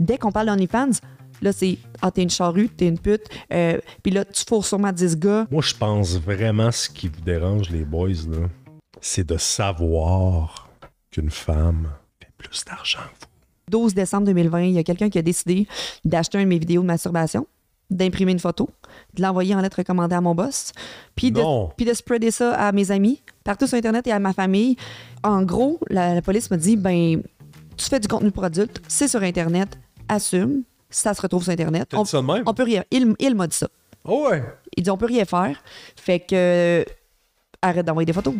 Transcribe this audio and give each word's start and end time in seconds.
Dès 0.00 0.18
qu'on 0.18 0.32
parle 0.32 0.46
d'OnlyFans, 0.48 0.90
là, 1.42 1.52
c'est 1.52 1.78
Ah, 2.02 2.10
t'es 2.10 2.22
une 2.22 2.30
charrue, 2.30 2.68
t'es 2.70 2.88
une 2.88 2.98
pute. 2.98 3.22
euh, 3.52 3.78
Puis 4.02 4.10
là, 4.12 4.24
tu 4.24 4.42
fourres 4.48 4.64
sûrement 4.66 4.90
10 4.92 5.16
gars. 5.18 5.46
Moi, 5.50 5.62
je 5.62 5.74
pense 5.74 6.16
vraiment 6.18 6.72
ce 6.72 6.88
qui 6.88 7.06
vous 7.08 7.20
dérange, 7.20 7.70
les 7.70 7.84
boys, 7.84 8.08
là, 8.28 8.48
c'est 9.00 9.26
de 9.28 9.36
savoir 9.36 10.68
qu'une 11.10 11.30
femme 11.30 11.88
fait 12.20 12.30
plus 12.38 12.64
d'argent 12.64 12.98
que 12.98 13.26
vous. 13.26 13.30
12 13.82 13.94
décembre 13.94 14.26
2020, 14.26 14.62
il 14.62 14.72
y 14.72 14.78
a 14.78 14.82
quelqu'un 14.82 15.08
qui 15.10 15.18
a 15.18 15.22
décidé 15.22 15.66
d'acheter 16.04 16.38
une 16.38 16.44
de 16.44 16.48
mes 16.48 16.58
vidéos 16.58 16.82
de 16.82 16.86
masturbation, 16.86 17.46
d'imprimer 17.88 18.32
une 18.32 18.38
photo, 18.40 18.68
de 19.14 19.22
l'envoyer 19.22 19.54
en 19.54 19.60
lettre 19.60 19.76
recommandée 19.78 20.14
à 20.16 20.20
mon 20.20 20.34
boss, 20.34 20.72
puis 21.14 21.30
de, 21.30 21.40
puis 21.76 21.84
de 21.86 21.94
spreader 21.94 22.30
ça 22.32 22.52
à 22.54 22.72
mes 22.72 22.90
amis, 22.90 23.22
partout 23.44 23.66
sur 23.68 23.76
Internet 23.78 24.06
et 24.08 24.12
à 24.12 24.18
ma 24.18 24.32
famille. 24.32 24.76
En 25.22 25.42
gros, 25.42 25.78
la, 25.88 26.14
la 26.14 26.22
police 26.22 26.50
m'a 26.50 26.56
dit 26.56 26.76
ben, 26.76 27.22
tu 27.76 27.86
fais 27.88 28.00
du 28.00 28.08
contenu 28.08 28.30
pour 28.32 28.44
adultes, 28.44 28.80
c'est 28.88 29.08
sur 29.08 29.22
Internet, 29.22 29.78
assume, 30.10 30.62
ça 30.90 31.14
se 31.14 31.22
retrouve 31.22 31.42
sur 31.42 31.52
Internet. 31.52 31.88
Dit 31.94 32.06
ça 32.10 32.20
de 32.20 32.26
même? 32.26 32.42
on 32.46 32.54
peut 32.54 32.64
rien. 32.64 32.84
Il, 32.90 33.14
il 33.18 33.34
m'a 33.34 33.46
dit 33.46 33.56
ça. 33.56 33.68
Oh 34.04 34.26
ouais! 34.30 34.42
Il 34.76 34.82
dit 34.82 34.90
on 34.90 34.96
peut 34.96 35.06
rien 35.06 35.24
faire. 35.24 35.62
Fait 35.96 36.20
que 36.20 36.34
euh, 36.34 36.84
arrête 37.62 37.84
d'envoyer 37.86 38.06
des 38.06 38.12
photos. 38.12 38.34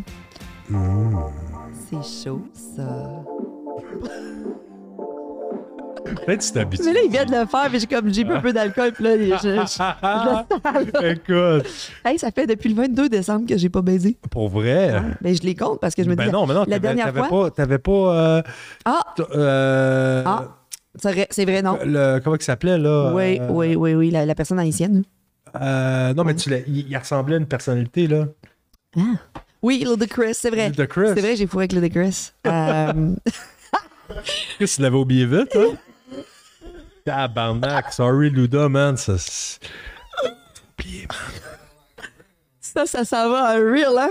C'est 1.91 2.25
chaud, 2.25 2.43
ça. 2.55 3.23
Peut-être 6.27 6.41
tu 6.41 6.53
t'habitues. 6.53 6.83
Mais 6.87 6.93
là, 6.95 7.01
il 7.05 7.11
vient 7.11 7.25
de 7.25 7.31
le 7.33 7.47
faire, 7.47 7.69
mais 7.71 7.79
j'ai 7.79 7.87
comme 7.87 8.13
j'ai 8.13 8.25
bu 8.25 8.33
un 8.33 8.41
peu 8.41 8.53
d'alcool, 8.53 8.93
puis 8.93 9.05
là, 9.05 9.17
je, 9.17 9.49
je- 11.03 11.07
Écoute, 11.13 11.67
Hey, 12.05 12.19
ça 12.19 12.31
fait 12.31 12.47
depuis 12.47 12.69
le 12.71 12.75
22 12.75 13.09
décembre 13.09 13.47
que 13.47 13.57
j'ai 13.57 13.69
pas 13.69 13.83
baisé. 13.83 14.17
pour 14.31 14.49
vrai? 14.49 15.03
Ben, 15.21 15.35
je 15.35 15.43
les 15.43 15.55
compte 15.55 15.79
parce 15.81 15.95
que 15.95 16.03
je 16.03 16.09
me 16.09 16.15
Ben 16.17 16.27
dis. 16.27 16.33
non, 16.33 16.47
mais 16.47 16.55
non, 16.55 16.65
la 16.67 16.79
dernière 16.79 17.07
t'avais 17.07 17.29
fois. 17.29 17.45
pas. 17.45 17.51
T'avais 17.51 17.79
pas. 17.79 17.91
euh, 17.93 18.43
Ah, 18.85 19.01
euh, 19.35 20.23
ah, 20.27 20.45
c'est 21.03 21.45
vrai, 21.45 21.63
non. 21.63 21.79
le, 21.85 22.19
comment 22.21 22.37
il 22.37 22.43
s'appelait, 22.43 22.79
là? 22.79 23.13
Oui, 23.15 23.39
euh, 23.41 23.49
oui, 23.51 23.75
oui, 23.77 23.95
oui, 23.95 24.11
la, 24.11 24.25
la 24.27 24.35
personne 24.35 24.59
haïtienne. 24.59 25.05
euh, 25.61 26.15
non, 26.15 26.25
mais 26.25 26.35
tu 26.35 26.51
il, 26.67 26.89
il 26.91 26.97
ressemblait 26.97 27.37
à 27.37 27.39
une 27.39 27.47
personnalité, 27.47 28.07
là. 28.07 28.27
Oui, 29.63 29.85
Ludacris, 29.87 30.35
c'est 30.35 30.51
vrai. 30.51 30.69
Ludacris. 30.71 31.09
C'est 31.15 31.21
vrai, 31.21 31.37
j'ai 31.37 31.47
fourré 31.47 31.65
avec 31.65 31.73
Ludacris. 31.73 32.33
Euh, 32.47 33.15
que 34.59 34.65
tu 34.65 34.83
l'avais 34.83 34.97
oublié 34.97 35.25
vite, 35.25 35.55
hein? 35.55 35.77
Tabarnak, 37.05 37.93
sorry, 37.93 38.29
Luda, 38.31 38.69
man. 38.69 38.97
Ça, 38.97 39.13
oublié, 40.77 41.07
man. 41.09 42.07
ça, 42.61 42.87
ça 42.87 43.05
s'en 43.05 43.31
va 43.31 43.51
un 43.51 43.71
real, 43.73 43.97
hein? 43.97 44.11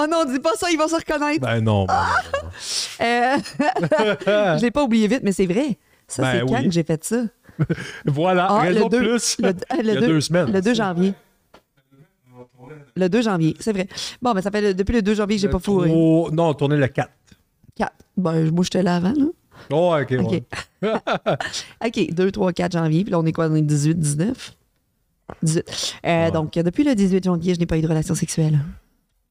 Oh 0.00 0.06
non, 0.10 0.24
dis 0.24 0.38
pas 0.38 0.54
ça, 0.54 0.70
ils 0.70 0.78
vont 0.78 0.88
se 0.88 0.94
reconnaître. 0.96 1.40
Ben 1.40 1.60
non, 1.60 1.84
ben 1.86 1.94
non. 1.94 2.48
Euh, 3.00 3.36
je 4.58 4.62
l'ai 4.62 4.70
pas 4.70 4.82
oublié 4.82 5.06
vite, 5.08 5.20
mais 5.22 5.32
c'est 5.32 5.46
vrai. 5.46 5.76
Ça, 6.06 6.22
Ben 6.22 6.32
c'est 6.32 6.46
quand 6.52 6.58
oui. 6.60 6.64
que 6.66 6.70
j'ai 6.72 6.82
fait 6.84 7.04
ça? 7.04 7.22
Voilà, 8.06 8.46
Ah, 8.50 8.60
raison 8.60 8.84
le 8.84 8.88
deux- 8.90 8.98
plus. 9.00 9.36
le- 9.40 9.48
le 9.48 9.54
il 9.80 9.86
y 9.86 9.90
a 9.90 10.00
deux- 10.00 10.06
deux 10.06 10.20
semaines. 10.20 10.52
Le 10.52 10.60
2 10.62 10.74
janvier. 10.74 11.14
Le 12.96 13.08
2 13.08 13.22
janvier, 13.22 13.56
c'est 13.60 13.72
vrai. 13.72 13.86
Bon, 14.22 14.32
ben 14.32 14.40
ça 14.40 14.50
fait 14.50 14.60
le- 14.60 14.74
depuis 14.74 14.92
le 14.94 15.02
2 15.02 15.14
janvier 15.14 15.36
que 15.36 15.42
j'ai 15.42 15.48
pas 15.48 15.58
fourré. 15.58 15.88
Trop- 15.88 16.30
Non, 16.32 16.48
on 16.48 16.54
tournait 16.54 16.76
le 16.76 16.88
4. 16.88 17.10
4. 17.76 17.92
Ben, 18.16 18.50
moi, 18.50 18.64
j'étais 18.64 18.82
là 18.82 18.96
avant, 18.96 19.12
là. 19.16 19.26
Oh, 19.70 19.94
ok, 20.00 20.14
OK. 20.20 20.42
ouais. 20.82 20.92
OK, 21.84 22.14
2, 22.14 22.30
3, 22.32 22.52
4 22.52 22.72
janvier. 22.72 23.02
Puis 23.04 23.12
là, 23.12 23.18
on 23.20 23.26
est 23.26 23.32
quoi? 23.32 23.46
On 23.48 23.54
est 23.54 23.62
18, 23.62 23.94
19? 23.98 24.54
18. 25.42 25.94
Euh, 26.06 26.24
Ouais. 26.26 26.30
Donc, 26.32 26.52
depuis 26.54 26.84
le 26.84 26.94
18 26.94 27.24
janvier, 27.24 27.54
je 27.54 27.60
n'ai 27.60 27.66
pas 27.66 27.76
eu 27.78 27.82
de 27.82 27.88
relation 27.88 28.14
sexuelle. 28.14 28.58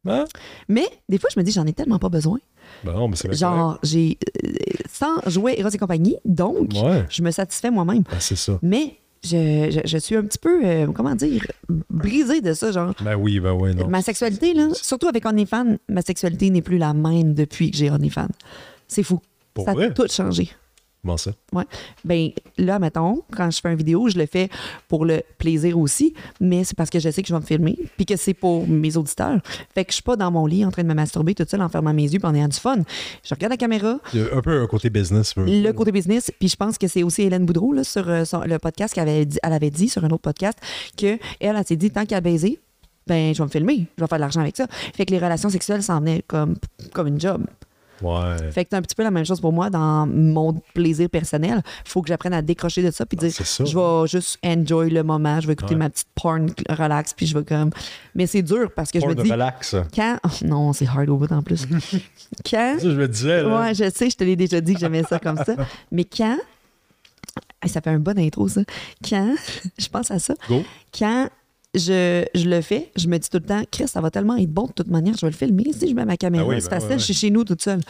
Hein? 0.09 0.25
Mais 0.67 0.85
des 1.09 1.17
fois, 1.17 1.29
je 1.33 1.39
me 1.39 1.43
dis, 1.45 1.51
j'en 1.51 1.65
ai 1.65 1.73
tellement 1.73 1.99
pas 1.99 2.09
besoin. 2.09 2.39
Ben 2.83 2.93
non, 2.93 3.07
mais 3.07 3.15
c'est. 3.15 3.33
Genre, 3.33 3.79
j'ai. 3.83 4.17
euh, 4.45 4.49
sans 4.91 5.17
jouer 5.29 5.55
Eros 5.57 5.69
et 5.69 5.77
compagnie, 5.77 6.17
donc, 6.25 6.71
Ouais. 6.75 7.05
je 7.09 7.21
me 7.23 7.31
satisfais 7.31 7.71
moi-même. 7.71 8.03
Ben, 8.03 8.19
c'est 8.19 8.35
ça. 8.35 8.59
Mais 8.61 8.95
je, 9.23 9.69
je- 9.71 9.87
je 9.87 9.97
suis 9.97 10.15
un 10.15 10.23
petit 10.23 10.37
peu, 10.37 10.61
euh, 10.65 10.87
comment 10.93 11.15
dire, 11.15 11.45
brisée 11.89 12.41
de 12.41 12.53
ça, 12.53 12.71
genre. 12.71 12.93
Ben 13.03 13.15
oui, 13.15 13.39
ben 13.39 13.53
oui, 13.53 13.73
non. 13.75 13.87
Ma 13.87 14.01
sexualité, 14.01 14.53
là, 14.53 14.67
surtout 14.73 15.07
avec 15.07 15.25
OnlyFans, 15.25 15.77
ma 15.89 16.01
sexualité 16.01 16.49
n'est 16.49 16.61
plus 16.61 16.77
la 16.77 16.93
même 16.93 17.33
depuis 17.33 17.71
que 17.71 17.77
j'ai 17.77 17.89
OnlyFans. 17.89 18.27
C'est 18.87 19.03
fou. 19.03 19.19
Pour 19.53 19.65
ça 19.65 19.73
vrai? 19.73 19.85
a 19.87 19.91
tout 19.91 20.07
changé. 20.09 20.49
Comment 21.07 21.15
ça? 21.15 21.31
Ouais. 21.53 21.63
Ben 22.03 22.31
là, 22.57 22.79
mettons, 22.79 23.23
quand 23.33 23.49
je 23.49 23.61
fais 23.61 23.71
une 23.71 23.77
vidéo, 23.77 24.09
je 24.09 24.17
le 24.17 24.25
fais 24.25 24.49
pour 24.89 25.05
le 25.05 25.21
plaisir 25.37 25.79
aussi, 25.79 26.13
mais 26.41 26.65
c'est 26.65 26.75
parce 26.75 26.89
que 26.89 26.99
je 26.99 27.09
sais 27.09 27.21
que 27.21 27.29
je 27.29 27.33
vais 27.33 27.39
me 27.39 27.45
filmer, 27.45 27.77
puis 27.95 28.05
que 28.05 28.17
c'est 28.17 28.33
pour 28.33 28.67
mes 28.67 28.97
auditeurs. 28.97 29.39
Fait 29.73 29.85
que 29.85 29.91
je 29.91 29.95
suis 29.95 30.03
pas 30.03 30.17
dans 30.17 30.29
mon 30.31 30.45
lit 30.45 30.65
en 30.65 30.69
train 30.69 30.83
de 30.83 30.87
me 30.89 30.93
masturber 30.93 31.33
toute 31.33 31.49
seule 31.49 31.61
en 31.61 31.69
fermant 31.69 31.93
mes 31.93 32.03
yeux 32.11 32.19
en 32.23 32.35
ayant 32.35 32.49
du 32.49 32.57
fun. 32.57 32.79
Je 33.23 33.33
regarde 33.33 33.51
la 33.51 33.57
caméra, 33.57 33.99
Il 34.13 34.19
y 34.19 34.23
a 34.23 34.35
un 34.35 34.41
peu 34.41 34.61
un 34.61 34.67
côté 34.67 34.89
business. 34.89 35.33
le 35.37 35.71
côté 35.71 35.93
business, 35.93 36.29
puis 36.37 36.49
je 36.49 36.57
pense 36.57 36.77
que 36.77 36.89
c'est 36.89 37.03
aussi 37.03 37.21
Hélène 37.21 37.45
Boudreau 37.45 37.71
là, 37.71 37.85
sur 37.85 38.09
euh, 38.09 38.25
le 38.45 38.57
podcast 38.59 38.93
qu'elle 38.93 39.07
avait 39.07 39.25
dit, 39.25 39.37
elle 39.41 39.53
avait 39.53 39.69
dit 39.71 39.87
sur 39.87 40.03
un 40.03 40.09
autre 40.09 40.23
podcast 40.23 40.59
que 40.97 41.17
elle, 41.39 41.55
elle 41.55 41.65
s'est 41.65 41.77
dit 41.77 41.89
tant 41.89 42.05
qu'à 42.05 42.19
baiser, 42.19 42.59
ben 43.07 43.33
je 43.33 43.37
vais 43.37 43.45
me 43.45 43.49
filmer, 43.49 43.87
je 43.97 44.03
vais 44.03 44.07
faire 44.07 44.17
de 44.17 44.23
l'argent 44.23 44.41
avec 44.41 44.57
ça. 44.57 44.67
Fait 44.93 45.05
que 45.05 45.11
les 45.11 45.19
relations 45.19 45.49
sexuelles 45.49 45.83
s'en 45.83 46.01
venaient 46.01 46.21
comme 46.27 46.55
comme 46.91 47.07
une 47.07 47.21
job. 47.21 47.45
Ouais. 48.01 48.51
Fait 48.51 48.63
que 48.63 48.69
c'est 48.71 48.77
un 48.77 48.81
petit 48.81 48.95
peu 48.95 49.03
la 49.03 49.11
même 49.11 49.25
chose 49.25 49.41
pour 49.41 49.51
moi 49.53 49.69
dans 49.69 50.05
mon 50.07 50.53
plaisir 50.73 51.09
personnel. 51.09 51.61
Faut 51.85 52.01
que 52.01 52.07
j'apprenne 52.09 52.33
à 52.33 52.41
décrocher 52.41 52.83
de 52.83 52.91
ça 52.91 53.05
puis 53.05 53.17
dire 53.17 53.31
c'est 53.31 53.45
ça. 53.45 53.65
je 53.65 53.75
vais 53.77 54.07
juste 54.07 54.37
enjoy 54.45 54.89
le 54.89 55.03
moment, 55.03 55.39
je 55.41 55.47
vais 55.47 55.53
écouter 55.53 55.73
Ouais. 55.73 55.79
ma 55.79 55.89
petite 55.89 56.07
porn 56.15 56.47
relax 56.69 57.13
puis 57.13 57.25
je 57.25 57.37
vais 57.37 57.43
comme 57.43 57.71
mais 58.15 58.27
c'est 58.27 58.41
dur 58.41 58.69
parce 58.75 58.91
que 58.91 58.99
je 58.99 59.05
me 59.05 59.15
dis 59.15 59.31
relax. 59.31 59.69
Ça, 59.69 59.83
quand 59.93 60.17
oh, 60.23 60.45
non, 60.45 60.73
c'est 60.73 60.87
hard 60.87 61.09
au 61.09 61.17
bout 61.17 61.31
en 61.31 61.41
plus. 61.41 61.65
quand 62.49 62.77
je 62.81 62.89
me 62.89 63.07
disais, 63.07 63.43
là. 63.43 63.61
Ouais, 63.61 63.73
je 63.73 63.89
sais, 63.89 64.09
je 64.09 64.15
te 64.17 64.23
l'ai 64.23 64.35
déjà 64.35 64.61
dit 64.61 64.73
que 64.73 64.79
j'aimais 64.79 65.03
ça 65.03 65.19
comme 65.19 65.37
ça, 65.37 65.55
mais 65.91 66.03
quand 66.05 66.37
ça 67.65 67.81
fait 67.81 67.89
un 67.89 67.99
bon 67.99 68.17
intro 68.17 68.47
ça. 68.47 68.61
Quand 69.07 69.35
je 69.77 69.87
pense 69.89 70.11
à 70.11 70.19
ça, 70.19 70.33
Go. 70.47 70.63
quand 70.97 71.29
je, 71.75 72.25
je 72.33 72.49
le 72.49 72.61
fais, 72.61 72.91
je 72.95 73.07
me 73.07 73.17
dis 73.17 73.29
tout 73.29 73.37
le 73.37 73.45
temps, 73.45 73.61
Chris, 73.71 73.87
ça 73.87 74.01
va 74.01 74.09
tellement 74.09 74.35
être 74.37 74.49
bon 74.51 74.65
de 74.67 74.71
toute 74.71 74.87
manière, 74.89 75.15
je 75.15 75.21
vais 75.25 75.31
le 75.31 75.35
filmer. 75.37 75.65
Si 75.73 75.89
je 75.89 75.93
mets 75.93 76.05
ma 76.05 76.17
caméra, 76.17 76.45
Ah 76.45 76.49
oui, 76.49 76.61
c'est 76.61 76.69
ben 76.69 76.75
facile, 76.75 76.87
ouais, 76.89 76.93
ouais. 76.95 76.99
je 76.99 77.05
suis 77.05 77.13
chez 77.13 77.29
nous 77.29 77.43
toute 77.43 77.61
seule. 77.61 77.81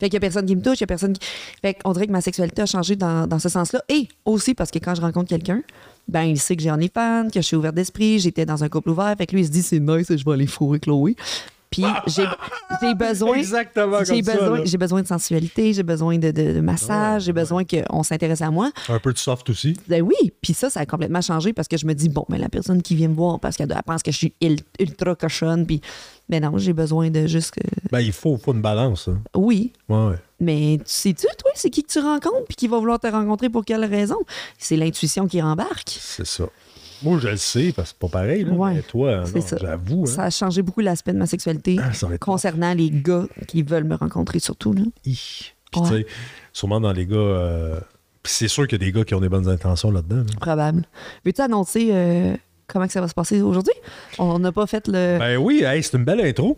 Fait 0.00 0.06
qu'il 0.06 0.14
y 0.14 0.16
a 0.16 0.20
personne 0.20 0.44
qui 0.44 0.56
me 0.56 0.60
touche, 0.60 0.78
il 0.78 0.80
y 0.80 0.84
a 0.84 0.88
personne 0.88 1.12
qui. 1.12 1.26
Fait 1.62 1.74
qu'on 1.74 1.92
dirait 1.92 2.06
que 2.08 2.12
ma 2.12 2.20
sexualité 2.20 2.62
a 2.62 2.66
changé 2.66 2.96
dans, 2.96 3.26
dans 3.28 3.38
ce 3.38 3.48
sens-là. 3.48 3.80
Et 3.88 4.08
aussi 4.24 4.54
parce 4.54 4.70
que 4.72 4.78
quand 4.80 4.94
je 4.94 5.00
rencontre 5.00 5.28
quelqu'un, 5.28 5.62
ben 6.08 6.24
il 6.24 6.38
sait 6.38 6.56
que 6.56 6.62
j'ai 6.62 6.70
OnlyFans, 6.72 7.28
que 7.32 7.40
je 7.40 7.46
suis 7.46 7.56
ouverte 7.56 7.76
d'esprit, 7.76 8.18
j'étais 8.18 8.44
dans 8.44 8.64
un 8.64 8.68
couple 8.68 8.90
ouvert. 8.90 9.14
Fait 9.16 9.26
que 9.26 9.32
lui, 9.34 9.42
il 9.42 9.46
se 9.46 9.52
dit, 9.52 9.62
c'est 9.62 9.78
nice, 9.78 10.08
je 10.14 10.24
vais 10.24 10.32
aller 10.32 10.46
fourrer 10.48 10.80
Chloé. 10.80 11.14
Puis 11.82 12.12
j'ai 12.14 12.24
j'ai 12.80 12.94
besoin. 12.94 13.36
Exactement 13.36 14.04
J'ai 14.04 14.22
besoin, 14.22 14.60
besoin 14.78 15.02
de 15.02 15.06
sensualité, 15.06 15.72
j'ai 15.72 15.82
besoin 15.82 16.18
de, 16.18 16.30
de- 16.30 16.52
de 16.54 16.60
massage, 16.60 17.22
j'ai 17.24 17.32
besoin 17.32 17.64
qu'on 17.64 18.02
s'intéresse 18.02 18.42
à 18.42 18.50
moi. 18.50 18.70
Un 18.88 18.98
peu 18.98 19.12
de 19.12 19.18
soft 19.18 19.48
aussi. 19.50 19.76
Ben 19.88 20.02
oui, 20.02 20.32
puis 20.42 20.54
ça, 20.54 20.70
ça 20.70 20.80
a 20.80 20.86
complètement 20.86 21.20
changé 21.20 21.52
parce 21.52 21.68
que 21.68 21.76
je 21.76 21.86
me 21.86 21.94
dis, 21.94 22.08
bon, 22.08 22.24
mais 22.28 22.38
la 22.38 22.48
personne 22.48 22.82
qui 22.82 22.94
vient 22.94 23.08
me 23.08 23.14
voir 23.14 23.40
parce 23.40 23.56
qu'elle 23.56 23.70
elle 23.72 23.82
pense 23.84 24.02
que 24.02 24.12
je 24.12 24.16
suis 24.18 24.32
il- 24.40 24.58
ultra 24.78 25.14
cochonne, 25.14 25.66
puis 25.66 25.80
ben 26.28 26.42
non, 26.42 26.56
j'ai 26.56 26.72
besoin 26.72 27.10
de 27.10 27.26
juste 27.26 27.50
que... 27.52 27.60
Ben, 27.90 28.00
il 28.00 28.12
faut, 28.12 28.36
faut 28.38 28.54
une 28.54 28.62
balance. 28.62 29.08
hein. 29.08 29.18
Oui, 29.34 29.72
Ouais, 29.88 30.06
ouais. 30.06 30.16
mais 30.40 30.76
tu 30.78 30.84
sais-tu, 30.86 31.26
toi, 31.38 31.50
c'est 31.54 31.68
qui 31.70 31.82
que 31.82 31.92
tu 31.92 31.98
rencontres 31.98 32.46
puis 32.46 32.56
qui 32.56 32.66
va 32.68 32.78
vouloir 32.78 32.98
te 32.98 33.06
rencontrer 33.06 33.50
pour 33.50 33.64
quelle 33.64 33.84
raison? 33.84 34.16
C'est 34.58 34.76
l'intuition 34.76 35.26
qui 35.26 35.40
rembarque. 35.42 35.96
C'est 36.00 36.26
ça. 36.26 36.44
Moi, 37.04 37.18
je 37.20 37.28
le 37.28 37.36
sais, 37.36 37.72
parce 37.76 37.92
que 37.92 37.96
c'est 38.00 38.10
pas 38.10 38.18
pareil. 38.18 38.44
Là, 38.44 38.52
Ouais, 38.52 38.74
mais 38.74 38.82
toi, 38.82 39.22
j'avoue. 39.60 40.02
Hein, 40.04 40.06
Ça 40.06 40.22
a 40.24 40.30
changé 40.30 40.62
beaucoup 40.62 40.80
l'aspect 40.80 41.12
de 41.12 41.18
ma 41.18 41.26
sexualité 41.26 41.78
Ah, 41.80 41.90
concernant 42.18 42.74
les 42.74 42.90
gars 42.90 43.26
qui 43.46 43.62
veulent 43.62 43.84
me 43.84 43.94
rencontrer 43.94 44.38
surtout. 44.40 44.72
Là. 44.72 44.82
Hi. 45.04 45.52
Puis, 45.70 45.80
Ouais. 45.80 45.88
tu 45.88 45.94
sais, 45.96 46.06
sûrement 46.52 46.80
dans 46.80 46.92
les 46.92 47.06
gars. 47.06 47.16
euh, 47.16 47.80
c'est 48.24 48.48
sûr 48.48 48.66
qu'il 48.66 48.80
y 48.80 48.82
a 48.82 48.86
des 48.86 48.92
gars 48.92 49.04
qui 49.04 49.14
ont 49.14 49.20
des 49.20 49.28
bonnes 49.28 49.48
intentions 49.48 49.90
là-dedans. 49.90 50.16
là. 50.16 50.24
Probable. 50.40 50.84
Veux-tu 51.26 51.42
annoncer 51.42 51.88
euh, 51.92 52.34
comment 52.66 52.86
que 52.86 52.92
ça 52.92 53.00
va 53.02 53.08
se 53.08 53.14
passer 53.14 53.42
aujourd'hui? 53.42 53.74
On 54.18 54.38
n'a 54.38 54.50
pas 54.50 54.66
fait 54.66 54.86
le... 54.88 55.18
Ben 55.18 55.36
oui, 55.36 55.62
hey, 55.62 55.82
c'est 55.82 55.96
une 55.98 56.04
belle 56.04 56.20
intro. 56.22 56.56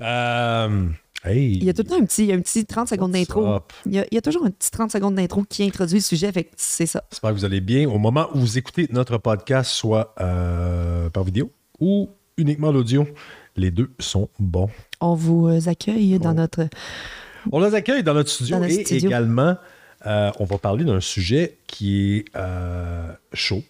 Euh, 0.00 0.86
hey, 1.24 1.54
Il 1.56 1.64
y 1.64 1.70
a 1.70 1.74
tout 1.74 1.82
le 1.82 1.88
temps 1.88 1.98
un 2.00 2.04
petit, 2.04 2.32
un 2.32 2.40
petit 2.40 2.64
30 2.64 2.88
secondes 2.88 3.12
d'intro. 3.12 3.58
Il 3.86 3.92
y, 3.94 3.98
a, 3.98 4.06
il 4.10 4.14
y 4.14 4.18
a 4.18 4.22
toujours 4.22 4.44
un 4.44 4.50
petit 4.50 4.70
30 4.70 4.90
secondes 4.92 5.14
d'intro 5.14 5.42
qui 5.48 5.62
introduit 5.64 5.96
le 5.98 6.02
sujet, 6.02 6.32
fait 6.32 6.50
c'est 6.56 6.86
ça. 6.86 7.04
J'espère 7.10 7.30
que 7.30 7.36
vous 7.36 7.44
allez 7.44 7.60
bien. 7.60 7.88
Au 7.88 7.98
moment 7.98 8.28
où 8.34 8.40
vous 8.40 8.58
écoutez 8.58 8.86
notre 8.90 9.18
podcast, 9.18 9.70
soit 9.70 10.14
euh, 10.20 11.08
par 11.10 11.24
vidéo 11.24 11.50
ou 11.80 12.10
uniquement 12.36 12.72
l'audio, 12.72 13.06
les 13.56 13.70
deux 13.70 13.90
sont 13.98 14.28
bons. 14.38 14.68
On 15.00 15.14
vous 15.14 15.48
euh, 15.48 15.60
accueille 15.68 16.18
dans 16.18 16.34
notre... 16.34 16.68
On 17.52 17.60
les 17.60 17.74
accueille 17.74 18.02
dans 18.02 18.14
notre 18.14 18.30
studio 18.30 18.56
Dans 18.56 18.62
notre 18.62 18.72
et 18.80 18.84
studio. 18.84 19.08
également, 19.10 19.56
euh, 20.06 20.30
on 20.40 20.44
va 20.44 20.58
parler 20.58 20.84
d'un 20.84 21.00
sujet 21.00 21.58
qui 21.66 22.16
est 22.16 22.24
euh, 22.36 23.12
chaud. 23.32 23.62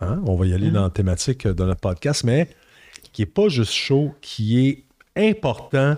Hein? 0.00 0.20
On 0.26 0.34
va 0.36 0.46
y 0.46 0.50
Mm. 0.50 0.54
aller 0.54 0.70
dans 0.72 0.82
la 0.82 0.90
thématique 0.90 1.46
de 1.46 1.64
notre 1.64 1.80
podcast, 1.80 2.24
mais 2.24 2.48
qui 3.12 3.22
n'est 3.22 3.26
pas 3.26 3.48
juste 3.48 3.72
chaud, 3.72 4.12
qui 4.20 4.66
est 4.66 4.84
important 5.16 5.96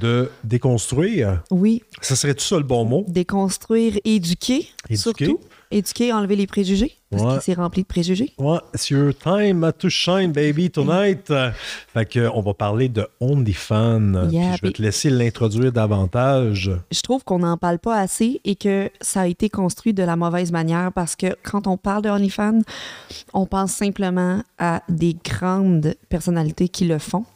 de 0.00 0.30
déconstruire. 0.44 1.42
Oui, 1.50 1.82
Ça 2.00 2.16
serait 2.16 2.34
tout 2.34 2.44
ça 2.44 2.56
le 2.56 2.62
bon 2.62 2.84
mot? 2.84 3.04
déconstruire, 3.08 3.98
éduquer, 4.04 4.68
Éduquer. 4.88 4.96
surtout. 4.96 5.40
Éduquer, 5.70 6.14
enlever 6.14 6.34
les 6.36 6.46
préjugés, 6.46 6.96
parce 7.10 7.22
Ouais. 7.22 7.32
qu'il 7.34 7.42
s'est 7.42 7.52
rempli 7.60 7.82
de 7.82 7.86
préjugés. 7.86 8.32
Ouais, 8.38 8.56
it's 8.74 8.88
your 8.88 9.12
time 9.14 9.70
to 9.78 9.90
shine, 9.90 10.32
baby, 10.32 10.70
tonight. 10.70 11.30
Fait 11.92 12.06
que, 12.08 12.26
on 12.32 12.40
va 12.40 12.54
parler 12.54 12.88
de 12.88 13.06
OnlyFans. 13.20 14.30
Yeah, 14.30 14.56
je 14.56 14.62
vais 14.66 14.72
te 14.72 14.80
laisser 14.80 15.10
l'introduire 15.10 15.70
davantage. 15.70 16.70
je 16.90 17.00
trouve 17.02 17.22
qu'on 17.22 17.40
n'en 17.40 17.58
parle 17.58 17.78
pas 17.78 17.98
assez 18.00 18.40
et 18.46 18.56
que 18.56 18.88
ça 19.02 19.22
a 19.22 19.26
été 19.26 19.50
construit 19.50 19.92
de 19.92 20.02
la 20.02 20.16
mauvaise 20.16 20.52
manière 20.52 20.90
parce 20.92 21.16
que 21.16 21.36
quand 21.42 21.66
on 21.66 21.76
parle 21.76 22.00
de 22.02 22.08
OnlyFans, 22.08 22.62
on 23.34 23.44
pense 23.44 23.72
simplement 23.72 24.42
à 24.58 24.82
des 24.88 25.16
grandes 25.22 25.94
personnalités 26.08 26.68
qui 26.70 26.86
le 26.86 26.98
font 26.98 27.26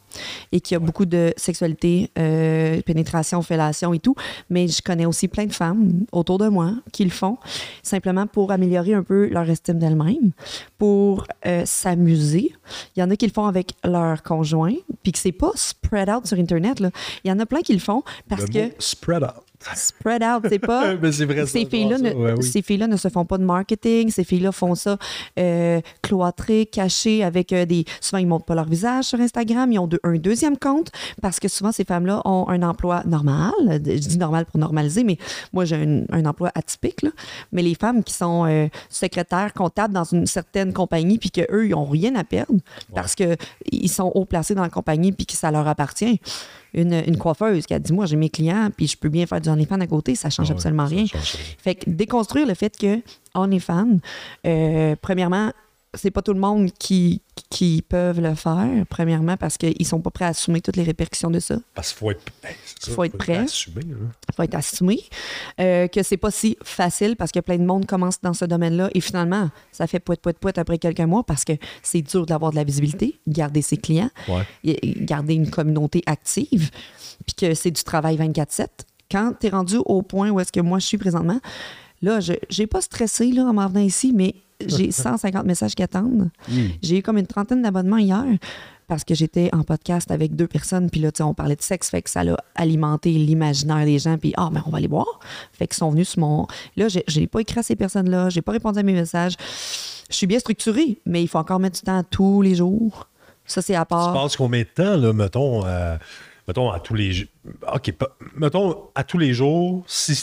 et 0.51 0.61
qui 0.61 0.75
a 0.75 0.79
beaucoup 0.79 1.05
de 1.05 1.33
sexualité, 1.37 2.09
euh, 2.17 2.81
pénétration, 2.81 3.41
fellation 3.41 3.93
et 3.93 3.99
tout. 3.99 4.15
Mais 4.49 4.67
je 4.67 4.81
connais 4.81 5.05
aussi 5.05 5.27
plein 5.27 5.45
de 5.45 5.53
femmes 5.53 6.05
autour 6.11 6.37
de 6.37 6.47
moi 6.47 6.73
qui 6.91 7.03
le 7.03 7.11
font 7.11 7.37
simplement 7.81 8.27
pour 8.27 8.51
améliorer 8.51 8.93
un 8.93 9.03
peu 9.03 9.27
leur 9.27 9.49
estime 9.49 9.79
d'elles-mêmes, 9.79 10.31
pour 10.77 11.25
euh, 11.45 11.63
s'amuser. 11.65 12.53
Il 12.95 12.99
y 12.99 13.03
en 13.03 13.09
a 13.09 13.15
qui 13.15 13.27
le 13.27 13.33
font 13.33 13.45
avec 13.45 13.73
leur 13.83 14.23
conjoint, 14.23 14.73
puis 15.03 15.11
que 15.11 15.19
c'est 15.19 15.31
pas 15.31 15.51
spread 15.55 16.09
out 16.09 16.25
sur 16.25 16.37
Internet. 16.37 16.79
Là. 16.79 16.91
Il 17.23 17.29
y 17.29 17.31
en 17.31 17.39
a 17.39 17.45
plein 17.45 17.61
qui 17.61 17.73
le 17.73 17.79
font 17.79 18.03
parce 18.29 18.43
le 18.43 18.47
que 18.47 18.65
mot 18.65 18.71
spread 18.79 19.23
out. 19.23 19.43
spread 19.75 20.23
out, 20.23 20.45
c'est 20.49 20.59
pas. 20.59 20.95
C'est 21.11 21.25
vrai, 21.25 21.45
ces 21.45 21.65
filles-là 21.65 21.97
ne, 21.97 22.13
ouais, 22.13 22.33
oui. 22.37 22.43
ces 22.43 22.61
filles-là 22.61 22.87
ne 22.87 22.97
se 22.97 23.07
font 23.09 23.25
pas 23.25 23.37
de 23.37 23.43
marketing. 23.43 24.09
Ces 24.09 24.23
filles-là 24.23 24.51
font 24.51 24.75
ça 24.75 24.97
euh, 25.39 25.81
cloîtré, 26.01 26.65
caché, 26.65 27.23
avec 27.23 27.53
euh, 27.53 27.65
des. 27.65 27.85
Souvent, 28.01 28.19
ils 28.19 28.27
montrent 28.27 28.45
pas 28.45 28.55
leur 28.55 28.67
visage 28.67 29.05
sur 29.05 29.19
Instagram. 29.19 29.71
Ils 29.71 29.79
ont 29.79 29.89
un 30.03 30.15
deuxième 30.15 30.57
compte 30.57 30.91
parce 31.21 31.39
que 31.39 31.47
souvent, 31.47 31.71
ces 31.71 31.83
femmes-là 31.83 32.21
ont 32.25 32.47
un 32.49 32.63
emploi 32.63 33.03
normal. 33.05 33.51
Je 33.67 33.77
dis 33.77 34.17
normal 34.17 34.45
pour 34.45 34.59
normaliser, 34.59 35.03
mais 35.03 35.17
moi, 35.51 35.65
j'ai 35.65 35.75
un, 35.75 36.03
un 36.11 36.25
emploi 36.25 36.51
atypique. 36.55 37.01
là. 37.01 37.09
Mais 37.51 37.61
les 37.61 37.75
femmes 37.75 38.03
qui 38.03 38.13
sont 38.13 38.45
euh, 38.45 38.67
secrétaires, 38.89 39.53
comptables 39.53 39.93
dans 39.93 40.03
une 40.03 40.25
certaine 40.25 40.73
compagnie, 40.73 41.17
puis 41.17 41.31
qu'eux, 41.31 41.65
ils 41.67 41.71
n'ont 41.71 41.85
rien 41.85 42.15
à 42.15 42.23
perdre 42.23 42.55
parce 42.93 43.15
qu'ils 43.15 43.89
sont 43.89 44.11
haut 44.15 44.25
placés 44.25 44.55
dans 44.55 44.61
la 44.63 44.69
compagnie, 44.69 45.11
puis 45.11 45.25
que 45.25 45.33
ça 45.33 45.51
leur 45.51 45.67
appartient. 45.67 46.19
Une, 46.73 46.93
une 47.05 47.17
coiffeuse 47.17 47.65
qui 47.67 47.73
a 47.73 47.79
dit 47.79 47.93
Moi, 47.93 48.05
j'ai 48.07 48.15
mes 48.15 48.29
clients, 48.29 48.69
puis 48.75 48.87
je 48.87 48.97
peux 48.97 49.09
bien 49.09 49.25
faire 49.27 49.39
du 49.39 49.49
OnlyFans 49.49 49.79
à 49.79 49.87
côté, 49.87 50.15
ça 50.15 50.29
change 50.29 50.49
Ah 50.49 50.53
absolument 50.53 50.87
ça 50.87 50.95
rien. 50.95 51.05
change 51.05 51.33
rien. 51.33 51.43
Fait 51.59 51.75
que 51.75 51.89
déconstruire 51.89 52.47
le 52.47 52.53
fait 52.55 52.75
que 52.77 52.99
OnlyFans, 53.35 53.99
euh, 54.47 54.95
premièrement, 55.01 55.51
c'est 55.95 56.11
pas 56.11 56.21
tout 56.21 56.33
le 56.33 56.39
monde 56.39 56.71
qui, 56.79 57.21
qui 57.49 57.83
peuvent 57.87 58.19
le 58.19 58.33
faire, 58.35 58.67
premièrement, 58.89 59.37
parce 59.37 59.57
qu'ils 59.57 59.85
sont 59.85 60.01
pas 60.01 60.09
prêts 60.09 60.25
à 60.25 60.29
assumer 60.29 60.59
toutes 60.61 60.75
les 60.75 60.83
répercussions 60.83 61.29
de 61.29 61.39
ça. 61.39 61.55
Parce 61.75 61.89
qu'il 61.89 61.97
faut 61.99 62.11
être, 62.11 62.21
c'est 62.65 62.85
ça, 62.85 62.91
Faut 62.91 63.03
être 63.03 63.17
prêt. 63.17 63.45
Il 63.45 64.35
faut 64.35 64.43
être 64.43 64.55
assumé. 64.55 64.99
Euh, 65.59 65.87
que 65.87 66.01
c'est 66.03 66.17
pas 66.17 66.31
si 66.31 66.57
facile 66.63 67.15
parce 67.15 67.31
que 67.31 67.39
plein 67.39 67.57
de 67.57 67.63
monde 67.65 67.85
commence 67.85 68.19
dans 68.21 68.33
ce 68.33 68.45
domaine-là 68.45 68.89
et 68.93 69.01
finalement, 69.01 69.49
ça 69.71 69.87
fait 69.87 69.99
poète, 69.99 70.21
poète, 70.21 70.39
poète 70.39 70.57
après 70.57 70.77
quelques 70.79 70.99
mois 71.01 71.23
parce 71.23 71.43
que 71.45 71.53
c'est 71.83 72.01
dur 72.01 72.25
d'avoir 72.25 72.51
de 72.51 72.55
la 72.55 72.63
visibilité, 72.63 73.19
garder 73.27 73.61
ses 73.61 73.77
clients, 73.77 74.09
Ouais. 74.27 74.79
garder 75.01 75.35
une 75.35 75.49
communauté 75.49 76.01
active, 76.05 76.71
puis 77.25 77.35
que 77.35 77.53
c'est 77.53 77.71
du 77.71 77.83
travail 77.83 78.17
24-7. 78.17 78.67
Quand 79.11 79.33
tu 79.39 79.47
es 79.47 79.49
rendu 79.49 79.77
au 79.85 80.01
point 80.01 80.31
où 80.31 80.39
est-ce 80.39 80.51
que 80.51 80.59
moi 80.59 80.79
je 80.79 80.85
suis 80.87 80.97
présentement, 80.97 81.39
là, 82.03 82.19
je 82.19 82.33
j'ai 82.49 82.67
pas 82.67 82.81
stressé 82.81 83.31
là, 83.31 83.45
en 83.45 83.53
m'en 83.53 83.67
venant 83.67 83.81
ici, 83.81 84.13
mais 84.13 84.35
j'ai 84.65 84.91
150 84.91 85.45
messages 85.45 85.73
qui 85.73 85.81
attendent. 85.81 86.29
J'ai 86.83 86.99
eu 86.99 87.01
comme 87.01 87.17
une 87.17 87.25
trentaine 87.25 87.63
d'abonnements 87.63 87.97
hier 87.97 88.25
parce 88.87 89.03
que 89.05 89.15
j'étais 89.15 89.49
en 89.53 89.63
podcast 89.63 90.11
avec 90.11 90.35
deux 90.35 90.45
personnes, 90.45 90.89
puis 90.89 90.99
là, 90.99 91.11
tu 91.11 91.23
on 91.23 91.33
parlait 91.33 91.55
de 91.55 91.61
sexe, 91.61 91.89
fait 91.89 92.01
que 92.01 92.09
ça 92.09 92.21
a 92.21 92.35
alimenté 92.53 93.11
l'imaginaire 93.11 93.85
des 93.85 93.97
gens, 93.97 94.17
puis 94.17 94.33
ah, 94.37 94.49
mais 94.51 94.59
on 94.67 94.69
va 94.69 94.77
aller 94.77 94.87
voir. 94.87 95.07
Fait 95.53 95.65
qu'ils 95.65 95.77
sont 95.77 95.89
venus 95.89 96.09
sur 96.09 96.19
mon. 96.19 96.47
Là, 96.75 96.87
j'ai 97.07 97.27
pas 97.27 97.39
écrit 97.39 97.59
à 97.59 97.63
ces 97.63 97.75
personnes-là, 97.75 98.29
j'ai 98.29 98.41
pas 98.41 98.51
répondu 98.51 98.77
à 98.77 98.83
mes 98.83 98.93
messages. 98.93 99.35
Je 100.09 100.15
suis 100.15 100.27
bien 100.27 100.37
structurée, 100.37 100.99
mais 101.05 101.23
il 101.23 101.27
faut 101.27 101.39
encore 101.39 101.59
mettre 101.59 101.77
du 101.79 101.81
temps 101.81 102.03
tous 102.07 102.41
les 102.41 102.55
jours. 102.55 103.07
Ça, 103.45 103.61
c'est 103.61 103.75
à 103.75 103.85
Tu 103.85 103.89
part. 103.89 104.13
passes 104.13 104.35
combien 104.35 104.61
de 104.61 104.67
temps, 104.67 104.95
là, 104.97 105.11
mettons, 105.13 105.65
euh, 105.65 105.97
mettons 106.47 106.69
à 106.69 106.79
tous 106.79 106.93
les 106.93 107.13
jours. 107.13 107.27
OK, 107.73 107.93
mettons 108.35 108.83
à 108.95 109.03
tous 109.03 109.17
les 109.17 109.33
jours, 109.33 109.83
si, 109.87 110.13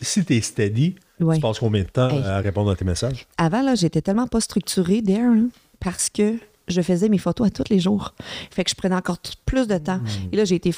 si 0.00 0.24
t'es 0.24 0.40
steady, 0.40 0.96
Ouais. 1.20 1.36
tu 1.36 1.40
passes 1.40 1.58
combien 1.58 1.82
de 1.82 1.88
temps 1.88 2.10
Hey. 2.10 2.22
à 2.24 2.38
répondre 2.38 2.70
à 2.70 2.76
tes 2.76 2.84
messages? 2.84 3.26
Avant, 3.38 3.62
là, 3.62 3.74
j'étais 3.74 4.02
tellement 4.02 4.26
pas 4.26 4.40
structurée 4.40 5.00
d'air 5.02 5.24
hein, 5.30 5.48
parce 5.80 6.08
que 6.10 6.34
je 6.68 6.80
faisais 6.82 7.08
mes 7.08 7.18
photos 7.18 7.46
à 7.46 7.50
tous 7.50 7.64
les 7.70 7.78
jours. 7.78 8.12
Fait 8.50 8.64
que 8.64 8.70
je 8.70 8.74
prenais 8.74 8.96
encore 8.96 9.18
plus 9.44 9.68
de 9.68 9.78
temps. 9.78 10.00
Et 10.32 10.36
là, 10.36 10.44
j'ai 10.44 10.56
été 10.56 10.72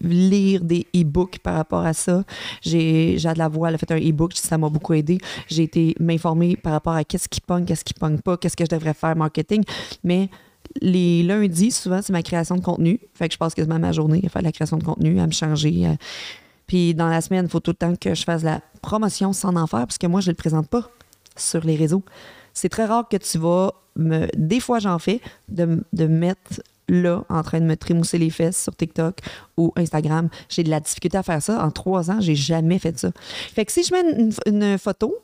lire 0.00 0.62
des 0.64 0.86
e-books 0.96 1.38
par 1.40 1.54
rapport 1.54 1.84
à 1.84 1.92
ça. 1.92 2.24
J'ai 2.62 3.18
Jade 3.18 3.36
Lavoie, 3.36 3.68
elle 3.68 3.74
a 3.74 3.78
fait 3.78 3.92
un 3.92 3.98
e-book, 3.98 4.32
ça 4.34 4.56
m'a 4.56 4.70
beaucoup 4.70 4.94
aidé. 4.94 5.18
J'ai 5.48 5.64
été 5.64 5.94
m'informer 6.00 6.56
par 6.56 6.72
rapport 6.72 6.94
à 6.94 7.04
qu'est-ce 7.04 7.28
qui 7.28 7.42
pogne, 7.42 7.66
qu'est-ce 7.66 7.84
qui 7.84 7.92
pogne 7.94 8.18
pas, 8.18 8.36
qu'est-ce 8.38 8.56
que 8.56 8.64
je 8.64 8.70
devrais 8.70 8.94
faire 8.94 9.14
marketing. 9.16 9.62
Mais 10.02 10.30
les 10.80 11.22
lundis, 11.22 11.72
souvent, 11.72 12.00
c'est 12.02 12.12
ma 12.14 12.22
création 12.22 12.56
de 12.56 12.62
contenu. 12.62 12.98
Fait 13.12 13.28
que 13.28 13.34
je 13.34 13.38
passe 13.38 13.54
quasiment 13.54 13.78
ma 13.78 13.92
journée 13.92 14.22
à 14.24 14.28
faire 14.30 14.40
de 14.40 14.46
la 14.46 14.52
création 14.52 14.78
de 14.78 14.84
contenu, 14.84 15.20
à 15.20 15.26
me 15.26 15.32
changer. 15.32 15.86
à- 15.86 15.96
Puis 16.66 16.94
dans 16.94 17.08
la 17.08 17.20
semaine, 17.20 17.44
il 17.46 17.50
faut 17.50 17.60
tout 17.60 17.72
le 17.72 17.76
temps 17.76 17.94
que 17.96 18.14
je 18.14 18.24
fasse 18.24 18.42
la 18.42 18.60
promotion 18.82 19.32
sans 19.32 19.54
en 19.56 19.66
faire, 19.66 19.86
parce 19.86 19.98
que 19.98 20.06
moi, 20.06 20.20
je 20.20 20.28
ne 20.28 20.32
le 20.32 20.36
présente 20.36 20.68
pas 20.68 20.90
sur 21.36 21.64
les 21.64 21.76
réseaux. 21.76 22.02
C'est 22.52 22.68
très 22.68 22.84
rare 22.84 23.08
que 23.08 23.16
tu 23.16 23.38
vas 23.38 23.72
me. 23.96 24.28
Des 24.36 24.60
fois, 24.60 24.78
j'en 24.78 24.98
fais, 24.98 25.20
de, 25.48 25.84
de 25.92 26.06
me 26.06 26.18
mettre 26.18 26.62
là, 26.88 27.24
en 27.28 27.42
train 27.42 27.60
de 27.60 27.64
me 27.64 27.76
trémousser 27.76 28.18
les 28.18 28.30
fesses 28.30 28.62
sur 28.62 28.76
TikTok 28.76 29.18
ou 29.56 29.72
Instagram. 29.76 30.28
J'ai 30.48 30.62
de 30.62 30.70
la 30.70 30.80
difficulté 30.80 31.16
à 31.16 31.22
faire 31.22 31.42
ça. 31.42 31.64
En 31.64 31.70
trois 31.70 32.10
ans, 32.10 32.20
j'ai 32.20 32.34
jamais 32.34 32.78
fait 32.78 32.98
ça. 32.98 33.10
Fait 33.54 33.64
que 33.64 33.72
si 33.72 33.82
je 33.82 33.92
mets 33.94 34.02
une, 34.18 34.32
une 34.46 34.78
photo, 34.78 35.16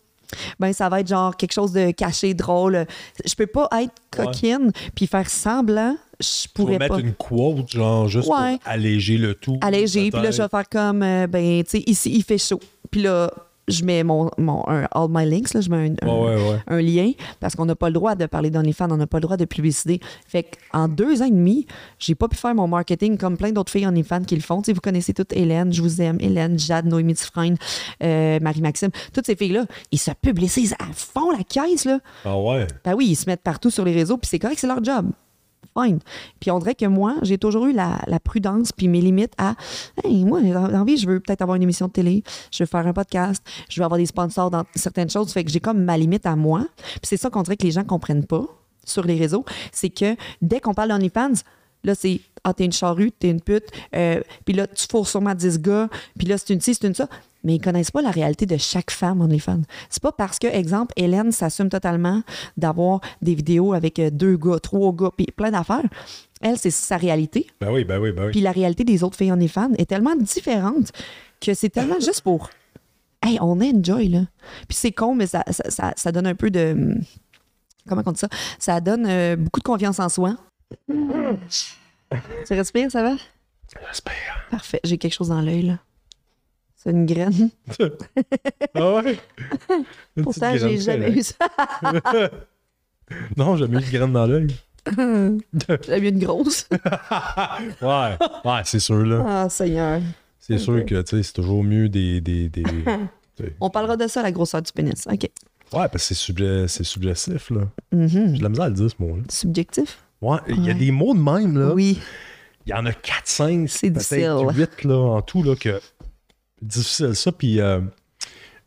ben 0.58 0.72
ça 0.72 0.88
va 0.88 1.00
être 1.00 1.08
genre 1.08 1.37
quelque 1.37 1.52
chose 1.52 1.72
de 1.72 1.90
caché, 1.90 2.34
drôle. 2.34 2.87
Je 3.25 3.34
peux 3.34 3.46
pas 3.46 3.69
être 3.81 3.94
coquine 4.10 4.72
puis 4.94 5.06
faire 5.06 5.28
semblant. 5.28 5.96
Je 6.20 6.46
Pour 6.55 6.67
pourrais 6.67 6.78
mettre 6.78 6.94
pas 6.96 7.00
une 7.00 7.14
quote, 7.14 7.70
genre, 7.70 8.06
juste 8.08 8.28
Ouais. 8.28 8.58
pour 8.58 8.70
alléger 8.70 9.17
le 9.19 9.34
tout. 9.34 9.58
alléger. 9.62 10.11
Puis 10.11 10.22
là, 10.22 10.31
je 10.31 10.43
vais 10.43 10.49
faire 10.49 10.69
comme, 10.69 11.02
euh, 11.02 11.26
ben, 11.26 11.62
tu 11.64 11.70
sais, 11.70 11.84
ici, 11.87 12.12
il 12.14 12.22
fait 12.22 12.37
chaud. 12.38 12.61
Puis 12.90 13.02
là, 13.02 13.31
je 13.69 13.84
mets 13.84 14.02
mon, 14.02 14.28
mon 14.37 14.64
un, 14.69 14.88
all 14.93 15.06
my 15.08 15.25
links, 15.25 15.55
là, 15.55 15.61
je 15.61 15.70
mets 15.70 15.76
un, 16.02 16.06
un- 16.06 16.12
Ouais, 16.12 16.34
ouais, 16.34 16.50
ouais. 16.50 16.58
un 16.67 16.82
lien 16.82 17.12
parce 17.38 17.55
qu'on 17.55 17.64
n'a 17.67 17.76
pas 17.76 17.87
le 17.88 17.93
droit 17.94 18.17
de 18.17 18.26
parler 18.26 18.50
d'OnlyFans, 18.50 18.90
on 18.90 18.96
n'a 18.96 19.06
pas 19.06 19.19
le 19.19 19.22
droit 19.22 19.37
de 19.37 19.44
publicité. 19.44 20.00
Fait 20.26 20.44
qu'en 20.72 20.88
deux 20.88 21.22
ans 21.22 21.26
et 21.26 21.31
demi, 21.31 21.67
j'ai 22.00 22.17
pas 22.17 22.26
pu 22.26 22.37
faire 22.37 22.52
mon 22.55 22.66
marketing 22.66 23.16
comme 23.16 23.37
plein 23.37 23.52
d'autres 23.52 23.70
filles 23.70 23.87
OnlyFans 23.87 24.23
qui 24.25 24.34
le 24.34 24.40
font. 24.43 24.61
Tu 24.61 24.66
sais, 24.66 24.73
vous 24.73 24.81
connaissez 24.81 25.14
toutes 25.14 25.32
Hélène, 25.32 25.73
je 25.73 25.81
vous 25.82 26.02
aime, 26.02 26.19
Hélène, 26.20 26.58
Jade, 26.58 26.87
Noémie 26.87 27.14
Dufresne, 27.14 27.56
euh, 28.02 28.40
Marie-Maxime. 28.40 28.90
Toutes 29.14 29.26
ces 29.26 29.37
filles-là, 29.37 29.66
ils 29.93 29.99
se 30.00 30.11
publicisent 30.20 30.75
à 30.81 30.93
fond 30.93 31.31
la 31.31 31.44
caisse, 31.44 31.84
là. 31.84 32.00
Ah 32.25 32.37
ouais? 32.38 32.66
Ben 32.84 32.94
oui, 32.94 33.06
ils 33.11 33.16
se 33.16 33.26
mettent 33.31 33.43
partout 33.43 33.70
sur 33.70 33.84
les 33.84 33.93
réseaux, 33.93 34.16
puis 34.19 34.28
c'est 34.28 34.40
correct, 34.40 34.58
c'est 34.58 34.66
leur 34.66 34.82
job. 34.82 35.06
Fine. 35.79 36.01
Puis 36.41 36.51
on 36.51 36.59
dirait 36.59 36.75
que 36.75 36.87
moi, 36.87 37.17
j'ai 37.23 37.39
toujours 37.39 37.67
eu 37.67 37.73
la, 37.73 38.01
la 38.07 38.19
prudence 38.19 38.73
puis 38.73 38.89
mes 38.89 39.01
limites 39.01 39.33
à 39.39 39.55
Hey, 40.03 40.25
moi, 40.25 40.41
j'ai 40.43 40.55
envie, 40.57 40.97
je 40.97 41.07
veux 41.07 41.21
peut-être 41.21 41.43
avoir 41.43 41.57
une 41.57 41.62
émission 41.62 41.87
de 41.87 41.93
télé, 41.93 42.23
je 42.51 42.62
veux 42.62 42.67
faire 42.67 42.87
un 42.87 42.93
podcast, 42.93 43.45
je 43.69 43.81
veux 43.81 43.85
avoir 43.85 43.99
des 43.99 44.07
sponsors 44.07 44.51
dans 44.51 44.65
certaines 44.75 45.11
choses. 45.11 45.33
Fait 45.33 45.45
que 45.45 45.51
j'ai 45.51 45.61
comme 45.61 45.83
ma 45.85 45.97
limite 45.97 46.27
à 46.27 46.35
moi. 46.35 46.67
Puis 46.76 47.00
c'est 47.05 47.17
ça 47.17 47.31
qu'on 47.31 47.43
dirait 47.43 47.57
que 47.57 47.64
les 47.64 47.73
gens 47.73 47.85
comprennent 47.85 48.26
pas 48.26 48.47
sur 48.85 49.05
les 49.05 49.17
réseaux. 49.17 49.45
C'est 49.73 49.90
que 49.90 50.17
dès 50.43 50.61
qu'on 50.61 50.75
parle 50.75 50.88
d'OnlyFans, 50.88 51.43
là, 51.85 51.95
c'est 51.95 52.21
Ah, 52.45 52.55
t'es 52.55 52.64
une 52.64 52.73
charrue, 52.73 53.12
t'es 53.12 53.31
une 53.31 53.40
pute, 53.40 53.69
euh, 53.95 54.21
puis 54.45 54.55
là, 54.55 54.67
tu 54.67 54.87
fourres 54.90 55.07
sûrement 55.09 55.35
10 55.35 55.61
gars, 55.61 55.88
puis 56.19 56.26
là, 56.26 56.38
c'est 56.38 56.52
une 56.52 56.61
ci, 56.61 56.75
c'est 56.75 56.87
une 56.87 56.95
ça. 56.95 57.09
Mais 57.44 57.54
ils 57.54 57.61
connaissent 57.61 57.90
pas 57.90 58.02
la 58.02 58.11
réalité 58.11 58.44
de 58.47 58.56
chaque 58.56 58.90
femme 58.90 59.20
OnlyFans. 59.23 59.62
C'est 59.88 60.02
pas 60.02 60.12
parce 60.12 60.38
que, 60.38 60.47
exemple, 60.47 60.92
Hélène 60.97 61.32
s'assume 61.32 61.68
totalement 61.70 62.23
d'avoir 62.56 63.00
des 63.23 63.35
vidéos 63.35 63.73
avec 63.73 63.99
euh, 63.99 64.11
deux 64.11 64.37
gars, 64.37 64.59
trois 64.61 64.92
gars, 64.92 65.11
puis 65.16 65.26
plein 65.35 65.50
d'affaires. 65.50 65.82
Elle, 66.42 66.59
c'est 66.59 66.70
sa 66.70 66.97
réalité. 66.97 67.47
Ben 67.61 67.70
oui, 67.73 67.85
ben 67.85 67.99
oui, 67.99 68.12
ben 68.12 68.26
oui. 68.26 68.30
Puis 68.32 68.40
la 68.40 68.52
réalité 68.52 68.85
des 68.85 69.02
autres 69.02 69.16
filles 69.16 69.32
OnlyFans 69.32 69.73
est 69.78 69.87
tellement 69.88 70.14
différente 70.16 70.90
que 71.40 71.54
c'est 71.54 71.70
tellement 71.70 71.99
juste 72.00 72.20
pour. 72.23 72.50
Hey, 73.23 73.38
on 73.40 73.61
enjoy, 73.61 74.09
là. 74.09 74.20
Puis 74.68 74.76
c'est 74.76 74.92
con, 74.92 75.14
mais 75.14 75.26
ça, 75.26 75.44
ça, 75.50 75.70
ça- 75.70 75.92
ça 75.97 76.12
donne 76.12 76.26
un 76.26 76.35
peu 76.35 76.50
de. 76.50 76.94
Comment 77.88 78.02
on 78.06 78.12
dit 78.12 78.20
ça? 78.20 78.28
Ça 78.59 78.80
donne 78.80 79.06
euh, 79.06 79.37
beaucoup 79.37 79.61
de 79.61 79.64
confiance 79.64 79.99
en 80.00 80.09
soi. 80.09 80.37
tu 80.88 82.54
respires, 82.54 82.90
ça 82.90 83.02
va? 83.02 83.16
J'espère. 83.88 84.47
Parfait. 84.50 84.80
J'ai 84.85 84.99
quelque 84.99 85.12
chose 85.14 85.28
dans 85.28 85.40
l'œil, 85.40 85.62
là. 85.62 85.78
C'est 86.82 86.90
une 86.90 87.04
graine. 87.06 87.50
Ah 88.75 88.94
ouais? 88.94 89.18
Une 90.16 90.22
Pourtant, 90.25 90.52
petite 90.52 90.60
j'ai 90.68 90.76
graine, 90.76 90.80
jamais 91.02 91.10
eu 91.12 91.22
ça. 91.22 91.34
Non, 93.37 93.56
j'ai 93.56 93.66
mis 93.66 93.82
une 93.84 93.90
graine 93.90 94.12
dans 94.12 94.25
l'œil. 94.26 94.46
J'avais 95.87 96.08
eu 96.08 96.10
une 96.12 96.20
grosse. 96.20 96.68
Ouais, 97.82 98.16
ouais, 98.44 98.60
c'est 98.64 98.78
sûr, 98.78 99.04
là. 99.04 99.25
Ah, 99.26 99.49
Seigneur. 99.50 100.00
C'est 100.38 100.58
sûr 100.58 100.84
que, 100.87 101.02
tu 101.02 101.16
sais, 101.16 101.22
c'est 101.22 101.32
toujours 101.34 101.62
mieux 101.64 101.88
des... 101.88 102.20
des, 102.20 102.49
des... 102.49 102.62
On 103.60 103.68
parlera 103.70 103.96
de 103.96 104.06
ça, 104.06 104.22
la 104.22 104.30
grosseur 104.32 104.62
du 104.62 104.70
pénis. 104.72 105.06
OK. 105.06 105.22
ouais, 105.22 105.30
parce 105.72 105.90
que 105.92 105.99
c'est 106.00 106.14
subje- 106.14 106.66
c'est 106.68 106.84
subjectif, 106.84 107.50
là. 107.50 107.62
Mhm. 107.92 108.08
J'ai 108.08 108.38
de 108.38 108.42
la 108.42 108.49
misère 108.49 108.64
à 108.64 108.68
le 108.68 108.75
dire, 108.75 108.88
ce 108.90 109.02
mot-là. 109.02 109.22
Subjectif? 109.28 109.99
Ouais, 110.22 110.38
il 110.49 110.64
y 110.64 110.70
a 110.70 110.75
des 110.75 110.90
mots 110.92 111.14
de 111.14 111.20
même, 111.20 111.58
là. 111.58 111.75
Oui. 111.75 111.99
il 112.66 112.70
y 112.70 112.75
en 112.75 112.87
a 112.87 112.90
4-5, 112.92 113.66
C'est 113.66 113.90
peut-être 113.90 113.99
difficile. 113.99 114.46
8 114.54 114.84
là, 114.84 114.96
en 114.96 115.22
tout, 115.22 115.42
là, 115.42 115.56
que 115.56 115.80
difficile 116.62 117.14
ça, 117.14 117.33
puis 117.33 117.61
euh, 117.61 117.81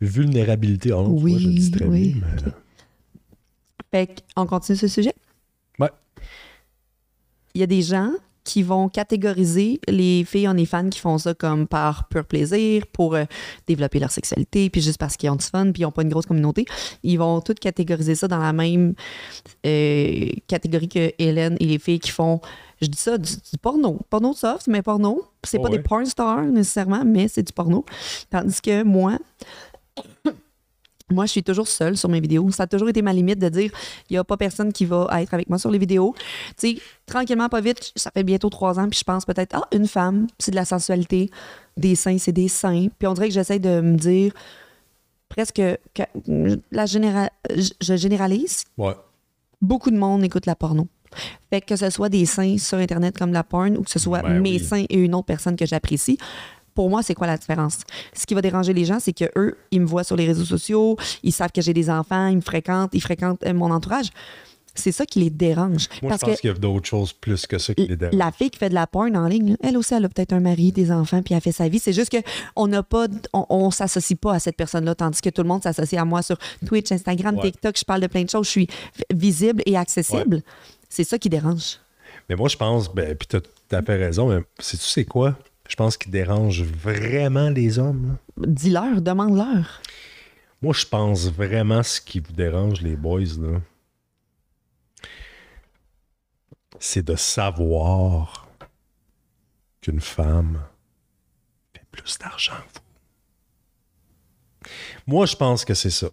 vulnérabilité. 0.02 0.90
Vois, 0.92 1.08
Oui, 1.08 1.40
je 1.40 1.48
le 1.48 1.54
dis 1.54 1.72
très 1.72 1.86
oui. 1.86 2.14
bien, 2.14 2.22
mais, 2.36 2.48
euh, 2.48 2.52
Fait 3.92 4.24
qu'on 4.36 4.46
continue 4.46 4.78
ce 4.78 4.88
sujet? 4.88 5.14
Ouais. 5.80 5.90
Il 7.54 7.62
y 7.62 7.64
a 7.64 7.68
des 7.68 7.82
gens 7.82 8.12
qui 8.44 8.64
vont 8.64 8.90
catégoriser 8.90 9.80
les 9.88 10.24
filles 10.26 10.50
est 10.58 10.66
fans 10.66 10.90
qui 10.90 11.00
font 11.00 11.18
ça 11.18 11.34
comme 11.34 11.68
par 11.68 12.08
pur 12.10 12.26
plaisir, 12.26 12.86
pour 12.92 13.16
euh, 13.16 13.24
développer 13.68 14.00
leur 14.00 14.12
sexualité, 14.12 14.70
puis 14.70 14.82
juste 14.82 14.98
parce 14.98 15.18
qu'ils 15.18 15.30
ont 15.30 15.36
du 15.36 15.46
fun, 15.46 15.72
puis 15.72 15.82
ils 15.82 15.86
n'ont 15.86 15.92
pas 15.92 16.02
une 16.04 16.10
grosse 16.10 16.26
communauté. 16.26 16.66
Ils 17.04 17.18
vont 17.18 17.42
toutes 17.42 17.60
catégoriser 17.60 18.16
ça 18.16 18.28
dans 18.28 18.40
la 18.40 18.54
même 18.54 18.94
euh, 19.66 20.30
catégorie 20.48 20.90
que 20.90 21.12
Hélène 21.18 21.58
et 21.60 21.66
les 21.66 21.80
filles 21.80 22.00
qui 22.00 22.12
font, 22.12 22.42
je 22.82 22.88
dis 22.88 22.98
ça, 22.98 23.18
du, 23.18 23.32
du 23.32 23.58
porno. 23.62 24.00
Porno 24.10 24.34
soft, 24.34 24.68
mais 24.68 24.82
porno. 24.82 25.24
C'est 25.44 25.58
Oh 25.58 25.64
pas 25.64 25.70
ouais. 25.70 25.78
des 25.78 25.84
porn 25.84 26.06
stars 26.06 26.44
nécessairement, 26.44 27.04
mais 27.06 27.28
c'est 27.28 27.44
du 27.44 27.54
porno. 27.54 27.86
Tandis 28.30 28.62
que 28.62 28.84
moi, 28.84 29.18
moi, 31.12 31.26
je 31.26 31.32
suis 31.32 31.44
toujours 31.44 31.68
seule 31.68 31.98
sur 31.98 32.10
mes 32.10 32.20
vidéos. 32.22 32.50
Ça 32.52 32.64
a 32.64 32.68
toujours 32.68 32.90
été 32.90 33.02
ma 33.02 33.14
limite 33.14 33.38
de 33.40 33.50
dire 33.50 33.72
il 34.10 34.14
n'y 34.14 34.18
a 34.18 34.24
pas 34.24 34.38
personne 34.38 34.72
qui 34.74 34.86
va 34.86 35.08
être 35.22 35.34
avec 35.34 35.50
moi 35.50 35.58
sur 35.60 35.70
les 35.70 35.78
vidéos. 35.78 36.16
Tu 36.58 36.76
sais, 36.76 36.82
tranquillement, 37.06 37.50
pas 37.50 37.62
vite, 37.62 37.92
ça 37.96 38.10
fait 38.12 38.24
bientôt 38.24 38.50
trois 38.50 38.80
ans, 38.80 38.88
puis 38.90 38.98
je 39.00 39.04
pense 39.04 39.26
peut-être, 39.26 39.56
ah, 39.56 39.68
une 39.74 39.88
femme, 39.88 40.28
c'est 40.40 40.52
de 40.52 40.56
la 40.56 40.66
sensualité. 40.66 41.30
Des 41.78 41.96
seins, 41.96 42.18
c'est 42.18 42.32
des 42.32 42.48
seins. 42.48 42.88
Puis 42.98 43.08
on 43.08 43.14
dirait 43.14 43.28
que 43.28 43.34
j'essaie 43.34 43.60
de 43.60 43.82
me 43.82 43.98
dire 43.98 44.32
presque 45.30 45.62
que 45.94 46.04
la 46.72 46.86
je- 46.86 47.96
généralise. 47.96 48.64
ouais. 48.78 48.94
Beaucoup 49.62 49.92
de 49.92 49.98
monde 49.98 50.24
écoute 50.26 50.46
la 50.46 50.56
porno. 50.56 50.88
Fait 51.50 51.62
que, 51.62 51.68
que 51.68 51.76
ce 51.78 51.90
soit 51.90 52.10
des 52.10 52.26
seins 52.26 52.58
sur 52.58 52.80
Internet 52.80 53.18
comme 53.18 53.32
la 53.32 53.44
porn 53.44 53.78
ou 53.78 53.84
que 53.84 53.90
ce 53.90 53.98
soit 54.00 54.22
Ben 54.22 54.42
mes 54.42 54.58
oui. 54.58 54.60
seins 54.60 54.86
et 54.90 54.98
une 54.98 55.16
autre 55.16 55.26
personne 55.28 55.56
que 55.56 55.66
j'apprécie, 55.66 56.18
pour 56.76 56.90
moi, 56.90 57.04
c'est 57.04 57.14
quoi 57.16 57.28
la 57.28 57.38
différence? 57.38 57.80
Ce 58.14 58.26
qui 58.26 58.34
va 58.34 58.42
déranger 58.42 58.74
les 58.74 58.86
gens, 58.86 59.00
c'est 59.00 59.14
que 59.14 59.26
eux, 59.36 59.58
ils 59.72 59.82
me 59.82 59.86
voient 59.86 60.04
sur 60.04 60.16
les 60.16 60.26
réseaux 60.26 60.46
sociaux, 60.46 60.98
ils 61.24 61.32
savent 61.32 61.52
que 61.52 61.62
j'ai 61.62 61.74
des 61.74 61.90
enfants, 61.90 62.28
ils 62.28 62.38
me 62.38 62.42
fréquentent, 62.42 62.92
ils 62.94 63.02
fréquentent 63.02 63.44
euh, 63.46 63.54
mon 63.54 63.72
entourage. 63.72 64.08
C'est 64.76 64.92
ça 64.92 65.06
qui 65.06 65.20
les 65.20 65.30
dérange. 65.30 65.88
Moi, 66.02 66.10
Parce 66.10 66.22
je 66.22 66.26
pense 66.26 66.42
qu'il 66.42 66.48
y 66.48 66.52
a 66.52 66.56
d'autres 66.58 66.88
choses 66.88 67.14
plus 67.14 67.46
que 67.46 67.60
ça 67.60 67.76
qui 67.76 67.86
les 67.86 67.96
dérange. 67.96 68.16
la 68.18 68.32
fille 68.32 68.50
qui 68.50 68.58
fait 68.58 68.70
de 68.70 68.74
la 68.74 68.88
porn 68.88 69.16
en 69.16 69.28
ligne, 69.28 69.56
elle 69.62 69.78
aussi, 69.78 69.94
elle 69.94 70.04
a 70.06 70.10
peut-être 70.10 70.34
un 70.34 70.40
mari, 70.40 70.72
des 70.72 70.92
enfants, 70.92 71.22
puis 71.22 71.36
elle 71.36 71.42
fait 71.42 71.52
sa 71.52 71.68
vie. 71.68 71.78
C'est 71.78 71.94
juste 71.94 72.12
que 72.12 72.18
on 72.56 72.66
n'a 72.66 72.82
pas, 72.82 73.06
on, 73.34 73.46
on 73.50 73.70
s'associe 73.70 74.18
pas 74.20 74.34
à 74.34 74.40
cette 74.40 74.58
personne-là, 74.58 74.96
tandis 74.96 75.22
que 75.22 75.30
tout 75.30 75.44
le 75.44 75.48
monde 75.48 75.62
s'associe 75.62 76.02
à 76.02 76.06
moi 76.06 76.24
sur 76.24 76.38
Twitch, 76.66 76.92
Instagram, 76.92 77.36
Ouais. 77.36 77.52
TikTok. 77.52 77.78
Je 77.78 77.86
parle 77.86 78.02
de 78.02 78.08
plein 78.08 78.24
de 78.24 78.30
choses. 78.32 78.46
Je 78.48 78.52
suis 78.52 78.68
visible 79.14 79.62
et 79.68 79.78
accessible. 79.78 80.42
C'est 80.90 81.04
ça 81.04 81.20
qui 81.20 81.30
dérange. 81.30 81.78
Mais 82.28 82.36
moi, 82.36 82.50
je 82.50 82.58
pense, 82.58 82.92
ben, 82.92 83.16
puis 83.16 83.28
t'as 83.28 83.42
tout 83.42 83.50
à 83.76 83.82
fait 83.84 83.98
raison, 83.98 84.30
mais 84.30 84.42
sais-tu 84.58 84.86
c'est 84.86 85.06
quoi? 85.06 85.38
Je 85.74 85.76
pense 85.76 85.98
qu'il 85.98 86.12
dérange 86.12 86.62
vraiment 86.62 87.50
les 87.50 87.80
hommes. 87.80 88.18
Dis-leur, 88.38 89.02
demande-leur. 89.02 89.82
Moi, 90.62 90.72
je 90.72 90.86
pense 90.86 91.32
vraiment 91.32 91.82
ce 91.82 92.00
qui 92.00 92.20
vous 92.20 92.32
dérange, 92.32 92.84
les 92.84 92.96
boys, 92.96 93.22
là, 93.40 93.60
c'est 96.78 97.04
de 97.04 97.16
savoir 97.16 98.48
qu'une 99.82 100.00
femme 100.00 100.62
fait 101.74 101.86
plus 101.92 102.20
d'argent 102.20 102.54
que 102.54 102.80
vous. 104.62 104.70
Moi, 105.08 105.26
je 105.26 105.36
pense 105.36 105.66
que 105.66 105.74
c'est 105.74 105.90
ça. 105.90 106.10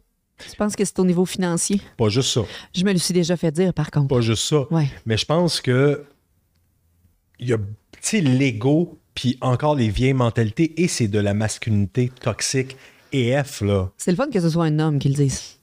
Je 0.48 0.54
pense 0.54 0.74
que 0.74 0.86
c'est 0.86 0.98
au 1.00 1.04
niveau 1.04 1.26
financier? 1.26 1.82
Pas 1.98 2.08
juste 2.08 2.30
ça. 2.30 2.40
Je 2.74 2.82
me 2.82 2.94
le 2.94 2.98
suis 2.98 3.12
déjà 3.12 3.36
fait 3.36 3.52
dire, 3.52 3.74
par 3.74 3.90
contre. 3.90 4.08
Pas 4.08 4.22
juste 4.22 4.48
ça. 4.48 4.62
Ouais. 4.72 4.90
Mais 5.04 5.18
je 5.18 5.26
pense 5.26 5.60
que 5.60 6.06
il 7.38 7.48
y 7.48 7.52
a, 7.52 7.58
l'ego, 8.22 8.99
puis 9.20 9.36
encore 9.42 9.74
les 9.74 9.90
vieilles 9.90 10.14
mentalités, 10.14 10.80
et 10.82 10.88
c'est 10.88 11.08
de 11.08 11.18
la 11.18 11.34
masculinité 11.34 12.10
toxique 12.22 12.74
EF, 13.12 13.60
là. 13.60 13.90
C'est 13.98 14.12
le 14.12 14.16
fun 14.16 14.30
que 14.30 14.40
ce 14.40 14.48
soit 14.48 14.64
un 14.64 14.78
homme 14.78 14.98
qui 14.98 15.10
le 15.10 15.14
dise. 15.14 15.58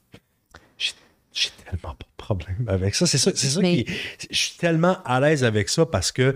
J'ai 1.34 1.50
tellement 1.66 1.96
pas 1.96 2.04
de 2.04 2.18
problème 2.18 2.66
avec 2.68 2.94
ça. 2.94 3.08
C'est 3.08 3.18
ça, 3.18 3.32
c'est 3.34 3.48
ça 3.48 3.62
qui. 3.64 3.86
Je 4.30 4.38
suis 4.38 4.58
tellement 4.58 4.98
à 5.06 5.20
l'aise 5.20 5.44
avec 5.44 5.70
ça 5.70 5.88
parce 5.88 6.12
que 6.12 6.36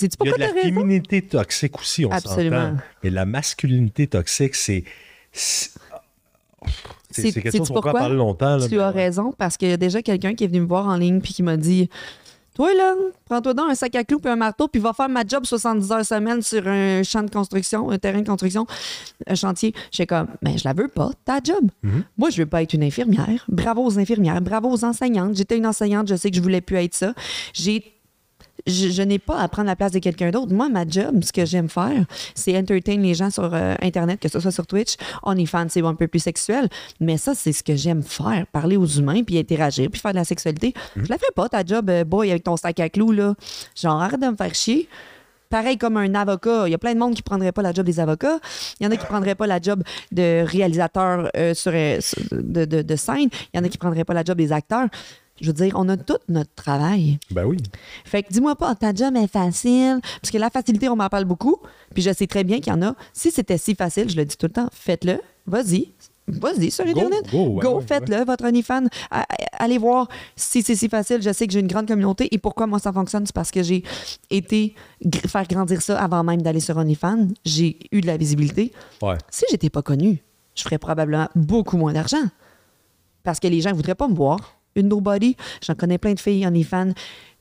il 0.00 0.08
y 0.24 0.28
a 0.30 0.32
de 0.32 0.38
la 0.40 0.48
féminité 0.62 1.20
toxique 1.20 1.78
aussi, 1.78 2.06
on 2.06 2.10
Absolument. 2.10 2.70
s'entend. 2.70 2.82
Mais 3.04 3.10
la 3.10 3.26
masculinité 3.26 4.06
toxique, 4.06 4.54
c'est. 4.54 4.84
C'est 7.10 7.32
quelque 7.32 7.50
chose 7.56 7.68
qu'on 7.68 7.74
pourquoi? 7.74 7.92
parler 7.92 8.16
longtemps. 8.16 8.56
là, 8.56 8.66
Tu 8.68 8.80
as 8.80 8.88
ouais. 8.88 8.94
raison, 8.94 9.32
parce 9.36 9.56
qu'il 9.58 9.68
y 9.68 9.72
a 9.72 9.76
déjà 9.76 10.00
quelqu'un 10.00 10.34
qui 10.34 10.44
est 10.44 10.46
venu 10.46 10.60
me 10.60 10.66
voir 10.66 10.86
en 10.86 10.96
ligne 10.96 11.20
puis 11.20 11.34
qui 11.34 11.42
m'a 11.42 11.56
dit 11.58 11.90
Toi, 12.60 12.74
là, 12.74 12.94
prends-toi 13.24 13.54
donc 13.54 13.70
un 13.70 13.74
sac 13.74 13.94
à 13.94 14.04
clous 14.04 14.18
puis 14.18 14.30
un 14.30 14.36
marteau, 14.36 14.68
puis 14.68 14.82
va 14.82 14.92
faire 14.92 15.08
ma 15.08 15.24
job 15.26 15.46
70 15.46 15.92
heures 15.92 16.04
semaine 16.04 16.42
sur 16.42 16.68
un 16.68 17.02
champ 17.02 17.22
de 17.22 17.30
construction, 17.30 17.90
un 17.90 17.96
terrain 17.96 18.20
de 18.20 18.26
construction, 18.26 18.66
un 19.26 19.34
chantier. 19.34 19.72
J'étais 19.90 20.08
comme 20.08 20.26
Mais 20.42 20.58
je 20.58 20.68
la 20.68 20.74
veux 20.74 20.88
pas, 20.88 21.08
ta 21.24 21.38
job. 21.42 21.70
Mm-hmm. 21.82 22.02
Moi, 22.18 22.28
je 22.28 22.42
veux 22.42 22.46
pas 22.46 22.60
être 22.60 22.74
une 22.74 22.82
infirmière. 22.82 23.46
Bravo 23.48 23.82
aux 23.82 23.98
infirmières, 23.98 24.42
bravo 24.42 24.70
aux 24.70 24.84
enseignantes. 24.84 25.36
J'étais 25.36 25.56
une 25.56 25.66
enseignante, 25.66 26.08
je 26.08 26.16
sais 26.16 26.28
que 26.30 26.36
je 26.36 26.42
voulais 26.42 26.60
plus 26.60 26.76
être 26.76 26.92
ça. 26.92 27.14
J'ai 27.54 27.98
je, 28.66 28.88
je 28.90 29.02
n'ai 29.02 29.18
pas 29.18 29.38
à 29.40 29.48
prendre 29.48 29.66
la 29.68 29.76
place 29.76 29.92
de 29.92 29.98
quelqu'un 29.98 30.30
d'autre. 30.30 30.52
Moi, 30.52 30.68
ma 30.68 30.86
job, 30.86 31.22
ce 31.22 31.32
que 31.32 31.44
j'aime 31.44 31.68
faire, 31.68 32.04
c'est 32.34 32.56
entertain 32.56 32.96
les 32.96 33.14
gens 33.14 33.30
sur 33.30 33.50
euh, 33.54 33.74
Internet, 33.82 34.20
que 34.20 34.28
ce 34.28 34.40
soit 34.40 34.50
sur 34.52 34.66
Twitch. 34.66 34.94
OnlyFans, 35.22 35.66
c'est 35.68 35.82
un 35.84 35.94
peu 35.94 36.08
plus 36.08 36.20
sexuel. 36.20 36.68
Mais 37.00 37.16
ça, 37.16 37.34
c'est 37.34 37.52
ce 37.52 37.62
que 37.62 37.76
j'aime 37.76 38.02
faire. 38.02 38.46
Parler 38.52 38.76
aux 38.76 38.86
humains, 38.86 39.22
puis 39.22 39.38
interagir, 39.38 39.88
puis 39.90 40.00
faire 40.00 40.12
de 40.12 40.16
la 40.16 40.24
sexualité. 40.24 40.74
Je 40.96 41.08
la 41.08 41.18
ferais 41.18 41.32
pas, 41.34 41.48
ta 41.48 41.64
job, 41.64 41.88
euh, 41.90 42.04
boy, 42.04 42.30
avec 42.30 42.44
ton 42.44 42.56
sac 42.56 42.80
à 42.80 42.88
clous, 42.88 43.12
là. 43.12 43.34
Genre, 43.80 44.00
arrête 44.00 44.20
de 44.20 44.26
me 44.26 44.36
faire 44.36 44.54
chier. 44.54 44.88
Pareil 45.48 45.78
comme 45.78 45.96
un 45.96 46.14
avocat. 46.14 46.68
Il 46.68 46.70
y 46.70 46.74
a 46.74 46.78
plein 46.78 46.94
de 46.94 46.98
monde 47.00 47.12
qui 47.14 47.22
prendrait 47.22 47.50
pas 47.50 47.62
la 47.62 47.72
job 47.72 47.84
des 47.84 47.98
avocats. 47.98 48.38
Il 48.78 48.84
y 48.84 48.86
en 48.86 48.92
a 48.92 48.96
qui 48.96 49.04
prendraient 49.04 49.34
pas 49.34 49.48
la 49.48 49.60
job 49.60 49.82
de 50.12 50.44
réalisateur 50.46 51.28
euh, 51.36 51.54
sur, 51.54 51.72
de, 51.72 52.64
de- 52.64 52.82
de 52.82 52.96
scène. 52.96 53.28
Il 53.52 53.56
y 53.56 53.58
en 53.58 53.64
a 53.64 53.68
qui 53.68 53.76
prendraient 53.76 54.04
pas 54.04 54.14
la 54.14 54.22
job 54.22 54.38
des 54.38 54.52
acteurs. 54.52 54.86
Je 55.40 55.46
veux 55.46 55.52
dire, 55.52 55.72
on 55.76 55.88
a 55.88 55.96
tout 55.96 56.18
notre 56.28 56.54
travail. 56.54 57.18
Ben 57.30 57.44
oui. 57.44 57.56
Fait 58.04 58.22
que 58.22 58.32
dis-moi 58.32 58.56
pas, 58.56 58.74
ta 58.74 58.94
job 58.94 59.16
est 59.16 59.26
facile. 59.26 60.00
Parce 60.20 60.30
que 60.30 60.38
la 60.38 60.50
facilité, 60.50 60.88
on 60.88 60.96
m'en 60.96 61.08
parle 61.08 61.24
beaucoup. 61.24 61.56
Puis 61.94 62.02
je 62.02 62.12
sais 62.12 62.26
très 62.26 62.44
bien 62.44 62.60
qu'il 62.60 62.72
y 62.72 62.76
en 62.76 62.82
a. 62.82 62.94
Si 63.12 63.30
c'était 63.30 63.58
si 63.58 63.74
facile, 63.74 64.10
je 64.10 64.16
le 64.16 64.24
dis 64.24 64.36
tout 64.36 64.46
le 64.46 64.52
temps, 64.52 64.68
faites-le. 64.72 65.20
Vas-y. 65.46 65.88
Vas-y 66.28 66.70
sur 66.70 66.84
Go, 66.84 66.90
Internet. 66.90 67.30
go, 67.30 67.38
ouais, 67.38 67.66
ouais, 67.66 67.82
faites-le, 67.86 68.24
votre 68.24 68.44
OnlyFans. 68.44 68.86
Allez 69.58 69.78
voir 69.78 70.08
si 70.36 70.62
c'est 70.62 70.76
si 70.76 70.88
facile. 70.88 71.20
Je 71.22 71.32
sais 71.32 71.46
que 71.46 71.52
j'ai 71.52 71.60
une 71.60 71.66
grande 71.66 71.88
communauté. 71.88 72.28
Et 72.32 72.38
pourquoi 72.38 72.66
moi 72.66 72.78
ça 72.78 72.92
fonctionne? 72.92 73.26
C'est 73.26 73.34
parce 73.34 73.50
que 73.50 73.62
j'ai 73.62 73.82
été 74.30 74.74
faire 75.26 75.46
grandir 75.48 75.82
ça 75.82 76.00
avant 76.00 76.22
même 76.22 76.42
d'aller 76.42 76.60
sur 76.60 76.76
OnlyFans. 76.76 77.28
J'ai 77.44 77.78
eu 77.90 78.00
de 78.00 78.06
la 78.06 78.16
visibilité. 78.16 78.72
Ouais. 79.02 79.16
Si 79.30 79.44
j'étais 79.50 79.70
pas 79.70 79.82
connue, 79.82 80.22
je 80.54 80.62
ferais 80.62 80.78
probablement 80.78 81.28
beaucoup 81.34 81.76
moins 81.76 81.92
d'argent. 81.92 82.22
Parce 83.24 83.40
que 83.40 83.48
les 83.48 83.60
gens 83.60 83.70
ne 83.70 83.74
voudraient 83.74 83.94
pas 83.94 84.08
me 84.08 84.14
voir. 84.14 84.59
Une 84.76 84.88
nobody. 84.88 85.36
J'en 85.64 85.74
connais 85.74 85.98
plein 85.98 86.14
de 86.14 86.20
filles, 86.20 86.46
on 86.48 86.54
est 86.54 86.62
fan. 86.62 86.94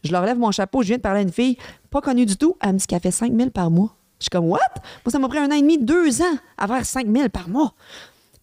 Je 0.03 0.11
leur 0.11 0.25
lève 0.25 0.37
mon 0.37 0.51
chapeau. 0.51 0.81
Je 0.81 0.87
viens 0.87 0.97
de 0.97 1.01
parler 1.01 1.19
à 1.19 1.23
une 1.23 1.31
fille, 1.31 1.57
pas 1.89 2.01
connue 2.01 2.25
du 2.25 2.37
tout. 2.37 2.55
Elle 2.61 2.73
me 2.73 2.77
dit 2.79 2.87
qu'elle 2.87 3.01
fait 3.01 3.11
5 3.11 3.33
000 3.35 3.49
par 3.49 3.69
mois. 3.69 3.95
Je 4.19 4.25
suis 4.25 4.29
comme, 4.29 4.45
what? 4.49 4.59
Moi, 5.05 5.11
ça 5.11 5.19
m'a 5.19 5.27
pris 5.29 5.37
un 5.37 5.47
an 5.49 5.55
et 5.55 5.61
demi, 5.61 5.77
deux 5.77 6.21
ans 6.21 6.37
à 6.57 6.67
faire 6.67 6.85
5 6.85 7.07
000 7.07 7.29
par 7.29 7.47
mois. 7.49 7.73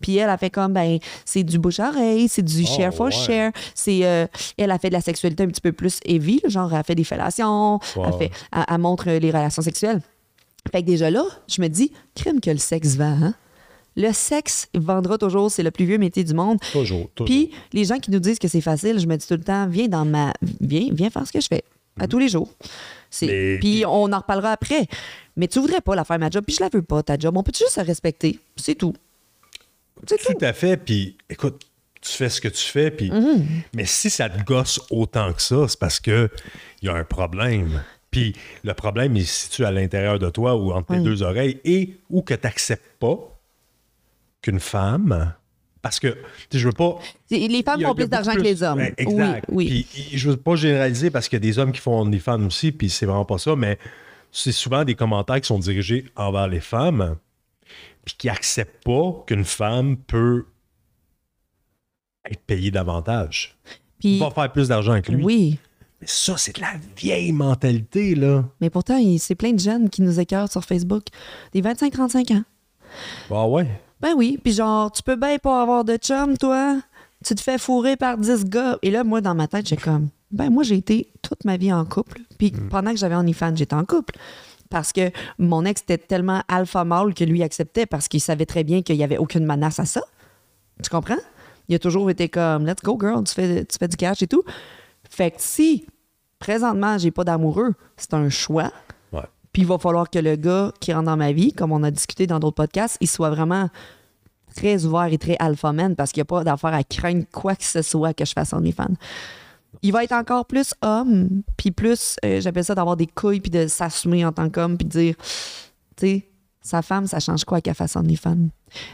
Puis 0.00 0.16
elle 0.16 0.28
a 0.28 0.36
fait 0.36 0.50
comme, 0.50 0.72
ben, 0.74 0.98
c'est 1.24 1.42
du 1.42 1.58
bouche 1.58 1.80
à 1.80 1.88
oreille, 1.88 2.28
c'est 2.28 2.42
du 2.42 2.64
share 2.66 2.92
for 2.92 3.06
ouais. 3.06 3.12
share. 3.12 3.52
C'est, 3.74 4.04
euh, 4.04 4.26
elle 4.58 4.70
a 4.70 4.78
fait 4.78 4.88
de 4.88 4.94
la 4.94 5.00
sexualité 5.00 5.42
un 5.42 5.46
petit 5.48 5.60
peu 5.62 5.72
plus 5.72 6.00
heavy, 6.04 6.40
genre, 6.46 6.70
elle 6.72 6.78
a 6.80 6.82
fait 6.82 6.94
des 6.94 7.04
fellations, 7.04 7.78
Wow. 7.96 8.04
elle, 8.06 8.12
fait, 8.12 8.30
elle, 8.52 8.64
elle 8.68 8.78
montre 8.78 9.08
les 9.10 9.30
relations 9.30 9.62
sexuelles. 9.62 10.02
Fait 10.70 10.82
que 10.82 10.86
déjà 10.86 11.10
là, 11.10 11.24
je 11.48 11.62
me 11.62 11.68
dis, 11.68 11.92
crime 12.14 12.40
que 12.40 12.50
le 12.50 12.58
sexe 12.58 12.96
vend, 12.96 13.16
hein? 13.22 13.34
Le 13.96 14.12
sexe 14.12 14.68
vendra 14.74 15.16
toujours, 15.18 15.50
c'est 15.50 15.62
le 15.62 15.70
plus 15.70 15.86
vieux 15.86 15.96
métier 15.98 16.22
du 16.22 16.34
monde. 16.34 16.58
Toujours. 16.72 17.08
toujours. 17.14 17.26
Puis 17.26 17.50
les 17.72 17.84
gens 17.84 17.98
qui 17.98 18.10
nous 18.10 18.18
disent 18.18 18.38
que 18.38 18.48
c'est 18.48 18.60
facile, 18.60 18.98
je 19.00 19.06
me 19.06 19.16
dis 19.16 19.26
tout 19.26 19.34
le 19.34 19.42
temps, 19.44 19.66
viens 19.66 19.88
dans 19.88 20.04
ma. 20.04 20.32
Viens, 20.60 20.88
viens 20.92 21.08
faire 21.10 21.26
ce 21.26 21.32
que 21.32 21.40
je 21.40 21.46
fais. 21.48 21.64
À 21.98 22.06
tous 22.06 22.18
les 22.18 22.28
jours. 22.28 22.50
Mais- 23.22 23.58
Puis 23.58 23.84
on 23.86 24.12
en 24.12 24.18
reparlera 24.18 24.52
après. 24.52 24.86
Mais 25.36 25.48
tu 25.48 25.60
voudrais 25.60 25.80
pas 25.80 25.94
la 25.94 26.04
faire 26.04 26.18
ma 26.18 26.28
job, 26.30 26.44
puis 26.46 26.54
je 26.56 26.62
la 26.62 26.68
veux 26.70 26.82
pas, 26.82 27.02
ta 27.02 27.18
job. 27.18 27.34
On 27.36 27.42
peut 27.42 27.52
juste 27.56 27.70
se 27.70 27.80
respecter? 27.80 28.38
C'est 28.56 28.74
tout. 28.74 28.94
C'est 30.06 30.18
tout. 30.18 30.32
Tout 30.38 30.44
à 30.44 30.52
fait. 30.52 30.76
Puis, 30.76 31.16
écoute, 31.30 31.62
tu 32.02 32.10
fais 32.12 32.28
ce 32.28 32.40
que 32.40 32.48
tu 32.48 32.62
fais. 32.64 32.90
Puis, 32.90 33.08
Mm-hmm. 33.10 33.42
mais 33.74 33.86
si 33.86 34.10
ça 34.10 34.28
te 34.28 34.42
gosse 34.44 34.78
autant 34.90 35.32
que 35.32 35.40
ça, 35.40 35.66
c'est 35.68 35.78
parce 35.78 36.00
que 36.00 36.28
il 36.82 36.86
y 36.86 36.88
a 36.90 36.94
un 36.94 37.04
problème. 37.04 37.82
Puis, 38.10 38.34
le 38.62 38.74
problème, 38.74 39.16
il 39.16 39.26
se 39.26 39.44
situe 39.46 39.64
à 39.64 39.70
l'intérieur 39.70 40.18
de 40.18 40.28
toi 40.30 40.54
ou 40.56 40.72
entre 40.72 40.94
tes 40.94 41.00
deux 41.00 41.22
oreilles 41.22 41.58
et 41.64 41.94
ou 42.10 42.20
que 42.22 42.34
tu 42.34 42.40
n'acceptes 42.44 42.98
pas 42.98 43.18
qu'une 44.50 44.60
femme. 44.60 45.34
Parce 45.82 46.00
que, 46.00 46.16
je 46.52 46.66
veux 46.66 46.72
pas. 46.72 46.98
Les 47.30 47.62
femmes 47.62 47.84
a- 47.84 47.90
a 47.90 47.94
plus 47.94 48.08
d'argent 48.08 48.32
que 48.34 48.40
les 48.40 48.62
hommes. 48.62 48.80
Exact. 48.96 49.44
Oui, 49.48 49.66
oui. 49.68 49.86
Puis, 49.92 50.18
je 50.18 50.30
veux 50.30 50.36
pas 50.36 50.56
généraliser 50.56 51.10
parce 51.10 51.28
qu'il 51.28 51.36
y 51.36 51.42
a 51.42 51.46
des 51.48 51.58
hommes 51.60 51.70
qui 51.72 51.80
font 51.80 52.04
des 52.06 52.18
femmes 52.18 52.46
aussi, 52.46 52.72
puis 52.72 52.90
c'est 52.90 53.06
vraiment 53.06 53.24
pas 53.24 53.38
ça, 53.38 53.54
mais 53.54 53.78
c'est 54.32 54.50
souvent 54.52 54.84
des 54.84 54.94
commentaires 54.96 55.40
qui 55.40 55.46
sont 55.46 55.58
dirigés 55.60 56.06
envers 56.16 56.48
les 56.48 56.58
femmes, 56.60 57.16
puis 58.04 58.14
qui 58.18 58.28
acceptent 58.28 58.82
pas 58.84 59.24
qu'une 59.26 59.44
femme 59.44 59.96
peut 59.96 60.46
être 62.30 62.40
payée 62.46 62.70
davantage. 62.72 63.56
Puis, 64.00 64.18
Va 64.18 64.30
faire 64.30 64.50
plus 64.50 64.68
d'argent 64.68 65.00
que 65.00 65.12
lui. 65.12 65.24
oui. 65.24 65.58
Mais 66.00 66.06
ça, 66.08 66.36
c'est 66.36 66.54
de 66.56 66.60
la 66.60 66.72
vieille 66.96 67.32
mentalité, 67.32 68.14
là. 68.14 68.44
Mais 68.60 68.68
pourtant, 68.68 68.98
c'est 69.18 69.34
plein 69.34 69.52
de 69.52 69.58
jeunes 69.60 69.88
qui 69.88 70.02
nous 70.02 70.20
écœurent 70.20 70.50
sur 70.52 70.62
Facebook. 70.62 71.04
Des 71.52 71.62
25-35 71.62 72.32
ans. 72.34 72.42
Ah 73.30 73.46
ouais? 73.46 73.66
Ben 74.00 74.12
oui, 74.16 74.38
puis 74.42 74.52
genre, 74.52 74.92
tu 74.92 75.02
peux 75.02 75.16
bien 75.16 75.38
pas 75.38 75.62
avoir 75.62 75.84
de 75.84 75.96
chum, 75.96 76.36
toi. 76.36 76.80
Tu 77.24 77.34
te 77.34 77.40
fais 77.40 77.58
fourrer 77.58 77.96
par 77.96 78.18
10 78.18 78.44
gars. 78.44 78.78
Et 78.82 78.90
là, 78.90 79.04
moi, 79.04 79.20
dans 79.20 79.34
ma 79.34 79.48
tête, 79.48 79.66
j'ai 79.66 79.76
comme, 79.76 80.08
ben 80.30 80.50
moi, 80.50 80.62
j'ai 80.62 80.76
été 80.76 81.10
toute 81.22 81.44
ma 81.44 81.56
vie 81.56 81.72
en 81.72 81.84
couple. 81.84 82.20
Puis 82.38 82.50
pendant 82.70 82.90
que 82.90 82.98
j'avais 82.98 83.14
OnlyFans, 83.14 83.56
j'étais 83.56 83.74
en 83.74 83.84
couple. 83.84 84.14
Parce 84.68 84.92
que 84.92 85.10
mon 85.38 85.64
ex 85.64 85.82
était 85.82 85.98
tellement 85.98 86.42
alpha 86.48 86.84
mâle 86.84 87.14
que 87.14 87.24
lui 87.24 87.42
acceptait 87.42 87.86
parce 87.86 88.08
qu'il 88.08 88.20
savait 88.20 88.46
très 88.46 88.64
bien 88.64 88.82
qu'il 88.82 88.96
n'y 88.96 89.04
avait 89.04 89.18
aucune 89.18 89.46
menace 89.46 89.78
à 89.78 89.86
ça. 89.86 90.02
Tu 90.82 90.90
comprends? 90.90 91.16
Il 91.68 91.74
a 91.74 91.78
toujours 91.78 92.10
été 92.10 92.28
comme, 92.28 92.66
let's 92.66 92.82
go, 92.82 92.98
girl, 93.00 93.24
tu 93.24 93.32
fais, 93.32 93.64
tu 93.64 93.76
fais 93.78 93.88
du 93.88 93.96
cash 93.96 94.22
et 94.22 94.26
tout. 94.26 94.42
Fait 95.08 95.30
que 95.30 95.36
si, 95.38 95.86
présentement, 96.38 96.98
j'ai 96.98 97.10
pas 97.10 97.24
d'amoureux, 97.24 97.74
c'est 97.96 98.14
un 98.14 98.28
choix. 98.28 98.72
Puis 99.56 99.62
il 99.62 99.68
va 99.68 99.78
falloir 99.78 100.10
que 100.10 100.18
le 100.18 100.36
gars 100.36 100.70
qui 100.80 100.92
rentre 100.92 101.06
dans 101.06 101.16
ma 101.16 101.32
vie, 101.32 101.50
comme 101.50 101.72
on 101.72 101.82
a 101.82 101.90
discuté 101.90 102.26
dans 102.26 102.38
d'autres 102.38 102.56
podcasts, 102.56 102.98
il 103.00 103.08
soit 103.08 103.30
vraiment 103.30 103.70
très 104.54 104.84
ouvert 104.84 105.06
et 105.06 105.16
très 105.16 105.34
alpha 105.38 105.72
man 105.72 105.96
parce 105.96 106.12
qu'il 106.12 106.20
n'y 106.20 106.24
a 106.24 106.26
pas 106.26 106.44
d'affaire 106.44 106.74
à 106.74 106.84
craindre 106.84 107.24
quoi 107.32 107.56
que 107.56 107.64
ce 107.64 107.80
soit 107.80 108.12
que 108.12 108.26
je 108.26 108.34
fasse 108.34 108.52
OnlyFans. 108.52 108.92
Il 109.80 109.94
va 109.94 110.04
être 110.04 110.12
encore 110.12 110.44
plus 110.44 110.74
homme, 110.82 111.40
puis 111.56 111.70
plus, 111.70 112.16
euh, 112.22 112.38
j'appelle 112.42 112.66
ça 112.66 112.74
d'avoir 112.74 112.98
des 112.98 113.06
couilles, 113.06 113.40
puis 113.40 113.50
de 113.50 113.66
s'assumer 113.66 114.26
en 114.26 114.32
tant 114.32 114.50
qu'homme, 114.50 114.76
puis 114.76 114.84
de 114.84 114.90
dire, 114.90 115.14
tu 115.96 116.06
sais, 116.06 116.28
sa 116.60 116.82
femme, 116.82 117.06
ça 117.06 117.18
change 117.18 117.46
quoi 117.46 117.62
qu'elle 117.62 117.74
fasse 117.74 117.96
OnlyFans? 117.96 118.48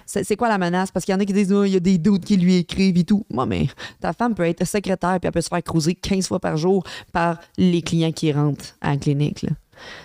C'est 0.06 0.22
c'est 0.22 0.36
quoi 0.36 0.48
la 0.48 0.58
menace? 0.58 0.92
Parce 0.92 1.04
qu'il 1.04 1.12
y 1.12 1.16
en 1.16 1.20
a 1.20 1.24
qui 1.24 1.32
disent, 1.32 1.52
il 1.66 1.72
y 1.72 1.76
a 1.76 1.80
des 1.80 1.98
doutes 1.98 2.24
qui 2.24 2.36
lui 2.36 2.58
écrivent 2.58 2.98
et 2.98 3.04
tout. 3.04 3.26
Moi, 3.30 3.46
mais 3.46 3.66
ta 4.00 4.12
femme 4.12 4.36
peut 4.36 4.44
être 4.44 4.64
secrétaire, 4.64 5.18
puis 5.18 5.26
elle 5.26 5.32
peut 5.32 5.40
se 5.40 5.48
faire 5.48 5.64
cruiser 5.64 5.96
15 5.96 6.28
fois 6.28 6.38
par 6.38 6.56
jour 6.56 6.84
par 7.12 7.38
les 7.58 7.82
clients 7.82 8.12
qui 8.12 8.30
rentrent 8.30 8.76
à 8.80 8.90
la 8.90 8.96
clinique. 8.96 9.42
là. 9.42 9.50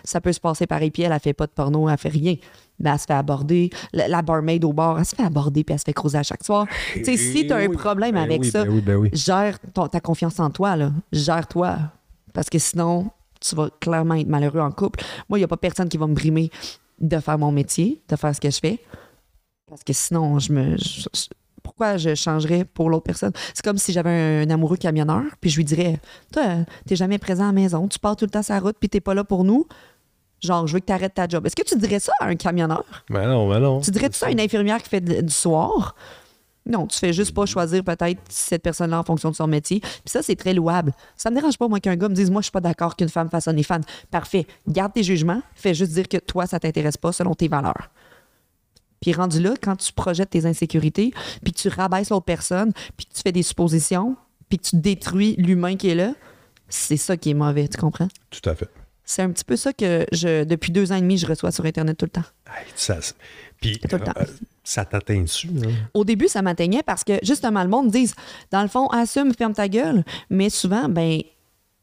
Ça 0.03 0.21
peut 0.21 0.31
se 0.33 0.39
passer 0.39 0.67
pareil, 0.67 0.91
puis 0.91 1.03
elle, 1.03 1.11
elle 1.11 1.19
fait 1.19 1.33
pas 1.33 1.45
de 1.47 1.51
porno, 1.51 1.89
elle 1.89 1.97
fait 1.97 2.09
rien. 2.09 2.35
Mais 2.79 2.89
elle 2.91 2.99
se 2.99 3.05
fait 3.05 3.13
aborder. 3.13 3.69
La, 3.93 4.07
la 4.07 4.21
barmaid 4.21 4.63
au 4.63 4.73
bar, 4.73 4.99
elle 4.99 5.05
se 5.05 5.15
fait 5.15 5.23
aborder, 5.23 5.63
puis 5.63 5.73
elle 5.73 5.79
se 5.79 5.85
fait 5.85 5.93
cruiser 5.93 6.17
à 6.19 6.23
chaque 6.23 6.43
soir. 6.43 6.67
Tu 6.93 7.03
sais, 7.05 7.17
si 7.17 7.47
tu 7.47 7.53
as 7.53 7.57
un 7.57 7.61
Eh 7.61 7.69
problème 7.69 8.15
ben 8.15 8.21
avec 8.23 8.41
oui, 8.41 8.51
ça, 8.51 8.63
ben 8.65 8.71
oui, 8.71 8.81
ben 8.81 9.09
gère 9.13 9.57
ton- 9.73 9.87
ta 9.87 9.99
confiance 9.99 10.39
en 10.39 10.49
toi, 10.49 10.75
là. 10.75 10.91
Gère-toi. 11.11 11.77
Parce 12.33 12.49
que 12.49 12.59
sinon, 12.59 13.09
tu 13.41 13.55
vas 13.55 13.69
clairement 13.79 14.13
être 14.15 14.27
malheureux 14.27 14.59
en 14.61 14.71
couple. 14.71 15.03
Moi, 15.29 15.39
il 15.39 15.41
n'y 15.41 15.45
a 15.45 15.47
pas 15.47 15.57
personne 15.57 15.89
qui 15.89 15.97
va 15.97 16.05
me 16.07 16.13
brimer 16.13 16.49
de 16.99 17.19
faire 17.19 17.37
mon 17.37 17.51
métier, 17.51 18.01
de 18.09 18.15
faire 18.15 18.35
ce 18.35 18.39
que 18.41 18.49
je 18.49 18.59
fais. 18.59 18.79
Parce 19.69 19.83
que 19.83 19.93
sinon, 19.93 20.39
je 20.39 20.53
me. 20.53 20.77
je- 20.77 21.07
je- 21.13 21.27
pourquoi 21.67 21.97
je 21.97 22.15
changerais 22.15 22.63
pour 22.63 22.89
l'autre 22.89 23.03
personne? 23.03 23.31
C'est 23.53 23.63
comme 23.63 23.77
si 23.77 23.91
j'avais 23.91 24.09
un, 24.09 24.47
un 24.47 24.49
amoureux 24.49 24.77
camionneur, 24.77 25.23
puis 25.41 25.49
je 25.49 25.57
lui 25.57 25.65
dirais 25.65 25.99
Toi, 26.31 26.43
t'es 26.87 26.95
jamais 26.95 27.17
présent 27.17 27.43
à 27.43 27.47
la 27.47 27.51
maison, 27.51 27.87
tu 27.89 27.99
pars 27.99 28.15
tout 28.15 28.23
le 28.25 28.31
temps 28.31 28.41
sur 28.41 28.53
la 28.53 28.61
route, 28.61 28.77
puis 28.79 28.87
t'es 28.89 29.01
pas 29.01 29.13
là 29.13 29.23
pour 29.25 29.43
nous. 29.43 29.67
Genre, 30.41 30.65
je 30.67 30.73
veux 30.73 30.79
que 30.79 30.85
tu 30.85 30.93
arrêtes 30.93 31.15
ta 31.15 31.27
job. 31.27 31.45
Est-ce 31.45 31.55
que 31.55 31.63
tu 31.63 31.75
dirais 31.77 31.99
ça 31.99 32.13
à 32.21 32.27
un 32.27 32.35
camionneur? 32.35 32.85
Ben 33.09 33.27
non, 33.27 33.49
ben 33.49 33.59
non. 33.59 33.81
Tu 33.81 33.91
dirais 33.91 34.07
ça 34.13 34.27
à 34.27 34.31
une 34.31 34.39
infirmière 34.39 34.81
qui 34.81 34.87
fait 34.89 35.01
de- 35.01 35.21
du 35.21 35.33
soir? 35.33 35.95
Non, 36.65 36.85
tu 36.87 36.97
fais 36.99 37.11
juste 37.13 37.33
pas 37.33 37.45
choisir 37.45 37.83
peut-être 37.83 38.19
cette 38.29 38.61
personne-là 38.61 38.99
en 38.99 39.03
fonction 39.03 39.29
de 39.31 39.35
son 39.35 39.47
métier. 39.47 39.79
Puis 39.79 39.91
ça, 40.05 40.21
c'est 40.21 40.35
très 40.35 40.53
louable. 40.53 40.93
Ça 41.15 41.29
me 41.31 41.35
dérange 41.35 41.57
pas, 41.57 41.67
moi, 41.67 41.79
qu'un 41.79 41.95
gars 41.95 42.07
me 42.09 42.13
dise, 42.13 42.29
moi, 42.29 42.41
je 42.41 42.45
suis 42.45 42.51
pas 42.51 42.59
d'accord 42.61 42.95
qu'une 42.95 43.09
femme 43.09 43.29
fasse 43.29 43.47
OnlyFans. 43.47 43.81
Parfait. 44.11 44.45
Garde 44.67 44.93
tes 44.93 45.03
jugements. 45.03 45.41
Fais 45.55 45.73
juste 45.73 45.91
dire 45.93 46.07
que 46.07 46.17
toi, 46.17 46.45
ça 46.45 46.59
t'intéresse 46.59 46.97
pas 46.97 47.11
selon 47.11 47.33
tes 47.33 47.47
valeurs. 47.47 47.89
Puis 49.01 49.13
rendu 49.13 49.39
là, 49.39 49.53
quand 49.61 49.75
tu 49.75 49.93
projettes 49.93 50.31
tes 50.31 50.45
insécurités, 50.45 51.13
puis 51.43 51.53
que 51.53 51.59
tu 51.59 51.67
rabaisses 51.69 52.09
l'autre 52.09 52.25
personne, 52.25 52.71
puis 52.95 53.05
que 53.05 53.13
tu 53.13 53.21
fais 53.21 53.31
des 53.31 53.43
suppositions, 53.43 54.15
puis 54.49 54.57
que 54.57 54.63
tu 54.63 54.75
détruis 54.77 55.35
l'humain 55.37 55.75
qui 55.75 55.89
est 55.89 55.95
là, 55.95 56.13
c'est 56.69 56.97
ça 56.97 57.15
qui 57.17 57.29
est 57.29 57.33
mauvais, 57.35 57.67
tu 57.67 57.77
comprends? 57.77 58.07
Tout 58.29 58.49
à 58.49 58.55
fait. 58.55 58.69
C'est 59.09 59.21
un 59.21 59.31
petit 59.31 59.45
peu 59.45 59.55
ça 59.55 59.71
que 59.71 60.05
je, 60.11 60.43
depuis 60.43 60.71
deux 60.73 60.91
ans 60.91 60.95
et 60.95 61.01
demi, 61.01 61.17
je 61.17 61.25
reçois 61.25 61.51
sur 61.51 61.63
Internet 61.65 61.95
tout 61.97 62.05
le 62.05 62.09
temps. 62.11 62.23
Hey, 62.47 62.65
ça, 62.75 62.97
puis, 63.61 63.79
Tout 63.79 63.95
le 63.95 64.03
temps. 64.03 64.11
euh, 64.19 64.25
ça 64.65 64.83
t'atteint 64.83 65.21
dessus. 65.21 65.49
hein? 65.65 65.69
Au 65.93 66.03
début, 66.03 66.27
ça 66.27 66.41
m'atteignait 66.41 66.83
parce 66.83 67.05
que 67.05 67.13
justement, 67.23 67.63
le 67.63 67.69
monde 67.69 67.89
dise, 67.89 68.13
dans 68.51 68.61
le 68.61 68.67
fond, 68.67 68.87
assume, 68.87 69.33
ferme 69.33 69.53
ta 69.53 69.69
gueule. 69.69 70.03
Mais 70.29 70.49
souvent, 70.49 70.89
ben, 70.89 71.21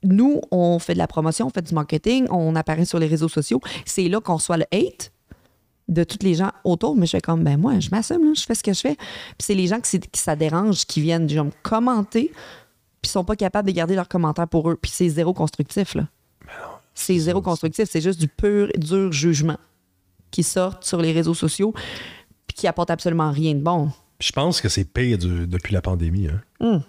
nous, 0.02 0.42
on 0.50 0.78
fait 0.78 0.92
de 0.92 0.98
la 0.98 1.06
promotion, 1.06 1.46
on 1.46 1.50
fait 1.50 1.62
du 1.62 1.74
marketing, 1.74 2.26
on 2.30 2.54
apparaît 2.56 2.84
sur 2.84 2.98
les 2.98 3.06
réseaux 3.06 3.28
sociaux. 3.30 3.60
C'est 3.86 4.06
là 4.08 4.20
qu'on 4.20 4.34
reçoit 4.36 4.58
le 4.58 4.66
hate 4.70 5.10
de 5.88 6.02
tous 6.04 6.18
les 6.22 6.34
gens 6.34 6.50
autour. 6.64 6.96
Mais 6.96 7.06
je 7.06 7.12
fais 7.12 7.20
comme, 7.20 7.44
ben 7.44 7.58
moi, 7.58 7.78
je 7.80 7.90
m'assume, 7.90 8.34
je 8.34 8.42
fais 8.42 8.54
ce 8.54 8.62
que 8.62 8.72
je 8.72 8.80
fais. 8.80 8.94
Puis 8.96 9.36
c'est 9.40 9.54
les 9.54 9.66
gens 9.66 9.80
qui, 9.80 10.00
ça 10.14 10.36
dérange, 10.36 10.84
qui 10.86 11.00
viennent 11.00 11.28
genre, 11.28 11.46
me 11.46 11.50
commenter, 11.62 12.32
puis 13.02 13.10
sont 13.10 13.24
pas 13.24 13.36
capables 13.36 13.68
de 13.68 13.74
garder 13.74 13.94
leurs 13.94 14.08
commentaires 14.08 14.48
pour 14.48 14.70
eux. 14.70 14.76
Puis 14.80 14.90
c'est 14.94 15.08
zéro 15.08 15.34
constructif, 15.34 15.94
là. 15.94 16.08
C'est 16.94 17.18
zéro 17.18 17.42
constructif, 17.42 17.88
c'est 17.90 18.00
juste 18.00 18.20
du 18.20 18.28
pur 18.28 18.68
et 18.72 18.78
dur 18.78 19.10
jugement 19.12 19.58
qui 20.30 20.42
sortent 20.44 20.84
sur 20.84 21.00
les 21.02 21.10
réseaux 21.12 21.34
sociaux 21.34 21.74
puis 22.46 22.54
qui 22.56 22.66
apporte 22.68 22.90
absolument 22.90 23.32
rien 23.32 23.54
de 23.54 23.60
bon. 23.60 23.90
Je 24.20 24.30
pense 24.30 24.60
que 24.60 24.68
c'est 24.68 24.84
pire 24.84 25.18
du- 25.18 25.46
depuis 25.48 25.74
la 25.74 25.82
pandémie. 25.82 26.28
Hein? 26.60 26.82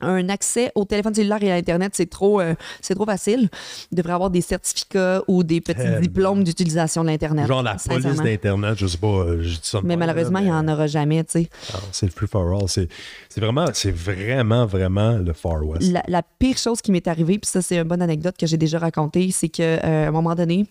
Un 0.00 0.28
accès 0.28 0.70
au 0.74 0.84
téléphone 0.84 1.14
cellulaire 1.14 1.42
et 1.42 1.52
à 1.52 1.54
Internet, 1.54 1.92
c'est 1.94 2.10
trop, 2.10 2.40
euh, 2.40 2.54
c'est 2.80 2.94
trop 2.94 3.06
facile. 3.06 3.48
Il 3.90 3.96
devrait 3.96 4.12
avoir 4.12 4.30
des 4.30 4.40
certificats 4.40 5.22
ou 5.28 5.42
des 5.42 5.60
petits 5.60 6.00
diplômes 6.00 6.44
d'utilisation 6.44 7.02
de 7.02 7.08
l'Internet. 7.08 7.46
Genre 7.46 7.62
la 7.62 7.76
police 7.76 8.16
d'Internet, 8.16 8.74
je 8.78 8.86
sais 8.86 8.98
pas, 8.98 9.06
euh, 9.06 9.38
je 9.42 9.54
dis 9.54 9.60
ça 9.62 9.80
de 9.80 9.86
Mais 9.86 9.96
malheureusement, 9.96 10.38
il 10.40 10.46
n'y 10.46 10.52
en 10.52 10.68
aura 10.68 10.86
jamais, 10.86 11.24
tu 11.24 11.32
sais. 11.32 11.50
Non, 11.72 11.80
C'est 11.92 12.06
le 12.06 12.12
free 12.12 12.26
for 12.26 12.46
all. 12.52 12.68
C'est 12.68 12.88
c'est 13.28 13.40
vraiment, 13.40 13.66
c'est 13.72 13.94
vraiment, 13.94 14.66
vraiment 14.66 15.12
le 15.12 15.32
Far 15.32 15.64
West. 15.64 15.92
La, 15.92 16.02
la 16.08 16.22
pire 16.22 16.56
chose 16.56 16.80
qui 16.80 16.92
m'est 16.92 17.06
arrivée, 17.06 17.38
puis 17.38 17.50
ça, 17.50 17.62
c'est 17.62 17.76
une 17.76 17.84
bonne 17.84 18.02
anecdote 18.02 18.36
que 18.38 18.46
j'ai 18.46 18.56
déjà 18.56 18.78
racontée, 18.78 19.30
c'est 19.30 19.48
qu'à 19.48 19.84
un 19.84 20.10
moment 20.10 20.34
donné, 20.34 20.66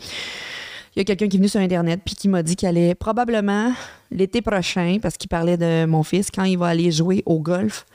il 0.96 1.00
y 1.00 1.02
a 1.02 1.04
quelqu'un 1.04 1.28
qui 1.28 1.36
est 1.36 1.40
venu 1.40 1.50
sur 1.50 1.60
Internet 1.60 2.00
puis 2.06 2.16
qui 2.16 2.30
m'a 2.30 2.42
dit 2.42 2.56
qu'il 2.56 2.70
allait 2.70 2.96
probablement 2.96 3.74
l'été 4.12 4.42
prochain, 4.42 4.98
parce 5.02 5.18
qu'il 5.18 5.28
parlait 5.28 5.58
de 5.58 5.86
mon 5.86 6.04
fils, 6.04 6.30
quand 6.34 6.44
il 6.46 6.58
va 6.58 6.68
aller 6.68 6.90
jouer 6.92 7.22
au 7.26 7.40
golf, 7.40 7.86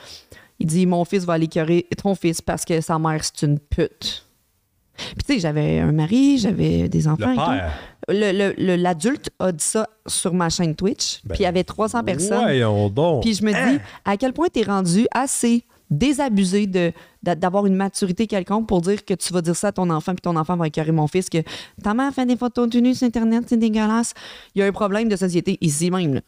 il 0.61 0.66
dit 0.66 0.87
Mon 0.87 1.05
fils 1.05 1.25
va 1.25 1.33
aller 1.35 1.46
écœurer 1.46 1.87
ton 2.01 2.14
fils 2.14 2.40
parce 2.40 2.64
que 2.64 2.81
sa 2.81 2.99
mère, 2.99 3.25
c'est 3.25 3.44
une 3.46 3.59
pute. 3.59 4.25
Puis 4.96 5.14
tu 5.27 5.35
sais, 5.35 5.40
j'avais 5.40 5.79
un 5.81 5.92
mari, 5.92 6.37
j'avais 6.38 6.88
des 6.88 7.09
enfants. 7.09 7.27
Le 7.27 7.33
et 7.33 7.37
tout. 7.37 7.42
père. 7.42 7.73
Le- 8.09 8.33
le- 8.33 8.55
le- 8.59 8.77
L'adulte 8.77 9.31
a 9.38 9.51
dit 9.51 9.64
ça 9.64 9.88
sur 10.07 10.35
ma 10.35 10.51
chaîne 10.51 10.75
Twitch, 10.75 11.20
Ben, 11.25 11.35
puis 11.35 11.40
il 11.42 11.44
y 11.44 11.46
avait 11.46 11.64
300 11.64 12.05
personnes. 12.05 12.38
Donc. 12.90 13.23
Puis 13.23 13.35
je 13.35 13.42
me 13.44 13.53
dis, 13.53 13.81
à 14.05 14.16
quel 14.18 14.33
point 14.35 14.49
tu 14.53 14.61
es 14.61 14.62
rendu 14.64 15.07
assez 15.12 15.64
désabusé 15.90 16.66
de, 16.66 16.92
d'a- 17.23 17.35
d'avoir 17.35 17.66
une 17.66 17.75
maturité 17.77 18.27
quelconque 18.27 18.68
pour 18.68 18.81
dire 18.83 19.05
que 19.05 19.14
tu 19.14 19.33
vas 19.33 19.40
dire 19.42 19.57
ça 19.57 19.68
à 19.68 19.73
ton 19.73 19.88
enfant, 19.90 20.12
puis 20.12 20.20
ton 20.23 20.37
enfant 20.37 20.57
va 20.57 20.66
écœurer 20.66 20.92
mon 20.92 21.07
fils, 21.07 21.29
que 21.31 21.38
ta 21.83 21.94
mère 21.94 22.12
fait 22.12 22.27
des 22.27 22.37
photos 22.37 22.68
de 22.68 22.79
nu 22.81 22.94
sur 22.94 23.07
Internet, 23.07 23.44
c'est 23.49 23.57
dégueulasse. 23.57 24.12
Il 24.55 24.61
y 24.61 24.62
a 24.62 24.66
un 24.66 24.73
problème 24.73 25.09
de 25.09 25.16
société 25.16 25.57
ici 25.62 25.90
même. 25.90 26.14
là. 26.14 26.20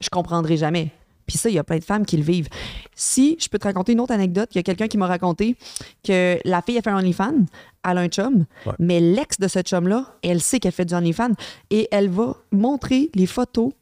Je 0.00 0.08
comprendrai 0.10 0.56
jamais. 0.56 0.90
Puis 1.26 1.38
ça, 1.38 1.48
il 1.48 1.54
y 1.54 1.58
a 1.58 1.64
plein 1.64 1.78
de 1.78 1.84
femmes 1.84 2.04
qui 2.04 2.16
le 2.16 2.22
vivent. 2.22 2.48
Si 2.94 3.36
je 3.40 3.48
peux 3.48 3.58
te 3.58 3.64
raconter 3.66 3.92
une 3.92 4.00
autre 4.00 4.12
anecdote, 4.12 4.48
il 4.52 4.56
y 4.56 4.58
a 4.58 4.62
quelqu'un 4.62 4.88
qui 4.88 4.98
m'a 4.98 5.06
raconté 5.06 5.56
que 6.02 6.38
la 6.44 6.60
fille 6.62 6.76
a 6.78 6.82
fait 6.82 6.90
un 6.90 6.98
OnlyFans, 6.98 7.46
elle 7.88 7.98
a 7.98 8.00
un 8.02 8.08
chum, 8.08 8.44
Ouais. 8.66 8.72
mais 8.78 9.00
l'ex 9.00 9.38
de 9.40 9.48
ce 9.48 9.60
chum-là, 9.60 10.14
elle 10.22 10.40
sait 10.40 10.60
qu'elle 10.60 10.72
fait 10.72 10.84
du 10.84 10.94
OnlyFans 10.94 11.32
et 11.70 11.88
elle 11.90 12.08
va 12.10 12.36
montrer 12.52 13.10
les 13.14 13.26
photos 13.26 13.72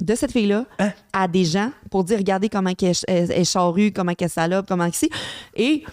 de 0.00 0.14
cette 0.14 0.32
fille-là 0.32 0.64
Hein? 0.78 0.92
à 1.12 1.28
des 1.28 1.44
gens 1.44 1.70
pour 1.90 2.04
dire 2.04 2.18
regardez 2.18 2.48
comment 2.48 2.70
elle 2.80 2.92
est 3.08 3.44
charrue, 3.44 3.92
comment 3.92 4.14
qu'elle 4.14 4.26
est 4.26 4.30
salope, 4.30 4.66
comment 4.66 4.88
c'est. 4.92 5.10
Et 5.54 5.84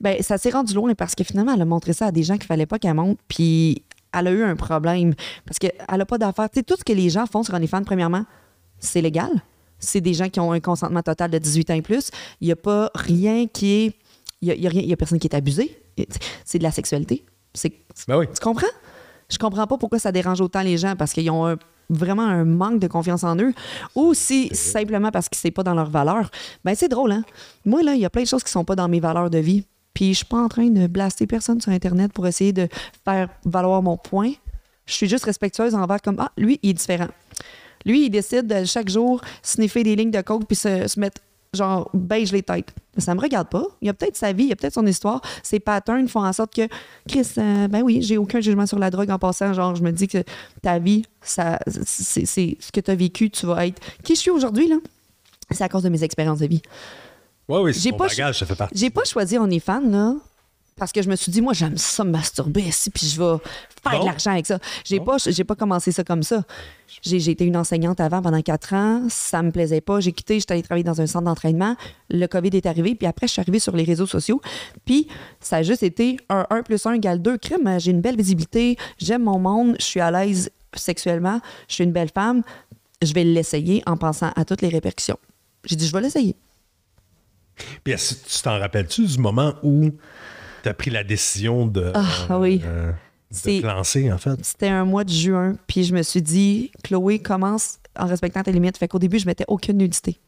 ben, 0.00 0.20
ça 0.22 0.36
s'est 0.38 0.50
rendu 0.50 0.74
loin 0.74 0.94
parce 0.94 1.14
que 1.14 1.24
finalement, 1.24 1.54
elle 1.54 1.62
a 1.62 1.64
montré 1.64 1.92
ça 1.92 2.06
à 2.06 2.12
des 2.12 2.24
gens 2.24 2.34
qu'il 2.36 2.46
fallait 2.46 2.66
pas 2.66 2.78
qu'elle 2.78 2.94
montre. 2.94 3.22
Puis 3.28 3.82
elle 4.12 4.26
a 4.26 4.32
eu 4.32 4.42
un 4.42 4.56
problème 4.56 5.14
parce 5.46 5.58
qu'elle 5.58 5.72
n'a 5.90 6.04
pas 6.04 6.18
d'affaires. 6.18 6.50
Tu 6.50 6.58
sais, 6.58 6.62
tout 6.62 6.74
ce 6.78 6.84
que 6.84 6.92
les 6.92 7.08
gens 7.10 7.24
font 7.26 7.42
sur 7.42 7.54
OnlyFans, 7.54 7.84
premièrement, 7.84 8.24
c'est 8.80 9.00
légal. 9.00 9.30
C'est 9.84 10.00
des 10.00 10.14
gens 10.14 10.28
qui 10.28 10.40
ont 10.40 10.52
un 10.52 10.60
consentement 10.60 11.02
total 11.02 11.30
de 11.30 11.38
18 11.38 11.70
ans 11.70 11.74
et 11.74 11.82
plus. 11.82 12.10
Il 12.40 12.46
n'y 12.46 12.52
a 12.52 12.56
pas 12.56 12.90
rien 12.94 13.46
qui 13.46 13.72
est. 13.72 13.92
Il 14.42 14.48
n'y 14.48 14.52
a, 14.52 14.54
y 14.56 14.66
a 14.66 14.70
rien- 14.70 14.82
y 14.82 14.92
a 14.92 14.96
personne 14.96 15.18
qui 15.18 15.26
est 15.26 15.34
abusé. 15.34 15.80
C'est 16.44 16.58
de 16.58 16.62
la 16.64 16.70
sexualité. 16.70 17.24
C'est 17.52 17.72
Ben 18.08 18.18
oui. 18.18 18.26
tu 18.34 18.40
comprends? 18.40 18.66
Je 19.30 19.38
comprends 19.38 19.66
pas 19.66 19.78
pourquoi 19.78 19.98
ça 19.98 20.12
dérange 20.12 20.40
autant 20.40 20.62
les 20.62 20.76
gens 20.76 20.96
parce 20.96 21.12
qu'ils 21.12 21.30
ont 21.30 21.46
un- 21.46 21.56
vraiment 21.88 22.22
un 22.26 22.44
manque 22.44 22.78
de 22.80 22.86
confiance 22.88 23.24
en 23.24 23.36
eux 23.38 23.52
ou 23.94 24.12
si 24.14 24.48
simplement 24.54 25.10
parce 25.10 25.28
que 25.28 25.36
c'est 25.36 25.50
pas 25.50 25.62
dans 25.62 25.74
leurs 25.74 25.90
valeurs. 25.90 26.30
Ben 26.64 26.74
c'est 26.74 26.88
drôle, 26.88 27.12
hein? 27.12 27.24
Moi, 27.64 27.82
là, 27.82 27.94
il 27.94 28.00
y 28.00 28.04
a 28.04 28.10
plein 28.10 28.22
de 28.22 28.28
choses 28.28 28.42
qui 28.44 28.50
sont 28.50 28.64
pas 28.64 28.74
dans 28.76 28.88
mes 28.88 29.00
valeurs 29.00 29.30
de 29.30 29.38
vie. 29.38 29.64
Puis 29.94 30.08
je 30.12 30.18
suis 30.18 30.26
pas 30.26 30.38
en 30.42 30.48
train 30.48 30.66
de 30.68 30.86
blaster 30.88 31.26
personne 31.26 31.60
sur 31.60 31.70
Internet 31.70 32.12
pour 32.12 32.26
essayer 32.26 32.52
de 32.52 32.68
faire 33.04 33.28
valoir 33.44 33.80
mon 33.82 33.96
point. 33.96 34.32
Je 34.86 34.92
suis 34.94 35.08
juste 35.08 35.24
respectueuse 35.24 35.74
envers 35.74 36.02
comme 36.02 36.16
Ah, 36.18 36.32
lui, 36.36 36.58
il 36.62 36.70
est 36.70 36.74
différent. 36.74 37.08
Lui, 37.84 38.06
il 38.06 38.10
décide 38.10 38.46
de 38.46 38.64
chaque 38.64 38.88
jour 38.88 39.20
sniffer 39.42 39.82
des 39.82 39.96
lignes 39.96 40.10
de 40.10 40.20
coke 40.20 40.46
puis 40.46 40.56
se, 40.56 40.88
se 40.88 40.98
mettre 40.98 41.20
genre 41.54 41.90
beige 41.94 42.32
les 42.32 42.42
têtes. 42.42 42.74
Mais 42.96 43.02
ça 43.02 43.14
me 43.14 43.20
regarde 43.20 43.48
pas. 43.48 43.64
Il 43.80 43.86
y 43.86 43.88
a 43.88 43.94
peut-être 43.94 44.16
sa 44.16 44.32
vie, 44.32 44.44
il 44.44 44.48
y 44.48 44.52
a 44.52 44.56
peut-être 44.56 44.74
son 44.74 44.86
histoire. 44.86 45.20
Ses 45.42 45.60
patterns 45.60 46.08
font 46.08 46.24
en 46.24 46.32
sorte 46.32 46.54
que 46.54 46.68
Chris, 47.08 47.26
euh, 47.38 47.68
ben 47.68 47.82
oui, 47.82 48.02
j'ai 48.02 48.18
aucun 48.18 48.40
jugement 48.40 48.66
sur 48.66 48.78
la 48.78 48.90
drogue 48.90 49.10
en 49.10 49.18
passant. 49.18 49.52
Genre, 49.52 49.74
je 49.74 49.82
me 49.82 49.92
dis 49.92 50.08
que 50.08 50.22
ta 50.62 50.78
vie, 50.78 51.04
ça, 51.22 51.58
c'est, 51.66 52.26
c'est 52.26 52.56
ce 52.60 52.72
que 52.72 52.80
tu 52.80 52.90
as 52.90 52.94
vécu, 52.94 53.30
tu 53.30 53.46
vas 53.46 53.66
être. 53.66 53.80
Qui 54.02 54.14
je 54.14 54.20
suis 54.20 54.30
aujourd'hui, 54.30 54.68
là, 54.68 54.76
c'est 55.50 55.64
à 55.64 55.68
cause 55.68 55.82
de 55.82 55.88
mes 55.88 56.02
expériences 56.04 56.40
de 56.40 56.46
vie. 56.46 56.62
Ouais, 57.48 57.58
oui, 57.60 57.74
c'est 57.74 57.80
J'ai 57.80 57.92
pas 57.92 58.08
bagage, 58.08 58.38
ça 58.38 58.46
fait 58.46 58.56
partie. 58.56 58.78
J'ai 58.78 58.90
pas 58.90 59.04
choisi 59.04 59.38
OnlyFans, 59.38 59.82
là. 59.90 60.14
Parce 60.76 60.90
que 60.90 61.02
je 61.02 61.08
me 61.08 61.14
suis 61.14 61.30
dit, 61.30 61.40
moi, 61.40 61.52
j'aime 61.52 61.76
ça 61.78 62.02
me 62.02 62.10
masturber 62.10 62.62
ici, 62.62 62.90
puis 62.90 63.06
je 63.06 63.20
vais 63.20 63.38
faire 63.82 64.00
de 64.00 64.04
l'argent 64.06 64.32
avec 64.32 64.44
ça. 64.46 64.58
J'ai 64.84 64.98
Non. 64.98 65.04
pas, 65.04 65.16
j'ai 65.24 65.44
pas 65.44 65.54
commencé 65.54 65.92
ça 65.92 66.02
comme 66.02 66.24
ça. 66.24 66.42
J'ai 67.02 67.30
été 67.30 67.44
une 67.44 67.56
enseignante 67.56 68.00
avant 68.00 68.20
pendant 68.22 68.42
quatre 68.42 68.74
ans. 68.74 69.06
Ça 69.08 69.42
me 69.42 69.52
plaisait 69.52 69.80
pas. 69.80 70.00
J'ai 70.00 70.10
quitté, 70.12 70.40
j'étais 70.40 70.52
allée 70.54 70.62
travailler 70.62 70.82
dans 70.82 71.00
un 71.00 71.06
centre 71.06 71.26
d'entraînement. 71.26 71.76
Le 72.10 72.26
COVID 72.26 72.50
est 72.56 72.66
arrivé, 72.66 72.96
puis 72.96 73.06
après, 73.06 73.28
je 73.28 73.32
suis 73.34 73.40
arrivée 73.40 73.60
sur 73.60 73.76
les 73.76 73.84
réseaux 73.84 74.06
sociaux. 74.06 74.40
Puis 74.84 75.06
ça 75.38 75.58
a 75.58 75.62
juste 75.62 75.84
été 75.84 76.16
un 76.28 76.44
1 76.50 76.62
plus 76.64 76.84
1 76.84 76.94
égale 76.94 77.22
2. 77.22 77.38
Crime, 77.38 77.76
j'ai 77.78 77.92
une 77.92 78.00
belle 78.00 78.16
visibilité, 78.16 78.76
j'aime 78.98 79.22
mon 79.22 79.38
monde, 79.38 79.76
je 79.78 79.84
suis 79.84 80.00
à 80.00 80.10
l'aise 80.10 80.50
sexuellement, 80.74 81.40
je 81.68 81.74
suis 81.74 81.84
une 81.84 81.92
belle 81.92 82.10
femme. 82.12 82.42
Je 83.00 83.12
vais 83.12 83.22
l'essayer 83.22 83.80
en 83.86 83.96
pensant 83.96 84.32
à 84.34 84.44
toutes 84.44 84.62
les 84.62 84.70
répercussions. 84.70 85.18
J'ai 85.64 85.76
dit, 85.76 85.86
je 85.86 85.92
vais 85.92 86.00
l'essayer. 86.00 86.34
Puis 87.84 87.94
tu 87.94 88.42
t'en 88.42 88.58
rappelles-tu 88.58 89.06
du 89.06 89.18
moment 89.18 89.54
où 89.62 89.90
tu 90.64 90.68
as 90.68 90.74
pris 90.74 90.90
la 90.90 91.04
décision 91.04 91.66
de, 91.66 91.92
Ah, 91.94 92.38
oui. 92.38 92.60
euh, 92.64 92.90
de 92.90 92.94
C'est- 93.30 93.60
te 93.60 93.66
lancer, 93.66 94.12
en 94.12 94.18
fait? 94.18 94.36
C'était 94.42 94.68
un 94.68 94.84
mois 94.84 95.04
de 95.04 95.10
juin, 95.10 95.54
puis 95.68 95.84
je 95.84 95.94
me 95.94 96.02
suis 96.02 96.22
dit, 96.22 96.72
Chloé, 96.82 97.20
commence 97.20 97.78
en 97.98 98.06
respectant 98.06 98.42
tes 98.42 98.50
limites. 98.52 98.76
Fait 98.78 98.88
qu'au 98.88 98.98
début, 98.98 99.18
je 99.20 99.26
mettais 99.26 99.44
aucune 99.46 99.78
nudité. 99.78 100.18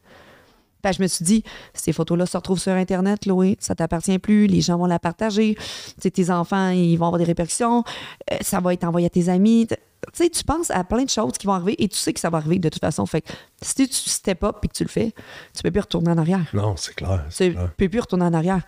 Que 0.84 0.92
je 0.92 1.02
me 1.02 1.08
suis 1.08 1.24
dit, 1.24 1.42
ces 1.74 1.92
photos-là 1.92 2.26
se 2.26 2.36
retrouvent 2.36 2.60
sur 2.60 2.70
Internet, 2.70 3.18
Chloé, 3.22 3.56
ça 3.58 3.74
t'appartient 3.74 4.20
plus, 4.20 4.46
les 4.46 4.60
gens 4.60 4.78
vont 4.78 4.86
la 4.86 5.00
partager. 5.00 5.56
Tes 6.00 6.30
enfants, 6.30 6.68
ils 6.68 6.96
vont 6.96 7.06
avoir 7.06 7.18
des 7.18 7.24
répercussions, 7.24 7.82
euh, 8.30 8.36
ça 8.40 8.60
va 8.60 8.72
être 8.72 8.84
envoyé 8.84 9.06
à 9.08 9.10
tes 9.10 9.28
amis. 9.28 9.66
Tu 10.12 10.22
sais, 10.24 10.30
tu 10.30 10.44
penses 10.44 10.70
à 10.70 10.84
plein 10.84 11.04
de 11.04 11.10
choses 11.10 11.32
qui 11.32 11.46
vont 11.46 11.52
arriver 11.54 11.74
et 11.82 11.88
tu 11.88 11.96
sais 11.96 12.12
que 12.12 12.20
ça 12.20 12.30
va 12.30 12.38
arriver 12.38 12.58
de 12.58 12.68
toute 12.68 12.80
façon. 12.80 13.04
Fait 13.06 13.20
que 13.22 13.28
si 13.60 13.74
tu 13.74 13.92
step 13.92 14.44
up 14.44 14.56
et 14.62 14.68
que 14.68 14.72
tu 14.72 14.82
le 14.84 14.88
fais, 14.88 15.12
tu 15.54 15.62
peux 15.62 15.70
plus 15.70 15.80
retourner 15.80 16.10
en 16.10 16.18
arrière. 16.18 16.46
Non, 16.54 16.74
c'est 16.76 16.94
clair. 16.94 17.24
Tu 17.34 17.52
clair. 17.52 17.70
peux 17.76 17.88
plus 17.88 18.00
retourner 18.00 18.24
en 18.24 18.32
arrière. 18.34 18.62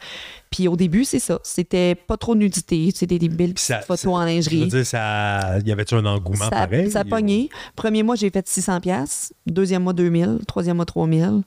Puis 0.51 0.69
au 0.69 0.77
début, 0.77 1.05
c'est 1.05 1.19
ça. 1.19 1.39
C'était 1.43 1.95
pas 1.95 2.17
trop 2.17 2.35
de 2.35 2.41
nudité, 2.41 2.91
c'était 2.95 3.19
des 3.19 3.29
belles 3.29 3.55
ça- 3.57 3.81
photos 3.81 4.01
ça- 4.01 4.09
en 4.11 4.21
Je 4.21 4.27
veux 4.27 4.35
lingerie. 4.35 4.67
dire, 4.69 4.87
ça... 4.87 5.59
y 5.65 5.73
avait-tu 5.73 5.95
un 5.95 6.05
engouement 6.07 6.45
Ça, 6.45 6.51
pareil? 6.51 6.91
ça 6.91 7.01
a 7.01 7.05
pogné. 7.05 7.49
Premier 7.77 8.03
mois, 8.03 8.17
j'ai 8.17 8.31
fait 8.31 8.47
600 8.47 8.81
pièces. 8.81 9.33
Deuxième 9.47 9.83
mois, 9.83 9.93
2000. 9.93 10.41
Troisième 10.47 10.77
mois, 10.77 10.87
3000. 10.87 11.43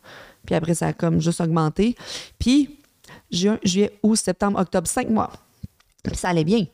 Puis 0.46 0.56
après, 0.56 0.74
ça 0.74 0.88
a 0.88 0.94
comme 0.94 1.20
juste 1.20 1.42
augmenté. 1.42 1.96
Puis, 2.40 2.78
juin, 3.32 3.60
juillet, 3.64 3.92
août, 4.04 4.16
septembre, 4.16 4.60
octobre, 4.60 4.88
cinq 4.88 5.10
mois. 5.10 5.32
Puis 6.04 6.16
ça 6.16 6.30
allait 6.30 6.44
bien. 6.44 6.66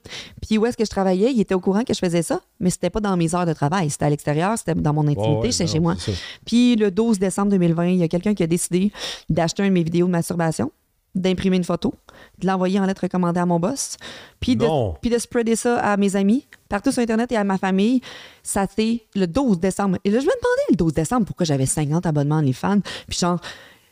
Puis 0.42 0.58
où 0.58 0.66
est-ce 0.66 0.78
que 0.78 0.86
je 0.86 0.90
travaillais, 0.90 1.32
il 1.34 1.40
était 1.40 1.54
au 1.56 1.60
courant 1.60 1.84
que 1.84 1.94
je 1.94 2.00
faisais 2.00 2.22
ça, 2.22 2.42
mais 2.60 2.70
c'était 2.70 2.90
pas 2.90 3.02
dans 3.02 3.16
mes 3.18 3.36
heures 3.36 3.46
de 3.46 3.54
travail. 3.54 3.90
C'était 3.90 4.06
à 4.06 4.10
l'extérieur, 4.10 4.58
c'était 4.58 4.76
dans 4.76 4.94
mon 4.94 5.08
intimité, 5.08 5.48
ouais, 5.48 5.66
non, 5.66 5.68
chez 5.68 5.80
moi. 5.80 5.96
c'est. 6.00 6.16
Puis 6.46 6.76
le 6.76 6.92
12 6.92 7.20
décembre 7.20 7.52
2020, 7.52 7.88
il 7.88 7.98
y 7.98 8.04
a 8.04 8.08
quelqu'un 8.08 8.34
qui 8.34 8.44
a 8.44 8.48
décidé 8.48 8.92
d'acheter 9.30 9.64
un 9.64 9.68
de 9.68 9.74
mes 9.74 9.84
vidéos 9.84 10.08
de 10.08 10.12
masturbation, 10.12 10.72
d'imprimer 11.14 11.58
une 11.58 11.64
photo, 11.64 11.94
de 12.40 12.48
l'envoyer 12.48 12.80
en 12.80 12.86
lettre 12.86 13.02
recommandée 13.02 13.40
à 13.40 13.46
mon 13.46 13.60
boss, 13.60 13.98
puis 14.40 14.56
de, 14.56 14.66
puis 15.02 15.10
de 15.10 15.18
spreader 15.18 15.56
ça 15.56 15.78
à 15.80 15.98
mes 15.98 16.16
amis, 16.16 16.46
partout 16.70 16.92
sur 16.92 17.02
Internet 17.02 17.32
et 17.32 17.36
à 17.38 17.44
ma 17.44 17.58
famille. 17.58 18.02
Ça 18.44 18.66
c'était 18.70 19.06
le 19.16 19.28
12 19.28 19.60
décembre. 19.60 19.98
Et 20.06 20.10
là, 20.10 20.20
je 20.20 20.26
me 20.26 20.32
demandais 20.32 20.64
le 20.70 20.76
12 20.76 20.94
décembre 20.94 21.26
pourquoi 21.26 21.46
j'avais 21.46 21.66
50 21.66 22.06
abonnements 22.06 22.40
les 22.40 22.54
fans. 22.54 22.80
Puis 23.08 23.20
genre, 23.20 23.40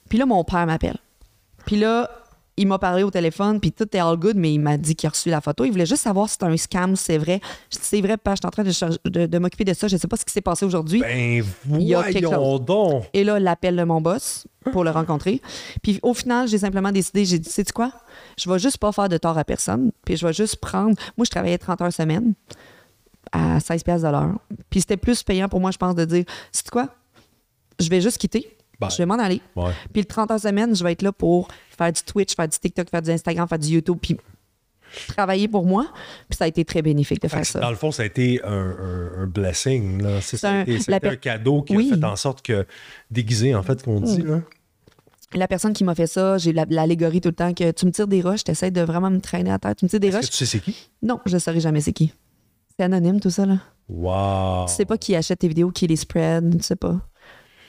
puis 0.08 0.18
là, 0.18 0.26
mon 0.26 0.44
père 0.44 0.66
m'appelle. 0.66 0.98
Puis 1.66 1.78
là, 1.78 2.10
il 2.58 2.68
m'a 2.68 2.80
parlé 2.80 3.04
au 3.04 3.12
téléphone, 3.12 3.60
puis 3.60 3.72
tout 3.74 3.88
est 3.96 4.00
all 4.00 4.16
good, 4.18 4.38
mais 4.38 4.54
il 4.54 4.60
m'a 4.60 4.78
dit 4.78 4.96
qu'il 4.96 5.08
a 5.08 5.10
reçu 5.12 5.30
la 5.30 5.42
photo. 5.42 5.66
Il 5.66 5.72
voulait 5.72 5.86
juste 5.86 6.04
savoir 6.04 6.28
si 6.28 6.34
c'était 6.34 6.46
un 6.46 6.56
scam, 6.58 6.96
c'est 6.96 7.18
vrai. 7.18 7.42
C'est 7.70 8.00
vrai, 8.02 8.16
papa, 8.18 8.36
je 8.36 8.40
suis 8.40 8.48
en 8.48 8.50
train 8.50 8.64
de, 8.64 9.10
de- 9.10 9.26
de 9.26 9.38
m'occuper 9.40 9.66
de 9.66 9.74
ça. 9.74 9.88
Je 9.90 9.98
sais 9.98 10.08
pas 10.08 10.16
ce 10.16 10.24
qui 10.24 10.32
s'est 10.32 10.42
passé 10.42 10.66
aujourd'hui. 10.66 11.02
Ben, 11.02 11.44
Il 11.80 11.82
y 11.82 11.94
a 11.96 12.04
quelque 12.14 12.26
voyons 12.28 12.60
donc! 12.60 13.04
Et 13.14 13.24
là, 13.26 13.40
l'appel 13.40 13.76
de 13.76 13.84
mon 13.84 14.00
boss 14.00 14.48
pour 14.72 14.84
le 14.84 14.90
rencontrer. 14.92 15.42
Puis 15.84 16.00
au 16.02 16.14
final, 16.14 16.48
j'ai 16.48 16.58
simplement 16.60 16.92
décidé, 16.92 17.26
j'ai 17.26 17.40
dit, 17.40 17.50
sais-tu 17.50 17.74
quoi? 17.74 17.92
Je 18.38 18.50
vais 18.50 18.58
juste 18.58 18.78
pas 18.78 18.92
faire 18.94 19.10
de 19.10 19.18
tort 19.18 19.38
à 19.38 19.44
personne. 19.44 19.92
Puis 20.06 20.16
je 20.16 20.26
vais 20.26 20.34
juste 20.34 20.56
prendre. 20.58 20.96
Moi, 21.18 21.26
je 21.26 21.30
travaillais 21.32 21.58
30 21.58 21.82
heures 21.82 21.94
semaine 21.94 22.34
à 23.32 23.60
16 23.60 23.84
pièces 23.84 24.02
de 24.04 24.08
l'heure. 24.08 24.36
Puis 24.70 24.80
c'était 24.82 24.98
plus 24.98 25.24
payant 25.24 25.50
pour 25.50 25.60
moi, 25.60 25.72
je 25.72 25.78
pense, 25.78 25.94
de 25.96 26.06
dire, 26.06 26.24
sais-tu 26.52 26.70
quoi? 26.72 26.88
Je 27.80 27.90
vais 27.90 28.00
juste 28.00 28.18
quitter. 28.18 28.55
Je 28.82 28.98
vais 28.98 29.06
m'en 29.06 29.20
aller. 29.20 29.42
Ouais. 29.56 29.72
Puis 29.94 30.02
le 30.02 30.06
30 30.06 30.32
heures 30.32 30.40
semaine, 30.40 30.76
je 30.76 30.84
vais 30.84 30.92
être 30.94 31.02
là 31.02 31.12
pour 31.12 31.48
faire 31.78 31.92
du 31.92 32.02
Twitch, 32.04 32.36
faire 32.36 32.48
du 32.48 32.58
TikTok, 32.58 32.90
faire 32.90 33.02
du 33.02 33.12
Instagram, 33.12 33.48
faire 33.48 33.60
du 33.60 33.68
YouTube, 33.70 33.98
puis 34.02 34.18
travailler 35.08 35.48
pour 35.48 35.66
moi. 35.66 35.88
Puis 36.30 36.38
ça 36.38 36.46
a 36.46 36.48
été 36.48 36.64
très 36.66 36.82
bénéfique 36.82 37.22
de 37.22 37.28
faire 37.28 37.46
ça. 37.46 37.60
Dans 37.60 37.70
le 37.70 37.76
fond, 37.76 37.92
ça 37.92 38.04
a 38.04 38.06
été 38.06 38.42
un, 38.44 38.52
un- 38.52 39.24
un 39.24 39.28
blessing. 39.28 40.02
Là. 40.02 40.22
C'est, 40.22 40.38
ça 40.38 40.50
a 40.50 40.54
un- 40.54 40.66
été, 40.66 41.00
per- 41.00 41.18
cadeau 41.18 41.62
qui 41.64 41.76
Oui. 41.76 41.90
a 41.92 41.96
fait 41.98 42.04
en 42.04 42.16
sorte 42.16 42.42
que, 42.42 42.66
déguisé, 43.12 43.54
en 43.56 43.64
fait, 43.64 43.84
qu'on 43.84 44.00
dit. 44.02 44.22
Là. 44.22 44.42
La 45.34 45.48
personne 45.48 45.74
qui 45.74 45.84
m'a 45.84 45.96
fait 45.96 46.08
ça, 46.08 46.38
j'ai 46.38 46.54
la- 46.54 46.66
l'allégorie 46.70 47.20
tout 47.20 47.30
le 47.30 47.36
temps 47.36 47.54
que 47.54 47.72
tu 47.72 47.86
me 47.86 47.92
tires 47.92 48.08
des 48.08 48.22
roches, 48.22 48.44
tu 48.44 48.52
essaies 48.52 48.72
de 48.72 48.82
vraiment 48.82 49.10
me 49.10 49.20
traîner 49.20 49.52
à 49.52 49.60
terre, 49.60 49.76
tu 49.76 49.84
me 49.86 49.90
tires 49.90 50.00
des 50.00 50.12
roches. 50.12 50.26
que 50.28 50.32
tu 50.32 50.38
sais 50.38 50.46
c'est 50.46 50.60
qui? 50.60 50.90
Non, 51.02 51.20
je 51.26 51.34
ne 51.34 51.40
saurais 51.40 51.60
jamais 51.60 51.82
c'est 51.82 51.94
qui. 51.94 52.14
C'est 52.78 52.86
anonyme 52.86 53.20
tout 53.20 53.30
ça, 53.30 53.46
là. 53.46 53.58
Wow! 53.90 54.66
Tu 54.68 54.74
sais 54.76 54.86
pas 54.86 54.98
qui 54.98 55.16
achète 55.16 55.40
tes 55.40 55.48
vidéos, 55.48 55.72
qui 55.72 55.88
les 55.88 55.96
spread, 55.96 56.58
tu 56.58 56.64
sais 56.64 56.76
pas. 56.76 57.00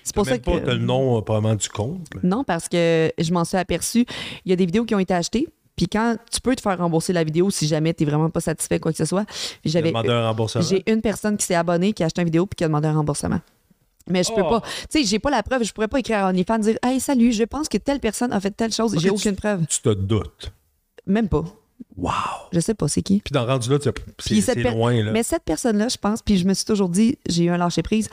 C'est 0.07 0.15
pour 0.15 0.25
ça 0.25 0.39
que. 0.39 0.45
pas 0.45 0.61
t'as 0.61 0.75
le 0.75 0.79
nom, 0.79 1.19
euh, 1.19 1.21
probablement, 1.21 1.57
du 1.57 1.69
compte. 1.69 2.01
mais- 2.15 2.29
Non, 2.29 2.45
parce 2.45 2.69
que 2.69 3.13
je 3.19 3.33
m'en 3.33 3.45
suis 3.45 3.57
aperçu. 3.57 4.07
Il 4.45 4.51
y 4.51 4.53
a 4.53 4.57
des 4.57 4.65
vidéos 4.67 4.85
qui 4.85 4.95
ont 4.95 5.01
été 5.01 5.13
achetées, 5.15 5.49
puis 5.75 5.89
quand 5.89 6.17
tu 6.31 6.41
peux 6.41 6.55
te 6.55 6.61
faire 6.61 6.79
rembourser 6.79 7.13
la 7.13 7.25
vidéo 7.25 7.51
si 7.51 7.67
jamais 7.67 7.93
tu 7.93 8.05
vraiment 8.05 8.31
pas 8.31 8.41
satisfait, 8.41 8.79
quoi 8.79 8.93
que 8.93 8.99
ce 8.99 9.05
soit. 9.05 9.27
J'avais, 9.65 9.93
un 9.95 10.33
j'ai 10.61 10.85
une 10.91 11.01
personne 11.03 11.37
qui 11.37 11.45
s'est 11.45 11.57
abonnée, 11.57 11.93
qui 11.93 12.05
a 12.05 12.07
acheté 12.07 12.21
une 12.23 12.27
vidéo, 12.27 12.47
puis 12.47 12.55
qui 12.55 12.63
a 12.65 12.69
demandé 12.69 12.87
un 12.87 12.95
remboursement. 12.95 13.41
Mais 14.09 14.23
je 14.23 14.33
peux 14.33 14.43
Oh. 14.45 14.49
pas. 14.49 14.61
Tu 14.89 15.01
sais, 15.01 15.05
j'ai 15.05 15.19
pas 15.19 15.31
la 15.31 15.43
preuve. 15.43 15.65
Je 15.65 15.73
pourrais 15.73 15.89
pas 15.89 15.99
écrire 15.99 16.25
à 16.25 16.29
OnlyFans 16.31 16.61
dire 16.61 16.77
Hey, 16.85 17.01
salut, 17.01 17.33
je 17.33 17.43
pense 17.43 17.69
que 17.69 17.77
telle 17.77 17.99
personne 17.99 18.33
a 18.33 18.39
fait 18.39 18.53
telle 18.53 18.73
chose. 18.73 18.93
J'ai 18.95 19.09
tu- 19.09 19.15
aucune 19.15 19.35
preuve. 19.35 19.67
Tu 19.67 19.81
te 19.83 19.89
doutes? 19.93 20.53
Même 21.09 21.29
pas. 21.29 21.45
Wow! 21.97 22.13
Je 22.53 22.61
sais 22.61 22.75
pas 22.75 22.87
c'est 22.89 23.03
qui. 23.03 23.21
Puis 23.25 23.33
dans 23.33 23.45
le 23.45 23.51
rendu 23.51 23.69
là, 23.69 23.79
c'est, 24.19 24.55
loin. 24.63 25.03
Là. 25.03 25.11
Mais 25.11 25.23
cette 25.25 25.43
personne-là, 25.43 25.89
je 25.89 25.97
pense, 25.97 26.23
puis 26.23 26.39
je 26.39 26.47
me 26.47 26.55
suis 26.55 26.65
toujours 26.65 26.89
dit, 26.89 27.19
j'ai 27.29 27.45
eu 27.45 27.51
un 27.51 27.57
lâcher-prise, 27.57 28.09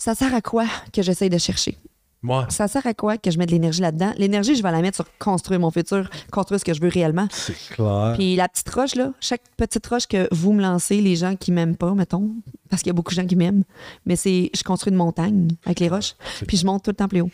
ça 0.00 0.14
sert 0.14 0.34
à 0.34 0.40
quoi 0.40 0.64
que 0.94 1.02
j'essaye 1.02 1.28
de 1.28 1.36
chercher? 1.38 1.76
Moi, 2.22 2.46
Ça 2.50 2.68
sert 2.68 2.86
à 2.86 2.92
quoi 2.94 3.16
que 3.16 3.30
je 3.30 3.38
mette 3.38 3.48
de 3.48 3.54
l'énergie 3.54 3.80
là-dedans? 3.80 4.12
L'énergie, 4.18 4.54
je 4.54 4.62
vais 4.62 4.70
la 4.70 4.80
mettre 4.82 4.96
sur 4.96 5.06
construire 5.18 5.60
mon 5.60 5.70
futur, 5.70 6.08
construire 6.30 6.58
ce 6.60 6.64
que 6.64 6.74
je 6.74 6.80
veux 6.80 6.88
réellement. 6.88 7.26
c'est 7.30 7.56
clair. 7.74 8.12
Puis 8.16 8.36
la 8.36 8.46
petite 8.48 8.68
roche, 8.70 8.94
là, 8.94 9.12
chaque 9.20 9.42
petite 9.56 9.86
roche 9.86 10.06
que 10.06 10.26
vous 10.32 10.52
me 10.52 10.60
lancez, 10.62 11.00
les 11.00 11.16
gens 11.16 11.36
qui 11.36 11.50
m'aiment 11.52 11.76
pas, 11.76 11.92
mettons, 11.94 12.30
parce 12.68 12.82
qu'il 12.82 12.88
y 12.90 12.90
a 12.90 12.94
beaucoup 12.94 13.12
de 13.12 13.16
gens 13.20 13.26
qui 13.26 13.36
m'aiment, 13.36 13.64
mais 14.06 14.16
c'est, 14.16 14.50
je 14.54 14.62
construis 14.62 14.90
une 14.90 14.98
montagne 14.98 15.48
avec 15.64 15.80
les 15.80 15.88
roches, 15.88 16.14
puis 16.46 16.56
je 16.58 16.64
monte 16.66 16.82
tout 16.84 16.90
le 16.90 16.96
temps 16.96 17.08
plus 17.08 17.20
haut. 17.22 17.30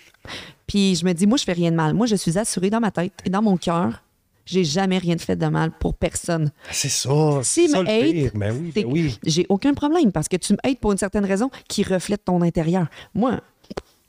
Puis 0.69 0.97
je 0.97 1.05
me 1.05 1.13
dis, 1.13 1.27
moi, 1.27 1.37
je 1.37 1.45
fais 1.45 1.53
rien 1.53 1.71
de 1.73 1.77
mal. 1.77 1.95
Moi, 1.95 2.07
je 2.07 2.15
suis 2.17 2.37
assurée 2.39 2.71
dans 2.71 2.81
ma 2.81 2.91
tête 2.93 3.13
et 3.25 3.31
dans 3.31 3.43
mon 3.43 3.57
cœur, 3.57 4.03
j'ai 4.47 4.65
jamais 4.65 4.97
rien 4.99 5.19
fait 5.19 5.37
de 5.37 5.47
mal 5.47 5.71
pour 5.79 5.95
personne. 5.95 6.51
C'est 6.71 6.89
ça. 6.89 7.41
C'est 7.43 7.69
ça 7.69 7.83
me 7.83 7.85
le 7.85 7.91
hate, 7.91 8.13
pire. 8.13 8.31
Ben 8.35 8.57
oui, 8.59 8.73
ben 8.75 8.85
oui. 8.89 9.19
J'ai 9.25 9.45
aucun 9.51 9.75
problème 9.75 10.13
parce 10.13 10.29
que 10.29 10.37
tu 10.37 10.55
me 10.55 10.59
hates 10.63 10.79
pour 10.81 10.93
une 10.93 10.99
certaine 10.99 11.25
raison 11.27 11.51
qui 11.69 11.83
reflète 11.83 12.25
ton 12.25 12.41
intérieur. 12.43 12.87
Moi, 13.15 13.41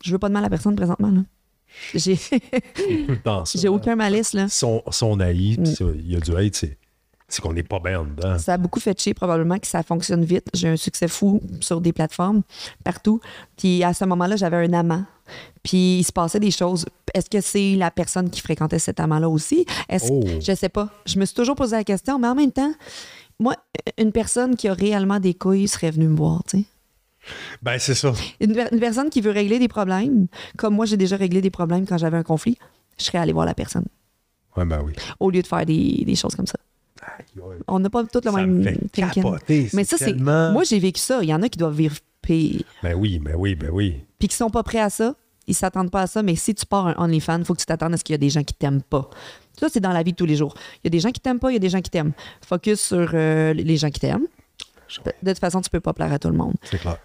je 0.04 0.12
veux 0.12 0.19
pas 0.19 0.30
de 0.30 0.34
mal 0.34 0.45
à 0.45 0.50
personne 0.50 0.76
présentement. 0.76 1.10
Là. 1.12 1.21
J'ai, 1.93 2.17
j'ai 3.56 3.67
aucun 3.67 3.95
malice. 3.95 4.34
Là. 4.34 4.47
Son, 4.47 4.82
son 4.91 5.19
haï, 5.19 5.58
Mm. 5.60 5.93
il 6.00 6.12
y 6.12 6.15
a 6.15 6.19
du 6.19 6.36
hate, 6.36 6.56
c'est, 6.56 6.78
c'est 7.29 7.41
qu'on 7.41 7.53
n'est 7.53 7.63
pas 7.63 7.79
bien 7.79 7.99
en 7.99 8.05
dedans. 8.05 8.37
Ça 8.39 8.53
a 8.53 8.57
beaucoup 8.57 8.79
fait 8.79 8.99
chier 8.99 9.13
probablement 9.13 9.59
que 9.59 9.67
ça 9.67 9.83
fonctionne 9.83 10.23
vite. 10.23 10.47
J'ai 10.53 10.69
un 10.69 10.77
succès 10.77 11.07
fou 11.07 11.41
sur 11.59 11.81
des 11.81 11.91
plateformes 11.93 12.41
partout. 12.83 13.19
Puis 13.57 13.83
à 13.83 13.93
ce 13.93 14.05
moment-là, 14.05 14.35
j'avais 14.37 14.57
un 14.65 14.73
amant. 14.73 15.03
Puis 15.61 15.99
il 15.99 16.03
se 16.05 16.13
passait 16.13 16.39
des 16.39 16.51
choses. 16.51 16.85
Est-ce 17.13 17.29
que 17.29 17.41
c'est 17.41 17.75
la 17.75 17.91
personne 17.91 18.29
qui 18.29 18.39
fréquentait 18.39 18.79
cet 18.79 18.99
amant-là 19.01 19.27
aussi? 19.29 19.65
Est-ce 19.89 20.07
Oh. 20.11 20.23
Je 20.39 20.55
sais 20.55 20.69
pas. 20.69 20.89
Je 21.05 21.19
me 21.19 21.25
suis 21.25 21.35
toujours 21.35 21.55
posé 21.55 21.75
la 21.75 21.83
question, 21.83 22.17
mais 22.17 22.29
en 22.29 22.35
même 22.35 22.51
temps, 22.53 22.71
moi, 23.39 23.55
une 23.97 24.13
personne 24.13 24.55
qui 24.55 24.69
a 24.69 24.73
réellement 24.73 25.19
des 25.19 25.33
couilles 25.33 25.67
serait 25.67 25.91
venue 25.91 26.07
me 26.07 26.15
voir, 26.15 26.43
tu 26.47 26.59
sais. 26.59 26.65
Ben, 27.61 27.77
c'est 27.77 27.93
ça. 27.93 28.13
Une, 28.39 28.53
per- 28.53 28.69
une 28.71 28.79
personne 28.79 29.09
qui 29.09 29.19
veut 29.19 29.31
régler 29.31 29.59
des 29.59 29.67
problèmes, 29.67 30.27
comme 30.57 30.75
moi, 30.75 30.85
j'ai 30.85 30.95
déjà 30.95 31.17
réglé 31.17 31.41
des 31.41 31.49
problèmes 31.49 31.85
quand 31.85 31.97
j'avais 31.97 32.15
un 32.17 32.23
conflit, 32.23 32.57
je 32.97 33.03
serais 33.03 33.17
allée 33.17 33.33
voir 33.33 33.45
la 33.45 33.53
personne 33.53 33.85
Ouais, 34.55 34.63
ben 34.65 34.81
oui. 34.83 34.93
au 35.19 35.29
lieu 35.29 35.41
de 35.41 35.47
faire 35.47 35.65
des, 35.65 36.03
des 36.05 36.15
choses 36.15 36.35
comme 36.35 36.47
ça. 36.47 36.57
On 37.67 37.79
n'a 37.79 37.89
pas 37.89 38.03
tout 38.03 38.21
le 38.23 38.31
Ça 38.31 38.37
même 38.37 38.57
me 38.57 38.63
fait 38.63 38.77
thinking. 38.91 39.23
capoter. 39.23 39.69
Mais 39.73 39.83
ça, 39.83 39.97
c'est. 39.97 40.13
Moi, 40.15 40.63
j'ai 40.63 40.79
vécu 40.79 40.99
ça. 40.99 41.19
Il 41.21 41.29
y 41.29 41.33
en 41.33 41.41
a 41.41 41.49
qui 41.49 41.57
doivent 41.57 41.75
vivre 41.75 41.97
pire. 42.21 42.63
Ben 42.83 42.95
oui, 42.95 43.19
ben 43.19 43.35
oui, 43.37 43.55
ben 43.55 43.69
oui. 43.71 44.01
Puis 44.19 44.27
qui 44.27 44.35
sont 44.35 44.49
pas 44.49 44.63
prêts 44.63 44.79
à 44.79 44.89
ça. 44.89 45.15
Ils 45.47 45.55
s'attendent 45.55 45.91
pas 45.91 46.01
à 46.01 46.07
ça. 46.07 46.23
Mais 46.23 46.35
si 46.35 46.53
tu 46.53 46.65
pars 46.65 46.87
un 46.87 46.95
OnlyFans, 46.97 47.39
il 47.39 47.45
faut 47.45 47.53
que 47.53 47.59
tu 47.59 47.65
t'attendes 47.65 47.93
à 47.93 47.97
ce 47.97 48.03
qu'il 48.03 48.13
y 48.13 48.15
a 48.15 48.19
des 48.19 48.29
gens 48.29 48.43
qui 48.43 48.53
t'aiment 48.53 48.81
pas. 48.81 49.09
Ça, 49.59 49.67
c'est 49.71 49.79
dans 49.79 49.93
la 49.93 50.03
vie 50.03 50.11
de 50.11 50.17
tous 50.17 50.25
les 50.25 50.35
jours. 50.35 50.53
Il 50.75 50.79
y 50.85 50.87
a 50.87 50.89
des 50.89 50.99
gens 50.99 51.11
qui 51.11 51.19
t'aiment 51.19 51.39
pas, 51.39 51.49
il 51.51 51.53
y 51.53 51.57
a 51.57 51.59
des 51.59 51.69
gens 51.69 51.81
qui 51.81 51.89
t'aiment. 51.89 52.11
Focus 52.45 52.81
sur 52.81 53.11
euh, 53.13 53.53
les 53.53 53.77
gens 53.77 53.89
qui 53.89 53.99
t'aiment. 53.99 54.27
De, 55.23 55.31
toute 55.31 55.39
façon, 55.39 55.61
tu 55.61 55.69
peux 55.69 55.79
pas 55.79 55.93
plaire 55.93 56.13
à 56.13 56.19
tout 56.19 56.29
le 56.29 56.37
monde. 56.37 56.53
C'est 56.63 56.77
clair. 56.77 56.97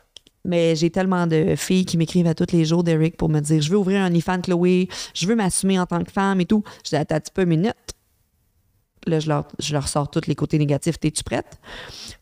Mais 0.45 0.75
j'ai 0.75 0.91
tellement 0.91 1.27
de 1.29 1.55
filles 1.57 1.85
qui 1.85 1.97
m'écrivent 1.97 2.27
à 2.27 2.35
tous 2.35 2.53
les 2.53 2.65
jours, 2.65 2.83
Derek, 2.83 3.17
pour 3.17 3.29
me 3.29 3.39
dire 3.41 3.63
Je 3.63 3.71
veux 3.71 3.79
ouvrir 3.79 4.01
un 4.01 4.09
OnlyFans, 4.09 4.41
Chloé, 4.41 4.89
je 5.15 5.27
veux 5.27 5.37
m'assumer 5.37 5.79
en 5.79 5.87
tant 5.87 6.03
que 6.03 6.11
femme 6.11 6.41
et 6.41 6.47
tout. 6.47 6.65
Je 6.85 6.91
dis 6.91 6.97
Attends 6.97 7.15
un 7.15 7.21
petit 7.21 7.33
peu, 7.33 7.45
minute? 7.45 7.75
Là, 9.07 9.19
je 9.19 9.29
leur, 9.29 9.49
je 9.59 9.73
leur 9.73 9.89
sors 9.89 10.11
tous 10.11 10.27
les 10.27 10.35
côtés 10.35 10.59
négatifs. 10.59 10.99
T'es-tu 10.99 11.25
prête? 11.25 11.59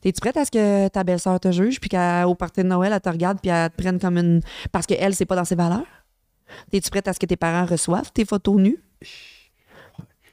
T'es-tu 0.00 0.20
prête 0.20 0.36
à 0.36 0.44
ce 0.44 0.50
que 0.50 0.88
ta 0.88 1.04
belle-sœur 1.04 1.38
te 1.38 1.52
juge, 1.52 1.78
puis 1.78 1.90
qu'au 1.90 2.34
party 2.34 2.62
de 2.62 2.68
Noël, 2.68 2.92
elle 2.92 3.00
te 3.00 3.08
regarde, 3.08 3.38
puis 3.40 3.50
elle 3.50 3.70
te 3.70 3.76
prenne 3.76 3.98
comme 3.98 4.16
une. 4.16 4.40
Parce 4.72 4.86
qu'elle, 4.86 5.14
c'est 5.14 5.26
pas 5.26 5.36
dans 5.36 5.44
ses 5.44 5.56
valeurs? 5.56 5.86
T'es-tu 6.70 6.90
prête 6.90 7.06
à 7.08 7.12
ce 7.12 7.18
que 7.18 7.26
tes 7.26 7.36
parents 7.36 7.66
reçoivent 7.66 8.10
tes 8.12 8.24
photos 8.24 8.56
nues? 8.56 8.78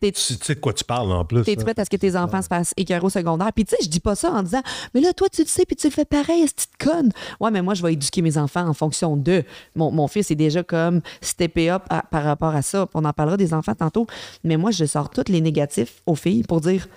Tu 0.02 0.12
sais 0.16 0.56
de 0.56 0.60
quoi 0.60 0.74
tu 0.74 0.84
parles 0.84 1.12
en 1.12 1.26
plus. 1.26 1.44
T'es 1.44 1.60
hein. 1.60 1.64
prête 1.64 1.80
à 1.80 1.86
ce 1.86 1.90
que 1.90 1.98
tes 1.98 2.16
enfants 2.16 2.42
se 2.42 2.48
fassent 2.48 2.74
écœurer 2.78 3.06
au 3.06 3.10
secondaire? 3.10 3.52
Puis 3.54 3.66
tu 3.66 3.76
sais, 3.76 3.84
je 3.84 3.90
dis 3.90 4.00
pas 4.00 4.16
ça 4.16 4.32
en 4.32 4.44
disant, 4.44 4.62
mais 4.94 5.02
là, 5.02 5.14
toi, 5.14 5.28
tu 5.30 5.42
le 5.42 5.48
sais, 5.48 5.66
puis 5.66 5.76
tu 5.76 5.88
le 5.88 5.94
fais 5.94 6.06
pareil, 6.06 6.48
cette 6.48 6.56
petite 6.56 6.78
conne. 6.78 7.12
Ouais, 7.40 7.52
mais 7.52 7.62
moi, 7.62 7.74
je 7.74 7.84
vais 7.84 7.94
éduquer 7.94 8.22
mes 8.22 8.38
enfants 8.38 8.68
en 8.68 8.74
fonction 8.74 9.18
d'eux. 9.18 9.44
Mon, 9.76 9.92
mon 9.92 10.08
fils 10.08 10.32
est 10.32 10.36
déjà 10.36 10.64
comme 10.64 11.02
steppé 11.22 11.70
up 11.70 11.84
à- 11.90 12.04
par 12.04 12.24
rapport 12.24 12.56
à 12.56 12.62
ça. 12.62 12.88
On 12.94 13.06
en 13.06 13.14
parlera 13.14 13.38
des 13.38 13.54
enfants 13.54 13.76
tantôt. 13.76 14.08
Mais 14.44 14.58
moi, 14.58 14.72
je 14.72 14.86
sors 14.86 15.10
tous 15.10 15.30
les 15.30 15.42
négatifs 15.42 16.02
aux 16.06 16.16
filles 16.16 16.44
pour 16.44 16.62
dire, 16.62 16.88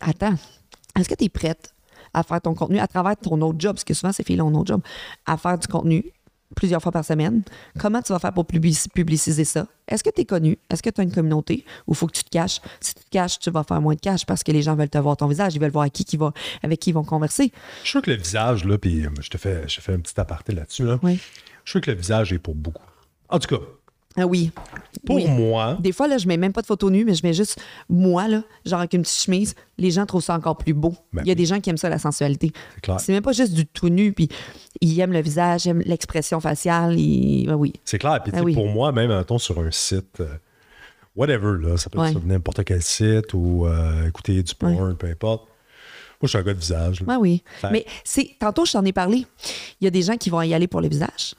attends, 0.00 0.34
est-ce 0.98 1.08
que 1.08 1.14
tu 1.14 1.24
es 1.24 1.28
prête 1.28 1.74
à 2.12 2.22
faire 2.22 2.40
ton 2.40 2.54
contenu 2.54 2.78
à 2.78 2.86
travers 2.86 3.16
ton 3.16 3.40
autre 3.40 3.58
job, 3.58 3.74
parce 3.74 3.84
que 3.84 3.94
souvent, 3.94 4.12
ces 4.12 4.24
filles-là 4.24 4.44
ont 4.44 4.48
un 4.48 4.54
autre 4.54 4.66
job, 4.66 4.82
à 5.26 5.36
faire 5.36 5.58
du 5.58 5.68
contenu 5.68 6.12
plusieurs 6.56 6.82
fois 6.82 6.92
par 6.92 7.04
semaine. 7.04 7.42
Comment 7.78 8.02
tu 8.02 8.12
vas 8.12 8.18
faire 8.18 8.32
pour 8.32 8.44
publici- 8.44 8.88
publiciser 8.90 9.44
ça? 9.44 9.66
Est-ce 9.88 10.02
que 10.04 10.10
tu 10.10 10.22
es 10.22 10.24
connu? 10.24 10.58
Est-ce 10.70 10.82
que 10.82 10.90
tu 10.90 11.00
as 11.00 11.04
une 11.04 11.12
communauté? 11.12 11.64
Ou 11.86 11.94
faut 11.94 12.06
que 12.06 12.12
tu 12.12 12.24
te 12.24 12.30
caches? 12.30 12.60
Si 12.80 12.94
tu 12.94 13.04
te 13.04 13.10
caches, 13.10 13.38
tu 13.38 13.50
vas 13.50 13.62
faire 13.64 13.80
moins 13.80 13.94
de 13.94 14.00
cash 14.00 14.26
parce 14.26 14.42
que 14.42 14.52
les 14.52 14.62
gens 14.62 14.74
veulent 14.76 14.88
te 14.90 14.98
voir 14.98 15.16
ton 15.16 15.26
visage, 15.26 15.54
ils 15.54 15.60
veulent 15.60 15.70
voir 15.70 15.84
à 15.84 15.90
qui, 15.90 16.04
qui 16.04 16.16
va, 16.16 16.32
avec 16.62 16.80
qui 16.80 16.90
ils 16.90 16.94
vont 16.94 17.04
converser. 17.04 17.52
Je 17.78 17.80
suis 17.82 17.90
sûr 17.90 18.02
que 18.02 18.10
le 18.10 18.16
visage, 18.16 18.64
là, 18.64 18.78
puis 18.78 19.04
euh, 19.04 19.10
je 19.20 19.28
te 19.30 19.38
fais, 19.38 19.66
je 19.68 19.80
fais 19.80 19.92
un 19.94 20.00
petit 20.00 20.18
aparté 20.20 20.52
là-dessus. 20.52 20.84
Là. 20.84 20.98
Oui. 21.02 21.14
Je 21.64 21.70
suis 21.70 21.78
sûr 21.78 21.80
que 21.80 21.90
le 21.90 21.96
visage 21.96 22.32
est 22.32 22.38
pour 22.38 22.54
beaucoup. 22.54 22.82
En 23.28 23.38
tout 23.38 23.48
cas, 23.56 23.62
Ah 24.16 24.26
oui. 24.26 24.50
pour 25.06 25.16
Oui. 25.16 25.26
moi, 25.28 25.76
Des 25.80 25.92
fois, 25.92 26.08
là, 26.08 26.18
je 26.18 26.26
mets 26.26 26.36
même 26.36 26.52
pas 26.52 26.62
de 26.62 26.66
photo 26.66 26.90
nue, 26.90 27.04
mais 27.04 27.14
je 27.14 27.24
mets 27.24 27.32
juste 27.32 27.60
moi, 27.88 28.26
là, 28.28 28.42
genre 28.64 28.80
avec 28.80 28.92
une 28.94 29.02
petite 29.02 29.20
chemise. 29.20 29.54
Les 29.78 29.90
gens 29.92 30.04
trouvent 30.04 30.22
ça 30.22 30.34
encore 30.34 30.56
plus 30.58 30.74
beau. 30.74 30.94
Ben 31.12 31.22
Il 31.24 31.28
y 31.28 31.30
a 31.30 31.34
des 31.36 31.46
gens 31.46 31.60
qui 31.60 31.70
aiment 31.70 31.76
ça, 31.76 31.88
la 31.88 31.98
sensualité. 31.98 32.52
c'est 32.74 32.80
clair. 32.80 32.98
C'est 33.00 33.12
même 33.12 33.22
pas 33.22 33.32
juste 33.32 33.54
du 33.54 33.66
tout 33.66 33.88
nu, 33.88 34.12
puis 34.12 34.28
ils 34.80 34.98
aiment 35.00 35.12
le 35.12 35.20
visage, 35.20 35.66
ils 35.66 35.70
aiment 35.70 35.82
l'expression 35.84 36.40
faciale. 36.40 36.98
Ils... 36.98 37.46
ben 37.46 37.54
oui. 37.54 37.72
C'est 37.84 37.98
clair. 37.98 38.20
Puis, 38.22 38.32
oui. 38.42 38.54
pour 38.54 38.68
moi, 38.68 38.92
même, 38.92 39.08
mettons, 39.16 39.38
sur 39.38 39.58
un 39.60 39.70
site, 39.70 40.20
euh, 40.20 40.28
whatever, 41.16 41.56
là, 41.60 41.76
ça 41.76 41.90
peut 41.90 41.98
être 41.98 42.04
Ouais. 42.04 42.10
sur 42.12 42.24
n'importe 42.24 42.64
quel 42.64 42.82
site 42.82 43.34
ou 43.34 43.66
euh, 43.66 44.08
écouter 44.08 44.42
du 44.42 44.54
porn, 44.54 44.96
peu 44.96 45.06
importe. 45.08 45.44
Moi, 46.22 46.26
je 46.26 46.28
suis 46.28 46.38
un 46.38 46.42
gars 46.42 46.54
de 46.54 46.58
visage. 46.58 47.00
là. 47.00 47.06
Ouais, 47.06 47.16
oui. 47.16 47.42
Fait- 47.60 47.70
Mais 47.70 47.86
c'est 48.04 48.36
tantôt, 48.38 48.64
je 48.66 48.72
t'en 48.72 48.84
ai 48.84 48.92
parlé. 48.92 49.26
Il 49.80 49.84
y 49.84 49.86
a 49.86 49.90
des 49.90 50.02
gens 50.02 50.16
qui 50.16 50.28
vont 50.28 50.42
y 50.42 50.52
aller 50.52 50.66
pour 50.68 50.80
le 50.82 50.88
visage, 50.88 51.34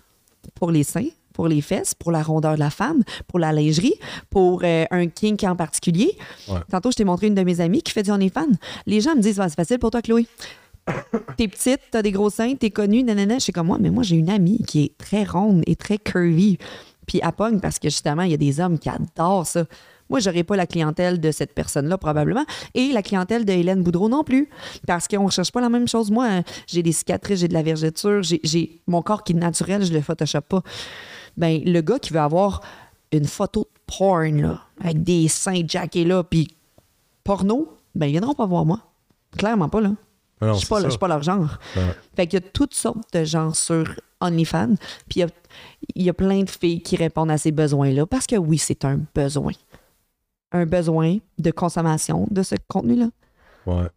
pour 0.55 0.71
les 0.71 0.83
seins, 0.83 1.05
pour 1.33 1.47
les 1.47 1.61
fesses, 1.61 1.93
pour 1.93 2.11
la 2.11 2.23
rondeur 2.23 2.55
de 2.55 2.59
la 2.59 2.71
femme, 2.71 3.03
pour 3.27 3.37
la 3.39 3.53
lingerie, 3.53 3.93
pour 4.31 4.61
euh, 4.63 4.85
un 4.89 5.07
kink 5.07 5.43
en 5.43 5.55
particulier. 5.55 6.17
Ouais. 6.47 6.59
Tantôt, 6.71 6.89
je 6.91 6.97
t'ai 6.97 7.03
montré 7.03 7.27
une 7.27 7.35
de 7.35 7.43
mes 7.43 7.61
amies 7.61 7.81
qui 7.83 7.91
fait 7.93 8.01
du 8.03 8.11
OnlyFans. 8.11 8.47
Les 8.87 9.01
gens 9.01 9.15
me 9.15 9.21
disent 9.21 9.39
Ah, 9.39 9.47
c'est 9.49 9.55
facile 9.55 9.77
pour 9.79 9.91
toi, 9.91 10.01
Chloé. 10.01 10.25
T'es 11.37 11.47
petite, 11.47 11.79
t'as 11.91 12.01
des 12.01 12.11
gros 12.11 12.29
seins, 12.29 12.55
t'es 12.55 12.71
connue, 12.71 13.03
nanana. 13.03 13.35
Je 13.35 13.43
suis 13.43 13.53
comme 13.53 13.67
moi, 13.67 13.77
mais 13.79 13.89
moi, 13.89 14.03
j'ai 14.03 14.15
une 14.15 14.29
amie 14.29 14.63
qui 14.63 14.83
est 14.83 14.97
très 14.97 15.23
ronde 15.23 15.63
et 15.67 15.75
très 15.75 15.97
curvy. 15.97 16.57
Puis 17.07 17.19
elle 17.23 17.31
pogne 17.31 17.59
parce 17.59 17.79
que 17.79 17.89
justement, 17.89 18.23
il 18.23 18.31
y 18.31 18.33
a 18.33 18.37
des 18.37 18.59
hommes 18.59 18.79
qui 18.79 18.89
adorent 18.89 19.47
ça. 19.47 19.65
Moi, 20.09 20.19
j'aurais 20.19 20.43
pas 20.43 20.57
la 20.57 20.67
clientèle 20.67 21.21
de 21.21 21.31
cette 21.31 21.53
personne-là, 21.53 21.97
probablement. 21.97 22.43
Et 22.73 22.91
la 22.91 23.01
clientèle 23.01 23.45
de 23.45 23.53
Hélène 23.53 23.81
Boudreau 23.81 24.09
non 24.09 24.23
plus. 24.23 24.49
Parce 24.85 25.07
qu'on 25.07 25.25
ne 25.25 25.31
cherche 25.31 25.53
pas 25.53 25.61
la 25.61 25.69
même 25.69 25.87
chose. 25.87 26.11
Moi, 26.11 26.25
hein, 26.25 26.43
j'ai 26.67 26.83
des 26.83 26.91
cicatrices, 26.91 27.39
j'ai 27.39 27.47
de 27.47 27.53
la 27.53 27.63
vergeture, 27.63 28.21
j'ai 28.21 28.81
mon 28.87 29.01
corps 29.01 29.23
qui 29.23 29.31
est 29.31 29.35
naturel, 29.35 29.85
je 29.85 29.93
le 29.93 30.01
photoshop 30.01 30.41
pas. 30.41 30.63
Ben, 31.37 31.61
le 31.65 31.79
gars 31.79 31.97
qui 31.97 32.11
veut 32.11 32.19
avoir 32.19 32.61
une 33.13 33.25
photo 33.25 33.61
de 33.61 33.79
porn, 33.87 34.41
là, 34.41 34.61
avec 34.81 35.01
des 35.01 35.29
seins 35.29 35.61
jackés 35.65 36.03
là, 36.03 36.23
puis 36.23 36.55
porno, 37.23 37.77
ben, 37.95 38.07
ils 38.07 38.11
viendront 38.11 38.33
pas 38.33 38.45
voir 38.45 38.65
moi. 38.65 38.79
Clairement 39.37 39.69
pas, 39.69 39.79
là. 39.79 39.93
Ah 40.41 40.53
Je 40.53 40.59
suis 40.59 40.97
pas, 40.97 41.07
leur 41.07 41.21
genre. 41.23 41.57
Ouais. 41.75 41.81
Fait 42.15 42.27
qu'il 42.27 42.39
y 42.41 42.43
a 42.43 42.49
toutes 42.51 42.73
sortes 42.73 43.13
de 43.13 43.23
gens 43.23 43.53
sur 43.53 43.99
OnlyFans. 44.19 44.75
Puis 45.07 45.17
il 45.17 45.19
y 45.19 45.23
a, 45.23 45.27
il 45.95 46.03
y 46.03 46.09
a 46.09 46.13
plein 46.13 46.41
de 46.43 46.49
filles 46.49 46.81
qui 46.81 46.95
répondent 46.95 47.29
à 47.31 47.37
ces 47.37 47.51
besoins-là. 47.51 48.05
Parce 48.07 48.25
que 48.27 48.35
oui, 48.35 48.57
c'est 48.57 48.83
un 48.85 48.99
besoin. 49.13 49.53
Un 50.51 50.65
besoin 50.65 51.17
de 51.37 51.51
consommation 51.51 52.27
de 52.31 52.41
ce 52.43 52.55
contenu-là. 52.67 53.09
Ouais. 53.65 53.87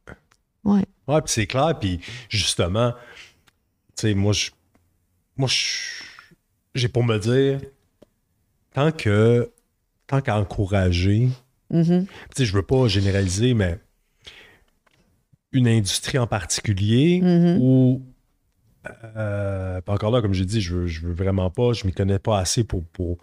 Ouais. 0.64 0.84
Ouais, 1.08 1.20
puis 1.22 1.32
c'est 1.32 1.46
clair. 1.46 1.78
Puis 1.78 2.00
justement, 2.28 2.92
tu 3.96 4.08
sais, 4.08 4.14
moi, 4.14 4.32
je. 4.32 4.50
Moi, 5.36 5.48
je- 5.48 6.04
j'ai 6.74 6.88
pour 6.88 7.04
me 7.04 7.18
dire, 7.18 7.60
tant 8.72 8.92
que. 8.92 9.50
Tant 10.06 10.20
qu'à 10.20 10.38
encourager. 10.38 11.28
Mhm. 11.70 12.04
Tu 12.06 12.12
sais, 12.36 12.44
je 12.44 12.52
veux 12.52 12.62
pas 12.62 12.86
généraliser, 12.88 13.54
mais 13.54 13.78
une 15.54 15.66
industrie 15.68 16.18
en 16.18 16.26
particulier 16.26 17.20
Mhm. 17.22 17.58
ou. 17.62 18.02
euh, 19.16 19.80
encore 19.86 20.10
là, 20.10 20.20
comme 20.20 20.34
j'ai 20.34 20.44
dit, 20.44 20.60
je 20.60 20.74
veux, 20.74 20.86
je 20.86 21.06
veux 21.06 21.14
vraiment 21.14 21.48
pas, 21.50 21.72
je 21.72 21.86
m'y 21.86 21.92
connais 21.92 22.18
pas 22.18 22.38
assez 22.38 22.64
pour, 22.64 22.84
pour, 22.92 23.16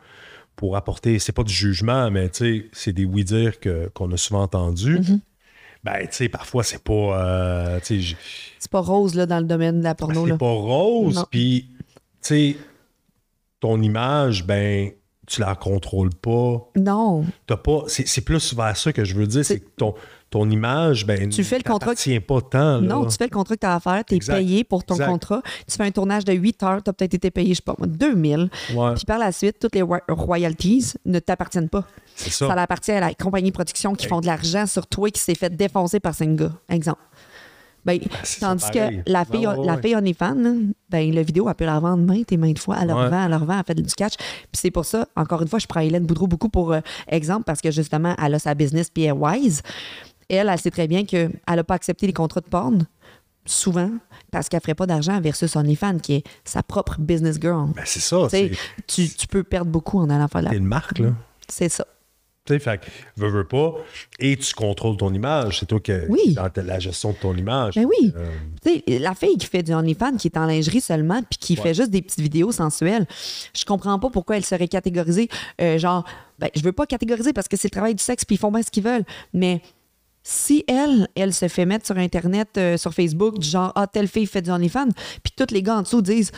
pour 0.56 0.76
apporter. 0.76 1.20
C'est 1.20 1.32
pas 1.34 1.44
du 1.44 1.54
jugement, 1.54 2.10
mais 2.10 2.30
tu 2.30 2.38
sais, 2.62 2.70
c'est 2.72 2.94
des 2.94 3.06
oui-dire 3.06 3.60
que- 3.60 3.90
qu'on 3.94 4.12
a 4.12 4.18
souvent 4.18 4.42
entendus. 4.44 5.00
Mhm. 5.00 5.20
Ben, 5.84 6.00
tu 6.02 6.08
sais, 6.12 6.30
parfois, 6.30 6.64
c'est 6.64 6.84
pas. 6.84 6.94
euh, 7.26 7.80
tu 7.80 7.86
sais, 7.86 8.00
j- 8.00 8.16
C'est 8.60 8.72
pas 8.72 8.82
rose 8.82 9.16
là, 9.16 9.26
dans 9.26 9.40
le 9.40 9.46
domaine 9.46 9.80
de 9.80 9.84
la 9.84 9.96
porno. 9.96 10.24
c'est 10.26 10.32
Là. 10.32 10.38
pas 10.38 10.46
rose. 10.52 11.26
Puis, 11.32 11.68
tu 11.80 11.86
sais, 12.22 12.58
ton 13.60 13.82
image, 13.82 14.46
ben, 14.46 14.92
tu 15.28 15.42
la 15.42 15.56
contrôles 15.56 16.14
pas. 16.14 16.70
Non. 16.76 17.26
T'as 17.48 17.58
pas. 17.58 17.84
C'est 17.88 18.08
c'est 18.08 18.22
plus 18.22 18.54
vers 18.56 18.76
ça 18.78 18.94
que 18.94 19.04
je 19.06 19.16
veux 19.16 19.26
dire. 19.28 19.44
C'est 19.46 19.60
que 19.60 19.70
ton, 19.78 19.96
ton 20.32 20.50
image, 20.50 21.06
ben. 21.06 21.30
Tu 21.30 21.44
fais 21.44 21.58
le 21.58 21.64
contrat- 21.64 21.94
tient 21.94 22.20
pas 22.22 22.42
tant. 22.42 22.80
Là. 22.80 22.82
Non, 22.82 23.06
tu 23.06 23.18
fais 23.18 23.26
le 23.26 23.30
contrat 23.30 23.56
que 23.56 23.60
tu 23.60 23.68
as 23.68 23.76
à 23.76 23.80
faire, 23.80 24.04
tu 24.06 24.14
es 24.14 24.18
Exact. 24.18 24.38
payé 24.38 24.64
pour 24.64 24.84
ton 24.84 24.96
Exact. 24.96 25.08
contrat. 25.10 25.42
Tu 25.70 25.76
fais 25.78 25.84
un 25.84 25.92
tournage 25.92 26.26
de 26.26 26.34
8 26.34 26.64
heures, 26.64 26.82
tu 26.82 26.90
as 26.90 26.94
peut-être 26.94 27.14
été 27.14 27.30
payé, 27.30 27.50
je 27.50 27.56
sais 27.58 27.62
pas 27.64 27.76
moi, 27.78 27.86
2000. 27.88 28.50
Ouais, 28.74 28.94
Puis 28.96 29.06
par 29.06 29.20
la 29.20 29.32
suite, 29.32 29.60
toutes 29.60 29.76
les 29.76 29.82
ro- 29.84 29.98
royalties 30.10 30.94
ne 31.06 31.20
t'appartiennent 31.20 31.70
pas. 31.70 31.84
c'est 32.16 32.32
Ça, 32.32 32.48
ça. 32.48 32.54
appartient 32.54 32.92
à 32.92 33.00
la 33.00 33.14
compagnie 33.14 33.50
de 33.50 33.54
production 33.54 33.94
qui 33.94 34.08
font 34.08 34.22
de 34.22 34.26
l'argent 34.26 34.66
sur 34.66 34.88
toi 34.88 35.10
qui 35.12 35.20
s'est 35.22 35.36
fait 35.36 35.56
défoncer 35.56 36.00
par 36.00 36.14
gars. 36.20 36.52
Exemple. 36.70 37.02
Ben, 37.84 38.00
c'est 38.24 38.42
tandis 38.42 38.70
que 38.70 38.78
pareil. 38.78 39.04
la 39.08 39.20
Ouais, 39.22 39.26
fille, 39.32 39.48
ouais, 39.48 39.66
la 39.66 39.78
fille 39.82 39.96
OnlyFans, 39.96 40.36
ben, 40.88 41.12
la 41.16 41.24
vidéo, 41.24 41.50
elle 41.50 41.56
peut 41.56 41.66
la 41.66 41.78
revendre 41.78 42.04
maintes 42.04 42.32
et 42.32 42.38
maintes 42.38 42.60
fois. 42.60 42.78
Elle 42.80 42.90
la 42.90 42.96
Ouais. 42.96 43.06
revend, 43.06 43.24
elle 43.26 43.32
la 43.32 43.38
revend, 43.40 43.58
elle 43.58 43.64
fait 43.66 43.74
du 43.82 43.92
catch. 43.96 44.18
Puis 44.18 44.50
c'est 44.54 44.70
pour 44.70 44.86
ça, 44.86 45.08
encore 45.16 45.42
une 45.42 45.48
fois, 45.48 45.58
je 45.58 45.66
prends 45.66 45.80
Hélène 45.80 46.06
Boudreau 46.06 46.28
beaucoup 46.28 46.50
pour 46.50 46.74
euh, 46.74 46.82
exemple 47.08 47.44
parce 47.46 47.60
que 47.60 47.72
justement, 47.72 48.16
elle 48.24 48.36
a 48.36 48.40
sa 48.40 48.54
business 48.54 48.88
puis 48.92 49.04
elle 49.06 49.10
est 49.10 49.12
wise. 49.14 49.64
Elle, 50.34 50.50
elle 50.50 50.60
sait 50.60 50.72
très 50.72 50.88
bien 50.88 51.06
qu'elle 51.06 51.32
n'a 51.48 51.64
pas 51.64 51.76
accepté 51.76 52.08
les 52.08 52.14
contrats 52.14 52.42
de 52.42 52.48
porn, 52.48 52.86
souvent, 53.46 53.92
parce 54.32 54.50
qu'elle 54.50 54.60
ne 54.60 54.62
ferait 54.62 54.76
pas 54.76 54.86
d'argent 54.88 55.20
versus 55.20 55.56
OnlyFans, 55.56 56.00
qui 56.00 56.14
est 56.16 56.24
sa 56.46 56.64
propre 56.64 56.98
business 57.00 57.38
girl. 57.42 57.70
Ben, 57.76 57.84
c'est 57.86 58.00
ça. 58.00 58.28
Tu 58.88 59.08
C'est 59.08 59.28
peux 59.30 59.44
perdre 59.44 59.72
beaucoup 59.72 60.00
en 60.00 60.10
allant 60.10 60.28
faire 60.28 60.42
la. 60.44 60.52
t'es 60.52 60.58
une 60.58 60.66
marque, 60.66 61.00
là. 61.00 61.10
C'est 61.48 61.70
ça. 61.70 61.86
Tu 62.44 62.54
sais, 62.54 62.60
fait 62.60 62.82
veux, 63.18 63.30
veux 63.30 63.44
pas. 63.48 63.76
Et 64.18 64.36
tu 64.36 64.56
contrôles 64.56 64.98
ton 64.98 65.14
image. 65.14 65.60
C'est 65.60 65.68
toi 65.68 65.80
qui. 65.80 65.92
Oui. 66.10 66.34
Dans 66.34 66.50
la 66.56 66.80
gestion 66.80 67.12
de 67.12 67.18
ton 67.18 67.36
image. 67.36 67.76
Ben 67.76 67.86
oui. 67.86 68.12
Euh, 68.16 68.32
Tu 68.66 68.82
sais, 68.88 68.98
la 69.00 69.14
fille 69.14 69.38
qui 69.38 69.46
fait 69.46 69.62
du 69.62 69.72
OnlyFans, 69.74 70.18
qui 70.18 70.28
est 70.28 70.38
en 70.38 70.48
lingerie 70.48 70.82
seulement, 70.82 71.22
puis 71.22 71.38
qui 71.40 71.54
Ouais. 71.54 71.62
fait 71.62 71.74
juste 71.76 71.92
des 71.92 72.02
petites 72.02 72.20
vidéos 72.22 72.52
sensuelles, 72.52 73.06
je 73.56 73.64
comprends 73.64 74.00
pas 74.00 74.10
pourquoi 74.10 74.38
elle 74.38 74.46
serait 74.46 74.68
catégorisée. 74.68 75.30
euh, 75.62 75.78
genre, 75.78 76.04
ben, 76.40 76.50
je 76.56 76.62
veux 76.64 76.72
pas 76.72 76.88
catégoriser 76.88 77.32
parce 77.32 77.48
que 77.48 77.58
c'est 77.58 77.68
le 77.68 77.72
travail 77.72 77.94
du 77.94 78.04
sexe, 78.04 78.26
puis 78.26 78.38
ils 78.38 78.40
font 78.40 78.52
bien 78.52 78.64
ce 78.64 78.72
qu'ils 78.72 78.84
veulent. 78.84 79.06
Mais 79.34 79.62
si 80.24 80.64
elle, 80.68 81.08
elle 81.16 81.34
se 81.34 81.48
fait 81.48 81.66
mettre 81.66 81.86
sur 81.86 81.98
Internet, 81.98 82.50
euh, 82.58 82.78
sur 82.78 82.94
Facebook, 82.94 83.40
du 83.40 83.48
genre, 83.48 83.72
ah, 83.76 83.88
telle 83.88 84.08
fille 84.08 84.28
fait 84.28 84.42
du 84.42 84.52
OnlyFans, 84.52 84.90
puis 85.24 85.34
tous 85.36 85.54
les 85.54 85.64
gars 85.64 85.78
en 85.78 85.82
dessous 85.82 86.02
disent, 86.02 86.32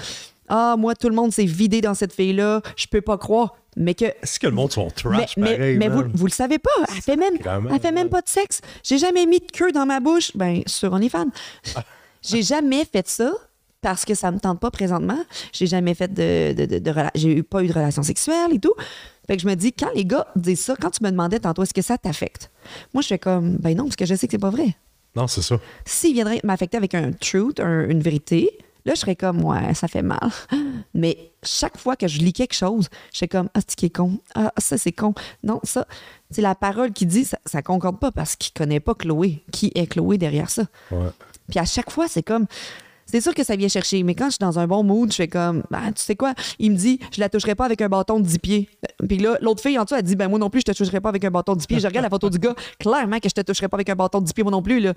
ah, 0.49 0.75
moi, 0.77 0.95
tout 0.95 1.09
le 1.09 1.15
monde 1.15 1.31
s'est 1.31 1.45
vidé 1.45 1.81
dans 1.81 1.93
cette 1.93 2.13
fille-là, 2.13 2.61
je 2.75 2.85
peux 2.87 3.01
pas 3.01 3.17
croire. 3.17 3.55
Mais 3.75 3.95
que 3.95 4.05
Est-ce 4.05 4.39
que 4.39 4.45
le 4.45 4.53
monde 4.53 4.71
sont 4.71 4.87
trash 4.91 5.35
mais, 5.35 5.57
pareil, 5.57 5.77
mais 5.77 5.87
vous, 5.89 6.03
vous 6.13 6.25
le 6.27 6.31
savez 6.31 6.59
pas. 6.59 6.69
Elle 6.95 7.01
fait 7.01 7.15
même, 7.15 7.33
elle 7.71 7.79
fait 7.79 7.91
même 7.91 8.09
pas 8.09 8.21
de 8.21 8.29
sexe. 8.29 8.61
J'ai 8.83 8.99
jamais 8.99 9.25
mis 9.25 9.39
de 9.39 9.51
queue 9.51 9.71
dans 9.71 9.87
ma 9.87 9.99
bouche. 9.99 10.31
Ben, 10.35 10.61
sur 10.67 10.93
OnlyFans. 10.93 11.29
J'ai 12.21 12.43
jamais 12.43 12.85
fait 12.85 13.07
ça 13.07 13.31
parce 13.81 14.05
que 14.05 14.13
ça 14.13 14.31
me 14.31 14.39
tente 14.39 14.59
pas 14.59 14.69
présentement. 14.69 15.17
J'ai 15.51 15.65
jamais 15.65 15.95
fait 15.95 16.13
de, 16.13 16.53
de, 16.53 16.65
de- 16.67 16.79
de 16.79 16.93
J'ai 17.15 17.37
eu 17.37 17.43
pas 17.43 17.63
eu 17.63 17.67
de 17.67 17.73
relation 17.73 18.03
sexuelle 18.03 18.53
et 18.53 18.59
tout. 18.59 18.73
Fait 19.27 19.37
que 19.37 19.41
je 19.43 19.47
me 19.47 19.55
dis, 19.55 19.71
quand 19.73 19.89
les 19.95 20.05
gars 20.05 20.27
disent 20.35 20.61
ça, 20.61 20.75
quand 20.79 20.89
tu 20.91 21.03
me 21.03 21.09
demandais 21.11 21.39
tantôt, 21.39 21.63
est-ce 21.63 21.73
que 21.73 21.81
ça 21.81 21.97
t'affecte? 21.97 22.51
Moi, 22.93 23.01
je 23.01 23.07
fais 23.07 23.19
comme, 23.19 23.55
ben 23.57 23.75
non, 23.77 23.85
parce 23.85 23.95
que 23.95 24.05
je 24.05 24.15
sais 24.15 24.27
que 24.27 24.31
c'est 24.31 24.37
pas 24.37 24.49
vrai. 24.49 24.75
Non, 25.15 25.27
c'est 25.27 25.41
ça. 25.41 25.59
S'il 25.85 26.13
viendrait 26.13 26.39
m'affecter 26.43 26.75
avec 26.77 26.93
un 26.95 27.11
truth, 27.11 27.59
un- 27.59 27.87
une 27.87 28.01
vérité, 28.01 28.49
là, 28.85 28.95
je 28.95 28.99
serais 28.99 29.15
comme, 29.15 29.43
ouais, 29.45 29.73
ça 29.75 29.87
fait 29.87 30.01
mal. 30.01 30.29
Mais 30.93 31.31
chaque 31.43 31.77
fois 31.77 31.95
que 31.95 32.07
je 32.07 32.19
lis 32.19 32.33
quelque 32.33 32.55
chose, 32.55 32.89
je 33.11 33.17
suis 33.17 33.27
comme, 33.27 33.47
ah, 33.53 33.59
c'est 33.65 33.75
qui 33.75 33.85
est 33.85 33.95
con? 33.95 34.17
Ah, 34.35 34.51
ça, 34.57 34.77
c'est 34.77 34.91
con. 34.91 35.13
Non, 35.43 35.59
ça, 35.63 35.87
c'est 36.31 36.41
la 36.41 36.55
parole 36.55 36.91
qui 36.91 37.05
dit, 37.05 37.25
ça, 37.25 37.37
ça 37.45 37.61
concorde 37.61 37.99
pas 37.99 38.11
parce 38.11 38.35
qu'il 38.35 38.51
connaît 38.53 38.79
pas 38.79 38.93
Chloé. 38.95 39.43
Qui 39.51 39.71
est 39.75 39.87
Chloé 39.87 40.17
derrière 40.17 40.49
ça? 40.49 40.63
Ouais. 40.91 41.09
Puis 41.49 41.59
à 41.59 41.65
chaque 41.65 41.91
fois, 41.91 42.07
c'est 42.07 42.23
comme. 42.23 42.45
C'est 43.05 43.21
sûr 43.21 43.33
que 43.35 43.43
ça 43.43 43.55
vient 43.55 43.67
chercher, 43.67 44.01
mais 44.03 44.15
quand 44.15 44.25
je 44.25 44.31
suis 44.31 44.39
dans 44.39 44.57
un 44.59 44.65
bon 44.65 44.83
mood, 44.83 45.11
je 45.11 45.15
fais 45.17 45.27
comme, 45.27 45.63
ben, 45.69 45.91
tu 45.95 46.01
sais 46.01 46.15
quoi, 46.15 46.33
il 46.57 46.71
me 46.71 46.75
dit, 46.77 46.99
je 47.11 47.19
la 47.19 47.29
toucherai 47.29 47.53
pas 47.53 47.65
avec 47.65 47.81
un 47.81 47.89
bâton 47.89 48.19
de 48.19 48.25
10 48.25 48.39
pieds. 48.39 48.69
Puis 49.07 49.17
là, 49.17 49.37
l'autre 49.41 49.61
fille 49.61 49.77
en 49.77 49.83
dessous, 49.83 49.95
elle 49.95 50.03
dit, 50.03 50.15
ben 50.15 50.27
moi 50.29 50.39
non 50.39 50.49
plus, 50.49 50.61
je 50.61 50.71
te 50.71 50.77
toucherai 50.77 50.99
pas 51.01 51.09
avec 51.09 51.23
un 51.25 51.29
bâton 51.31 51.53
de 51.53 51.59
10 51.59 51.67
pieds. 51.67 51.79
Je 51.79 51.87
regarde 51.87 52.03
la 52.05 52.09
photo 52.09 52.29
du 52.29 52.39
gars, 52.39 52.55
clairement 52.79 53.19
que 53.19 53.29
je 53.29 53.33
te 53.33 53.41
toucherai 53.41 53.67
pas 53.67 53.77
avec 53.77 53.89
un 53.89 53.95
bâton 53.95 54.19
de 54.19 54.25
10 54.25 54.33
pieds, 54.33 54.43
moi 54.43 54.51
non 54.51 54.61
plus, 54.61 54.79
là. 54.79 54.93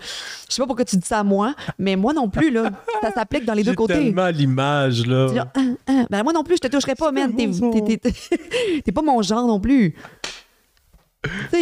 Je 0.49 0.55
sais 0.55 0.62
pas 0.62 0.66
pourquoi 0.66 0.85
tu 0.85 0.97
dis 0.97 1.07
ça 1.07 1.19
à 1.21 1.25
moi, 1.25 1.55
mais 1.79 1.97
moi 1.97 2.12
non 2.14 2.29
plus, 2.31 2.51
là, 2.51 2.71
ça 3.03 3.11
s'applique 3.12 3.45
dans 3.45 3.55
les 3.55 3.64
deux 3.64 3.75
côtés. 3.75 3.95
tellement 3.95 4.29
l'image, 4.29 5.07
là. 5.07 5.27
Dis, 5.31 5.38
Ah, 5.38 5.61
ah, 5.88 6.05
ben 6.09 6.23
moi 6.23 6.33
non 6.33 6.42
plus, 6.45 6.57
je 6.57 6.61
te 6.61 6.69
toucherai 6.69 6.95
pas, 6.95 7.12
man. 7.12 7.35
T'es, 7.35 7.45
t'es- 7.71 7.99
t'es- 7.99 8.11
t'es- 8.12 8.83
t'es 8.85 8.92
pas 8.92 9.03
mon 9.03 9.21
genre 9.23 9.47
non 9.47 9.61
plus. 9.61 9.95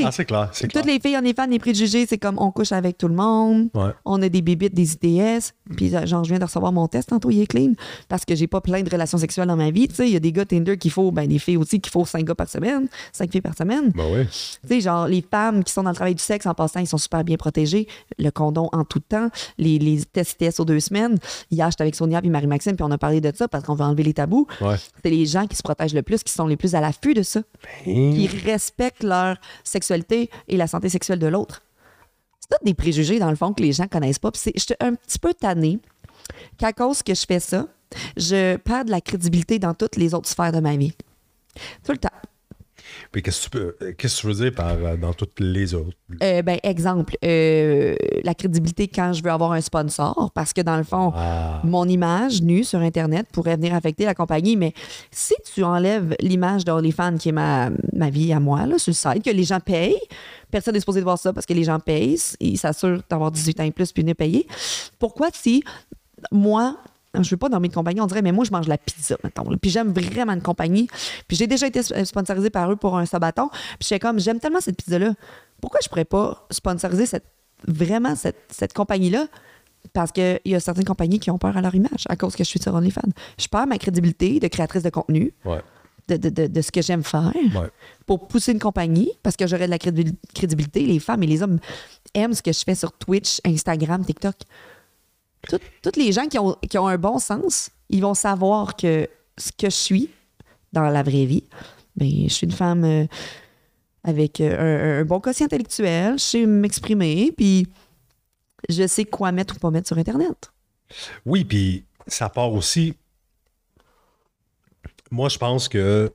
Ah, 0.04 0.10
c'est 0.12 0.24
clair, 0.24 0.48
c'est 0.52 0.68
clair. 0.68 0.82
toutes 0.82 0.90
les 0.92 1.00
filles, 1.00 1.16
on 1.20 1.24
est 1.24 1.34
fans 1.36 1.46
des 1.46 1.58
préjugés, 1.58 2.06
c'est 2.06 2.18
comme 2.18 2.38
on 2.38 2.50
couche 2.50 2.72
avec 2.72 2.98
tout 2.98 3.08
le 3.08 3.14
monde, 3.14 3.68
Ouais. 3.74 3.90
on 4.04 4.20
a 4.22 4.28
des 4.28 4.42
bébites, 4.42 4.74
des 4.74 4.92
ITS, 4.94 5.52
puis 5.76 5.94
euh, 5.94 6.06
genre, 6.06 6.24
je 6.24 6.30
viens 6.30 6.38
de 6.38 6.44
recevoir 6.44 6.72
mon 6.72 6.86
test 6.88 7.08
tantôt, 7.10 7.30
il 7.30 7.40
est 7.40 7.46
clean, 7.46 7.72
parce 8.08 8.24
que 8.24 8.34
j'ai 8.34 8.46
pas 8.46 8.60
plein 8.60 8.82
de 8.82 8.90
relations 8.90 9.18
sexuelles 9.18 9.48
dans 9.48 9.56
ma 9.56 9.70
vie, 9.70 9.88
tu 9.88 9.94
sais, 9.94 10.06
il 10.06 10.12
y 10.12 10.16
a 10.16 10.20
des 10.20 10.32
gars 10.32 10.44
Tinder 10.44 10.76
qu'il 10.76 10.90
faut, 10.90 11.10
ben 11.12 11.26
des 11.26 11.38
filles 11.38 11.56
aussi 11.56 11.80
qu'il 11.80 11.90
faut 11.92 12.04
cinq 12.04 12.24
gars 12.24 12.34
par 12.34 12.48
semaine, 12.48 12.88
cinq 13.12 13.30
filles 13.32 13.40
par 13.40 13.56
semaine. 13.56 13.90
Ben 13.94 14.04
oui. 14.12 14.24
Tu 14.26 14.68
sais, 14.68 14.80
genre, 14.80 15.06
les 15.08 15.24
femmes 15.28 15.64
qui 15.64 15.72
sont 15.72 15.82
dans 15.82 15.90
le 15.90 15.96
travail 15.96 16.14
du 16.14 16.22
sexe, 16.22 16.46
en 16.46 16.54
passant, 16.54 16.80
ils 16.80 16.86
sont 16.86 16.98
super 16.98 17.24
bien 17.24 17.36
protégées. 17.36 17.86
Le 18.18 18.30
condom 18.30 18.68
en 18.72 18.84
tout 18.84 19.00
temps. 19.00 19.28
Les, 19.58 19.78
les 19.78 20.04
tests 20.04 20.40
ITS 20.40 20.60
aux 20.60 20.64
deux 20.64 20.80
semaines. 20.80 21.16
Hier, 21.50 21.70
j'étais 21.70 21.82
avec 21.82 21.94
Sonia 21.94 22.20
et 22.22 22.28
Marie-Maxime, 22.28 22.76
puis 22.76 22.84
on 22.84 22.90
a 22.90 22.98
parlé 22.98 23.20
de 23.20 23.32
ça 23.34 23.48
parce 23.48 23.64
qu'on 23.64 23.74
veut 23.74 23.84
enlever 23.84 24.02
les 24.02 24.14
tabous. 24.14 24.46
Ouais. 24.60 24.76
C'est 25.02 25.10
les 25.10 25.26
gens 25.26 25.46
qui 25.46 25.56
se 25.56 25.62
protègent 25.62 25.94
le 25.94 26.02
plus, 26.02 26.22
qui 26.22 26.32
sont 26.32 26.46
les 26.46 26.56
plus 26.56 26.74
à 26.74 26.80
l'affût 26.80 27.14
de 27.14 27.22
ça, 27.22 27.40
qui 27.84 28.28
Ben, 28.28 28.40
respectent 28.44 29.02
leur 29.04 29.36
sexualité 29.62 30.30
et 30.48 30.56
la 30.56 30.66
santé 30.66 30.88
sexuelle 30.88 31.18
de 31.18 31.26
l'autre. 31.26 31.62
C'est 32.40 32.58
tous 32.58 32.64
des 32.64 32.74
préjugés, 32.74 33.18
dans 33.18 33.30
le 33.30 33.36
fond, 33.36 33.52
que 33.52 33.62
les 33.62 33.72
gens 33.72 33.86
connaissent 33.86 34.18
pas. 34.18 34.30
Je 34.34 34.60
suis 34.60 34.74
un 34.80 34.94
petit 34.94 35.18
peu 35.18 35.32
tannée 35.32 35.78
qu'à 36.58 36.72
cause 36.72 37.02
que 37.02 37.14
je 37.14 37.24
fais 37.26 37.40
ça, 37.40 37.66
je 38.16 38.56
perds 38.56 38.86
de 38.86 38.90
la 38.90 39.00
crédibilité 39.00 39.58
dans 39.58 39.74
toutes 39.74 39.96
les 39.96 40.14
autres 40.14 40.28
sphères 40.28 40.52
de 40.52 40.60
ma 40.60 40.76
vie. 40.76 40.92
Tout 41.84 41.92
le 41.92 41.98
temps. 41.98 42.08
Puis 43.12 43.22
qu'est-ce 43.22 43.40
que 43.40 43.44
tu 43.44 43.50
peux, 43.50 43.94
qu'est-ce 43.98 44.16
que 44.16 44.20
tu 44.22 44.26
veux 44.26 44.34
dire 44.44 44.52
par 44.54 44.72
euh, 44.72 44.96
dans 44.96 45.12
toutes 45.12 45.40
les 45.40 45.74
autres? 45.74 45.96
Euh, 46.22 46.42
ben, 46.42 46.58
exemple, 46.62 47.16
euh, 47.24 47.94
la 48.22 48.34
crédibilité 48.34 48.88
quand 48.88 49.12
je 49.12 49.22
veux 49.22 49.30
avoir 49.30 49.52
un 49.52 49.60
sponsor, 49.60 50.30
parce 50.34 50.52
que 50.52 50.60
dans 50.60 50.76
le 50.76 50.84
fond, 50.84 51.12
Ah. 51.16 51.60
mon 51.64 51.88
image 51.88 52.42
nue 52.42 52.64
sur 52.64 52.80
Internet 52.80 53.26
pourrait 53.32 53.56
venir 53.56 53.74
affecter 53.74 54.04
la 54.04 54.14
compagnie, 54.14 54.56
mais 54.56 54.72
si 55.10 55.34
tu 55.52 55.62
enlèves 55.64 56.14
l'image 56.20 56.64
d'OnlyFans, 56.64 57.16
qui 57.18 57.30
est 57.30 57.32
ma, 57.32 57.70
ma 57.92 58.10
vie 58.10 58.32
à 58.32 58.40
moi, 58.40 58.66
là, 58.66 58.78
sur 58.78 58.90
le 58.90 58.94
site, 58.94 59.24
que 59.24 59.30
les 59.30 59.44
gens 59.44 59.60
payent, 59.60 59.96
personne 60.50 60.74
n'est 60.74 60.80
supposé 60.80 61.00
de 61.00 61.04
voir 61.04 61.18
ça 61.18 61.32
parce 61.32 61.46
que 61.46 61.54
les 61.54 61.64
gens 61.64 61.78
payent, 61.80 62.18
ils 62.40 62.58
s'assurent 62.58 63.02
d'avoir 63.08 63.30
18 63.30 63.60
ans 63.60 63.64
et 63.64 63.70
plus 63.70 63.92
puis 63.92 64.02
venir 64.02 64.16
payer. 64.16 64.46
Pourquoi 64.98 65.28
si 65.32 65.62
moi, 66.30 66.76
je 67.22 67.30
veux 67.30 67.36
pas 67.36 67.48
nommer 67.48 67.68
de 67.68 67.74
compagnie, 67.74 68.00
on 68.00 68.06
dirait, 68.06 68.22
mais 68.22 68.32
moi, 68.32 68.44
je 68.44 68.50
mange 68.50 68.66
la 68.68 68.78
pizza, 68.78 69.16
mettons. 69.22 69.48
là. 69.48 69.56
Puis 69.60 69.70
j'aime 69.70 69.92
vraiment 69.92 70.32
une 70.32 70.42
compagnie. 70.42 70.88
Puis 71.28 71.36
j'ai 71.36 71.46
déjà 71.46 71.66
été 71.66 71.82
sponsorisée 72.04 72.50
par 72.50 72.70
eux 72.70 72.76
pour 72.76 72.96
un 72.98 73.06
sabaton. 73.06 73.48
Puis 73.78 73.88
j'étais 73.88 74.00
comme, 74.00 74.18
j'aime 74.18 74.40
tellement 74.40 74.60
cette 74.60 74.76
pizza-là. 74.76 75.12
Pourquoi 75.60 75.80
je 75.82 75.88
pourrais 75.88 76.04
pas 76.04 76.46
sponsoriser 76.50 77.06
cette, 77.06 77.24
vraiment 77.66 78.14
cette, 78.16 78.36
cette 78.50 78.72
compagnie-là? 78.72 79.26
Parce 79.92 80.12
qu'il 80.12 80.40
y 80.46 80.54
a 80.54 80.60
certaines 80.60 80.84
compagnies 80.84 81.20
qui 81.20 81.30
ont 81.30 81.38
peur 81.38 81.56
à 81.56 81.60
leur 81.60 81.74
image 81.74 82.04
à 82.08 82.16
cause 82.16 82.34
que 82.36 82.42
je 82.42 82.48
suis 82.48 82.58
sur 82.60 82.74
OnlyFans. 82.74 83.02
Je 83.38 83.46
perds 83.48 83.66
ma 83.66 83.76
crédibilité 83.78 84.40
de 84.40 84.48
créatrice 84.48 84.82
de 84.82 84.88
contenu, 84.90 85.34
Ouais. 85.44 85.60
de, 86.08 86.16
de- 86.16 86.30
de- 86.30 86.46
de 86.46 86.60
ce 86.62 86.72
que 86.72 86.80
j'aime 86.80 87.02
faire 87.04 87.32
Ouais. 87.36 87.68
pour 88.06 88.26
pousser 88.26 88.52
une 88.52 88.58
compagnie 88.58 89.10
parce 89.22 89.36
que 89.36 89.46
j'aurais 89.46 89.66
de 89.66 89.70
la 89.70 89.76
crédib- 89.78 90.16
crédibilité. 90.34 90.80
Les 90.86 90.98
femmes 90.98 91.22
et 91.22 91.26
les 91.26 91.42
hommes 91.42 91.58
aiment 92.14 92.32
ce 92.32 92.42
que 92.42 92.52
je 92.52 92.62
fais 92.64 92.74
sur 92.74 92.92
Twitch, 92.92 93.40
Instagram, 93.46 94.04
TikTok. 94.04 94.34
Tout- 95.48 95.58
Toutes 95.82 95.96
les 95.96 96.12
gens 96.12 96.26
qui 96.26 96.38
ont, 96.38 96.56
qui 96.68 96.78
ont 96.78 96.86
un 96.86 96.98
bon 96.98 97.18
sens, 97.18 97.70
ils 97.88 98.00
vont 98.02 98.14
savoir 98.14 98.76
que 98.76 99.08
ce 99.38 99.50
que 99.52 99.66
je 99.70 99.76
suis 99.76 100.10
dans 100.72 100.82
la 100.82 101.02
vraie 101.02 101.24
vie, 101.26 101.44
ben, 101.96 102.08
je 102.24 102.32
suis 102.32 102.46
une 102.46 102.52
femme 102.52 102.84
euh, 102.84 103.06
avec 104.02 104.40
euh, 104.40 105.00
un, 105.00 105.04
bon 105.04 105.20
quotient 105.20 105.46
intellectuel, 105.46 106.18
je 106.18 106.24
sais 106.24 106.46
m'exprimer, 106.46 107.32
puis 107.36 107.68
je 108.68 108.86
sais 108.86 109.04
quoi 109.04 109.32
mettre 109.32 109.56
ou 109.56 109.58
pas 109.58 109.70
mettre 109.70 109.88
sur 109.88 109.98
Internet. 109.98 110.50
Oui, 111.24 111.44
puis 111.44 111.84
ça 112.06 112.28
part 112.28 112.52
aussi. 112.52 112.94
Moi, 115.10 115.28
je 115.28 115.38
pense 115.38 115.68
que 115.68 116.12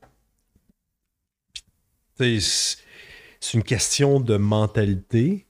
c'est 2.18 3.54
une 3.54 3.63
question 3.63 4.20
de 4.20 4.36
mentalité 4.36 5.48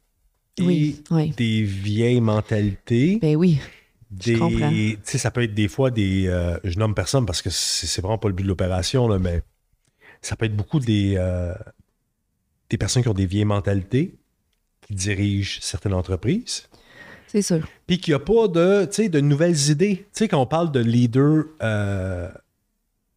et 0.59 0.63
Oui, 0.65 1.03
oui. 1.11 1.31
des 1.37 1.63
vieilles 1.63 2.21
mentalités. 2.21 3.19
Ben 3.21 3.35
oui, 3.35 3.59
des, 4.11 4.35
comprends. 4.37 4.69
tu 4.69 4.97
sais, 5.03 5.17
ça 5.17 5.31
peut 5.31 5.43
être 5.43 5.53
des 5.53 5.67
fois 5.67 5.91
des. 5.91 6.27
euh, 6.27 6.57
je 6.63 6.77
nomme 6.79 6.95
personne 6.95 7.25
parce 7.25 7.41
que 7.41 7.49
c'est 7.49 8.01
vraiment 8.01 8.17
pas 8.17 8.27
le 8.27 8.33
but 8.33 8.43
de 8.43 8.47
l'opération, 8.47 9.17
mais 9.19 9.41
ça 10.21 10.35
peut 10.35 10.45
être 10.45 10.55
beaucoup 10.55 10.79
des, 10.79 11.13
euh, 11.17 11.53
des 12.69 12.77
personnes 12.77 13.03
qui 13.03 13.09
ont 13.09 13.13
des 13.13 13.25
vieilles 13.27 13.45
mentalités, 13.45 14.15
qui 14.81 14.93
dirigent 14.95 15.59
certaines 15.61 15.93
entreprises, 15.93 16.67
c'est 17.27 17.41
sûr. 17.43 17.67
puis 17.87 17.99
qu'il 17.99 18.11
n'y 18.13 18.15
a 18.15 18.19
pas 18.19 18.47
de, 18.47 18.85
tu 18.85 18.93
sais, 19.03 19.09
de 19.09 19.19
nouvelles 19.19 19.69
idées. 19.69 19.97
Tu 19.97 20.03
sais, 20.13 20.27
quand 20.27 20.41
on 20.41 20.47
parle 20.47 20.71
de 20.71 20.79
leader, 20.79 21.45
euh, 21.61 22.29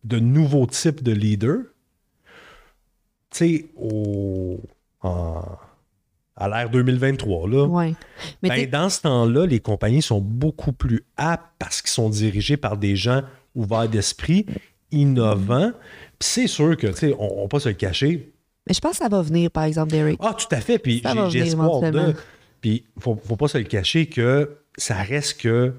de 0.04 0.18
nouveaux 0.18 0.66
types 0.66 1.02
de 1.02 1.12
leaders, 1.12 1.62
tu 3.30 3.38
sais, 3.38 3.66
au, 3.76 4.60
en- 5.00 5.42
à 6.42 6.48
l'ère 6.48 6.70
2023, 6.70 7.48
là, 7.48 7.66
Ouais. 7.66 7.94
Mais 8.42 8.48
ben, 8.48 8.70
dans 8.70 8.88
ce 8.90 9.02
temps-là, 9.02 9.46
les 9.46 9.60
compagnies 9.60 10.02
sont 10.02 10.20
beaucoup 10.20 10.72
plus 10.72 11.04
aptes 11.16 11.46
parce 11.58 11.80
qu'ils 11.80 11.90
sont 11.90 12.10
dirigés 12.10 12.56
par 12.56 12.76
des 12.76 12.96
gens 12.96 13.22
ouverts 13.54 13.88
d'esprit, 13.88 14.46
innovants. 14.90 15.72
C'est 16.20 16.46
sûr 16.46 16.76
que, 16.76 16.88
tu 16.88 16.94
sais, 16.94 17.14
on 17.18 17.36
ne 17.36 17.42
va 17.42 17.48
pas 17.48 17.60
se 17.60 17.68
le 17.68 17.74
cacher. 17.74 18.32
mais 18.66 18.74
je 18.74 18.80
pense 18.80 18.92
que 18.92 18.98
ça 18.98 19.08
va 19.08 19.22
venir, 19.22 19.50
par 19.50 19.64
exemple, 19.64 19.92
Derek. 19.92 20.18
Ah, 20.20 20.34
tout 20.38 20.52
à 20.54 20.60
fait. 20.60 20.78
Puis 20.78 21.02
j'ai- 21.30 21.38
espoir 21.40 21.80
de. 21.80 22.14
Puis 22.60 22.84
faut, 22.98 23.20
faut 23.24 23.36
pas 23.36 23.48
se 23.48 23.58
le 23.58 23.64
cacher 23.64 24.06
que 24.06 24.56
ça 24.76 24.96
reste 24.96 25.40
que 25.40 25.74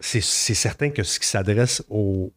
c'est 0.00 0.20
certain 0.20 0.90
que 0.90 1.02
ce 1.02 1.18
qui 1.20 1.26
s'adresse 1.26 1.82
aux 1.88 2.32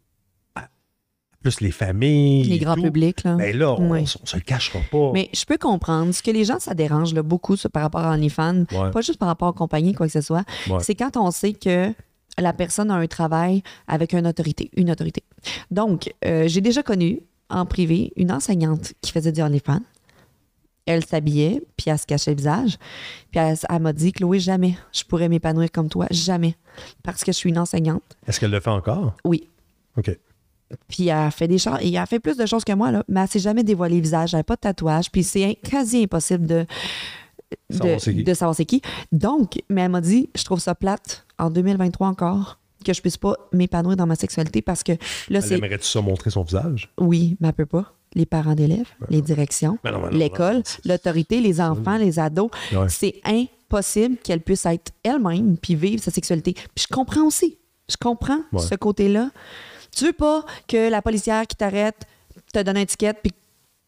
plus 1.45 1.61
les 1.61 1.69
familles, 1.71 2.43
les 2.45 2.57
grands 2.57 2.73
tout, 2.73 2.81
publics, 2.81 3.23
là. 3.23 3.35
Ben 3.35 3.55
là, 3.55 3.73
on, 3.73 3.91
on 3.91 4.05
se 4.05 4.35
le 4.35 4.41
cachera 4.41 4.79
pas. 4.91 5.11
Mais 5.13 5.29
je 5.31 5.45
peux 5.45 5.59
comprendre. 5.59 6.11
Ce 6.11 6.23
que 6.23 6.31
les 6.31 6.43
gens, 6.43 6.59
ça 6.59 6.73
dérange 6.73 7.13
là, 7.13 7.21
beaucoup 7.21 7.55
ça, 7.55 7.69
par 7.69 7.83
rapport 7.83 8.01
à 8.01 8.13
OnlyFans, 8.15 8.63
Ouais. 8.71 8.89
pas 8.91 9.01
juste 9.01 9.19
par 9.19 9.27
rapport 9.27 9.49
aux 9.49 9.53
compagnies, 9.53 9.93
quoi 9.93 10.07
que 10.07 10.11
ce 10.13 10.21
soit. 10.21 10.43
Ouais. 10.67 10.79
C'est 10.81 10.95
quand 10.95 11.17
on 11.17 11.29
sait 11.29 11.53
que 11.53 11.93
la 12.39 12.51
personne 12.51 12.89
a 12.89 12.95
un 12.95 13.05
travail 13.05 13.61
avec 13.87 14.13
une 14.13 14.25
autorité. 14.25 14.71
Une 14.75 14.89
autorité. 14.89 15.21
Donc, 15.69 16.11
euh, 16.25 16.47
j'ai 16.47 16.61
déjà 16.61 16.81
connu 16.81 17.19
en 17.51 17.67
privé 17.67 18.11
une 18.15 18.31
enseignante 18.31 18.93
qui 19.01 19.11
faisait 19.11 19.31
du 19.31 19.41
OnlyFans. 19.43 19.81
Elle 20.87 21.05
s'habillait, 21.05 21.61
puis 21.77 21.91
elle 21.91 21.99
se 21.99 22.07
cachait 22.07 22.31
le 22.31 22.37
visage. 22.37 22.77
Puis 23.31 23.39
elle, 23.39 23.55
elle 23.69 23.79
m'a 23.81 23.93
dit, 23.93 24.11
Chloé, 24.13 24.39
jamais 24.39 24.75
je 24.91 25.03
pourrais 25.03 25.29
m'épanouir 25.29 25.71
comme 25.71 25.89
toi. 25.89 26.07
Jamais. 26.09 26.55
Parce 27.03 27.23
que 27.23 27.31
je 27.31 27.37
suis 27.37 27.49
une 27.51 27.59
enseignante. 27.59 28.03
Est-ce 28.27 28.39
qu'elle 28.39 28.51
le 28.51 28.59
fait 28.59 28.69
encore? 28.71 29.15
Oui. 29.23 29.47
OK. 29.97 30.09
Puis 30.87 31.07
elle 31.07 31.17
a 31.17 31.31
fait 31.31 31.47
des 31.47 31.57
choses, 31.57 31.77
et 31.81 31.89
elle 31.89 31.97
a 31.97 32.05
fait 32.05 32.19
plus 32.19 32.37
de 32.37 32.45
choses 32.45 32.63
que 32.63 32.73
moi, 32.73 32.91
là, 32.91 33.03
mais 33.07 33.21
elle 33.21 33.27
s'est 33.27 33.39
jamais 33.39 33.63
dévoilé 33.63 33.95
le 33.97 34.01
visage, 34.01 34.33
elle 34.33 34.39
n'a 34.39 34.43
pas 34.43 34.55
de 34.55 34.61
tatouage, 34.61 35.11
puis 35.11 35.23
c'est 35.23 35.55
quasi 35.63 36.03
impossible 36.03 36.45
de, 36.47 36.65
de, 37.69 37.75
Savoir 37.77 37.99
c'est 38.01 38.13
qui. 38.15 38.23
de 38.23 38.33
savoir 38.33 38.55
c'est 38.55 38.65
qui. 38.65 38.81
Donc, 39.11 39.61
mais 39.69 39.81
elle 39.81 39.91
m'a 39.91 40.01
dit, 40.01 40.29
je 40.35 40.43
trouve 40.43 40.59
ça 40.59 40.73
plate, 40.75 41.25
en 41.37 41.49
2023 41.49 42.07
encore, 42.07 42.59
que 42.83 42.93
je 42.93 43.01
puisse 43.01 43.17
pas 43.17 43.35
m'épanouir 43.51 43.95
dans 43.95 44.05
ma 44.07 44.15
sexualité 44.15 44.61
parce 44.61 44.83
que 44.83 44.91
là, 44.93 44.97
Elle 45.29 45.43
c'est. 45.43 45.53
aimerait-tu 45.55 45.85
ça 45.87 46.01
montrer 46.01 46.29
son 46.29 46.43
visage? 46.43 46.89
Oui, 46.99 47.37
mais 47.39 47.47
elle 47.49 47.53
peut 47.53 47.65
pas. 47.65 47.93
Les 48.13 48.25
parents 48.25 48.55
d'élèves, 48.55 48.87
les 49.09 49.21
directions, 49.21 49.77
Ben 49.83 49.91
ben 49.91 50.09
l'école, 50.09 50.63
ben 50.63 50.91
l'autorité, 50.93 51.41
les 51.41 51.59
enfants, 51.59 51.97
les 51.97 52.17
ados. 52.17 52.49
Ouais. 52.71 52.87
C'est 52.89 53.19
impossible 53.25 54.15
qu'elle 54.23 54.39
puisse 54.41 54.65
être 54.65 54.91
elle-même 55.03 55.57
puis 55.57 55.75
vivre 55.75 56.01
sa 56.01 56.11
sexualité. 56.11 56.53
Puis 56.53 56.85
je 56.89 56.93
comprends 56.95 57.23
aussi. 57.23 57.57
Je 57.89 57.97
comprends 57.99 58.39
Ouais. 58.53 58.61
ce 58.61 58.75
côté-là. 58.75 59.31
Tu 59.95 60.05
veux 60.05 60.13
pas 60.13 60.43
que 60.67 60.89
la 60.89 61.01
policière 61.01 61.47
qui 61.47 61.55
t'arrête 61.55 62.05
te 62.53 62.61
donne 62.61 62.77
un 62.77 62.85
ticket 62.85 63.13
puis 63.13 63.31
que 63.31 63.37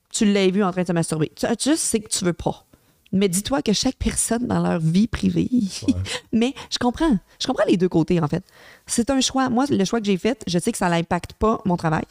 tu 0.10 0.26
l'aies 0.26 0.52
vu 0.52 0.64
en 0.64 0.72
train 0.72 0.84
de 0.84 0.88
se 0.88 0.94
masturber? 0.94 1.32
Tu, 1.36 1.46
tu 1.58 1.76
sais 1.76 2.00
que 2.00 2.08
tu 2.08 2.24
veux 2.24 2.34
pas. 2.34 2.66
Mais 3.12 3.30
dis-toi 3.30 3.62
que 3.62 3.74
chaque 3.74 3.96
personne 3.96 4.48
dans 4.48 4.62
leur 4.62 4.80
vie 4.80 5.08
privée. 5.08 5.50
Mais 6.32 6.54
je 6.70 6.78
comprends. 6.78 7.18
Je 7.40 7.48
comprends 7.48 7.66
les 7.68 7.78
deux 7.78 7.90
côtés, 7.90 8.22
en 8.22 8.28
fait. 8.28 8.44
C'est 8.86 9.10
un 9.10 9.22
choix. 9.22 9.50
Moi, 9.50 9.66
le 9.70 9.86
choix 9.86 10.00
que 10.00 10.06
j'ai 10.06 10.18
fait, 10.18 10.42
je 10.48 10.60
sais 10.60 10.72
que 10.72 10.78
ça 10.78 10.90
n'impacte 10.90 11.34
pas 11.34 11.62
mon 11.66 11.78
travail. 11.78 12.06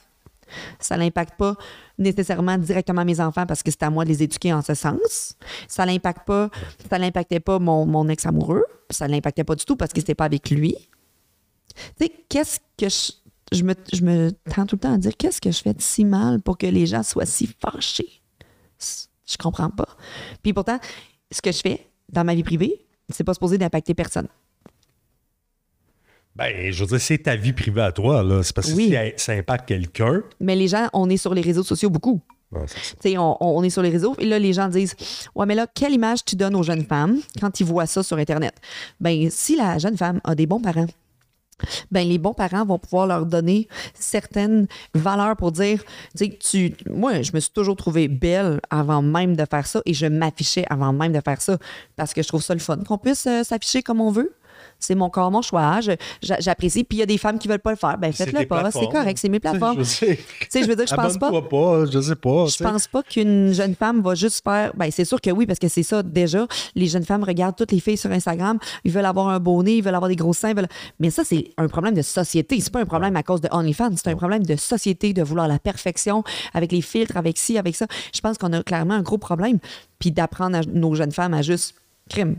Ça 0.78 0.96
n'impacte 0.96 1.36
pas 1.36 1.56
nécessairement 1.98 2.56
directement 2.56 3.04
mes 3.04 3.20
enfants 3.20 3.46
parce 3.46 3.62
que 3.62 3.70
c'est 3.70 3.82
à 3.82 3.90
moi 3.90 4.04
de 4.04 4.10
les 4.10 4.22
éduquer 4.22 4.52
en 4.52 4.62
ce 4.62 4.74
sens. 4.74 5.34
Ça 5.68 5.84
n'impacte 5.84 6.26
pas, 6.26 6.50
ça 6.88 6.98
n'impactait 6.98 7.40
pas 7.40 7.58
mon, 7.58 7.84
mon 7.84 8.08
ex-amoureux. 8.08 8.64
Ça 8.90 9.08
l'impactait 9.08 9.44
pas 9.44 9.54
du 9.54 9.64
tout 9.64 9.76
parce 9.76 9.92
que 9.92 10.00
c'était 10.00 10.14
pas 10.14 10.26
avec 10.26 10.50
lui. 10.50 10.76
Tu 11.98 12.06
sais, 12.06 12.12
qu'est-ce 12.28 12.60
que 12.78 12.88
je, 12.88 13.12
je 13.52 13.62
me, 13.62 13.74
je 13.92 14.02
me 14.02 14.30
tends 14.54 14.66
tout 14.66 14.76
le 14.76 14.80
temps 14.80 14.94
à 14.94 14.98
dire 14.98 15.16
qu'est-ce 15.16 15.40
que 15.40 15.50
je 15.50 15.60
fais 15.62 15.74
de 15.74 15.80
si 15.82 16.04
mal 16.04 16.40
pour 16.42 16.58
que 16.58 16.66
les 16.66 16.86
gens 16.86 17.02
soient 17.02 17.26
si 17.26 17.48
fâchés? 17.60 18.20
Je 19.28 19.36
comprends 19.38 19.70
pas. 19.70 19.88
Puis 20.42 20.52
pourtant, 20.52 20.78
ce 21.30 21.40
que 21.42 21.52
je 21.52 21.60
fais 21.60 21.86
dans 22.10 22.24
ma 22.24 22.34
vie 22.34 22.42
privée, 22.44 22.86
c'est 23.08 23.24
pas 23.24 23.34
supposé 23.34 23.58
d'impacter 23.58 23.94
personne. 23.94 24.28
Ben, 26.34 26.70
je 26.70 26.80
veux 26.84 26.86
dire, 26.88 27.00
c'est 27.00 27.18
ta 27.18 27.34
vie 27.34 27.52
privée 27.54 27.80
à 27.80 27.92
toi, 27.92 28.22
là. 28.22 28.42
C'est 28.42 28.54
parce 28.54 28.70
que 28.70 28.74
Oui. 28.76 28.94
si 29.16 29.24
ça 29.24 29.32
impacte 29.32 29.66
quelqu'un. 29.68 30.22
Mais 30.38 30.54
les 30.54 30.68
gens, 30.68 30.88
on 30.92 31.08
est 31.08 31.16
sur 31.16 31.32
les 31.32 31.40
réseaux 31.40 31.62
sociaux 31.62 31.88
beaucoup. 31.88 32.20
Ouais, 32.52 33.18
on, 33.18 33.36
on 33.40 33.62
est 33.64 33.70
sur 33.70 33.82
les 33.82 33.90
réseaux 33.90 34.14
et 34.20 34.24
là, 34.24 34.38
les 34.38 34.52
gens 34.52 34.68
disent 34.68 34.94
Ouais, 35.34 35.46
mais 35.46 35.54
là, 35.56 35.66
quelle 35.66 35.92
image 35.94 36.24
tu 36.24 36.36
donnes 36.36 36.54
aux 36.54 36.62
jeunes 36.62 36.84
femmes 36.84 37.18
quand 37.40 37.58
ils 37.58 37.66
voient 37.66 37.86
ça 37.86 38.02
sur 38.04 38.18
Internet? 38.18 38.54
Ben, 39.00 39.28
si 39.30 39.56
la 39.56 39.78
jeune 39.78 39.96
femme 39.96 40.20
a 40.22 40.34
des 40.36 40.46
bons 40.46 40.60
parents, 40.60 40.86
ben 41.90 42.06
les 42.06 42.18
bons 42.18 42.34
parents 42.34 42.64
vont 42.64 42.78
pouvoir 42.78 43.06
leur 43.06 43.26
donner 43.26 43.68
certaines 43.94 44.66
valeurs 44.94 45.36
pour 45.36 45.52
dire, 45.52 45.82
tu 46.40 46.74
moi, 46.90 47.22
je 47.22 47.32
me 47.32 47.40
suis 47.40 47.52
toujours 47.52 47.76
trouvée 47.76 48.08
belle 48.08 48.60
avant 48.70 49.02
même 49.02 49.36
de 49.36 49.44
faire 49.48 49.66
ça 49.66 49.80
et 49.84 49.94
je 49.94 50.06
m'affichais 50.06 50.64
avant 50.68 50.92
même 50.92 51.12
de 51.12 51.20
faire 51.20 51.40
ça 51.40 51.58
parce 51.96 52.12
que 52.12 52.22
je 52.22 52.28
trouve 52.28 52.42
ça 52.42 52.54
le 52.54 52.60
fun 52.60 52.76
qu'on 52.78 52.98
puisse 52.98 53.26
euh, 53.26 53.42
s'afficher 53.42 53.82
comme 53.82 54.00
on 54.00 54.10
veut. 54.10 54.34
C'est 54.78 54.94
mon 54.94 55.08
corps, 55.10 55.30
mon 55.30 55.42
choix. 55.42 55.80
Je- 55.80 55.92
j'a- 56.22 56.38
J'apprécie. 56.40 56.84
Puis 56.84 56.98
il 56.98 57.00
y 57.00 57.02
a 57.02 57.06
des 57.06 57.18
femmes 57.18 57.38
qui 57.38 57.48
veulent 57.48 57.58
pas 57.58 57.70
le 57.70 57.76
faire. 57.76 57.98
Ben 57.98 58.12
faites-le 58.12 58.32
tes 58.40 58.46
pas. 58.46 58.56
C'est 58.80 58.92
correct. 58.92 59.18
C'est 59.18 59.28
mes 59.28 59.40
plateformes. 59.40 59.78
Tu 59.78 59.84
sais, 59.84 60.16
Tu 60.40 60.46
sais, 60.50 60.62
je 60.62 60.68
veux 60.68 60.76
dire, 60.76 60.86
je 60.86 60.94
pense 60.94 61.18
pas. 61.18 61.30
pas, 61.42 61.84
je 61.90 62.00
sais 62.00 62.14
pas. 62.14 62.46
Je 62.46 62.56
pense 62.72 62.86
pas 62.86 63.02
qu'une 63.02 63.52
jeune 63.52 63.74
femme 63.74 64.00
va 64.02 64.14
juste 64.14 64.42
faire. 64.44 64.72
Ben, 64.76 64.90
c'est 64.90 65.04
sûr 65.04 65.20
que 65.20 65.30
oui, 65.30 65.46
parce 65.46 65.58
que 65.58 65.68
c'est 65.68 65.82
ça 65.82 66.02
déjà. 66.02 66.46
Les 66.74 66.86
jeunes 66.86 67.04
femmes 67.04 67.24
regardent 67.24 67.56
toutes 67.56 67.72
les 67.72 67.80
filles 67.80 67.96
sur 67.96 68.10
Instagram. 68.10 68.58
Ils 68.84 68.92
veulent 68.92 69.04
avoir 69.06 69.28
un 69.28 69.38
beau 69.40 69.62
nez, 69.62 69.76
ils 69.78 69.82
veulent 69.82 69.94
avoir 69.94 70.08
des 70.08 70.16
gros 70.16 70.32
seins. 70.34 70.54
veulent- 70.54 70.68
Mais 71.00 71.10
ça, 71.10 71.24
c'est 71.24 71.50
un 71.56 71.68
problème 71.68 71.94
de 71.94 72.02
société. 72.02 72.60
C'est 72.60 72.72
pas 72.72 72.80
un 72.80 72.86
problème 72.86 73.16
à 73.16 73.22
cause 73.22 73.40
de 73.40 73.48
OnlyFans. 73.50 73.90
C'est 73.96 74.08
un 74.10 74.16
problème 74.16 74.44
de 74.44 74.56
société, 74.56 75.12
de 75.12 75.22
vouloir 75.22 75.48
la 75.48 75.58
perfection 75.58 76.22
avec 76.54 76.70
les 76.72 76.82
filtres, 76.82 77.16
avec 77.16 77.38
ci, 77.38 77.56
avec 77.58 77.74
ça. 77.76 77.86
Je 78.14 78.20
pense 78.20 78.38
qu'on 78.38 78.52
a 78.52 78.62
clairement 78.62 78.94
un 78.94 79.02
gros 79.02 79.18
problème. 79.18 79.58
Puis 79.98 80.12
d'apprendre 80.12 80.58
à 80.58 80.60
nos 80.62 80.94
jeunes 80.94 81.12
femmes 81.12 81.34
à 81.34 81.42
juste 81.42 81.74
crime. 82.10 82.36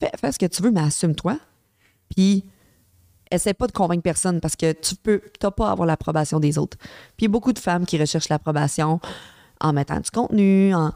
Fais, 0.00 0.10
fais 0.18 0.32
ce 0.32 0.38
que 0.38 0.46
tu 0.46 0.62
veux, 0.62 0.70
mais 0.70 0.80
assume-toi. 0.80 1.38
Puis 2.14 2.44
essaie 3.30 3.54
pas 3.54 3.66
de 3.66 3.72
convaincre 3.72 4.02
personne 4.02 4.40
parce 4.40 4.56
que 4.56 4.72
tu 4.72 4.94
peux 4.94 5.20
t'as 5.38 5.50
pas 5.50 5.68
à 5.68 5.72
avoir 5.72 5.86
l'approbation 5.86 6.40
des 6.40 6.58
autres. 6.58 6.76
Puis 6.78 7.20
il 7.20 7.24
y 7.24 7.26
a 7.26 7.30
beaucoup 7.30 7.52
de 7.52 7.58
femmes 7.58 7.86
qui 7.86 7.98
recherchent 7.98 8.28
l'approbation 8.28 9.00
en 9.60 9.72
mettant 9.72 10.00
du 10.00 10.10
contenu. 10.10 10.74
En... 10.74 10.92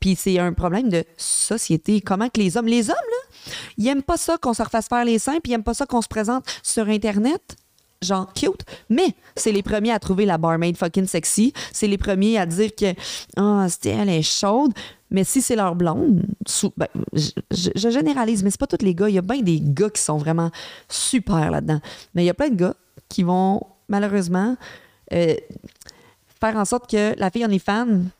Puis 0.00 0.16
c'est 0.16 0.38
un 0.38 0.52
problème 0.52 0.88
de 0.88 1.04
société. 1.16 2.00
Comment 2.00 2.28
que 2.28 2.40
les 2.40 2.56
hommes, 2.56 2.66
les 2.66 2.90
hommes, 2.90 2.96
là, 2.96 3.52
ils 3.76 3.86
aiment 3.88 4.02
pas 4.02 4.16
ça 4.16 4.38
qu'on 4.38 4.54
se 4.54 4.62
refasse 4.62 4.88
faire 4.88 5.04
les 5.04 5.18
seins, 5.18 5.40
puis 5.42 5.52
ils 5.52 5.54
aiment 5.54 5.62
pas 5.62 5.74
ça 5.74 5.86
qu'on 5.86 6.02
se 6.02 6.08
présente 6.08 6.44
sur 6.62 6.88
Internet. 6.88 7.56
Genre 8.00 8.32
cute, 8.32 8.64
mais 8.88 9.16
c'est 9.34 9.50
les 9.50 9.64
premiers 9.64 9.90
à 9.90 9.98
trouver 9.98 10.24
la 10.24 10.38
barmaid 10.38 10.76
fucking 10.76 11.06
sexy. 11.06 11.52
C'est 11.72 11.88
les 11.88 11.98
premiers 11.98 12.38
à 12.38 12.46
dire 12.46 12.70
que 12.76 12.94
ah, 13.36 13.66
c'était 13.68 13.90
elle 13.90 14.08
est 14.08 14.22
chaude. 14.22 14.72
Mais 15.10 15.24
si 15.24 15.40
c'est 15.42 15.56
leur 15.56 15.74
blonde, 15.74 16.22
ben, 16.76 16.86
je, 17.14 17.30
je- 17.50 17.70
je 17.74 17.88
généralise, 17.90 18.42
mais 18.44 18.50
c'est 18.50 18.60
pas 18.60 18.66
tous 18.66 18.84
les 18.84 18.94
gars. 18.94 19.08
Il 19.08 19.14
y 19.14 19.18
a 19.18 19.22
bien 19.22 19.40
des 19.40 19.58
gars 19.60 19.88
qui 19.90 20.02
sont 20.02 20.18
vraiment 20.18 20.50
super 20.88 21.50
là-dedans. 21.50 21.80
Mais 22.14 22.22
il 22.24 22.26
y 22.26 22.30
a 22.30 22.34
plein 22.34 22.50
de 22.50 22.56
gars 22.56 22.74
qui 23.08 23.22
vont 23.22 23.62
malheureusement 23.88 24.56
euh, 25.14 25.34
faire 26.40 26.56
en 26.56 26.64
sorte 26.64 26.90
que 26.90 27.18
la 27.18 27.30
fille 27.30 27.44
en 27.46 27.50
est 27.50 27.58
fan, 27.58 28.10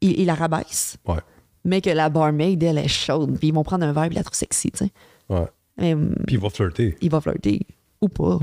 il, 0.00 0.20
il 0.20 0.26
la 0.26 0.34
rabaisse, 0.34 0.96
Ouais, 1.08 1.20
mais 1.64 1.80
que 1.80 1.90
la 1.90 2.08
barmaid, 2.10 2.62
elle 2.62 2.78
est 2.78 2.88
chaude. 2.88 3.38
Puis 3.38 3.48
ils 3.48 3.54
vont 3.54 3.62
prendre 3.64 3.86
un 3.86 3.92
verre 3.92 4.04
et 4.04 4.10
la 4.10 4.22
trouver 4.22 4.36
sexy, 4.36 4.70
tu 4.70 4.84
sais. 4.84 4.90
ouais. 5.30 5.46
Mais 5.78 5.94
hum, 5.94 6.14
Puis 6.26 6.36
il 6.36 6.40
va 6.42 6.50
flirter. 6.50 6.96
il 7.00 7.10
va 7.10 7.20
flirter. 7.22 7.66
Ou 8.02 8.08
pas. 8.08 8.38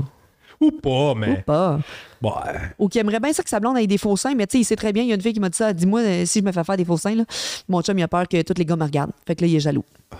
Ou 0.60 0.70
pas, 0.72 1.12
Ou 1.12 1.14
mais. 1.14 1.42
pas. 1.42 1.80
Bon, 2.20 2.34
Ou 2.78 2.88
qui 2.88 2.98
aimerait 2.98 3.20
bien 3.20 3.32
ça 3.32 3.42
que 3.42 3.48
sa 3.48 3.60
blonde 3.60 3.78
ait 3.78 3.86
des 3.86 3.96
faux 3.98 4.16
seins, 4.16 4.34
mais 4.34 4.46
tu 4.46 4.52
sais, 4.58 4.60
il 4.60 4.64
sait 4.64 4.76
très 4.76 4.92
bien, 4.92 5.02
il 5.02 5.08
y 5.08 5.12
a 5.12 5.14
une 5.14 5.20
fille 5.22 5.32
qui 5.32 5.40
m'a 5.40 5.48
dit 5.48 5.56
ça, 5.56 5.72
dis-moi 5.72 6.00
euh, 6.00 6.26
si 6.26 6.40
je 6.40 6.44
me 6.44 6.52
fais 6.52 6.64
faire 6.64 6.76
des 6.76 6.84
faux 6.84 6.98
seins, 6.98 7.14
là, 7.14 7.24
mon 7.68 7.80
chum, 7.82 7.98
il 7.98 8.02
a 8.02 8.08
peur 8.08 8.28
que 8.28 8.42
tous 8.42 8.54
les 8.58 8.64
gars 8.64 8.76
me 8.76 8.84
regardent. 8.84 9.12
Fait 9.26 9.34
que 9.34 9.40
là, 9.42 9.46
il 9.48 9.56
est 9.56 9.60
jaloux. 9.60 9.84
Je 10.12 10.16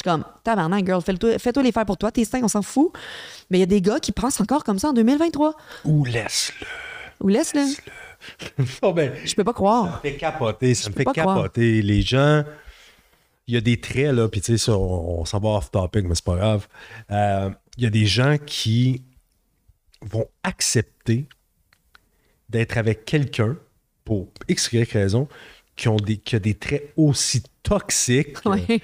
suis 0.00 0.02
comme, 0.04 0.24
tabarnak, 0.42 0.86
girl, 0.86 1.02
fais-toi 1.02 1.62
les 1.62 1.70
faire 1.70 1.84
pour 1.84 1.98
toi, 1.98 2.10
tes 2.10 2.24
seins, 2.24 2.40
on 2.42 2.48
s'en 2.48 2.62
fout. 2.62 2.90
Mais 3.50 3.58
il 3.58 3.60
y 3.60 3.64
a 3.64 3.66
des 3.66 3.80
gars 3.82 4.00
qui 4.00 4.10
pensent 4.10 4.40
encore 4.40 4.64
comme 4.64 4.78
ça 4.78 4.88
en 4.88 4.92
2023. 4.94 5.54
ou 5.84 6.04
laisse-le. 6.06 6.66
Ou 7.20 7.28
laisse-le. 7.28 7.62
Oh, 8.82 8.92
ben, 8.92 9.12
Je 9.24 9.34
peux 9.34 9.42
pas 9.44 9.52
croire. 9.52 9.84
Ça 9.84 9.96
me 9.96 10.00
fait 10.12 10.16
capoter, 10.16 10.74
ça 10.74 10.90
me 10.90 10.94
fait 10.94 11.04
croire. 11.04 11.36
capoter. 11.36 11.82
Les 11.82 12.02
gens, 12.02 12.44
il 13.48 13.54
y 13.54 13.56
a 13.56 13.60
des 13.60 13.80
traits, 13.80 14.12
là, 14.14 14.28
puis 14.28 14.40
tu 14.40 14.56
sais, 14.56 14.70
on, 14.70 15.20
on 15.20 15.24
s'en 15.24 15.40
va 15.40 15.48
off 15.50 15.70
topic, 15.72 16.06
mais 16.08 16.14
c'est 16.14 16.24
pas 16.24 16.36
grave. 16.36 16.68
Euh, 17.10 17.50
Il 17.76 17.82
y 17.84 17.86
a 17.86 17.90
des 17.90 18.06
gens 18.06 18.36
qui 18.44 19.02
vont 20.02 20.26
accepter 20.42 21.26
d'être 22.48 22.76
avec 22.76 23.04
quelqu'un 23.04 23.56
pour 24.04 24.28
X, 24.48 24.72
Y 24.72 24.90
raison, 24.92 25.28
qui, 25.76 25.88
ont 25.88 25.96
des, 25.96 26.16
qui 26.18 26.36
a 26.36 26.38
des 26.38 26.54
traits 26.54 26.92
aussi 26.96 27.42
toxiques, 27.62 28.36
Ouais. 28.44 28.80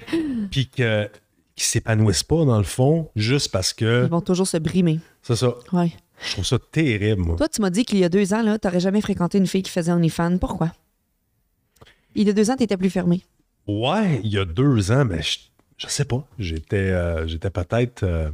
puis 0.49 0.67
que, 0.69 1.09
qui 1.55 1.65
s'épanouissent 1.65 2.23
pas, 2.23 2.45
dans 2.45 2.57
le 2.57 2.63
fond, 2.63 3.09
juste 3.15 3.51
parce 3.51 3.73
que. 3.73 4.05
Ils 4.05 4.09
vont 4.09 4.21
toujours 4.21 4.47
se 4.47 4.57
brimer. 4.57 4.99
C'est 5.21 5.35
ça. 5.35 5.53
Ouais. 5.73 5.91
Je 6.25 6.31
trouve 6.33 6.45
ça 6.45 6.57
terrible, 6.71 7.21
moi. 7.21 7.35
Toi, 7.37 7.47
tu 7.47 7.61
m'as 7.61 7.69
dit 7.69 7.85
qu'il 7.85 7.99
y 7.99 8.03
a 8.03 8.09
deux 8.09 8.33
ans, 8.33 8.41
là, 8.41 8.57
t'aurais 8.59 8.79
jamais 8.79 9.01
fréquenté 9.01 9.37
une 9.37 9.47
fille 9.47 9.63
qui 9.63 9.71
faisait 9.71 9.91
OnlyFans. 9.91 10.37
Pourquoi? 10.37 10.73
Il 12.15 12.27
y 12.27 12.29
a 12.29 12.33
deux 12.33 12.49
ans, 12.49 12.55
t'étais 12.55 12.75
plus 12.77 12.89
fermé. 12.89 13.21
Ouais, 13.67 14.19
il 14.23 14.31
y 14.31 14.37
a 14.39 14.45
deux 14.45 14.91
ans, 14.91 15.05
mais 15.05 15.21
je, 15.21 15.37
je 15.77 15.87
sais 15.87 16.05
pas. 16.05 16.27
J'étais 16.39 16.75
euh, 16.77 17.27
j'étais 17.27 17.49
peut-être. 17.51 18.03
euh, 18.03 18.31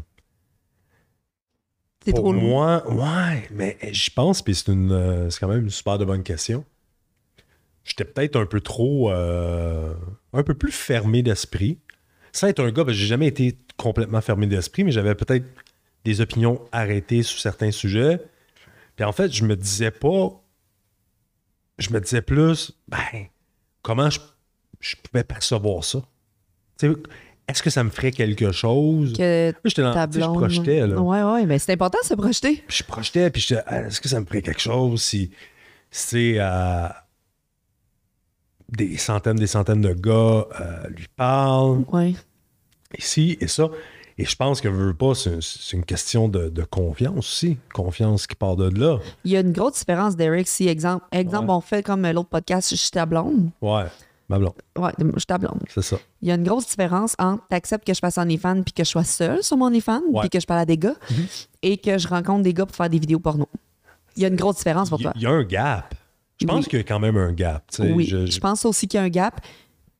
C'est 2.05 2.11
pour 2.11 2.21
trop 2.21 2.33
lourd. 2.33 2.43
moi, 2.43 2.83
ouais, 2.91 3.47
mais 3.51 3.77
je 3.91 4.11
pense, 4.11 4.41
puis 4.41 4.53
c'est 4.53 4.71
une, 4.71 4.91
euh, 4.91 5.29
c'est 5.29 5.39
quand 5.39 5.47
même 5.47 5.63
une 5.63 5.69
super 5.69 5.97
de 5.97 6.05
bonne 6.05 6.23
question. 6.23 6.63
J'étais 7.83 8.05
peut-être 8.05 8.35
un 8.35 8.45
peu 8.45 8.61
trop, 8.61 9.11
euh, 9.11 9.93
un 10.33 10.43
peu 10.43 10.53
plus 10.53 10.71
fermé 10.71 11.23
d'esprit. 11.23 11.79
Sans 12.31 12.47
être 12.47 12.63
un 12.63 12.71
gars, 12.71 12.83
j'ai 12.87 13.05
jamais 13.05 13.27
été 13.27 13.57
complètement 13.77 14.21
fermé 14.21 14.47
d'esprit, 14.47 14.83
mais 14.83 14.91
j'avais 14.91 15.15
peut-être 15.15 15.45
des 16.03 16.21
opinions 16.21 16.61
arrêtées 16.71 17.23
sur 17.23 17.39
certains 17.39 17.71
sujets. 17.71 18.19
Puis 18.95 19.05
en 19.05 19.11
fait, 19.11 19.31
je 19.31 19.43
me 19.43 19.55
disais 19.55 19.91
pas, 19.91 20.41
je 21.79 21.89
me 21.91 21.99
disais 21.99 22.21
plus, 22.21 22.71
ben, 22.87 23.27
comment 23.81 24.09
je, 24.09 24.19
je 24.79 24.95
pouvais 24.95 25.23
percevoir 25.23 25.83
ça? 25.83 26.01
Est-ce 27.47 27.61
que 27.63 27.69
ça 27.69 27.83
me 27.83 27.89
ferait 27.89 28.11
quelque 28.11 28.51
chose? 28.51 29.13
Que 29.13 29.53
J'étais 29.63 29.81
dans, 29.83 29.93
je 30.11 30.19
projetais, 30.19 30.87
là. 30.87 30.99
Ouais, 30.99 31.21
ouais, 31.23 31.45
mais 31.45 31.59
c'est 31.59 31.73
important 31.73 31.99
de 32.01 32.07
se 32.07 32.13
projeter. 32.15 32.63
Puis 32.67 32.77
je 32.77 32.83
projetais, 32.83 33.29
puis 33.29 33.41
je 33.41 33.55
est-ce 33.55 34.01
que 34.01 34.09
ça 34.09 34.19
me 34.19 34.25
ferait 34.25 34.41
quelque 34.41 34.61
chose 34.61 35.01
si, 35.01 35.31
c'est 35.91 36.39
des 38.69 38.97
centaines, 38.97 39.35
des 39.37 39.47
centaines 39.47 39.81
de 39.81 39.93
gars 39.93 40.45
euh, 40.59 40.87
lui 40.89 41.07
parlent, 41.15 41.83
Ouais. 41.91 42.13
ici 42.97 43.37
et 43.39 43.47
ça. 43.47 43.69
Et 44.17 44.23
je 44.25 44.35
pense 44.35 44.61
que 44.61 44.69
veux 44.69 44.93
pas, 44.93 45.13
c'est 45.13 45.41
c'est 45.41 45.75
une 45.75 45.83
question 45.83 46.29
de, 46.29 46.47
de 46.47 46.63
confiance 46.63 47.17
aussi. 47.17 47.57
Confiance 47.73 48.27
qui 48.27 48.35
part 48.35 48.55
de 48.55 48.69
là. 48.69 48.97
Il 49.25 49.31
y 49.31 49.37
a 49.37 49.41
une 49.41 49.51
grosse 49.51 49.79
différence, 49.79 50.15
Derek, 50.15 50.47
si, 50.47 50.67
exemple, 50.69 51.05
exemple 51.11 51.49
Ouais. 51.49 51.55
on 51.55 51.61
fait 51.61 51.83
comme 51.83 52.09
l'autre 52.09 52.29
podcast, 52.29 52.69
je 52.71 52.75
suis 52.75 52.91
ta 52.91 53.05
blonde. 53.05 53.49
Ouais, 53.61 53.83
ma 54.29 54.39
blonde, 54.39 54.53
Ouais, 54.77 54.91
je 54.99 55.05
suis 55.19 55.25
ta 55.25 55.37
blonde. 55.37 55.59
c'est 55.69 55.81
ça. 55.81 55.97
Il 56.21 56.27
y 56.27 56.31
a 56.31 56.35
une 56.35 56.43
grosse 56.43 56.67
différence 56.67 57.15
entre 57.19 57.47
t'acceptes 57.47 57.85
que 57.85 57.93
je 57.93 57.99
fasse 57.99 58.17
OnlyFans 58.17 58.63
puis 58.63 58.73
que 58.73 58.83
je 58.83 58.89
sois 58.89 59.03
seule 59.03 59.43
sur 59.43 59.57
mon 59.57 59.67
OnlyFans 59.67 60.01
Ouais. 60.07 60.13
Mhm. 60.13 60.19
puis 60.21 60.29
que 60.29 60.39
je 60.39 60.45
parle 60.47 60.61
à 60.61 60.65
des 60.65 60.77
gars 60.77 60.95
et 61.61 61.77
que 61.77 61.97
je 61.97 62.07
rencontre 62.07 62.43
des 62.43 62.53
gars 62.53 62.65
pour 62.65 62.75
faire 62.75 62.89
des 62.89 62.99
vidéos 62.99 63.19
porno. 63.19 63.47
Il 64.15 64.21
y 64.23 64.25
a 64.25 64.29
une 64.29 64.35
grosse 64.35 64.57
différence 64.57 64.89
pour 64.89 64.99
toi. 64.99 65.11
il 65.15 65.21
y 65.21 65.25
a 65.25 65.31
un 65.31 65.43
gap. 65.43 65.93
Je 66.41 66.45
pense 66.47 66.63
Oui. 66.65 66.69
qu'il 66.69 66.79
y 66.79 66.81
a 66.81 66.85
quand 66.85 66.99
même 66.99 67.17
un 67.17 67.31
gap. 67.31 67.63
tu 67.71 67.77
sais. 67.83 67.91
Oui, 67.91 68.05
Je- 68.05 68.25
je, 68.25 68.31
je- 68.31 68.39
pense 68.39 68.65
aussi 68.65 68.87
qu'il 68.87 68.97
y 68.99 69.01
a 69.01 69.05
un 69.05 69.09
gap. 69.09 69.39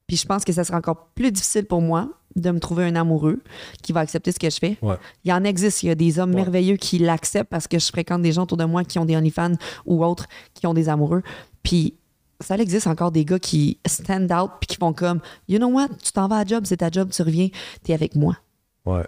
Puis 0.07 0.17
je 0.17 0.25
pense 0.25 0.43
que 0.45 0.53
ça 0.53 0.63
sera 0.63 0.77
encore 0.77 1.07
plus 1.15 1.31
difficile 1.31 1.65
pour 1.65 1.81
moi 1.81 2.09
de 2.35 2.51
me 2.51 2.59
trouver 2.59 2.83
un 2.85 2.95
amoureux 2.95 3.41
qui 3.81 3.91
va 3.93 4.01
accepter 4.01 4.31
ce 4.31 4.37
que 4.39 4.49
je 4.49 4.57
fais. 4.59 4.77
Ouais. 4.81 4.97
Il 5.23 5.29
y 5.29 5.33
en 5.33 5.43
existe, 5.43 5.81
il 5.83 5.87
y 5.87 5.89
a 5.89 5.95
des 5.95 6.19
hommes 6.19 6.31
Ouais. 6.31 6.41
merveilleux 6.41 6.75
qui 6.75 6.99
l'acceptent 6.99 7.49
parce 7.49 7.67
que 7.67 7.79
je 7.79 7.87
fréquente 7.87 8.21
des 8.21 8.31
gens 8.33 8.43
autour 8.43 8.57
de 8.57 8.65
moi 8.65 8.83
qui 8.83 8.99
ont 8.99 9.05
des 9.05 9.15
OnlyFans 9.15 9.53
ou 9.85 10.03
autres 10.05 10.27
qui 10.53 10.67
ont 10.67 10.73
des 10.73 10.89
amoureux. 10.89 11.23
Puis 11.63 11.95
ça 12.39 12.55
existe 12.57 12.87
encore 12.87 13.11
des 13.11 13.25
gars 13.25 13.39
qui 13.39 13.79
stand 13.85 14.31
out 14.31 14.51
puis 14.59 14.67
qui 14.67 14.75
font 14.77 14.93
comme 14.93 15.19
You 15.47 15.57
know 15.57 15.69
what, 15.69 15.89
tu 16.03 16.11
t'en 16.11 16.27
vas 16.27 16.39
à 16.39 16.45
job, 16.45 16.63
c'est 16.65 16.77
ta 16.77 16.89
job, 16.91 17.09
tu 17.11 17.21
reviens, 17.21 17.47
t'es 17.83 17.93
avec 17.93 18.15
moi. 18.15 18.37
ouais. 18.85 19.03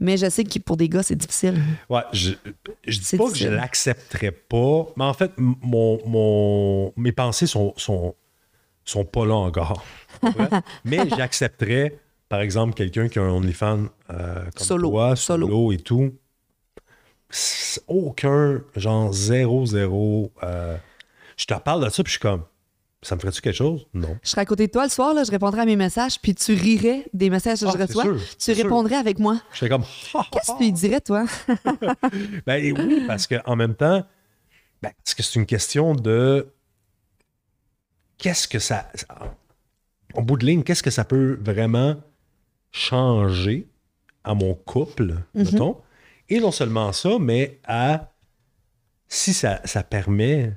Mais 0.00 0.16
je 0.16 0.28
sais 0.28 0.44
que 0.44 0.58
pour 0.58 0.76
des 0.76 0.88
gars, 0.88 1.02
c'est 1.02 1.16
difficile. 1.16 1.60
Ouais, 1.88 2.02
je, 2.12 2.32
je 2.86 2.98
dis 2.98 3.16
pas 3.16 3.30
que 3.30 3.36
je 3.36 3.48
l'accepterais 3.48 4.32
pas, 4.32 4.86
mais 4.96 5.04
en 5.04 5.14
fait, 5.14 5.32
mon, 5.38 5.98
mon, 6.06 6.92
mes 6.96 7.12
pensées 7.12 7.46
sont, 7.46 7.72
sont, 7.76 8.14
sont 8.84 9.04
pas 9.04 9.24
là 9.26 9.34
encore. 9.34 9.84
Ouais. 10.22 10.30
mais 10.84 11.08
j'accepterais, 11.08 11.98
par 12.28 12.40
exemple, 12.40 12.74
quelqu'un 12.74 13.08
qui 13.08 13.18
a 13.18 13.22
un 13.22 13.30
OnlyFans 13.30 13.86
euh, 14.10 14.44
comme 14.56 14.66
Solo. 14.66 14.90
toi, 14.90 15.16
Solo. 15.16 15.46
solo 15.46 15.72
et 15.72 15.78
tout. 15.78 16.12
Aucun, 17.86 18.60
genre 18.76 19.12
zéro, 19.12 19.64
zéro. 19.64 20.30
euh, 20.42 20.76
je 21.36 21.46
te 21.46 21.54
parle 21.54 21.84
de 21.84 21.88
ça, 21.88 22.02
puis 22.02 22.10
je 22.12 22.18
suis 22.18 22.20
comme, 22.20 22.42
ça 23.02 23.16
me 23.16 23.20
ferait-tu 23.20 23.40
quelque 23.40 23.56
chose? 23.56 23.86
Non. 23.94 24.16
Je 24.22 24.28
serais 24.30 24.42
à 24.42 24.44
côté 24.46 24.66
de 24.68 24.72
toi 24.72 24.84
le 24.84 24.90
soir, 24.90 25.12
là, 25.14 25.24
je 25.24 25.30
répondrais 25.30 25.62
à 25.62 25.66
mes 25.66 25.76
messages, 25.76 26.20
puis 26.20 26.34
tu 26.34 26.54
rirais 26.54 27.04
des 27.12 27.30
messages 27.30 27.60
que 27.60 27.66
Ah, 27.66 27.70
je 27.72 27.76
c'est 27.78 27.82
reçois. 27.84 28.04
sûr, 28.04 28.16
tu 28.38 28.54
sûr. 28.54 28.56
répondrais 28.62 28.94
avec 28.96 29.18
moi. 29.18 29.40
J'étais 29.54 29.68
comme, 29.68 29.82
Qu'est-ce 30.32 30.52
que 30.52 30.56
tu 30.58 30.62
lui 30.62 30.72
dirais, 30.72 31.00
toi? 31.00 31.24
Ben 32.46 32.72
oui, 32.78 33.04
parce 33.06 33.26
qu'en 33.26 33.56
même 33.56 33.74
temps, 33.74 34.04
ben, 34.82 34.90
parce 35.04 35.14
que 35.14 35.22
c'est 35.22 35.38
une 35.38 35.46
question 35.46 35.94
de 35.94 36.48
qu'est-ce 38.18 38.46
que 38.48 38.58
ça. 38.58 38.88
En 40.14 40.22
bout 40.22 40.36
de 40.36 40.46
ligne, 40.46 40.62
qu'est-ce 40.62 40.82
que 40.82 40.90
ça 40.90 41.04
peut 41.04 41.38
vraiment 41.42 41.96
changer 42.70 43.66
à 44.24 44.34
mon 44.34 44.54
couple, 44.54 45.16
mettons? 45.34 45.78
Et 46.28 46.38
non 46.40 46.52
seulement 46.52 46.92
ça, 46.92 47.18
mais 47.20 47.58
à 47.64 48.12
si 49.08 49.34
ça, 49.34 49.60
ça 49.64 49.82
permet 49.82 50.52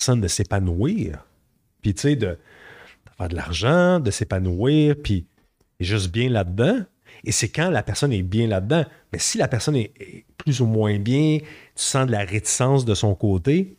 personne 0.00 0.22
de 0.22 0.28
s'épanouir, 0.28 1.26
puis 1.82 1.92
tu 1.92 2.00
sais, 2.00 2.16
de, 2.16 2.26
de 2.26 2.36
faire 3.18 3.28
de 3.28 3.36
l'argent, 3.36 4.00
de 4.00 4.10
s'épanouir, 4.10 4.96
puis 5.02 5.26
juste 5.78 6.10
bien 6.10 6.30
là-dedans. 6.30 6.78
Et 7.22 7.32
c'est 7.32 7.50
quand 7.50 7.68
la 7.68 7.82
personne 7.82 8.10
est 8.12 8.22
bien 8.22 8.46
là-dedans. 8.46 8.86
Mais 9.12 9.18
si 9.18 9.36
la 9.36 9.46
personne 9.46 9.76
est, 9.76 9.92
est 10.00 10.24
plus 10.38 10.62
ou 10.62 10.66
moins 10.66 10.98
bien, 10.98 11.38
tu 11.40 11.46
sens 11.74 12.06
de 12.06 12.12
la 12.12 12.24
réticence 12.24 12.86
de 12.86 12.94
son 12.94 13.14
côté, 13.14 13.76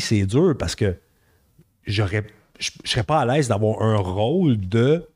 c'est 0.00 0.24
dur 0.24 0.56
parce 0.58 0.74
que 0.74 0.96
j'aurais, 1.86 2.26
je 2.58 2.70
ne 2.82 2.88
serais 2.88 3.04
pas 3.04 3.20
à 3.20 3.26
l'aise 3.26 3.48
d'avoir 3.48 3.82
un 3.82 3.96
rôle 3.96 4.56
de 4.56 5.06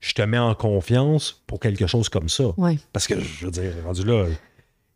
je 0.00 0.12
te 0.12 0.20
mets 0.20 0.38
en 0.38 0.54
confiance 0.54 1.42
pour 1.46 1.58
quelque 1.58 1.86
chose 1.86 2.10
comme 2.10 2.28
ça. 2.28 2.52
Ouais. 2.58 2.76
Parce 2.92 3.06
que, 3.06 3.18
je 3.18 3.46
veux 3.46 3.50
dire, 3.50 3.72
rendu 3.82 4.04
là, 4.04 4.26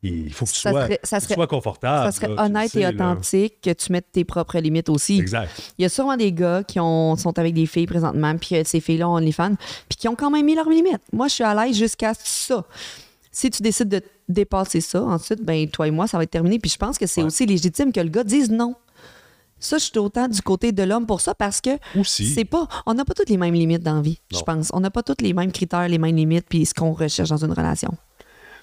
il 0.02 0.32
faut 0.32 0.44
que 0.44 0.50
tu 0.50 0.58
Ça 0.60 0.70
sois, 0.70 0.84
serait- 0.84 1.00
ça 1.02 1.20
serait- 1.20 1.34
sois 1.34 1.46
confortable. 1.46 2.12
Ça 2.12 2.20
serait 2.20 2.34
là, 2.34 2.44
honnête 2.44 2.70
sais, 2.70 2.80
et 2.80 2.82
là. 2.82 2.90
authentique 2.90 3.60
que 3.60 3.70
tu 3.72 3.90
mettes 3.92 4.06
tes 4.12 4.24
propres 4.24 4.58
limites 4.58 4.88
aussi. 4.88 5.18
Exact. 5.18 5.50
Il 5.78 5.82
y 5.82 5.84
a 5.84 5.88
sûrement 5.88 6.16
des 6.16 6.32
gars 6.32 6.62
qui 6.62 6.78
ont, 6.80 7.16
sont 7.16 7.36
avec 7.38 7.54
des 7.54 7.66
filles 7.66 7.86
présentement, 7.86 8.36
puis 8.36 8.56
ces 8.64 8.80
filles-là 8.80 9.08
ont 9.08 9.14
OnlyFans, 9.14 9.56
puis 9.88 9.96
qui 9.98 10.08
ont 10.08 10.14
quand 10.14 10.30
même 10.30 10.46
mis 10.46 10.54
leurs 10.54 10.68
limites. 10.70 11.00
Moi, 11.12 11.28
je 11.28 11.34
suis 11.34 11.44
à 11.44 11.54
l'aise 11.54 11.76
jusqu'à 11.76 12.12
ça. 12.14 12.64
Si 13.32 13.50
tu 13.50 13.62
décides 13.62 13.88
de 13.88 14.00
dépasser 14.28 14.80
ça, 14.80 15.02
ensuite, 15.02 15.42
ben 15.44 15.68
toi 15.68 15.86
et 15.88 15.90
moi, 15.90 16.06
ça 16.06 16.16
va 16.16 16.24
être 16.24 16.30
terminé. 16.30 16.58
Puis 16.58 16.70
je 16.70 16.76
pense 16.76 16.98
que 16.98 17.06
c'est 17.06 17.20
Ouais. 17.22 17.26
aussi 17.26 17.46
légitime 17.46 17.92
que 17.92 18.00
le 18.00 18.08
gars 18.08 18.24
dise 18.24 18.50
non. 18.50 18.74
Ça, 19.60 19.78
je 19.78 19.84
suis 19.84 19.98
autant 19.98 20.28
du 20.28 20.40
côté 20.40 20.70
de 20.70 20.82
l'homme 20.84 21.06
pour 21.06 21.20
ça 21.20 21.34
parce 21.34 21.60
que 21.60 21.70
c'est 22.04 22.44
pas. 22.44 22.68
On 22.86 22.94
n'a 22.94 23.04
pas 23.04 23.14
toutes 23.14 23.28
les 23.30 23.36
mêmes 23.36 23.54
limites 23.54 23.82
dans 23.82 23.96
la 23.96 24.00
vie, 24.02 24.20
je 24.32 24.40
pense. 24.42 24.70
On 24.72 24.78
n'a 24.78 24.90
pas 24.90 25.02
tous 25.02 25.16
les 25.20 25.32
mêmes 25.32 25.50
critères, 25.50 25.88
les 25.88 25.98
mêmes 25.98 26.14
limites, 26.14 26.46
puis 26.48 26.64
ce 26.64 26.72
qu'on 26.74 26.92
recherche 26.92 27.30
dans 27.30 27.44
une 27.44 27.52
relation. 27.52 27.90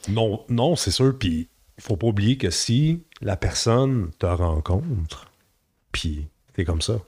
Non, 0.09 0.43
non, 0.49 0.75
c'est 0.75 0.91
sûr. 0.91 1.17
Puis 1.17 1.49
il 1.77 1.83
faut 1.83 1.97
pas 1.97 2.07
oublier 2.07 2.37
que 2.37 2.49
si 2.49 3.01
la 3.21 3.35
personne 3.37 4.09
te 4.19 4.25
rencontre, 4.25 5.31
puis 5.91 6.27
t'es 6.53 6.63
comme 6.65 6.81
ça. 6.81 6.99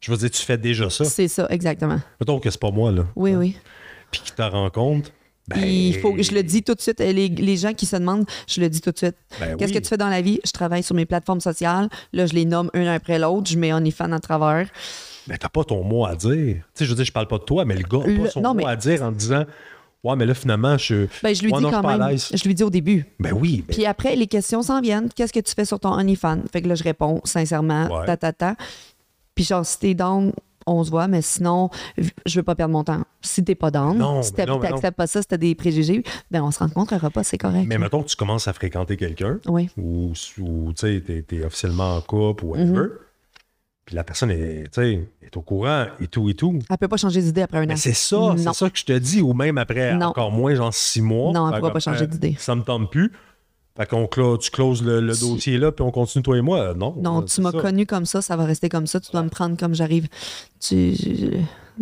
Je 0.00 0.10
veux 0.12 0.18
dire, 0.18 0.30
tu 0.30 0.42
fais 0.42 0.58
déjà 0.58 0.88
ça. 0.90 1.04
C'est 1.04 1.28
ça, 1.28 1.46
exactement. 1.50 2.00
Mettons 2.20 2.38
que 2.38 2.50
c'est 2.50 2.60
pas 2.60 2.70
moi, 2.70 2.92
là. 2.92 3.06
Oui, 3.16 3.34
oui. 3.34 3.56
Puis 4.10 4.20
qui 4.24 4.32
te 4.32 4.42
rencontre. 4.42 5.10
Ben, 5.48 5.58
Il 5.60 5.94
faut 6.00 6.12
que 6.12 6.22
je 6.22 6.32
le 6.32 6.42
dis 6.42 6.62
tout 6.62 6.74
de 6.74 6.80
suite. 6.80 6.98
Les, 7.00 7.28
les 7.28 7.56
gens 7.56 7.72
qui 7.72 7.86
se 7.86 7.96
demandent, 7.96 8.26
je 8.48 8.60
le 8.60 8.68
dis 8.68 8.80
tout 8.80 8.90
de 8.90 8.98
suite. 8.98 9.16
Ben 9.40 9.56
Qu'est-ce 9.56 9.72
oui. 9.72 9.78
que 9.78 9.82
tu 9.82 9.88
fais 9.88 9.96
dans 9.96 10.08
la 10.08 10.20
vie? 10.20 10.40
Je 10.44 10.50
travaille 10.50 10.82
sur 10.82 10.94
mes 10.94 11.06
plateformes 11.06 11.40
sociales. 11.40 11.88
Là, 12.12 12.26
je 12.26 12.32
les 12.34 12.44
nomme 12.44 12.68
un 12.74 12.86
après 12.86 13.18
l'autre. 13.18 13.48
Je 13.48 13.56
mets 13.56 13.72
OnlyFans 13.72 14.10
à 14.12 14.18
travers. 14.20 14.68
Ben, 15.28 15.38
t'as 15.38 15.48
pas 15.48 15.64
ton 15.64 15.82
mot 15.84 16.04
à 16.04 16.14
dire. 16.16 16.56
Tu 16.56 16.62
sais, 16.74 16.84
je 16.84 16.90
veux 16.90 16.96
dire, 16.96 17.04
je 17.04 17.12
parle 17.12 17.28
pas 17.28 17.38
de 17.38 17.44
toi, 17.44 17.64
mais 17.64 17.74
le 17.76 17.82
gars 17.84 18.04
a 18.04 18.06
Le- 18.06 18.22
pas 18.24 18.30
son 18.30 18.40
non, 18.40 18.50
mot 18.50 18.54
mais- 18.56 18.66
à 18.66 18.76
dire 18.76 19.02
en 19.02 19.12
disant 19.12 19.44
Ouais, 20.06 20.16
mais 20.16 20.26
là, 20.26 20.34
finalement, 20.34 20.78
je. 20.78 21.06
Ben, 21.22 21.34
je 21.34 21.42
lui 21.42 21.50
Ouais, 21.52 21.58
dis 21.58 21.64
non, 21.64 21.70
quand 21.70 21.82
je 21.82 21.88
suis 21.88 21.98
pas 21.98 22.04
à 22.04 22.08
même. 22.08 22.18
Je 22.34 22.44
lui 22.44 22.54
dis 22.54 22.62
au 22.62 22.70
début. 22.70 23.06
Ben 23.18 23.32
oui. 23.32 23.64
ben- 23.66 23.74
Puis 23.74 23.86
après, 23.86 24.14
les 24.16 24.26
questions 24.26 24.62
s'en 24.62 24.80
viennent. 24.80 25.08
Qu'est-ce 25.14 25.32
que 25.32 25.40
tu 25.40 25.52
fais 25.54 25.64
sur 25.64 25.80
ton 25.80 25.90
OnlyFans? 25.92 26.42
Fait 26.52 26.62
que 26.62 26.68
là, 26.68 26.74
je 26.74 26.84
réponds 26.84 27.20
sincèrement, 27.24 27.86
Ouais. 28.00 28.06
ta, 28.06 28.16
ta, 28.16 28.32
ta. 28.32 28.56
Puis 29.34 29.44
genre, 29.44 29.66
si 29.66 29.78
t'es 29.78 29.94
down, 29.94 30.32
on 30.68 30.82
se 30.82 30.90
voit, 30.90 31.06
mais 31.06 31.22
sinon, 31.22 31.70
je 32.26 32.40
veux 32.40 32.42
pas 32.42 32.54
perdre 32.56 32.72
mon 32.72 32.82
temps. 32.82 33.02
Si 33.20 33.44
t'es 33.44 33.54
pas 33.54 33.70
down, 33.70 33.96
Non, 33.98 34.22
si 34.22 34.32
mais 34.36 34.46
non. 34.46 34.58
t'acceptes 34.58 34.96
pas 34.96 35.06
ça, 35.06 35.22
si 35.22 35.28
t'as 35.28 35.36
des 35.36 35.54
préjugés, 35.54 36.02
ben 36.30 36.42
on 36.42 36.50
se 36.50 36.58
rencontrera 36.58 37.08
pas, 37.10 37.22
c'est 37.22 37.38
correct. 37.38 37.66
mais 37.68 37.78
mettons 37.78 38.02
que 38.02 38.08
tu 38.08 38.16
commences 38.16 38.48
à 38.48 38.52
fréquenter 38.52 38.96
quelqu'un, 38.96 39.38
Oui. 39.46 39.68
ou, 39.78 40.12
tu 40.14 40.42
sais, 40.74 41.00
t'es, 41.06 41.22
t'es 41.22 41.44
officiellement 41.44 41.96
en 41.96 42.00
couple 42.00 42.44
ou 42.44 42.48
whatever, 42.50 42.72
Mhm. 42.72 42.90
Puis 43.86 43.94
la 43.94 44.04
personne 44.04 44.30
est, 44.32 44.68
est 44.76 45.36
au 45.36 45.40
courant 45.40 45.86
et 46.00 46.08
tout 46.08 46.28
et 46.28 46.34
tout. 46.34 46.58
Elle 46.68 46.76
peut 46.76 46.88
pas 46.88 46.96
changer 46.98 47.22
d'idée 47.22 47.42
après 47.42 47.58
un 47.58 47.70
an. 47.70 47.76
C'est 47.76 47.94
ça, 47.94 48.34
c'est 48.36 48.52
ça 48.52 48.68
que 48.68 48.76
je 48.78 48.84
te 48.84 48.92
dis, 48.98 49.22
ou 49.22 49.32
même 49.32 49.56
après 49.58 49.94
Non. 49.94 50.06
encore 50.06 50.30
moins, 50.32 50.54
genre 50.54 50.74
six 50.74 51.00
mois. 51.00 51.32
Non, 51.32 51.46
elle 51.48 51.54
Fait 51.54 51.60
pourra 51.60 51.72
pas 51.72 51.78
changer 51.80 52.06
d'idée. 52.06 52.34
Ça 52.38 52.54
me 52.54 52.62
tente 52.62 52.90
plus. 52.90 53.12
Fait 53.76 53.86
qu'on 53.86 54.06
close, 54.06 54.40
tu 54.40 54.50
closes 54.50 54.82
le, 54.82 55.00
le 55.00 55.12
dossier 55.14 55.58
là, 55.58 55.70
puis 55.70 55.82
on 55.84 55.90
continue 55.90 56.22
toi 56.22 56.36
et 56.36 56.40
moi. 56.40 56.58
Euh, 56.58 56.74
Non. 56.74 56.94
Non, 57.00 57.20
euh, 57.22 57.24
tu 57.26 57.40
m'as 57.42 57.52
connu 57.52 57.86
comme 57.86 58.06
ça, 58.06 58.22
ça 58.22 58.34
va 58.34 58.44
rester 58.44 58.68
comme 58.68 58.86
ça. 58.86 58.98
Tu 59.00 59.12
dois 59.12 59.22
me 59.22 59.28
prendre 59.28 59.56
comme 59.56 59.74
j'arrive. 59.74 60.08
Tu... 60.60 60.94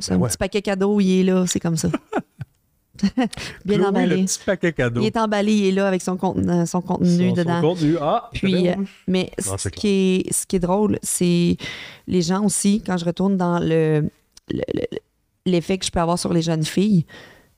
C'est 0.00 0.12
un 0.12 0.16
Ben 0.16 0.22
ouais. 0.22 0.28
petit 0.28 0.36
paquet 0.38 0.60
cadeau, 0.60 1.00
il 1.00 1.20
est 1.20 1.22
là, 1.22 1.44
c'est 1.46 1.60
comme 1.60 1.76
ça. 1.76 1.88
Bien 3.64 3.76
Chloé, 3.78 3.86
emballé. 3.86 4.16
le 4.18 4.24
petit 4.24 4.38
paquet 4.44 4.72
cadeau. 4.72 5.00
Il 5.00 5.06
est 5.06 5.16
emballé, 5.16 5.52
il 5.52 5.66
est 5.66 5.72
là 5.72 5.88
avec 5.88 6.00
son, 6.02 6.16
contenu, 6.16 6.66
son 6.66 6.80
contenu 6.80 7.08
Son- 7.08 7.28
son 7.30 7.32
dedans. 7.34 7.60
contenu. 7.60 7.96
Ah, 8.00 8.30
Puis, 8.32 8.68
euh, 8.68 8.74
mais 9.08 9.30
Non, 9.46 9.58
ce 9.58 9.68
qui, 9.68 9.88
est, 10.26 10.32
ce 10.32 10.46
qui 10.46 10.56
est 10.56 10.60
drôle, 10.60 10.98
c'est 11.02 11.56
les 12.06 12.22
gens 12.22 12.44
aussi, 12.44 12.82
quand 12.86 12.96
je 12.96 13.04
retourne 13.04 13.36
dans 13.36 13.58
le, 13.58 14.08
le- 14.50 14.62
le- 14.74 14.98
l'effet 15.46 15.76
que 15.78 15.84
je 15.84 15.90
peux 15.90 16.00
avoir 16.00 16.18
sur 16.18 16.32
les 16.32 16.42
jeunes 16.42 16.64
filles, 16.64 17.04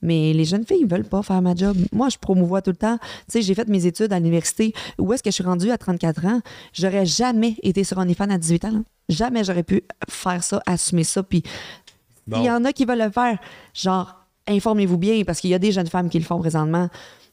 mais 0.01 0.31
les 0.33 0.45
jeunes 0.45 0.65
filles, 0.65 0.81
ils 0.81 0.87
veulent 0.87 1.03
pas 1.07 1.23
faire 1.23 1.41
ma 1.41 1.55
job. 1.55 1.75
Moi, 1.91 2.09
je 2.09 2.17
promouvois 2.17 2.61
tout 2.61 2.69
le 2.71 2.75
temps. 2.77 2.97
Tu 2.99 3.07
sais, 3.29 3.41
j'ai 3.41 3.55
fait 3.55 3.67
mes 3.67 3.85
études 3.85 4.13
à 4.13 4.19
l'université. 4.19 4.73
Où 4.99 5.11
est-ce 5.13 5.23
que 5.23 5.29
je 5.31 5.35
suis 5.35 5.43
rendue 5.43 5.71
à 5.71 5.77
34 5.77 6.25
ans? 6.25 6.41
J'aurais 6.73 7.05
jamais 7.05 7.55
été 7.63 7.83
sur 7.83 7.97
OnlyFans 7.97 8.29
à 8.29 8.37
18 8.37 8.65
ans. 8.65 8.71
là. 8.71 8.79
Jamais 9.09 9.43
j'aurais 9.43 9.63
pu 9.63 9.83
faire 10.09 10.43
ça, 10.43 10.61
assumer 10.67 11.03
ça. 11.03 11.23
Puis, 11.23 11.41
il 12.35 12.43
y 12.43 12.49
en 12.51 12.63
a 12.65 12.73
qui 12.73 12.85
veulent 12.85 12.99
le 13.03 13.09
faire. 13.09 13.39
Genre, 13.73 14.13
informez-vous 14.47 14.97
bien, 14.97 15.23
parce 15.25 15.39
qu'il 15.39 15.49
y 15.49 15.53
a 15.53 15.59
des 15.59 15.71
jeunes 15.71 15.87
femmes 15.87 16.09
qui 16.09 16.19
le 16.19 16.25
font 16.25 16.39
présentement. 16.39 16.89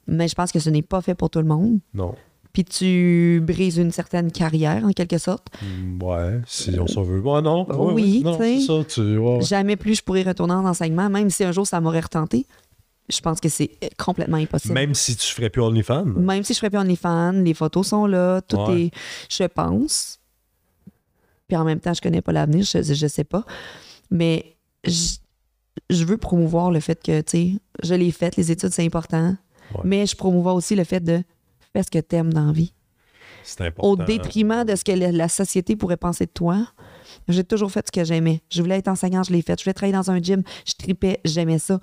Mais 0.06 0.28
je 0.28 0.34
pense 0.34 0.52
que 0.52 0.58
ce 0.58 0.68
n'est 0.70 0.82
pas 0.82 1.00
fait 1.00 1.14
pour 1.14 1.30
tout 1.30 1.38
le 1.38 1.46
monde 1.46 1.78
Non. 1.94 2.14
puis 2.52 2.64
tu 2.64 3.40
brises 3.42 3.78
une 3.78 3.90
certaine 3.90 4.30
carrière 4.30 4.84
en 4.84 4.90
quelque 4.92 5.16
sorte. 5.18 5.46
Mm, 5.62 6.02
Ouais, 6.02 6.40
si 6.46 6.78
on 6.78 6.86
s'en 6.86 7.02
veut. 7.02 7.20
Ouais, 7.20 7.40
non. 7.42 7.66
ouais, 7.68 7.92
oui, 7.94 8.22
non, 8.22 8.36
tu 8.38 8.60
ça. 8.60 9.02
Ouais. 9.02 9.40
Jamais 9.40 9.76
plus 9.76 9.96
je 9.96 10.02
pourrais 10.02 10.22
retourner 10.22 10.52
en 10.54 10.66
enseignement, 10.66 11.08
même 11.08 11.30
si 11.30 11.42
un 11.44 11.52
jour 11.52 11.66
ça 11.66 11.80
m'aurait 11.80 12.00
retenté. 12.00 12.46
Je 13.10 13.20
pense 13.20 13.38
que 13.40 13.48
c'est 13.50 13.70
euh, 13.82 13.88
complètement 13.98 14.38
impossible. 14.38 14.72
Même, 14.74 14.88
Même 14.88 14.94
si 14.94 15.14
tu 15.16 15.26
ferais 15.26 15.50
plus 15.50 15.60
OnlyFans. 15.62 16.04
si 16.42 16.54
je 16.54 16.58
ferais 16.58 16.70
plus 16.70 16.78
OnlyFans, 16.78 17.32
les 17.32 17.52
photos 17.54 17.88
sont 17.88 18.06
là, 18.06 18.40
tout 18.42 18.56
Ouais. 18.56 18.84
est, 18.84 18.90
je 19.30 19.44
pense. 19.44 20.20
Puis 21.48 21.56
en 21.56 21.64
même 21.64 21.80
temps, 21.80 21.92
je 21.92 22.00
connais 22.00 22.22
pas 22.22 22.32
l'avenir, 22.32 22.64
je, 22.64 22.82
je 22.82 23.06
sais 23.06 23.24
pas. 23.24 23.44
Mais 24.10 24.56
je, 24.84 25.16
je 25.90 26.04
veux 26.04 26.16
promouvoir 26.16 26.70
le 26.70 26.80
fait 26.80 27.02
que, 27.02 27.20
tu 27.20 27.30
sais, 27.30 27.52
je 27.82 27.94
l'ai 27.94 28.10
fait, 28.10 28.36
les 28.36 28.50
études, 28.50 28.70
c'est 28.70 28.84
important. 28.84 29.36
Ouais. 29.74 29.80
Mais 29.84 30.06
je 30.06 30.16
promouvois 30.16 30.54
aussi 30.54 30.74
le 30.74 30.84
fait 30.84 31.00
de 31.00 31.22
faire 31.72 31.84
ce 31.84 31.90
que 31.90 31.98
t'aimes 31.98 32.32
dans 32.32 32.46
la 32.46 32.52
vie. 32.52 32.72
C'est 33.42 33.60
important. 33.60 33.90
au 33.90 33.96
détriment 33.96 34.64
de 34.64 34.74
ce 34.74 34.84
que 34.84 34.92
la, 34.92 35.12
la 35.12 35.28
société 35.28 35.76
pourrait 35.76 35.98
penser 35.98 36.24
de 36.24 36.30
toi. 36.30 36.66
J'ai 37.28 37.44
toujours 37.44 37.70
fait 37.70 37.86
ce 37.86 37.92
que 37.92 38.02
j'aimais. 38.04 38.40
Je 38.50 38.62
voulais 38.62 38.78
être 38.78 38.88
enseignant, 38.88 39.22
je 39.22 39.32
l'ai 39.32 39.42
fait. 39.42 39.58
Je 39.58 39.64
voulais 39.64 39.74
travailler 39.74 39.92
dans 39.96 40.10
un 40.10 40.18
gym, 40.18 40.42
je 40.66 40.72
tripais, 40.72 41.20
j'aimais 41.26 41.58
ça. 41.58 41.78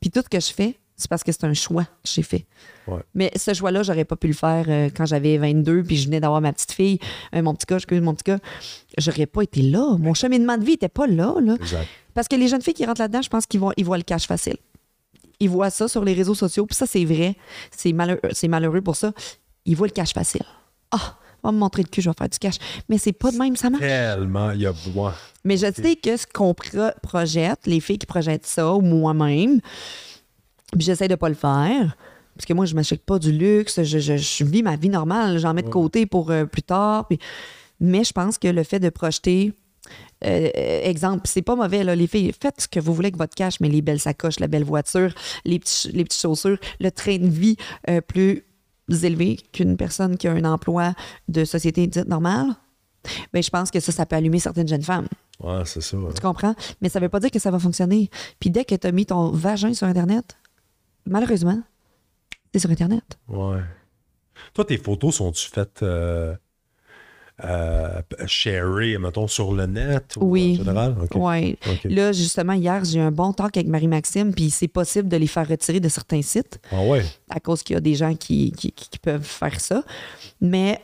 Puis 0.00 0.10
tout 0.10 0.22
ce 0.22 0.28
que 0.28 0.40
je 0.40 0.52
fais, 0.52 0.78
c'est 1.00 1.08
parce 1.08 1.24
que 1.24 1.32
c'est 1.32 1.44
un 1.44 1.54
choix 1.54 1.84
que 1.84 1.90
j'ai 2.04 2.22
fait. 2.22 2.46
Ouais. 2.86 3.00
Mais 3.14 3.30
ce 3.36 3.52
choix-là, 3.54 3.82
j'aurais 3.82 4.04
pas 4.04 4.16
pu 4.16 4.26
le 4.28 4.32
faire 4.34 4.64
euh, 4.68 4.88
quand 4.94 5.06
j'avais 5.06 5.36
22 5.38 5.82
puis 5.82 5.96
je 5.96 6.06
venais 6.06 6.20
d'avoir 6.20 6.40
ma 6.40 6.52
petite 6.52 6.72
fille, 6.72 6.98
euh, 7.34 7.42
mon 7.42 7.54
petit 7.54 7.66
gars, 7.66 7.76
excuse 7.76 8.00
mon 8.00 8.14
petit 8.14 8.30
gars. 8.30 8.38
J'aurais 8.98 9.26
pas 9.26 9.42
été 9.42 9.62
là. 9.62 9.96
Mon 9.98 10.14
cheminement 10.14 10.58
de 10.58 10.64
vie 10.64 10.72
était 10.72 10.88
pas 10.88 11.06
là, 11.06 11.34
là. 11.42 11.54
Exact. 11.54 11.86
Parce 12.14 12.28
que 12.28 12.36
les 12.36 12.48
jeunes 12.48 12.62
filles 12.62 12.74
qui 12.74 12.84
rentrent 12.84 13.00
là-dedans, 13.00 13.22
je 13.22 13.28
pense 13.30 13.46
qu'ils 13.46 13.60
voient, 13.60 13.72
ils 13.76 13.84
voient 13.84 13.96
le 13.98 14.02
cash 14.04 14.26
facile. 14.26 14.56
Ils 15.38 15.48
voient 15.48 15.70
ça 15.70 15.88
sur 15.88 16.04
les 16.04 16.12
réseaux 16.12 16.34
sociaux, 16.34 16.66
puis 16.66 16.74
ça, 16.76 16.86
c'est 16.86 17.04
vrai. 17.04 17.34
C'est 17.74 17.92
malheureux, 17.92 18.20
c'est 18.32 18.48
malheureux 18.48 18.82
pour 18.82 18.96
ça. 18.96 19.12
Ils 19.64 19.74
voient 19.76 19.86
le 19.86 19.92
cash 19.92 20.12
facile. 20.12 20.42
Ah, 20.90 21.16
on 21.42 21.48
va 21.48 21.52
me 21.52 21.58
montrer 21.58 21.82
le 21.82 21.88
cul, 21.88 22.02
je 22.02 22.10
vais 22.10 22.14
faire 22.18 22.28
du 22.28 22.38
cash. 22.38 22.56
Mais 22.90 22.98
c'est 22.98 23.14
pas 23.14 23.30
de 23.30 23.38
même, 23.38 23.56
ça 23.56 23.70
marche. 23.70 23.80
Tellement. 23.82 24.50
Il 24.50 24.60
y 24.60 24.66
a. 24.66 24.72
ouais. 24.72 25.10
Mais 25.44 25.56
je 25.56 25.72
sais 25.72 25.96
que 25.96 26.16
ce 26.18 26.26
qu'on 26.26 26.52
pro- 26.52 26.90
projette, 27.02 27.60
les 27.66 27.80
filles 27.80 27.96
qui 27.98 28.04
projettent 28.06 28.44
ça, 28.44 28.74
ou 28.74 28.82
moi-même, 28.82 29.60
puis 30.72 30.82
j'essaie 30.82 31.08
de 31.08 31.14
pas 31.14 31.28
le 31.28 31.34
faire. 31.34 31.96
Parce 32.36 32.46
que 32.46 32.52
moi, 32.54 32.64
je 32.64 32.74
m'achète 32.74 33.04
pas 33.04 33.18
du 33.18 33.32
luxe, 33.32 33.82
je, 33.82 33.98
je- 33.98 34.16
je 34.16 34.44
vis 34.44 34.62
ma 34.62 34.76
vie 34.76 34.88
normale, 34.88 35.38
j'en 35.38 35.52
mets 35.52 35.62
de 35.62 35.68
côté 35.68 36.06
pour 36.06 36.30
euh, 36.30 36.44
plus 36.46 36.62
tard. 36.62 37.06
puis- 37.08 37.18
Mais 37.80 38.04
je 38.04 38.12
pense 38.12 38.38
que 38.38 38.48
le 38.48 38.62
fait 38.62 38.78
de 38.78 38.88
projeter, 38.88 39.52
euh, 40.24 40.48
exemple, 40.84 41.22
c'est 41.24 41.42
pas 41.42 41.56
mauvais, 41.56 41.82
là, 41.84 41.94
les 41.94 42.06
filles, 42.06 42.32
faites 42.40 42.60
ce 42.62 42.68
que 42.68 42.78
vous 42.80 42.94
voulez 42.94 43.06
avec 43.06 43.16
votre 43.18 43.34
cash, 43.34 43.60
mais 43.60 43.68
les 43.68 43.82
belles 43.82 44.00
sacoches, 44.00 44.38
la 44.40 44.48
belle 44.48 44.64
voiture, 44.64 45.12
les, 45.44 45.58
petits, 45.58 45.90
les 45.92 46.04
petites 46.04 46.20
chaussures, 46.20 46.58
le 46.78 46.90
train 46.90 47.18
de 47.18 47.26
vie 47.26 47.56
euh, 47.88 48.00
plus 48.00 48.44
élevé 49.02 49.38
qu'une 49.52 49.76
personne 49.76 50.16
qui 50.16 50.26
a 50.28 50.32
un 50.32 50.44
emploi 50.44 50.94
de 51.28 51.44
société 51.44 51.86
dite 51.86 52.08
normale, 52.08 52.48
ben, 53.32 53.42
je 53.42 53.50
pense 53.50 53.70
que 53.70 53.80
ça, 53.80 53.92
ça 53.92 54.04
peut 54.04 54.16
allumer 54.16 54.38
certaines 54.40 54.68
jeunes 54.68 54.82
femmes. 54.82 55.08
Ouais, 55.42 55.62
c'est 55.64 55.80
ça. 55.80 55.96
Tu 56.14 56.20
comprends? 56.20 56.54
Mais 56.82 56.88
ça 56.90 57.00
veut 57.00 57.08
pas 57.08 57.20
dire 57.20 57.30
que 57.30 57.38
ça 57.38 57.50
va 57.50 57.58
fonctionner. 57.58 58.10
Puis 58.40 58.50
dès 58.50 58.64
que 58.66 58.74
tu 58.74 58.86
as 58.86 58.92
mis 58.92 59.06
ton 59.06 59.30
vagin 59.30 59.72
sur 59.72 59.86
Internet, 59.86 60.36
malheureusement, 61.10 61.60
c'est 62.52 62.58
sur 62.60 62.70
Internet. 62.70 63.18
Ouais. 63.28 63.60
Toi, 64.54 64.64
tes 64.64 64.78
photos 64.78 65.16
sont-tu 65.16 65.48
faites 65.48 65.82
euh, 65.82 66.34
euh, 67.44 68.00
sharées, 68.26 68.98
mettons, 68.98 69.26
sur 69.28 69.52
le 69.52 69.66
net 69.66 70.16
ou 70.18 70.30
Oui. 70.32 70.52
en 70.60 70.64
général? 70.64 70.96
OK. 71.02 71.14
Ouais. 71.16 71.56
OK. 71.66 71.84
Là, 71.84 72.12
justement, 72.12 72.52
hier, 72.54 72.84
j'ai 72.84 72.98
eu 72.98 73.02
un 73.02 73.10
bon 73.10 73.32
talk 73.32 73.56
avec 73.56 73.68
Marie-Maxime, 73.68 74.34
puis 74.34 74.50
c'est 74.50 74.68
possible 74.68 75.08
de 75.08 75.16
les 75.16 75.26
faire 75.26 75.48
retirer 75.48 75.80
de 75.80 75.88
certains 75.88 76.22
sites 76.22 76.58
Ah 76.72 76.82
ouais? 76.82 77.04
à 77.28 77.40
cause 77.40 77.62
qu'il 77.62 77.74
y 77.74 77.76
a 77.76 77.80
des 77.80 77.94
gens 77.94 78.14
qui, 78.14 78.52
qui- 78.52 78.72
qui 78.72 78.98
peuvent 78.98 79.22
faire 79.24 79.60
ça. 79.60 79.84
Mais 80.40 80.80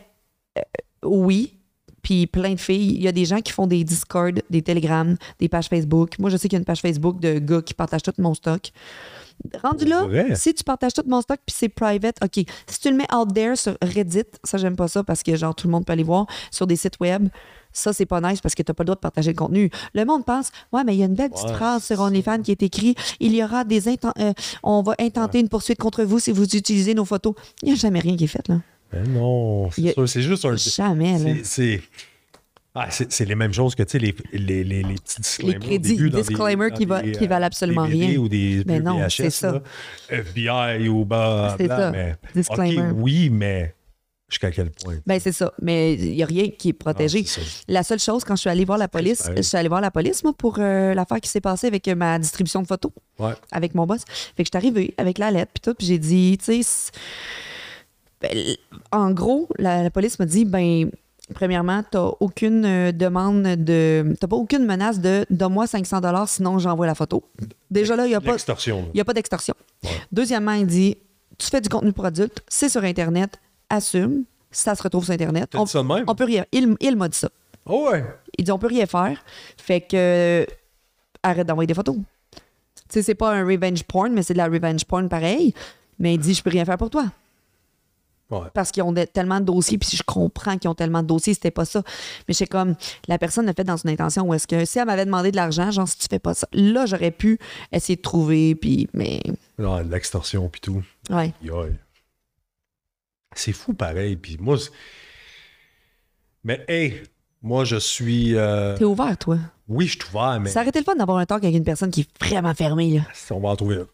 euh, 0.59 0.63
oui, 1.05 1.55
puis 2.03 2.27
plein 2.27 2.55
de 2.55 2.61
filles. 2.61 2.95
Il 2.95 3.03
y 3.03 3.09
a 3.09 3.13
des 3.13 3.25
gens 3.25 3.41
qui 3.41 3.53
font 3.53 3.67
des 3.67 3.83
Discord, 3.85 4.41
des 4.49 4.63
Telegram, 4.63 5.17
des 5.41 5.49
pages 5.49 5.67
Facebook. 5.69 6.19
Moi, 6.19 6.31
je 6.31 6.37
sais 6.37 6.49
qu'il 6.49 6.57
y 6.57 6.59
a 6.59 6.61
une 6.61 6.65
page 6.65 6.81
Facebook 6.81 7.21
de 7.21 7.39
gars 7.39 7.63
qui 7.63 7.75
partagent 7.75 8.03
tout 8.03 8.13
mon 8.19 8.33
stock. 8.35 8.71
Rendu 9.63 9.85
là, 9.85 10.07
si 10.35 10.55
tu 10.55 10.65
partages 10.65 10.93
tout 10.95 11.03
mon 11.07 11.21
stock 11.21 11.39
puis 11.47 11.55
c'est 11.57 11.69
private, 11.69 12.17
OK. 12.23 12.45
Si 12.67 12.81
tu 12.81 12.91
le 12.91 12.97
mets 12.97 13.15
out 13.15 13.33
there 13.33 13.57
sur 13.57 13.77
Reddit, 13.83 14.25
ça, 14.43 14.59
j'aime 14.59 14.77
pas 14.77 14.89
ça 14.89 15.05
parce 15.05 15.23
que 15.23 15.37
genre 15.37 15.55
tout 15.55 15.67
le 15.69 15.73
monde 15.73 15.85
peut 15.85 15.93
aller 15.93 16.03
voir 16.03 16.27
sur 16.51 16.67
des 16.67 16.77
sites 16.77 16.99
web, 17.01 17.29
Ça, 17.73 17.93
c'est 17.93 18.07
pas 18.07 18.21
nice 18.23 18.41
parce 18.41 18.55
que 18.55 18.63
t'as 18.63 18.73
pas 18.73 18.83
le 18.83 18.87
droit 18.87 18.97
de 18.97 19.01
partager 19.01 19.33
le 19.33 19.37
contenu. 19.37 19.71
Le 19.93 20.05
monde 20.07 20.25
pense, 20.25 20.51
ouais, 20.73 20.83
mais 20.85 20.95
il 20.95 20.99
y 20.99 21.03
a 21.03 21.07
une 21.07 21.15
belle 21.15 21.31
petite 21.31 21.47
Ouais, 21.49 21.55
phrase 21.55 21.85
sur 21.85 22.01
OnlyFans 22.01 22.41
qui 22.43 22.51
est 22.51 22.63
écrite 22.63 22.99
il 23.21 23.35
y 23.35 23.45
aura 23.45 23.65
des 23.65 23.87
euh, 23.89 24.33
on 24.63 24.83
va 24.83 24.95
intenter 24.99 25.41
une 25.41 25.49
poursuite 25.51 25.79
contre 25.79 26.03
vous 26.03 26.19
si 26.19 26.33
vous 26.33 26.45
utilisez 26.45 26.95
nos 26.95 27.05
photos. 27.05 27.35
Il 27.63 27.67
n'y 27.67 27.73
a 27.73 27.77
jamais 27.77 28.01
rien 28.01 28.17
qui 28.17 28.25
est 28.25 28.29
fait, 28.29 28.49
là. 28.49 28.61
Mais 28.93 29.03
non, 29.03 29.71
c'est 29.71 30.23
juste 30.23 30.45
un. 30.45 30.57
Jamais, 30.57 31.19
là. 31.19 31.35
C'est. 31.45 31.83
Ah, 32.79 32.89
c'est 32.91 33.25
les 33.25 33.35
mêmes 33.35 33.55
choses 33.55 33.75
que 33.75 33.83
les, 33.97 34.15
les, 34.33 34.63
les, 34.63 34.83
les 34.83 34.95
petits 34.95 35.21
disclaimers. 35.23 35.57
au 35.57 35.61
crédits, 35.61 35.97
début 35.97 36.11
dans 36.11 36.19
disclaimers 36.19 36.71
qui 36.73 36.85
dans 36.87 36.95
va- 36.97 37.03
des, 37.03 37.13
qui 37.13 37.25
euh, 37.25 37.29
valent 37.29 37.47
absolument 37.47 37.83
rien. 37.85 38.17
Ou 38.19 38.29
des 38.29 38.63
Mais 38.67 38.81
non, 38.81 39.09
c'est 39.09 39.31
ça. 39.31 39.53
là. 39.53 39.63
FBI 40.11 40.89
ou 40.89 41.05
bah. 41.07 41.55
C'est 41.59 41.69
ça. 41.69 41.91
Mais, 41.91 42.15
Disclaimer. 42.35 42.91
Oui, 42.95 43.31
mais 43.31 43.75
jusqu'à 44.29 44.51
quel 44.51 44.71
point? 44.71 44.97
Ben, 45.07 45.19
c'est 45.19 45.33
ça. 45.33 45.53
Mais 45.63 45.95
il 45.95 46.13
n'y 46.17 46.23
a 46.23 46.27
rien 46.27 46.49
qui 46.51 46.69
est 46.69 46.73
protégé. 46.75 47.23
Ah, 47.25 47.29
ça. 47.29 47.41
La 47.69 47.83
seule 47.83 47.99
chose, 48.01 48.25
quand 48.25 48.37
je 48.37 48.41
suis 48.41 48.51
allée 48.51 48.65
voir 48.67 48.77
la 48.77 48.89
police, 48.89 49.27
je 49.35 49.41
suis 49.43 49.57
allée 49.57 49.69
voir 49.69 49.81
la 49.81 49.91
police, 49.91 50.23
moi, 50.23 50.35
pour 50.37 50.57
euh, 50.59 50.93
l'affaire 50.93 51.21
qui 51.23 51.31
s'est 51.31 51.41
passée 51.41 51.69
avec 51.69 51.89
euh, 51.89 51.95
ma 51.95 52.19
distribution 52.19 52.61
de 52.61 52.67
photos, 52.67 52.93
Ouais. 53.19 53.33
avec 53.53 53.75
mon 53.75 53.87
boss. 53.87 54.03
Fait 54.37 54.45
que 54.45 54.49
je 54.53 54.59
suis 54.59 54.67
arrivée 54.67 54.95
avec 54.99 55.17
la 55.17 55.31
lettre, 55.31 55.53
puis 55.55 55.63
tout, 55.63 55.75
puis 55.75 55.87
j'ai 55.87 55.99
dit, 55.99 56.37
tu 56.45 56.63
sais, 56.63 56.91
ben, 58.21 58.57
en 58.93 59.11
gros, 59.13 59.49
la, 59.59 59.83
la 59.83 59.91
police 59.91 60.19
m'a 60.19 60.27
dit, 60.27 60.45
ben, 60.45 60.91
premièrement, 61.35 61.83
t'as 61.91 62.11
aucune 62.21 62.65
euh, 62.65 62.93
demande 62.93 63.43
de. 63.43 64.15
T'as 64.21 64.27
pas 64.27 64.37
aucune 64.37 64.65
menace 64.65 65.01
de 65.01 65.27
donne-moi 65.31 65.67
500 65.67 66.01
sinon 66.27 66.59
j'envoie 66.59 66.87
la 66.87 66.95
photo. 66.95 67.25
Déjà 67.71 67.97
là, 67.97 68.07
il 68.07 68.11
n'y 68.11 68.15
a 68.15 68.21
pas. 68.21 68.37
Il 68.95 69.01
a 69.01 69.05
pas 69.05 69.15
d'extorsion. 69.15 69.55
Ouais. 69.85 69.91
Deuxièmement, 70.13 70.53
il 70.53 70.67
dit 70.67 70.97
tu 71.39 71.49
fais 71.49 71.61
du 71.61 71.69
contenu 71.69 71.93
pour 71.93 72.05
adultes, 72.05 72.43
c'est 72.49 72.69
sur 72.69 72.83
Internet, 72.85 73.39
assume, 73.69 74.25
ça 74.51 74.75
se 74.75 74.83
retrouve 74.83 75.05
sur 75.05 75.15
Internet. 75.15 75.51
Dit 75.53 75.67
ça 75.67 75.83
de 75.83 75.87
même? 75.89 76.05
on 76.07 76.15
peut 76.15 76.25
rien. 76.25 76.45
Il, 76.53 76.77
il 76.81 76.97
m'a 76.97 77.09
dit 77.09 77.19
ça. 77.19 77.29
Oh, 77.67 77.89
ouais. 77.91 78.05
Il 78.39 78.45
dit 78.45 78.53
on 78.53 78.59
peut 78.59 78.69
rien 78.69 78.87
faire. 78.87 79.23
Fait 79.57 79.81
que 79.81 79.97
euh, 79.97 80.47
arrête 81.23 81.47
d'envoyer 81.47 81.67
des 81.67 81.75
photos. 81.75 81.97
Tu 81.97 82.41
sais, 82.89 83.03
c'est 83.03 83.15
pas 83.15 83.33
un 83.33 83.45
revenge 83.45 83.83
porn, 83.85 84.13
mais 84.13 84.23
c'est 84.23 84.35
de 84.35 84.39
la 84.39 84.47
revenge 84.47 84.85
porn 84.85 85.09
pareil. 85.09 85.53
Mais 85.99 86.15
il 86.15 86.19
dit 86.19 86.35
je 86.35 86.43
peux 86.43 86.51
rien 86.51 86.65
faire 86.65 86.79
pour 86.79 86.91
toi. 86.91 87.07
Ouais. 88.29 88.49
Parce 88.55 88.73
qu'ils 88.73 88.83
ont 88.83 88.91
de- 88.93 89.05
tellement 89.05 89.39
de 89.39 89.45
dossiers, 89.45 89.79
puis 89.79 89.89
je 89.97 90.03
comprends 90.03 90.59
qu'ils 90.59 90.69
ont 90.69 90.75
tellement 90.75 91.03
de 91.03 91.07
dossiers, 91.07 91.35
c'était 91.35 91.53
pas 91.53 91.65
ça. 91.65 91.83
Mais 92.27 92.35
c'est 92.35 92.47
comme, 92.49 92.75
la 93.07 93.19
personne 93.19 93.47
l'a 93.47 93.53
fait 93.55 93.63
dans 93.63 93.77
une 93.77 93.91
intention 93.91 94.25
où 94.29 94.35
est-ce 94.35 94.49
que 94.49 94.65
si 94.65 94.79
elle 94.81 94.87
m'avait 94.87 95.05
demandé 95.05 95.31
de 95.31 95.37
l'argent, 95.37 95.71
genre, 95.71 95.87
si 95.87 95.97
tu 95.99 96.07
fais 96.11 96.19
pas 96.19 96.35
ça, 96.35 96.49
là, 96.53 96.87
j'aurais 96.87 97.13
pu 97.13 97.39
essayer 97.71 97.95
de 97.97 98.03
trouver, 98.03 98.55
puis, 98.57 98.89
mais, 98.95 99.23
Non, 99.59 99.79
L'extorsion 99.79 100.49
puis 100.49 100.61
tout. 100.61 100.83
ouais. 101.11 101.33
C'est 103.35 103.53
fou 103.53 103.75
pareil. 103.75 104.17
Puis 104.17 104.39
moi, 104.41 104.57
mais 106.43 106.65
hey, 106.69 107.03
moi 107.43 107.65
je 107.65 107.77
suis. 107.77 108.35
euh, 108.35 108.77
T'es 108.77 108.85
ouvert, 108.85 109.17
toi? 109.19 109.39
Oui, 109.69 109.87
je 109.87 109.93
suis 109.99 110.09
ouvert, 110.11 110.41
mais 110.41 110.49
Ça 110.51 110.61
aurait 110.61 110.71
été 110.71 110.79
le 110.79 110.85
fun 110.85 110.95
d'avoir 110.95 111.19
un 111.19 111.27
talk 111.27 111.45
avec 111.45 111.55
une 111.57 111.65
personne 111.65 111.91
qui 111.91 112.03
est 112.03 112.25
vraiment 112.25 112.55
fermée, 112.55 112.91
là. 112.99 113.03
on 113.31 113.41
va 113.41 113.51
en 113.51 113.57
trouver. 113.57 113.77
un. 113.77 113.87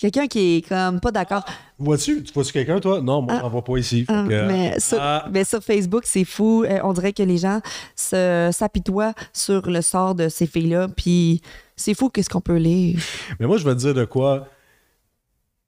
Quelqu'un 0.00 0.26
qui 0.28 0.56
est 0.56 0.68
comme 0.68 0.98
pas 0.98 1.10
d'accord. 1.12 1.44
Vois-tu, 1.78 2.22
tu 2.22 2.32
vois-tu 2.32 2.52
quelqu'un, 2.52 2.80
toi? 2.80 3.02
Non, 3.02 3.20
moi, 3.20 3.34
Ah. 3.36 3.40
j'en 3.42 3.50
vois 3.50 3.62
pas 3.64 3.76
ici. 3.76 4.06
Ah, 4.08 4.24
que, 4.26 4.46
mais, 4.46 4.80
sur, 4.80 4.98
ah, 5.00 5.28
mais 5.30 5.44
sur 5.44 5.62
Facebook, 5.62 6.04
c'est 6.06 6.24
fou. 6.24 6.64
Euh, 6.64 6.78
on 6.82 6.92
dirait 6.94 7.12
que 7.12 7.22
les 7.22 7.36
gens 7.36 7.60
se- 7.94 8.48
s'apitoient 8.52 9.12
sur 9.34 9.68
le 9.70 9.82
sort 9.82 10.14
de 10.14 10.28
ces 10.30 10.46
filles-là. 10.46 10.88
Puis 10.88 11.42
c'est 11.76 11.92
fou 11.94 12.08
qu'est-ce 12.08 12.30
qu'on 12.30 12.40
peut 12.40 12.56
lire. 12.56 12.98
mais 13.38 13.46
moi, 13.46 13.58
je 13.58 13.64
vais 13.64 13.74
te 13.74 13.80
dire 13.80 13.94
de 13.94 14.04
quoi. 14.06 14.48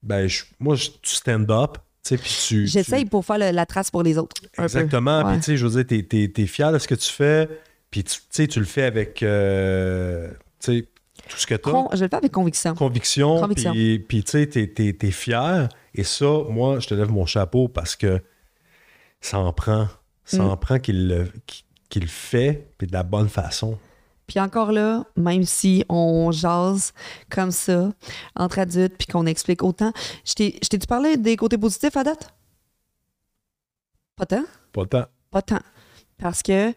Ben, 0.03 0.26
je- 0.26 0.45
moi, 0.59 0.74
je- 0.76 0.91
tu 1.03 1.14
stand 1.14 1.51
up, 1.51 1.74
tu 2.03 2.09
sais, 2.09 2.16
puis 2.18 2.30
tu. 2.49 2.66
J'essaye 2.66 3.05
tu- 3.05 3.11
pour 3.11 3.24
faire 3.24 3.39
le- 3.39 3.51
la 3.53 3.66
trace 3.66 3.91
pour 3.91 4.03
les 4.03 4.18
autres. 4.18 4.41
Exactement. 4.59 5.24
Puis, 5.30 5.37
tu 5.39 5.43
sais, 5.45 5.57
je 5.57 5.66
veux 5.66 5.72
dire, 5.83 5.87
t'es, 5.87 6.03
t'es- 6.03 6.28
t'es 6.33 6.47
fier 6.47 6.72
de 6.72 6.78
ce 6.78 6.89
que 6.89 6.95
tu 6.97 7.11
fais, 7.11 7.49
puis 7.91 8.03
tu 8.03 8.14
tu 8.18 8.22
sais, 8.30 8.47
tu 8.49 8.59
le 8.59 8.64
fais 8.66 8.83
avec, 8.85 9.22
euh, 9.22 10.28
tu 10.59 10.78
sais, 10.80 10.89
tout 11.29 11.37
ce 11.39 11.47
que 11.47 11.55
tu 11.55 11.68
as. 11.68 11.73
Con- 11.73 11.89
je 11.93 12.05
le 12.05 12.09
fais 12.09 12.16
avec 12.16 12.33
conviction. 12.33 12.75
conviction, 12.75 13.41
Conviction. 13.41 13.73
puis 13.73 14.25
tu 14.25 14.31
sais, 14.31 14.47
t'es, 14.47 14.66
t'es 14.93 15.11
fier. 15.11 15.68
Et 15.95 16.05
ça, 16.05 16.27
moi, 16.49 16.79
je 16.81 16.89
te 16.89 16.95
lève 16.95 17.11
mon 17.11 17.27
chapeau 17.27 17.68
parce 17.68 17.97
que 17.97 18.23
ça 19.20 19.39
en 19.39 19.53
prend. 19.53 19.89
Ça 20.25 20.43
Mm. 20.43 20.51
en 20.51 20.57
prend 20.57 20.79
qu'il 20.79 21.09
le, 21.09 21.29
le 21.95 22.07
fait, 22.07 22.68
puis 22.79 22.87
de 22.87 22.93
la 22.93 23.03
bonne 23.03 23.29
façon. 23.29 23.79
Puis 24.27 24.39
encore 24.41 24.73
là, 24.73 25.05
même 25.16 25.45
si 25.45 25.85
on 25.89 26.31
jase 26.33 26.93
comme 27.29 27.51
ça, 27.51 27.93
entre 28.37 28.61
adultes, 28.61 28.95
puis 28.97 29.07
qu'on 29.09 29.27
explique 29.27 29.62
autant. 29.62 29.93
Je 30.25 30.33
t'ai-tu 30.35 30.87
parlé 30.87 31.16
des 31.16 31.37
côtés 31.37 31.59
positifs 31.59 31.97
à 31.97 32.05
date? 32.05 32.33
Pas 34.16 34.27
tant? 34.27 34.45
Pas 34.73 34.87
tant. 34.87 35.05
Pas 35.31 35.43
tant. 35.43 35.61
Parce 36.18 36.43
que 36.43 36.73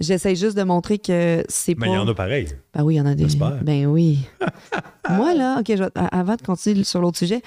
j'essaie 0.00 0.34
juste 0.34 0.56
de 0.56 0.62
montrer 0.62 0.98
que 0.98 1.44
c'est 1.48 1.74
pas. 1.74 1.86
Mais 1.86 1.92
il 1.92 1.94
y 1.94 1.98
en 1.98 2.08
a 2.08 2.14
pareil. 2.14 2.48
Ben 2.74 2.82
oui, 2.82 2.94
il 2.94 2.98
y 2.98 3.00
en 3.00 3.06
a 3.06 3.14
des. 3.14 3.26
Ben 3.62 3.86
oui. 3.86 4.20
Moi, 5.10 5.34
là, 5.34 5.58
OK, 5.60 5.66
je 5.76 5.84
avant 5.94 6.36
de 6.36 6.42
continuer 6.42 6.84
sur 6.84 7.00
l'autre 7.00 7.18
sujet, 7.18 7.42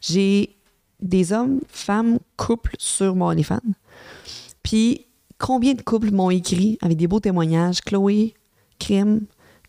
j'ai 0.00 0.56
des 1.00 1.32
hommes, 1.32 1.60
femmes, 1.68 2.18
couples 2.36 2.74
sur 2.78 3.14
mon 3.14 3.26
OnlyFans. 3.26 3.60
Puis, 4.62 5.06
combien 5.38 5.74
de 5.74 5.82
couples 5.82 6.10
m'ont 6.10 6.30
écrit 6.30 6.78
avec 6.82 6.96
des 6.96 7.06
beaux 7.06 7.20
témoignages? 7.20 7.80
Chloé, 7.80 8.34
Crime, 8.78 9.22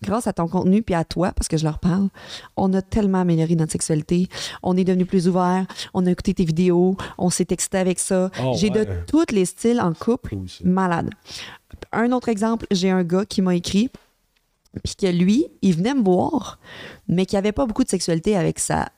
grâce 0.04 0.28
à 0.28 0.34
ton 0.34 0.48
contenu 0.48 0.82
puis 0.82 0.96
à 0.96 1.04
toi, 1.04 1.32
parce 1.32 1.48
que 1.48 1.58
je 1.58 1.64
leur 1.64 1.80
parle, 1.80 2.10
on 2.58 2.74
a 2.74 2.82
tellement 2.82 3.22
amélioré 3.22 3.56
notre 3.56 3.72
sexualité. 3.72 4.28
On 4.64 4.76
est 4.78 4.84
devenu 4.84 5.06
plus 5.06 5.28
ouvert. 5.28 5.66
On 5.94 6.06
a 6.06 6.12
écouté 6.12 6.34
tes 6.34 6.46
vidéos. 6.46 6.98
On 7.18 7.30
s'est 7.30 7.48
excité 7.50 7.78
avec 7.78 8.00
ça. 8.00 8.30
Oh, 8.44 8.54
j'ai 8.56 8.70
de 8.70 8.86
tous 9.08 9.26
les 9.32 9.46
styles 9.46 9.80
en 9.80 9.94
couple 9.94 10.36
malade. 10.64 11.10
Un 11.92 12.12
autre 12.12 12.30
exemple, 12.30 12.66
j'ai 12.72 12.90
un 12.90 13.04
gars 13.04 13.26
qui 13.26 13.42
m'a 13.42 13.56
écrit, 13.56 13.90
puis 14.84 14.96
que 14.96 15.08
lui, 15.08 15.48
il 15.62 15.76
venait 15.76 15.94
me 15.94 16.04
voir, 16.04 16.60
mais 17.08 17.26
qui 17.26 17.36
avait 17.36 17.52
pas 17.52 17.66
beaucoup 17.66 17.84
de 17.84 17.90
sexualité 17.90 18.38
avec 18.38 18.60
sa 18.60 18.90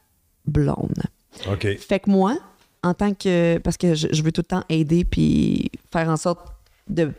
blonde. 0.46 1.02
OK. 1.50 1.78
Fait 1.78 2.00
que 2.00 2.10
moi, 2.10 2.38
en 2.84 2.94
tant 2.94 3.14
que. 3.14 3.58
Parce 3.58 3.78
que 3.78 3.96
je, 3.96 4.08
je 4.12 4.22
veux 4.22 4.32
tout 4.32 4.41
le 4.41 4.48
temps 4.48 4.64
aider 4.70 5.04
puis 5.04 5.72
faire 5.91 6.10
en 6.10 6.18
sorte 6.18 6.41
de 6.88 7.12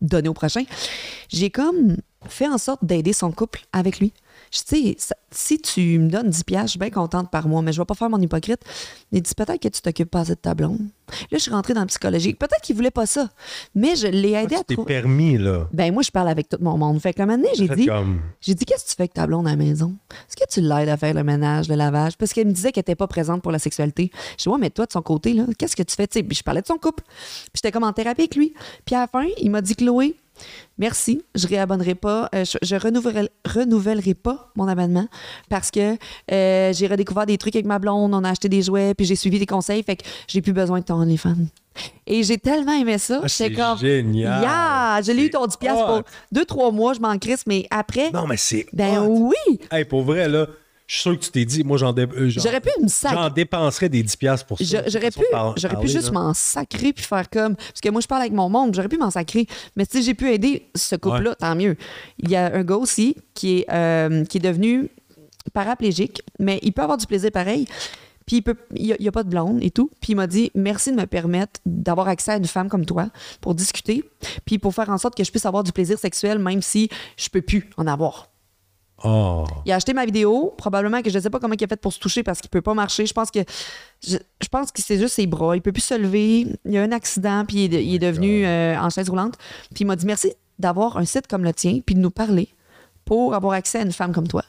donner 0.00 0.28
au 0.28 0.34
prochain, 0.34 0.64
j'ai 1.28 1.50
comme 1.50 1.96
fait 2.28 2.48
en 2.48 2.58
sorte 2.58 2.84
d'aider 2.84 3.12
son 3.12 3.32
couple 3.32 3.62
avec 3.72 3.98
lui. 3.98 4.12
Je 4.52 4.60
sais, 4.66 4.96
si 5.30 5.58
tu 5.60 5.98
me 5.98 6.10
donnes 6.10 6.28
10 6.28 6.44
piastres, 6.44 6.66
je 6.66 6.70
suis 6.72 6.78
bien 6.78 6.90
contente 6.90 7.30
par 7.30 7.48
mois, 7.48 7.62
mais 7.62 7.72
je 7.72 7.80
vais 7.80 7.86
pas 7.86 7.94
faire 7.94 8.10
mon 8.10 8.20
hypocrite. 8.20 8.60
Il 9.10 9.22
dit 9.22 9.34
peut-être 9.34 9.62
que 9.62 9.68
tu 9.68 9.80
t'occupes 9.80 10.10
pas 10.10 10.20
assez 10.20 10.34
de 10.34 10.40
ta 10.40 10.54
blonde. 10.54 10.78
Là, 10.78 11.16
je 11.32 11.38
suis 11.38 11.50
rentrée 11.50 11.72
dans 11.72 11.80
le 11.80 11.86
psychologique. 11.86 12.38
Peut-être 12.38 12.60
qu'il 12.60 12.76
voulait 12.76 12.90
pas 12.90 13.06
ça, 13.06 13.30
mais 13.74 13.96
je 13.96 14.06
l'ai 14.08 14.32
aidé 14.32 14.56
à 14.56 14.58
Tu 14.58 14.64
t'es 14.64 14.74
trouver. 14.74 14.94
permis, 15.00 15.38
là. 15.38 15.68
Ben 15.72 15.90
moi, 15.92 16.02
je 16.02 16.10
parle 16.10 16.28
avec 16.28 16.50
tout 16.50 16.58
mon 16.60 16.76
monde. 16.76 17.00
Fait 17.00 17.14
que 17.14 17.22
un 17.22 17.26
moment 17.26 17.42
j'ai 17.56 17.66
dit, 17.66 17.86
comme... 17.86 18.20
j'ai 18.42 18.54
dit, 18.54 18.66
qu'est-ce 18.66 18.84
que 18.84 18.90
tu 18.90 18.96
fais 18.96 19.02
avec 19.04 19.14
ta 19.14 19.26
blonde 19.26 19.46
à 19.46 19.50
la 19.52 19.56
maison? 19.56 19.94
Est-ce 20.28 20.36
que 20.36 20.50
tu 20.50 20.60
l'aides 20.60 20.88
à 20.90 20.98
faire 20.98 21.14
le 21.14 21.24
ménage, 21.24 21.68
le 21.68 21.74
lavage? 21.74 22.18
Parce 22.18 22.34
qu'elle 22.34 22.46
me 22.46 22.52
disait 22.52 22.72
qu'elle 22.72 22.80
n'était 22.82 22.94
pas 22.94 23.06
présente 23.06 23.40
pour 23.40 23.52
la 23.52 23.58
sexualité. 23.58 24.10
Je 24.36 24.42
dis, 24.42 24.48
ouais, 24.50 24.58
mais 24.60 24.68
toi, 24.68 24.84
de 24.84 24.92
son 24.92 25.00
côté, 25.02 25.32
là, 25.32 25.46
qu'est-ce 25.58 25.76
que 25.76 25.82
tu 25.82 25.96
fais? 25.96 26.06
Tu 26.06 26.18
sais, 26.18 26.22
Puis 26.22 26.36
je 26.36 26.42
parlais 26.42 26.60
de 26.60 26.66
son 26.66 26.76
couple. 26.76 27.04
Puis 27.04 27.50
j'étais 27.56 27.72
comme 27.72 27.84
en 27.84 27.92
thérapie 27.94 28.22
avec 28.22 28.36
lui. 28.36 28.52
Puis 28.84 28.94
à 28.94 29.00
la 29.00 29.06
fin, 29.06 29.24
il 29.40 29.50
m'a 29.50 29.62
dit, 29.62 29.74
Chloé, 29.76 30.14
merci, 30.78 31.22
je 31.34 31.46
réabonnerai 31.46 31.94
pas, 31.94 32.28
euh, 32.34 32.44
je, 32.44 32.58
je 32.62 32.76
renouvellerai, 32.76 33.28
renouvellerai 33.46 34.14
pas 34.14 34.50
mon 34.56 34.68
abonnement 34.68 35.06
parce 35.48 35.70
que 35.70 35.96
euh, 36.30 36.72
j'ai 36.72 36.86
redécouvert 36.86 37.26
des 37.26 37.38
trucs 37.38 37.54
avec 37.56 37.66
ma 37.66 37.78
blonde, 37.78 38.14
on 38.14 38.24
a 38.24 38.30
acheté 38.30 38.48
des 38.48 38.62
jouets, 38.62 38.94
puis 38.94 39.06
j'ai 39.06 39.16
suivi 39.16 39.38
des 39.38 39.46
conseils, 39.46 39.82
fait 39.82 39.96
que 39.96 40.04
j'ai 40.28 40.42
plus 40.42 40.52
besoin 40.52 40.80
de 40.80 40.84
ton 40.84 40.94
OnlyFans. 40.94 41.36
Et 42.06 42.22
j'ai 42.22 42.36
tellement 42.36 42.74
aimé 42.74 42.98
ça. 42.98 43.20
Ah, 43.22 43.28
c'est 43.28 43.50
comme, 43.52 43.78
génial. 43.78 44.42
Yeah! 44.42 45.00
L'ai 45.14 45.24
eu 45.24 45.30
ton 45.30 45.46
10$ 45.46 45.56
piastres 45.58 45.82
hot. 45.84 45.86
pour 45.86 46.02
deux, 46.30 46.44
trois 46.44 46.70
mois, 46.70 46.92
je 46.92 47.00
m'en 47.00 47.16
crisse, 47.18 47.44
mais 47.46 47.66
après, 47.70 48.10
Non, 48.10 48.26
mais 48.26 48.36
c'est 48.36 48.66
ben 48.74 48.98
hot. 48.98 49.30
oui! 49.48 49.58
Hey, 49.70 49.84
pour 49.86 50.02
vrai, 50.02 50.28
là, 50.28 50.46
je 50.86 50.94
suis 50.94 51.02
sûr 51.02 51.18
que 51.18 51.24
tu 51.24 51.30
t'es 51.30 51.44
dit, 51.44 51.64
moi, 51.64 51.78
j'en, 51.78 51.92
dé- 51.92 52.02
euh, 52.02 52.28
j'en- 52.28 52.42
J'aurais 52.42 52.60
pu 52.60 52.70
me 52.82 52.88
sacrer. 52.88 53.16
j'en 53.16 53.30
dépenserais 53.30 53.88
des 53.88 54.02
10$ 54.02 54.16
piastres 54.16 54.46
pour 54.46 54.58
ça. 54.58 54.64
J'aurais 54.86 55.10
pu, 55.10 55.20
Par- 55.30 55.56
j'aurais 55.56 55.76
pu 55.80 55.88
juste 55.88 56.12
m'en 56.12 56.34
sacrer 56.34 56.92
puis 56.92 57.04
faire 57.04 57.30
comme. 57.30 57.56
Parce 57.56 57.80
que 57.80 57.88
moi, 57.88 58.00
je 58.00 58.06
parle 58.06 58.22
avec 58.22 58.32
mon 58.32 58.48
monde, 58.48 58.74
j'aurais 58.74 58.88
pu 58.88 58.98
m'en 58.98 59.10
sacrer. 59.10 59.46
Mais 59.76 59.84
si 59.90 60.02
j'ai 60.02 60.14
pu 60.14 60.30
aider 60.30 60.68
ce 60.74 60.96
couple-là, 60.96 61.34
tant 61.36 61.54
mieux. 61.54 61.76
Il 62.18 62.30
y 62.30 62.36
a 62.36 62.54
un 62.54 62.62
gars 62.64 62.76
aussi 62.76 63.16
qui 63.34 63.60
est, 63.60 63.66
euh, 63.72 64.24
qui 64.24 64.38
est 64.38 64.40
devenu 64.40 64.90
paraplégique, 65.52 66.22
mais 66.38 66.58
il 66.62 66.72
peut 66.72 66.82
avoir 66.82 66.98
du 66.98 67.06
plaisir 67.06 67.30
pareil. 67.32 67.66
Puis 68.26 68.36
il 68.36 68.42
peut, 68.42 68.54
il 68.76 68.92
a, 68.92 68.96
a 69.08 69.12
pas 69.12 69.24
de 69.24 69.28
blonde 69.28 69.58
et 69.62 69.70
tout. 69.72 69.90
Puis 70.00 70.12
il 70.12 70.16
m'a 70.16 70.28
dit 70.28 70.52
merci 70.54 70.92
de 70.92 70.96
me 70.96 71.06
permettre 71.06 71.60
d'avoir 71.66 72.06
accès 72.08 72.30
à 72.32 72.36
une 72.36 72.44
femme 72.46 72.68
comme 72.68 72.86
toi 72.86 73.08
pour 73.40 73.54
discuter, 73.54 74.04
puis 74.44 74.58
pour 74.58 74.72
faire 74.74 74.90
en 74.90 74.98
sorte 74.98 75.16
que 75.16 75.24
je 75.24 75.30
puisse 75.30 75.44
avoir 75.46 75.64
du 75.64 75.72
plaisir 75.72 75.98
sexuel 75.98 76.38
même 76.38 76.62
si 76.62 76.88
je 77.16 77.28
peux 77.28 77.42
plus 77.42 77.68
en 77.76 77.86
avoir. 77.88 78.28
Oh. 79.04 79.44
Il 79.64 79.72
a 79.72 79.76
acheté 79.76 79.94
ma 79.94 80.04
vidéo, 80.04 80.54
probablement 80.56 81.02
que 81.02 81.10
je 81.10 81.16
ne 81.16 81.22
sais 81.22 81.30
pas 81.30 81.40
comment 81.40 81.54
il 81.58 81.64
a 81.64 81.66
fait 81.66 81.80
pour 81.80 81.92
se 81.92 81.98
toucher 81.98 82.22
parce 82.22 82.40
qu'il 82.40 82.50
peut 82.50 82.62
pas 82.62 82.74
marcher. 82.74 83.06
Je 83.06 83.12
pense 83.12 83.30
que 83.30 83.40
je, 84.06 84.16
je 84.40 84.48
pense 84.48 84.70
que 84.70 84.80
c'est 84.80 84.98
juste 84.98 85.14
ses 85.14 85.26
bras. 85.26 85.56
Il 85.56 85.62
peut 85.62 85.72
plus 85.72 85.82
se 85.82 85.94
lever. 85.94 86.46
Il 86.64 86.76
a 86.76 86.80
eu 86.80 86.84
un 86.84 86.92
accident 86.92 87.44
puis 87.46 87.64
il 87.64 87.74
est, 87.74 87.84
il 87.84 87.94
est 87.96 87.98
devenu 87.98 88.46
euh, 88.46 88.78
en 88.78 88.90
chaise 88.90 89.08
roulante. 89.08 89.34
Puis 89.74 89.82
il 89.82 89.86
m'a 89.86 89.96
dit 89.96 90.06
merci 90.06 90.32
d'avoir 90.58 90.96
un 90.96 91.04
site 91.04 91.26
comme 91.26 91.44
le 91.44 91.52
tien 91.52 91.80
puis 91.84 91.94
de 91.94 92.00
nous 92.00 92.10
parler 92.10 92.48
pour 93.04 93.34
avoir 93.34 93.54
accès 93.54 93.78
à 93.78 93.82
une 93.82 93.92
femme 93.92 94.12
comme 94.12 94.28
toi. 94.28 94.44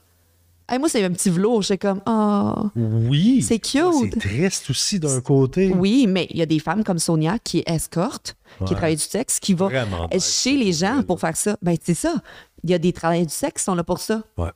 Hey, 0.70 0.80
moi, 0.80 0.88
c'est 0.90 1.04
un 1.04 1.12
petit 1.12 1.30
velours. 1.30 1.62
J'étais 1.62 1.78
comme, 1.78 2.02
oh. 2.08 2.54
Oui. 2.76 3.42
C'est 3.42 3.60
cute. 3.60 3.84
C'est 4.14 4.20
triste 4.20 4.70
aussi 4.70 5.00
d'un 5.00 5.20
côté. 5.22 5.74
Oui, 5.76 6.06
mais 6.08 6.28
il 6.30 6.38
y 6.38 6.42
a 6.42 6.46
des 6.46 6.60
femmes 6.60 6.84
comme 6.84 7.00
Sonia 7.00 7.38
qui 7.40 7.60
est 7.60 7.70
escorte, 7.70 8.36
qui 8.60 8.64
Ouais. 8.64 8.70
travaille 8.78 8.96
du 8.96 9.02
sexe, 9.02 9.40
qui 9.40 9.54
va 9.54 9.66
Vraiment 9.68 10.08
chez 10.20 10.56
les 10.56 10.72
gens 10.72 11.04
pour 11.04 11.20
faire 11.20 11.36
ça. 11.36 11.58
Ben, 11.62 11.76
c'est 11.84 11.94
ça. 11.94 12.16
Il 12.64 12.70
y 12.70 12.74
a 12.74 12.78
des 12.80 12.94
travailleurs 12.94 13.26
du 13.28 13.34
sexe 13.34 13.62
qui 13.62 13.66
sont 13.66 13.76
là 13.76 13.84
pour 13.84 14.00
ça. 14.00 14.24
Ouais. 14.38 14.50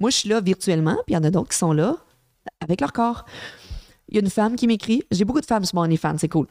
Moi, 0.00 0.10
je 0.10 0.16
suis 0.16 0.28
là 0.28 0.40
virtuellement, 0.40 0.96
puis 1.06 1.12
il 1.12 1.14
y 1.14 1.16
en 1.18 1.24
a 1.24 1.30
d'autres 1.30 1.50
qui 1.50 1.58
sont 1.58 1.72
là 1.72 1.96
avec 2.60 2.80
leur 2.80 2.92
corps. 2.92 3.24
Il 4.08 4.14
y 4.16 4.18
a 4.18 4.22
une 4.22 4.30
femme 4.30 4.56
qui 4.56 4.66
m'écrit. 4.66 5.02
J'ai 5.10 5.24
beaucoup 5.24 5.40
de 5.42 5.46
femmes 5.46 5.64
sur 5.64 5.76
mon 5.76 5.82
OnlyFans, 5.82 6.16
c'est 6.18 6.28
cool. 6.28 6.46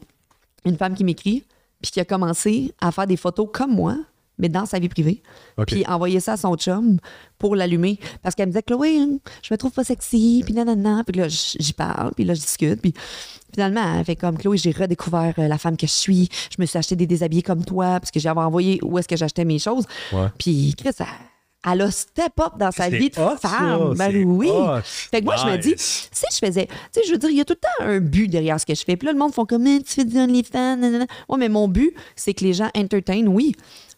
Une 0.64 0.76
femme 0.76 0.94
qui 0.94 1.04
m'écrit, 1.04 1.44
puis 1.82 1.90
qui 1.90 2.00
a 2.00 2.04
commencé 2.04 2.72
à 2.80 2.92
faire 2.92 3.06
des 3.06 3.16
photos 3.16 3.48
comme 3.52 3.74
moi, 3.74 3.96
mais 4.40 4.48
dans 4.48 4.66
sa 4.66 4.78
vie 4.78 4.88
privée. 4.88 5.22
Puis 5.66 5.84
envoyer 5.86 6.20
ça 6.20 6.32
à 6.32 6.36
son 6.36 6.56
chum 6.56 6.98
pour 7.38 7.54
l'allumer. 7.54 7.98
Parce 8.22 8.34
qu'elle 8.34 8.46
me 8.46 8.52
disait, 8.52 8.62
Chloé, 8.62 8.98
hein, 8.98 9.18
je 9.42 9.52
me 9.52 9.58
trouve 9.58 9.72
pas 9.72 9.84
sexy, 9.84 10.42
puis 10.44 10.54
nanana. 10.54 11.04
Puis 11.06 11.16
là, 11.16 11.26
j'y 11.28 11.72
parle, 11.72 12.12
puis 12.14 12.24
là, 12.24 12.34
je 12.34 12.40
discute. 12.40 12.80
Puis 12.80 12.94
finalement, 13.52 13.98
elle 13.98 14.04
fait 14.04 14.16
comme, 14.16 14.38
Chloé, 14.38 14.56
j'ai 14.56 14.72
redécouvert 14.72 15.34
euh, 15.38 15.48
la 15.48 15.58
femme 15.58 15.76
que 15.76 15.86
je 15.86 15.92
suis. 15.92 16.28
Je 16.50 16.60
me 16.60 16.66
suis 16.66 16.78
acheté 16.78 16.96
des 16.96 17.06
déshabillés 17.06 17.42
comme 17.42 17.64
toi, 17.64 18.00
parce 18.00 18.10
que 18.10 18.20
j'avais 18.20 18.40
envoyé 18.40 18.78
où 18.82 18.98
est-ce 18.98 19.08
que 19.08 19.16
j'achetais 19.16 19.44
mes 19.44 19.58
choses. 19.58 19.84
Ouais. 20.12 20.28
Puis 20.38 20.74
Chris, 20.76 20.90
elle, 20.98 21.06
elle 21.72 21.82
a 21.82 21.90
step 21.90 22.40
up 22.40 22.52
dans 22.58 22.70
sa 22.70 22.88
vie 22.88 23.10
de 23.10 23.20
hot, 23.20 23.36
ça, 23.40 23.48
femme. 23.48 23.94
Ben 23.96 24.24
oui. 24.24 24.48
hot. 24.50 24.80
Fait 24.82 25.20
que 25.20 25.26
moi, 25.26 25.36
je 25.36 25.46
me 25.46 25.56
dis, 25.58 25.74
si 25.76 26.24
je 26.32 26.46
faisais, 26.46 26.66
tu 26.66 26.72
sais, 26.92 27.06
je 27.06 27.12
veux 27.12 27.18
dire, 27.18 27.30
il 27.30 27.36
y 27.36 27.40
a 27.40 27.44
tout 27.44 27.54
le 27.54 27.60
temps 27.60 27.90
un 27.90 28.00
but 28.00 28.28
derrière 28.28 28.58
ce 28.58 28.64
que 28.64 28.74
je 28.74 28.82
fais. 28.82 28.96
Puis 28.96 29.06
là, 29.06 29.12
le 29.12 29.18
monde 29.18 29.34
font 29.34 29.44
comme, 29.44 29.66
Eh, 29.66 29.82
tu 29.82 29.92
fais 29.92 30.04
du 30.04 30.18
OnlyFans, 30.18 30.76
nanana. 30.76 31.06
Ouais, 31.28 31.38
mais 31.38 31.48
mon 31.48 31.68
but, 31.68 31.94
c'est 32.16 32.32
que 32.32 32.44
les 32.44 32.54
gens 32.54 32.70
entertain, 32.74 33.26
oui, 33.26 33.54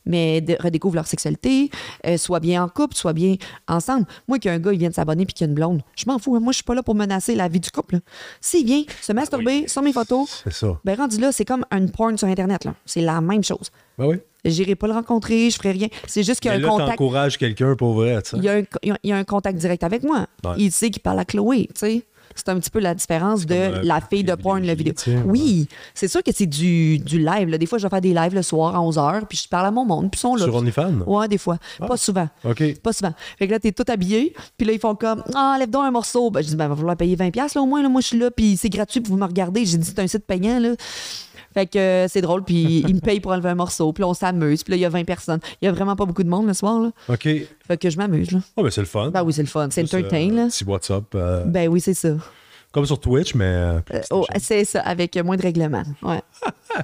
mais 0.07 0.40
de- 0.40 0.57
redécouvrent 0.61 0.96
leur 0.96 1.07
sexualité, 1.07 1.70
euh, 2.07 2.16
soient 2.16 2.40
bien 2.40 2.62
en 2.64 2.68
couple, 2.68 2.96
soient 2.96 3.12
bien 3.12 3.36
ensemble. 3.68 4.07
Moi, 4.28 4.38
qu'un 4.38 4.59
gars, 4.59 4.72
il 4.72 4.78
vient 4.78 4.88
de 4.90 4.94
s'abonner 4.94 5.24
puis 5.26 5.34
qu'il 5.34 5.44
y 5.46 5.48
a 5.48 5.50
une 5.50 5.55
blonde, 5.55 5.82
je 5.96 6.05
m'en 6.07 6.18
fous. 6.18 6.36
hein. 6.36 6.40
Moi, 6.40 6.53
je 6.53 6.57
suis 6.57 6.64
pas 6.64 6.74
là 6.74 6.82
pour 6.82 6.94
menacer 6.94 7.34
la 7.34 7.48
vie 7.48 7.61
du 7.61 7.70
couple. 7.70 8.00
S'il 8.40 8.66
vient 8.66 8.82
se 9.00 9.12
masturber 9.12 9.68
sur 9.68 9.82
mes 9.82 9.92
photos, 9.92 10.42
C'est 10.44 10.53
ça. 10.53 10.78
ben 10.84 10.96
rendu 10.96 11.18
là, 11.18 11.32
c'est 11.32 11.44
comme 11.44 11.64
un 11.70 11.86
porn 11.86 12.16
sur 12.18 12.28
Internet. 12.28 12.66
C'est 12.86 13.00
la 13.03 13.20
même 13.20 13.44
chose. 13.44 13.70
Ben 13.98 14.07
oui. 14.07 14.16
J'irai 14.44 14.74
pas 14.74 14.88
le 14.88 14.94
rencontrer, 14.94 15.50
je 15.50 15.57
ferai 15.57 15.70
rien. 15.70 15.86
C'est 16.09 16.24
juste 16.24 16.40
qu'il 16.40 16.50
y 16.50 16.55
a 16.55 16.59
Mais 16.59 16.64
un 16.64 16.66
là, 16.78 16.94
contact. 16.96 17.38
quelqu'un 17.38 17.76
pour 17.76 17.94
vrai, 17.94 18.20
tu 18.22 18.30
sais. 18.30 18.36
Il 18.38 18.42
y, 18.44 18.48
a 18.48 18.55
un, 18.55 18.62
il 18.82 18.88
y 18.88 18.90
a- 18.90 18.98
il 19.05 19.11
y 19.11 19.12
a 19.12 19.16
un 19.16 19.22
contact 19.22 19.57
direct 19.57 19.84
avec 19.84 20.03
moi. 20.03 20.26
Ouais. 20.44 20.55
Il 20.59 20.72
sait 20.72 20.90
qu'il 20.90 21.00
parle 21.00 21.20
à 21.20 21.24
Chloé, 21.24 21.68
tu 21.72 21.78
sais. 21.78 22.05
C'est 22.35 22.49
un 22.49 22.59
petit 22.59 22.70
peu 22.70 22.78
la 22.80 22.95
différence 22.95 23.47
de 23.47 23.55
un 23.55 23.83
la 23.83 24.01
fille 24.01 24.24
de 24.24 24.35
porn, 24.35 24.62
la 24.64 24.74
vidéo. 24.74 24.95
Oui, 25.26 25.68
c'est 25.95 26.09
sûr 26.09 26.22
que 26.22 26.30
c'est 26.35 26.47
du, 26.47 26.99
du 26.99 27.18
live. 27.18 27.49
là. 27.49 27.59
Des 27.59 27.66
fois, 27.66 27.78
je 27.78 27.85
vais 27.87 27.91
faire 27.91 28.01
des 28.01 28.14
lives 28.14 28.35
le 28.35 28.43
soir 28.43 28.74
à 28.74 28.78
11h, 28.80 29.26
puis 29.28 29.39
je 29.43 29.49
parle 29.49 29.66
à 29.66 29.70
mon 29.70 29.85
monde, 29.85 30.11
puis 30.11 30.18
ils 30.18 30.20
sont 30.20 30.35
là. 30.35 30.45
Sur 30.45 30.55
OnlyFans? 30.55 31.01
Ouais, 31.07 31.28
des 31.28 31.39
fois. 31.39 31.59
Ah. 31.80 31.87
Pas 31.87 31.97
souvent. 31.97 32.28
OK. 32.45 32.80
Pas 32.80 32.93
souvent. 32.93 33.12
Fait 33.39 33.47
que 33.47 33.53
là, 33.53 33.59
t'es 33.59 33.72
tout 33.72 33.85
habillé, 33.89 34.35
puis 34.57 34.66
là, 34.66 34.72
ils 34.72 34.80
font 34.80 34.95
comme 34.95 35.22
Ah, 35.35 35.57
lève 35.59 35.70
donc 35.70 35.85
un 35.85 35.91
morceau. 35.91 36.30
Ben, 36.30 36.43
je 36.43 36.49
dis 36.49 36.57
Ben, 36.57 36.68
va 36.68 36.76
falloir 36.76 36.97
payer 36.97 37.16
20$ 37.16 37.35
là, 37.37 37.61
au 37.62 37.66
moins. 37.66 37.83
Là. 37.83 37.89
Moi, 37.89 38.01
je 38.01 38.07
suis 38.09 38.18
là, 38.18 38.30
puis 38.30 38.57
c'est 38.57 38.68
gratuit 38.70 39.01
pour 39.01 39.14
vous 39.14 39.20
me 39.20 39.26
regarder. 39.26 39.64
J'ai 39.64 39.78
dit 39.78 39.87
C'est 39.87 39.99
un 40.01 40.07
site 40.07 40.26
payant, 40.26 40.59
là. 40.59 40.74
Fait 41.55 41.66
que 41.66 41.78
euh, 41.78 42.09
c'est 42.09 42.20
drôle, 42.20 42.42
puis 42.44 42.84
ils 42.88 42.94
me 42.94 43.00
payent 43.00 43.20
pour 43.20 43.32
enlever 43.32 43.50
un 43.50 43.55
morceau, 43.55 43.92
puis 43.92 44.03
là, 44.03 44.09
on 44.09 44.14
s'amuse, 44.14 44.62
puis 44.62 44.70
là, 44.72 44.76
il 44.76 44.80
y 44.80 44.84
a 44.84 44.88
20 44.88 45.05
personnes. 45.05 45.40
Il 45.61 45.66
y 45.66 45.68
a 45.68 45.72
vraiment 45.72 45.96
pas 45.96 46.05
beaucoup 46.07 46.22
de 46.22 46.28
monde 46.28 46.46
le 46.46 46.55
soir, 46.55 46.80
là. 46.80 46.90
OK. 47.09 47.28
Fait 47.66 47.76
que 47.78 47.90
je 47.90 47.96
m'amuse, 47.96 48.30
là. 48.32 48.40
Oh, 48.57 48.62
ben 48.62 48.70
c'est 48.70 48.80
le 48.80 48.86
fun. 48.86 49.11
Ben 49.11 49.22
oui, 49.22 49.32
c'est 49.32 49.42
le 49.42 49.48
fun. 49.48 49.68
C'est 49.70 49.82
Juste, 49.82 49.94
entertain, 49.94 50.30
euh, 50.30 50.36
là. 50.36 50.46
Petit 50.48 50.64
WhatsApp. 50.64 51.05
euh, 51.14 51.44
Ben 51.44 51.68
oui, 51.68 51.80
c'est 51.80 51.94
ça. 51.94 52.11
Comme 52.72 52.86
sur 52.86 52.98
Twitch, 52.98 53.34
mais. 53.34 53.44
euh, 53.44 53.80
Euh, 53.92 54.00
oh, 54.12 54.24
c'est 54.40 54.64
ça, 54.64 54.80
avec 54.80 55.14
euh, 55.18 55.22
moins 55.22 55.36
de 55.36 55.42
règlements. 55.42 55.82
Ouais. 56.03 56.20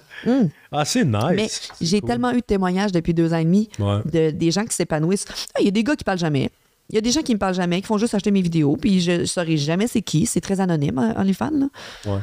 Ah, 0.70 0.84
c'est 0.84 1.04
nice. 1.04 1.22
Mais 1.34 1.48
j'ai 1.80 2.00
cool. 2.00 2.08
tellement 2.10 2.30
eu 2.32 2.36
de 2.36 2.40
témoignages 2.40 2.92
depuis 2.92 3.14
deux 3.14 3.32
ans 3.32 3.38
et 3.38 3.44
demi 3.44 3.70
Ouais. 3.78 4.00
de, 4.04 4.30
des 4.30 4.50
gens 4.50 4.64
qui 4.64 4.74
s'épanouissent. 4.74 5.24
Ah, 5.54 5.60
Il 5.60 5.64
y 5.64 5.68
a 5.68 5.70
des 5.70 5.82
gars 5.82 5.96
qui 5.96 6.04
parlent 6.04 6.18
jamais. 6.18 6.50
Il 6.90 6.94
y 6.94 6.98
a 6.98 7.00
des 7.00 7.10
gens 7.10 7.22
qui 7.22 7.32
me 7.34 7.38
parlent 7.38 7.54
jamais, 7.54 7.80
qui 7.80 7.86
font 7.86 7.98
juste 7.98 8.14
acheter 8.14 8.30
mes 8.30 8.42
vidéos, 8.42 8.76
puis 8.76 9.00
je 9.00 9.12
ne 9.12 9.24
saurais 9.24 9.56
jamais 9.56 9.86
c'est 9.86 10.02
qui. 10.02 10.26
C'est 10.26 10.40
très 10.40 10.60
anonyme, 10.60 10.98
OnlyFans. 11.16 11.50
là. 11.52 11.66
Ouais. 12.06 12.20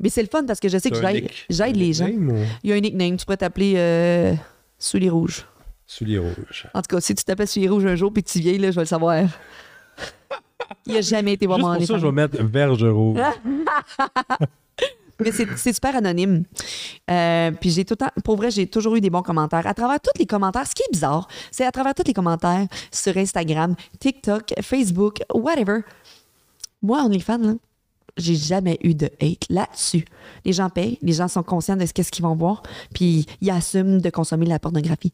Mais 0.00 0.08
c'est 0.08 0.22
le 0.22 0.28
fun 0.28 0.44
parce 0.46 0.60
que 0.60 0.68
je 0.68 0.78
sais 0.78 0.90
que 0.90 0.96
j'aide 1.50 1.76
les 1.76 1.92
gens. 1.92 2.08
ou- 2.08 2.36
Il 2.64 2.70
y 2.70 2.72
a 2.72 2.76
un 2.76 2.80
nickname, 2.80 3.16
tu 3.16 3.24
pourrais 3.24 3.36
t'appeler 3.36 3.74
euh, 3.76 4.34
Souliers 4.78 5.10
Rouges. 5.10 5.46
Souliers 5.86 6.18
rouges. 6.18 6.66
En 6.74 6.80
tout 6.80 6.96
cas, 6.96 7.00
si 7.00 7.14
tu 7.14 7.24
t'appelles 7.24 7.48
Souliers 7.48 7.68
Rouges 7.68 7.86
un 7.86 7.96
jour 7.96 8.12
puis 8.12 8.22
que 8.22 8.30
tu 8.30 8.40
viens, 8.40 8.56
là, 8.58 8.70
je 8.70 8.76
vais 8.76 8.82
le 8.82 8.86
savoir. 8.86 9.24
Il 10.86 10.96
a 10.96 11.00
jamais 11.02 11.34
été 11.34 11.46
voir 11.46 11.58
Juste 11.58 11.68
pour 11.76 11.86
ça, 11.86 11.98
je 11.98 12.06
vais 12.06 12.12
mettre 12.12 12.42
verge 12.42 12.82
rouge. 12.84 13.20
Mais 15.20 15.30
c'est 15.30 15.72
super 15.72 15.94
anonyme. 15.94 16.44
Euh, 17.10 17.50
puis 17.52 17.70
j'ai 17.70 17.84
tout 17.84 17.92
le 17.92 17.98
temps, 18.06 18.10
pour 18.24 18.36
vrai, 18.36 18.50
j'ai 18.50 18.66
toujours 18.66 18.96
eu 18.96 19.00
des 19.00 19.10
bons 19.10 19.22
commentaires. 19.22 19.66
À 19.66 19.74
travers 19.74 20.00
tous 20.00 20.18
les 20.18 20.26
commentaires, 20.26 20.66
ce 20.66 20.74
qui 20.74 20.82
est 20.82 20.92
bizarre, 20.92 21.28
c'est 21.52 21.64
à 21.64 21.70
travers 21.70 21.94
tous 21.94 22.02
les 22.06 22.14
commentaires 22.14 22.66
sur 22.90 23.16
Instagram, 23.16 23.76
TikTok, 24.00 24.52
Facebook, 24.62 25.18
whatever. 25.32 25.80
Moi, 26.82 27.04
OnlyFans, 27.04 27.38
là, 27.38 27.52
j'ai 28.16 28.34
jamais 28.36 28.78
eu 28.82 28.94
de 28.94 29.06
hate 29.20 29.46
là-dessus. 29.48 30.04
Les 30.44 30.52
gens 30.52 30.68
payent, 30.70 30.98
les 31.02 31.12
gens 31.14 31.28
sont 31.28 31.42
conscients 31.42 31.76
de 31.76 31.86
ce 31.86 31.92
qu'est-ce 31.92 32.10
qu'ils 32.12 32.24
vont 32.24 32.34
voir, 32.34 32.62
puis 32.94 33.26
ils 33.40 33.50
assument 33.50 34.00
de 34.00 34.10
consommer 34.10 34.44
de 34.44 34.50
la 34.50 34.58
pornographie. 34.58 35.12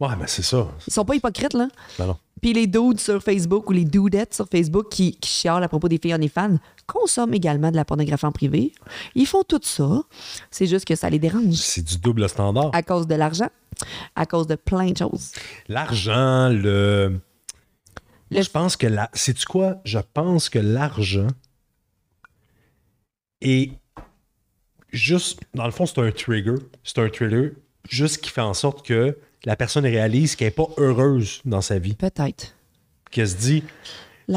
Ouais, 0.00 0.16
mais 0.18 0.26
c'est 0.26 0.42
ça. 0.42 0.66
Ils 0.86 0.92
sont 0.92 1.04
pas 1.04 1.14
hypocrites, 1.14 1.52
là. 1.52 1.68
Ben 1.98 2.06
non. 2.06 2.16
Puis 2.40 2.54
les 2.54 2.66
dudes 2.66 2.98
sur 2.98 3.22
Facebook 3.22 3.68
ou 3.68 3.72
les 3.74 3.84
dudettes 3.84 4.32
sur 4.32 4.48
Facebook 4.48 4.88
qui, 4.90 5.12
qui 5.16 5.28
chialent 5.28 5.62
à 5.62 5.68
propos 5.68 5.88
des 5.90 5.98
filles 5.98 6.14
OnlyFans 6.14 6.56
consomment 6.86 7.34
également 7.34 7.70
de 7.70 7.76
la 7.76 7.84
pornographie 7.84 8.24
en 8.24 8.32
privé. 8.32 8.72
Ils 9.14 9.26
font 9.26 9.42
tout 9.42 9.60
ça. 9.62 10.00
C'est 10.50 10.66
juste 10.66 10.86
que 10.86 10.96
ça 10.96 11.10
les 11.10 11.18
dérange 11.18 11.52
C'est 11.56 11.82
du 11.82 11.98
double 11.98 12.26
standard. 12.30 12.70
à 12.72 12.82
cause 12.82 13.06
de 13.06 13.14
l'argent, 13.14 13.50
à 14.16 14.24
cause 14.24 14.46
de 14.46 14.54
plein 14.54 14.90
de 14.90 14.96
choses. 14.96 15.32
L'argent, 15.68 16.48
le. 16.48 17.20
Le- 18.30 18.40
Je 18.42 18.48
pense 18.50 18.76
que 18.78 18.86
la. 18.86 19.10
Sais-tu 19.12 19.44
quoi? 19.44 19.76
Je 19.84 19.98
pense 20.14 20.48
que 20.48 20.58
l'argent 20.58 21.26
est 23.40 23.72
juste. 24.90 25.40
Dans 25.54 25.64
le 25.66 25.70
fond, 25.70 25.86
c'est 25.86 26.00
un 26.00 26.10
trigger. 26.10 26.54
C'est 26.84 26.98
un 26.98 27.08
trigger 27.08 27.52
juste 27.88 28.18
qui 28.18 28.30
fait 28.30 28.40
en 28.40 28.54
sorte 28.54 28.84
que 28.86 29.16
la 29.44 29.56
personne 29.56 29.84
réalise 29.84 30.36
qu'elle 30.36 30.48
n'est 30.48 30.52
pas 30.52 30.68
heureuse 30.76 31.40
dans 31.44 31.60
sa 31.62 31.78
vie. 31.78 31.94
Peut-être. 31.94 32.54
Qu'elle 33.10 33.28
se 33.28 33.36
dit. 33.36 33.64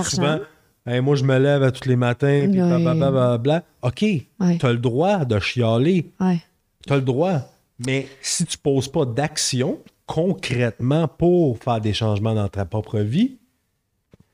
Souvent, 0.04 0.40
Hey, 0.86 1.00
moi, 1.00 1.16
je 1.16 1.24
me 1.24 1.38
lève 1.40 1.64
à 1.64 1.72
tous 1.72 1.88
les 1.88 1.96
matins, 1.96 2.42
puis 2.52 2.60
blablabla. 2.60 3.64
OK, 3.84 4.02
Ouais. 4.02 4.58
tu 4.60 4.66
as 4.66 4.72
le 4.74 4.80
droit 4.80 5.24
de 5.24 5.40
chialer. 5.40 6.12
Ouais. 6.20 6.40
Tu 6.86 6.92
as 6.92 6.98
le 6.98 7.02
droit. 7.04 7.40
Mais 7.88 8.08
si 8.22 8.46
tu 8.46 8.58
poses 8.58 8.90
pas 8.90 9.06
d'action 9.06 9.80
concrètement 10.06 11.08
pour 11.08 11.58
faire 11.58 11.80
des 11.80 11.94
changements 11.94 12.34
dans 12.36 12.50
ta 12.50 12.66
propre 12.66 13.00
vie, 13.00 13.38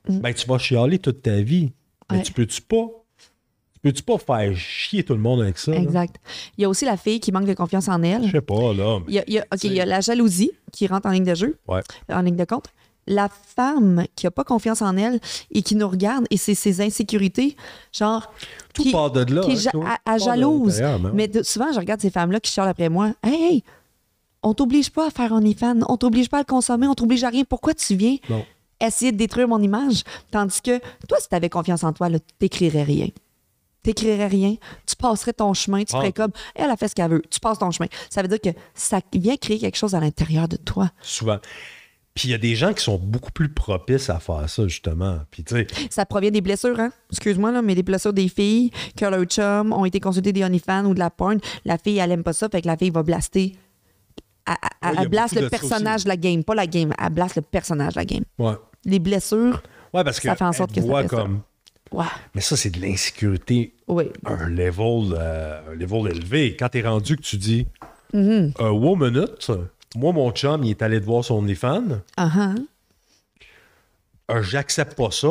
ben 0.08 0.34
tu 0.34 0.44
vas 0.48 0.58
chialer 0.58 0.98
toute 0.98 1.22
ta 1.22 1.40
vie. 1.40 1.70
Mais 2.10 2.18
Mm. 2.18 2.22
Tu 2.22 2.32
peux-tu 2.32 2.62
pas? 2.62 2.86
Tu 3.82 3.90
peux-tu 3.90 4.02
pas 4.02 4.18
faire 4.18 4.54
chier 4.56 5.02
tout 5.04 5.14
le 5.14 5.20
monde 5.20 5.40
avec 5.40 5.56
ça? 5.58 5.72
là? 5.72 5.78
Exact. 5.78 6.16
Il 6.58 6.62
y 6.62 6.64
a 6.64 6.68
aussi 6.68 6.84
la 6.84 6.96
fille 6.98 7.18
qui 7.20 7.32
manque 7.32 7.46
de 7.46 7.54
confiance 7.54 7.88
en 7.88 7.98
Je 8.02 8.06
elle. 8.08 8.30
sais 8.30 8.40
pas, 8.42 8.74
là. 8.74 8.98
mais- 9.00 9.04
Il 9.08 9.14
y 9.14 9.18
a, 9.18 9.24
il 9.26 9.32
y 9.34 9.38
a- 9.38 9.46
OK, 9.52 9.64
il 9.64 9.72
y 9.72 9.80
a 9.80 9.86
la 9.86 10.00
jalousie 10.00 10.50
qui 10.72 10.86
rentre 10.86 11.06
en 11.06 11.10
ligne 11.12 11.24
de 11.24 11.34
jeu, 11.34 11.58
Ouais. 11.66 11.80
en 12.12 12.20
ligne 12.20 12.36
de 12.36 12.44
compte. 12.44 12.66
La 13.06 13.28
femme 13.30 14.04
qui 14.14 14.26
a 14.26 14.30
pas 14.30 14.44
confiance 14.44 14.82
en 14.82 14.96
elle 14.98 15.18
et 15.50 15.62
qui 15.62 15.74
nous 15.74 15.88
regarde 15.88 16.26
et 16.30 16.36
c'est 16.36 16.54
ses 16.54 16.82
insécurités, 16.82 17.56
genre. 17.92 18.30
Tout 18.74 18.82
qui- 18.82 18.92
part 18.92 19.10
de 19.10 19.24
là. 19.34 19.40
qui 19.42 19.52
hein, 19.68 19.80
à, 19.86 19.94
à 19.94 19.98
part 20.04 20.14
de 20.16 20.20
jalouse. 20.22 20.82
mais 21.14 21.26
de- 21.26 21.42
souvent, 21.42 21.72
je 21.72 21.78
regarde 21.78 22.00
ces 22.02 22.10
femmes-là 22.10 22.38
qui 22.38 22.52
chialent 22.52 22.68
après 22.68 22.90
moi. 22.90 23.12
Hey, 23.24 23.34
hey, 23.42 23.64
on 24.42 24.52
t'oblige 24.52 24.90
pas 24.90 25.06
à 25.06 25.10
faire 25.10 25.32
OnlyFans, 25.32 25.80
on 25.88 25.96
t'oblige 25.96 26.28
pas 26.28 26.36
à 26.36 26.40
le 26.40 26.44
consommer, 26.46 26.86
on 26.86 26.94
t'oblige 26.94 27.24
à 27.24 27.30
rien. 27.30 27.44
Pourquoi 27.44 27.72
tu 27.74 27.94
viens 27.96 28.16
Non. 28.28 28.44
essayer 28.80 29.10
de 29.12 29.16
détruire 29.16 29.48
mon 29.48 29.60
image? 29.60 30.04
Tandis 30.30 30.60
que 30.60 30.78
toi, 31.08 31.18
si 31.18 31.28
tu 31.30 31.34
avais 31.34 31.48
confiance 31.48 31.82
en 31.82 31.92
toi, 31.94 32.10
là, 32.10 32.18
t'écrirais 32.38 32.82
rien. 32.84 33.08
T'écrirais 33.82 34.26
rien, 34.26 34.56
tu 34.86 34.94
passerais 34.96 35.32
ton 35.32 35.54
chemin, 35.54 35.84
tu 35.84 35.94
Ah. 35.94 36.00
ferais 36.00 36.12
comme 36.12 36.32
elle 36.54 36.68
a 36.70 36.76
fait 36.76 36.88
ce 36.88 36.94
qu'elle 36.94 37.10
veut, 37.10 37.22
tu 37.30 37.40
passes 37.40 37.58
ton 37.58 37.70
chemin. 37.70 37.88
Ça 38.10 38.20
veut 38.22 38.28
dire 38.28 38.40
que 38.40 38.50
ça 38.74 39.00
vient 39.14 39.36
créer 39.36 39.58
quelque 39.58 39.76
chose 39.76 39.94
à 39.94 40.00
l'intérieur 40.00 40.48
de 40.48 40.56
toi. 40.56 40.90
Souvent. 41.00 41.38
Puis 42.12 42.28
il 42.28 42.32
y 42.32 42.34
a 42.34 42.38
des 42.38 42.56
gens 42.56 42.74
qui 42.74 42.82
sont 42.82 42.98
beaucoup 42.98 43.30
plus 43.30 43.48
propices 43.48 44.10
à 44.10 44.18
faire 44.18 44.50
ça, 44.50 44.66
justement. 44.66 45.20
Puis 45.30 45.44
tu 45.44 45.54
sais, 45.54 45.66
Ça 45.90 46.04
provient 46.04 46.30
des 46.32 46.40
blessures, 46.40 46.78
hein? 46.78 46.90
Excuse-moi, 47.10 47.52
là, 47.52 47.62
mais 47.62 47.74
des 47.74 47.82
blessures 47.84 48.12
des 48.12 48.28
filles 48.28 48.70
que 48.96 49.04
leurs 49.06 49.24
chums 49.24 49.72
ont 49.72 49.84
été 49.84 50.00
consultés 50.00 50.32
des 50.32 50.44
OnlyFans 50.44 50.84
ou 50.86 50.92
de 50.94 50.98
la 50.98 51.08
porn. 51.08 51.38
La 51.64 51.78
fille, 51.78 51.98
elle 51.98 52.10
aime 52.10 52.24
pas 52.24 52.32
ça, 52.32 52.48
fait 52.50 52.60
que 52.62 52.66
la 52.66 52.76
fille 52.76 52.90
va 52.90 53.02
blaster. 53.02 53.54
Elle, 54.46 54.54
Ouais, 54.98 55.06
beaucoup 55.08 55.34
le 55.36 55.40
de 55.42 55.48
personnage 55.48 56.04
de 56.04 56.08
la 56.08 56.16
game, 56.16 56.42
pas 56.42 56.54
la 56.56 56.66
game. 56.66 56.92
Elle 57.00 57.10
blaste 57.10 57.36
le 57.36 57.42
personnage 57.42 57.94
de 57.94 57.98
la 58.00 58.04
game. 58.04 58.24
ouais. 58.38 58.54
Les 58.84 58.98
blessures, 58.98 59.62
Ouais, 59.92 60.04
parce 60.04 60.18
que 60.20 60.28
Ça 60.28 60.36
fait 60.36 60.44
en 60.44 60.52
sorte 60.52 60.70
elle 60.70 60.76
que 60.76 60.80
ça 60.82 60.86
voit 60.86 61.02
ça. 61.02 61.08
comme. 61.08 61.42
Ouais, 61.92 62.04
Mais 62.34 62.40
ça, 62.40 62.56
c'est 62.56 62.70
de 62.70 62.80
l'insécurité 62.80 63.74
oui. 63.88 64.04
un 64.24 64.48
level, 64.48 65.14
euh, 65.16 65.72
un 65.72 65.74
level 65.74 66.12
élevé. 66.16 66.56
Quand 66.56 66.68
t'es 66.68 66.82
rendu 66.82 67.16
que 67.16 67.22
tu 67.22 67.36
dis 67.36 67.66
euh, 68.14 68.50
wow, 68.58 68.96
minute, 68.96 69.50
moi, 69.96 70.12
mon 70.12 70.30
chum, 70.32 70.64
il 70.64 70.70
est 70.70 70.82
allé 70.82 71.00
te 71.00 71.06
voir 71.06 71.24
son 71.24 71.36
OnlyFans. 71.36 72.00
Ah, 72.16 72.30
ah. 72.34 72.54
Euh, 74.30 74.42
J'accepte 74.42 74.96
pas 74.96 75.10
ça. 75.10 75.28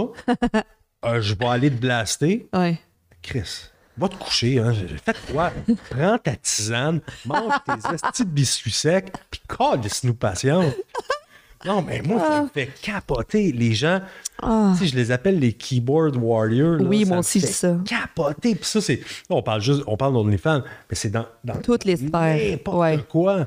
Je 1.22 1.34
vais 1.34 1.45
aller 1.45 1.70
te 1.70 1.80
blaster. 1.80 2.47
Ouais. 2.53 2.80
Chris, 3.22 3.70
va 3.97 4.10
te 4.10 4.16
coucher. 4.16 4.60
Hein. 4.60 4.74
Fais 5.03 5.14
quoi? 5.32 5.51
Prends 5.89 6.18
ta 6.18 6.36
tisane, 6.36 7.01
mange 7.26 7.53
tes 7.66 7.93
estis 7.93 8.26
de 8.26 8.30
biscuits 8.30 8.72
secs, 8.72 9.12
puis 9.30 9.41
calisse-nous 9.47 10.16
patience. 10.16 10.74
Non, 11.66 11.82
mais 11.82 12.01
moi, 12.01 12.20
ça 12.20 12.43
me 12.43 12.47
fait 12.47 12.68
capoter. 12.82 13.51
Les 13.51 13.74
gens, 13.74 14.01
Ah. 14.41 14.74
je 14.82 14.95
les 14.95 15.12
appelle 15.12 15.39
les 15.39 15.51
keyboard 15.53 16.16
warriors. 16.16 16.78
là, 16.78 16.84
Oui, 16.86 17.01
ça 17.01 17.07
moi 17.07 17.16
me 17.18 17.20
aussi, 17.20 17.41
fait 17.41 17.47
c'est 17.47 17.53
ça. 17.53 17.78
Capoter. 17.86 18.55
Puis 18.55 18.66
ça, 18.66 18.80
c'est. 18.82 19.01
on 19.30 19.43
parle 19.43 19.62
juste, 19.62 19.84
on 19.86 19.97
parle 19.97 20.14
d'OnlyFans, 20.14 20.62
mais 20.89 20.95
c'est 20.95 21.10
dans, 21.10 21.26
dans 21.43 21.60
Toutes 21.62 21.84
les 21.84 21.97
sphères. 21.97 22.51
n'importe 22.51 22.78
Ouais. 22.80 23.03
quoi. 23.10 23.45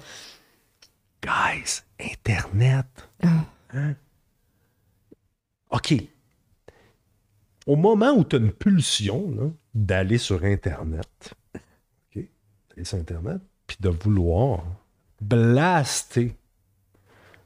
Guys, 1.23 1.81
Internet. 2.01 2.87
Ah. 3.23 3.29
Hein? 3.75 3.95
OK. 5.71 5.95
Au 7.67 7.77
moment 7.77 8.11
où 8.13 8.25
tu 8.25 8.37
as 8.37 8.41
une 8.41 8.53
pulsion 8.53 9.55
d'aller 9.75 10.19
sur 10.19 10.45
Internet, 10.45 11.33
OK, 11.55 12.25
d'aller 12.71 12.85
sur 12.85 12.99
Internet, 12.99 13.41
puis 13.67 13.77
de 13.81 13.89
vouloir 13.89 14.65
blaster 15.21 16.35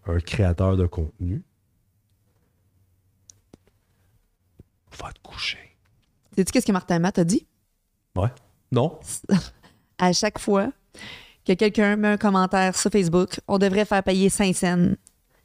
un 0.06 0.20
créateur 0.20 0.76
de 0.76 0.86
contenu, 0.86 1.42
va 4.98 5.12
te 5.12 5.20
coucher. 5.20 5.76
Sais-tu 6.36 6.52
qu'est-ce 6.52 6.66
que 6.66 6.72
Martin 6.72 6.98
Matt 6.98 7.18
a 7.18 7.24
dit? 7.24 7.46
Ouais. 8.14 8.28
Non? 8.72 8.98
À 9.98 10.12
chaque 10.12 10.38
fois 10.38 10.68
que 11.46 11.54
quelqu'un 11.54 11.96
met 11.96 12.08
un 12.08 12.16
commentaire 12.18 12.76
sur 12.76 12.90
Facebook, 12.90 13.40
on 13.48 13.56
devrait 13.56 13.86
faire 13.86 14.02
payer 14.02 14.28
5 14.28 14.54
cents. 14.54 14.94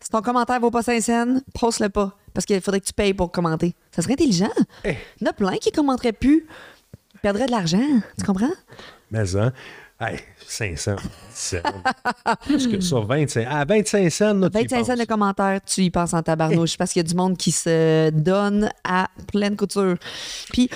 Si 0.02 0.10
ton 0.10 0.22
commentaire 0.22 0.60
vaut 0.60 0.72
pas 0.72 0.82
5 0.82 1.02
cents, 1.02 1.40
poste-le 1.58 1.88
pas. 1.88 2.18
Parce 2.34 2.46
qu'il 2.46 2.60
faudrait 2.60 2.82
que 2.82 2.88
tu 2.88 2.94
payes 2.94 3.14
pour 3.14 3.32
commenter. 3.32 3.76
Ça 3.92 4.02
serait 4.02 4.14
intelligent. 4.14 4.52
Eh. 4.84 4.96
Il 5.20 5.26
y 5.26 5.28
en 5.28 5.30
a 5.30 5.34
plein 5.34 5.56
qui 5.58 5.72
commenteraient 5.72 6.12
plus. 6.12 6.48
Perdraient 7.22 7.46
de 7.46 7.52
l'argent. 7.52 8.02
Tu 8.18 8.26
comprends? 8.26 8.52
Mais 9.12 9.38
hein, 9.38 9.54
hey, 10.02 10.20
500 10.48 10.96
cents. 11.34 11.58
Plus 12.46 12.68
que 12.68 12.82
ça, 12.82 13.00
25. 13.00 13.48
À 13.50 13.64
25 13.66 14.10
cents, 14.12 14.34
là, 14.34 14.50
tu 14.50 14.58
y 14.58 14.62
25 14.68 14.86
cents 14.86 14.96
de 14.98 15.06
commentaires, 15.06 15.60
tu 15.66 15.82
y 15.82 15.90
penses 15.90 16.14
en 16.14 16.22
tabarnouche 16.22 16.78
parce 16.78 16.92
qu'il 16.92 17.02
y 17.02 17.06
a 17.06 17.08
du 17.08 17.16
monde 17.16 17.38
qui 17.38 17.52
se 17.52 18.10
donne 18.10 18.70
à 18.84 19.08
pleine 19.32 19.56
couture. 19.56 19.96
Puis, 20.52 20.70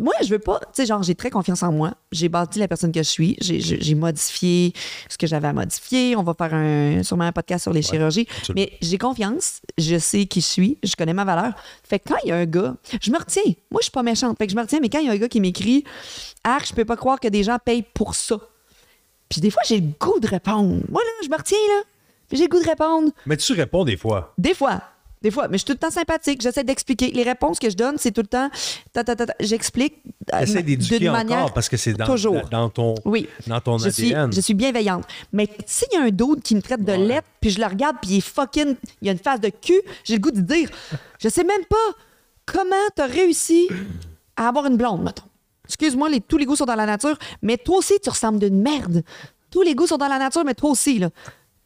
moi, 0.00 0.14
je 0.22 0.28
veux 0.28 0.38
pas, 0.38 0.60
tu 0.60 0.66
sais, 0.74 0.86
genre, 0.86 1.02
j'ai 1.02 1.14
très 1.14 1.30
confiance 1.30 1.62
en 1.62 1.72
moi. 1.72 1.94
J'ai 2.12 2.28
bâti 2.28 2.58
la 2.58 2.68
personne 2.68 2.92
que 2.92 3.02
je 3.02 3.08
suis. 3.08 3.36
J'ai- 3.40 3.94
modifié 3.96 4.74
ce 5.08 5.16
que 5.16 5.26
j'avais 5.26 5.48
à 5.48 5.52
modifier. 5.54 6.14
On 6.16 6.22
va 6.22 6.34
faire 6.34 6.52
un, 6.54 7.02
sûrement 7.02 7.24
un 7.24 7.32
podcast 7.32 7.62
sur 7.62 7.72
les 7.72 7.80
chirurgies. 7.82 8.26
absolument. 8.38 8.66
Mais 8.70 8.78
j'ai 8.82 8.98
confiance. 8.98 9.60
Je 9.78 9.98
sais 9.98 10.26
qui 10.26 10.40
je 10.42 10.46
suis. 10.46 10.78
Je 10.84 10.94
connais 10.96 11.14
ma 11.14 11.24
valeur. 11.24 11.52
Fait 11.82 11.98
que 11.98 12.10
quand 12.10 12.16
il 12.24 12.28
y 12.28 12.32
a 12.32 12.36
un 12.36 12.44
gars, 12.44 12.76
je 13.00 13.10
me 13.10 13.18
retiens. 13.18 13.42
Moi, 13.70 13.80
je 13.80 13.84
suis 13.84 13.90
pas 13.90 14.02
méchante. 14.02 14.36
Fait 14.38 14.46
que 14.46 14.52
je 14.52 14.56
me 14.56 14.60
retiens, 14.62 14.78
mais 14.80 14.90
quand 14.90 14.98
il 14.98 15.06
y 15.06 15.08
a 15.08 15.12
un 15.12 15.16
gars 15.16 15.28
qui 15.28 15.40
m'écrit, 15.40 15.82
ah, 16.44 16.58
je 16.64 16.72
peux 16.74 16.84
pas 16.84 16.96
croire 16.96 17.18
que 17.18 17.28
des 17.28 17.42
gens 17.42 17.56
payent 17.64 17.84
pour 17.94 18.14
ça. 18.14 18.38
Puis 19.28 19.40
des 19.40 19.50
fois, 19.50 19.62
j'ai 19.66 19.80
le 19.80 19.88
goût 20.00 20.18
de 20.20 20.26
répondre. 20.28 20.82
Moi, 20.90 21.02
là, 21.02 21.10
je 21.24 21.28
me 21.28 21.36
retiens, 21.36 21.58
là. 21.76 21.82
Puis 22.28 22.38
j'ai 22.38 22.44
le 22.44 22.48
goût 22.48 22.60
de 22.62 22.68
répondre. 22.68 23.10
Mais 23.26 23.36
tu 23.36 23.52
réponds 23.52 23.84
des 23.84 23.96
fois. 23.96 24.32
Des 24.38 24.54
fois. 24.54 24.80
Des 25.22 25.30
fois. 25.30 25.48
Mais 25.48 25.54
je 25.54 25.58
suis 25.58 25.66
tout 25.66 25.72
le 25.72 25.78
temps 25.78 25.90
sympathique. 25.90 26.40
J'essaie 26.42 26.62
d'expliquer. 26.64 27.10
Les 27.10 27.22
réponses 27.22 27.58
que 27.58 27.70
je 27.70 27.76
donne, 27.76 27.96
c'est 27.98 28.10
tout 28.12 28.20
le 28.20 28.26
temps. 28.26 28.48
J'explique. 29.40 29.94
euh, 30.34 30.40
Essaie 30.40 30.62
d'éduquer 30.62 31.08
encore 31.08 31.12
manière- 31.24 31.52
parce 31.52 31.68
que 31.68 31.76
c'est 31.76 31.92
dans, 31.94 32.06
Toujours. 32.06 32.48
dans 32.50 32.68
ton, 32.68 32.94
Oui. 33.04 33.28
dans 33.46 33.60
ton 33.60 33.78
je 33.78 33.88
suis, 33.90 34.12
ADN. 34.14 34.32
je 34.32 34.40
suis 34.40 34.54
bienveillante. 34.54 35.04
Mais 35.32 35.48
s'il 35.66 35.88
y 35.92 35.96
a 35.96 36.02
un 36.02 36.10
d'autre 36.10 36.42
qui 36.42 36.54
me 36.54 36.62
traite 36.62 36.84
de 36.84 36.92
Ouais. 36.92 36.98
lettre, 36.98 37.28
puis 37.40 37.50
je 37.50 37.60
le 37.60 37.66
regarde, 37.66 37.96
puis 38.02 38.10
il 38.12 38.16
est 38.18 38.20
fucking. 38.20 38.74
Il 39.02 39.08
a 39.08 39.12
une 39.12 39.18
face 39.18 39.40
de 39.40 39.48
cul, 39.50 39.80
j'ai 40.04 40.14
le 40.14 40.20
goût 40.20 40.30
de 40.32 40.40
dire 40.40 40.68
Je 41.20 41.28
sais 41.28 41.44
même 41.44 41.64
pas 41.68 41.76
comment 42.44 42.74
t'as 42.94 43.06
réussi 43.06 43.68
à 44.36 44.48
avoir 44.48 44.66
une 44.66 44.76
blonde, 44.76 45.02
mettons. 45.02 45.24
Excuse-moi, 45.66 46.08
les, 46.08 46.20
tous 46.20 46.38
les 46.38 46.44
goûts 46.46 46.56
sont 46.56 46.64
dans 46.64 46.74
la 46.74 46.86
nature, 46.86 47.16
mais 47.42 47.56
toi 47.58 47.78
aussi, 47.78 47.94
tu 48.02 48.10
ressembles 48.10 48.38
d'une 48.38 48.60
merde. 48.60 49.02
Tous 49.50 49.62
les 49.62 49.74
goûts 49.74 49.86
sont 49.86 49.96
dans 49.96 50.08
la 50.08 50.18
nature, 50.18 50.44
mais 50.44 50.54
toi 50.54 50.70
aussi, 50.70 50.98
là. 50.98 51.10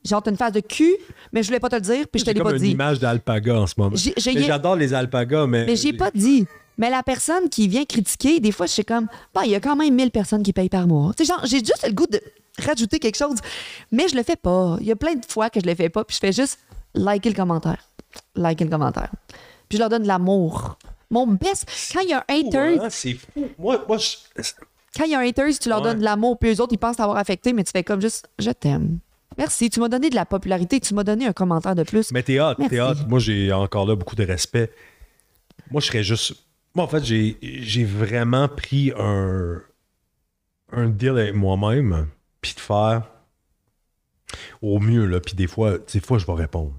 Genre, 0.05 0.23
t'as 0.23 0.31
une 0.31 0.37
face 0.39 0.53
de 0.53 0.61
cul, 0.61 0.97
mais 1.33 1.43
je 1.43 1.49
voulais 1.49 1.61
pas 1.61 1.69
te 1.69 1.75
le 1.75 1.83
dire, 1.83 2.07
puis 2.11 2.21
je 2.21 2.25
te 2.25 2.31
J'ai 2.31 2.35
l'ai 2.35 2.41
comme 2.41 2.51
pas 2.53 2.57
une 2.57 2.63
dit. 2.63 2.71
image 2.71 2.99
d'alpaga 3.01 3.61
en 3.61 3.67
ce 3.67 3.75
moment. 3.77 3.95
J'ai- 3.97 4.15
j'ai- 4.17 4.33
Mais 4.35 4.43
J'adore 4.45 4.77
les 4.77 4.95
alpagas, 4.95 5.47
mais. 5.47 5.67
Mais 5.67 5.77
j'ai 5.77 5.93
pas 5.93 6.11
dit. 6.11 6.47
Mais 6.79 6.89
la 6.89 7.03
personne 7.03 7.51
qui 7.51 7.69
vient 7.69 7.85
critiquer, 7.85 8.41
des 8.41 8.53
fois, 8.53 8.65
je 8.65 8.73
suis 8.73 8.85
comme, 8.85 9.07
bah, 9.35 9.43
il 9.45 9.51
y 9.51 9.55
a 9.55 9.61
quand 9.61 9.77
même 9.77 9.95
1000 9.95 10.11
personnes 10.11 10.43
qui 10.43 10.55
payent 10.55 10.71
par 10.71 10.87
mois. 10.87 11.13
Tu 11.15 11.25
sais, 11.27 11.33
genre, 11.35 11.45
j'ai 11.45 11.59
juste 11.59 11.85
le 11.87 11.93
goût 11.93 12.07
de 12.07 12.19
rajouter 12.65 12.99
quelque 12.99 13.17
chose, 13.19 13.37
mais 13.93 14.09
je 14.09 14.17
le 14.17 14.23
fais 14.23 14.37
pas. 14.37 14.79
Il 14.81 14.87
y 14.87 14.91
a 14.93 14.97
plein 14.97 15.15
de 15.15 15.27
fois 15.29 15.51
que 15.51 15.61
je 15.61 15.67
le 15.67 15.75
fais 15.75 15.91
pas, 15.91 16.05
puis 16.05 16.15
je 16.15 16.21
fais 16.21 16.33
juste 16.33 16.59
liker 16.95 17.29
le 17.29 17.35
commentaire. 17.37 17.83
Liker 18.35 18.65
le 18.65 18.71
commentaire. 18.71 19.11
Puis 19.69 19.77
je 19.77 19.79
leur 19.83 19.91
donne 19.91 20.03
de 20.05 20.09
l'amour. 20.09 20.79
Mon 21.11 21.27
best, 21.27 21.67
quand 21.93 22.01
il 22.01 22.11
y 22.11 22.13
a 22.13 22.19
un 22.19 22.25
hater, 22.35 22.79
Hein, 22.81 22.89
C'est 22.91 23.15
fou. 23.15 23.49
Moi, 23.59 23.85
moi 23.89 23.99
je- 23.99 24.17
quand 24.97 25.05
il 25.05 25.11
y 25.11 25.15
a 25.15 25.19
un 25.21 25.27
hater, 25.27 25.53
tu 25.59 25.69
leur 25.69 25.79
Ouais. 25.79 25.85
donnes 25.85 25.99
de 26.01 26.05
l'amour, 26.05 26.39
puis 26.39 26.51
eux 26.55 26.61
autres, 26.61 26.73
ils 26.73 26.79
pensent 26.79 26.97
t'avoir 26.97 27.17
affecté, 27.19 27.53
mais 27.53 27.65
tu 27.65 27.71
fais 27.73 27.83
comme 27.85 28.01
juste, 28.01 28.29
je 28.39 28.51
t'aime. 28.51 28.99
Merci, 29.39 29.71
tu 29.71 29.81
m'as 29.81 29.89
donné 29.89 30.11
de 30.11 30.15
la 30.15 30.27
popularité, 30.27 30.81
tu 30.81 30.93
m'as 30.95 31.05
donné 31.05 31.27
un 31.27 31.33
commentaire 31.33 31.75
de 31.75 31.83
plus. 31.85 32.11
Mais 32.13 32.23
t'es 32.23 32.41
hot, 32.41 32.55
t'es 32.69 32.81
hot. 32.81 32.95
Moi, 33.09 33.19
j'ai 33.21 33.53
encore 33.53 33.87
là 33.87 33.95
beaucoup 33.97 34.17
de 34.17 34.25
respect. 34.25 34.71
Moi, 35.71 35.81
je 35.81 35.87
serais 35.87 36.03
juste. 36.03 36.35
Moi, 36.75 36.85
en 36.85 36.89
fait, 36.89 37.03
j'ai 37.05 37.39
j'ai 37.43 37.85
vraiment 37.85 38.49
pris 38.49 38.93
un, 38.97 39.61
un 40.73 40.89
deal 40.89 41.11
avec 41.11 41.35
moi-même, 41.35 42.09
puis 42.41 42.55
de 42.55 42.61
faire 42.61 43.09
au 44.63 44.79
mieux, 44.79 45.07
là. 45.07 45.21
Puis 45.21 45.35
des 45.35 45.47
fois, 45.47 45.79
des 45.79 46.01
fois, 46.01 46.19
je 46.19 46.27
vais 46.27 46.33
répondre. 46.35 46.73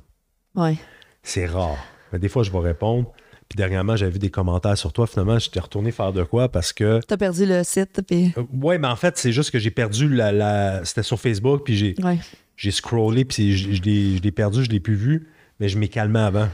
Ouais. 0.55 0.77
C'est 1.23 1.45
rare. 1.45 1.77
Mais 2.11 2.19
des 2.19 2.29
fois, 2.29 2.43
je 2.43 2.51
vais 2.51 2.59
répondre. 2.59 3.11
Puis 3.52 3.58
dernièrement, 3.58 3.97
j'avais 3.97 4.12
vu 4.14 4.20
des 4.20 4.30
commentaires 4.30 4.78
sur 4.78 4.93
toi. 4.93 5.06
Finalement, 5.08 5.38
j'étais 5.38 5.60
retourné 5.60 5.91
faire 5.91 6.14
de 6.14 6.24
quoi 6.24 6.47
parce 6.47 6.72
que. 6.72 7.02
T'as 7.06 7.18
perdu 7.18 7.45
le 7.45 7.66
site, 7.66 7.99
puis. 8.08 8.32
Euh, 8.38 8.43
Ouais, 8.54 8.78
mais 8.78 8.88
en 8.88 8.95
fait, 8.95 9.18
c'est 9.18 9.34
juste 9.34 9.52
que 9.52 9.60
j'ai 9.60 9.72
perdu 9.72 10.08
la. 10.08 10.32
la- 10.32 10.86
C'était 10.86 11.04
sur 11.04 11.20
Facebook, 11.20 11.64
puis 11.66 11.76
j'ai 11.76 11.95
Ouais. 12.02 12.18
j'ai 12.56 12.72
scrollé, 12.72 13.26
puis 13.26 13.58
je, 13.58 13.82
l'ai 13.84 14.16
je 14.16 14.22
l'ai 14.22 14.32
perdu, 14.32 14.64
je 14.64 14.70
l'ai 14.70 14.80
plus 14.80 14.95
vu, 14.95 15.28
mais 15.60 15.68
je 15.68 15.78
m'ai 15.78 15.89
calmé 15.89 16.20
avant. 16.22 16.47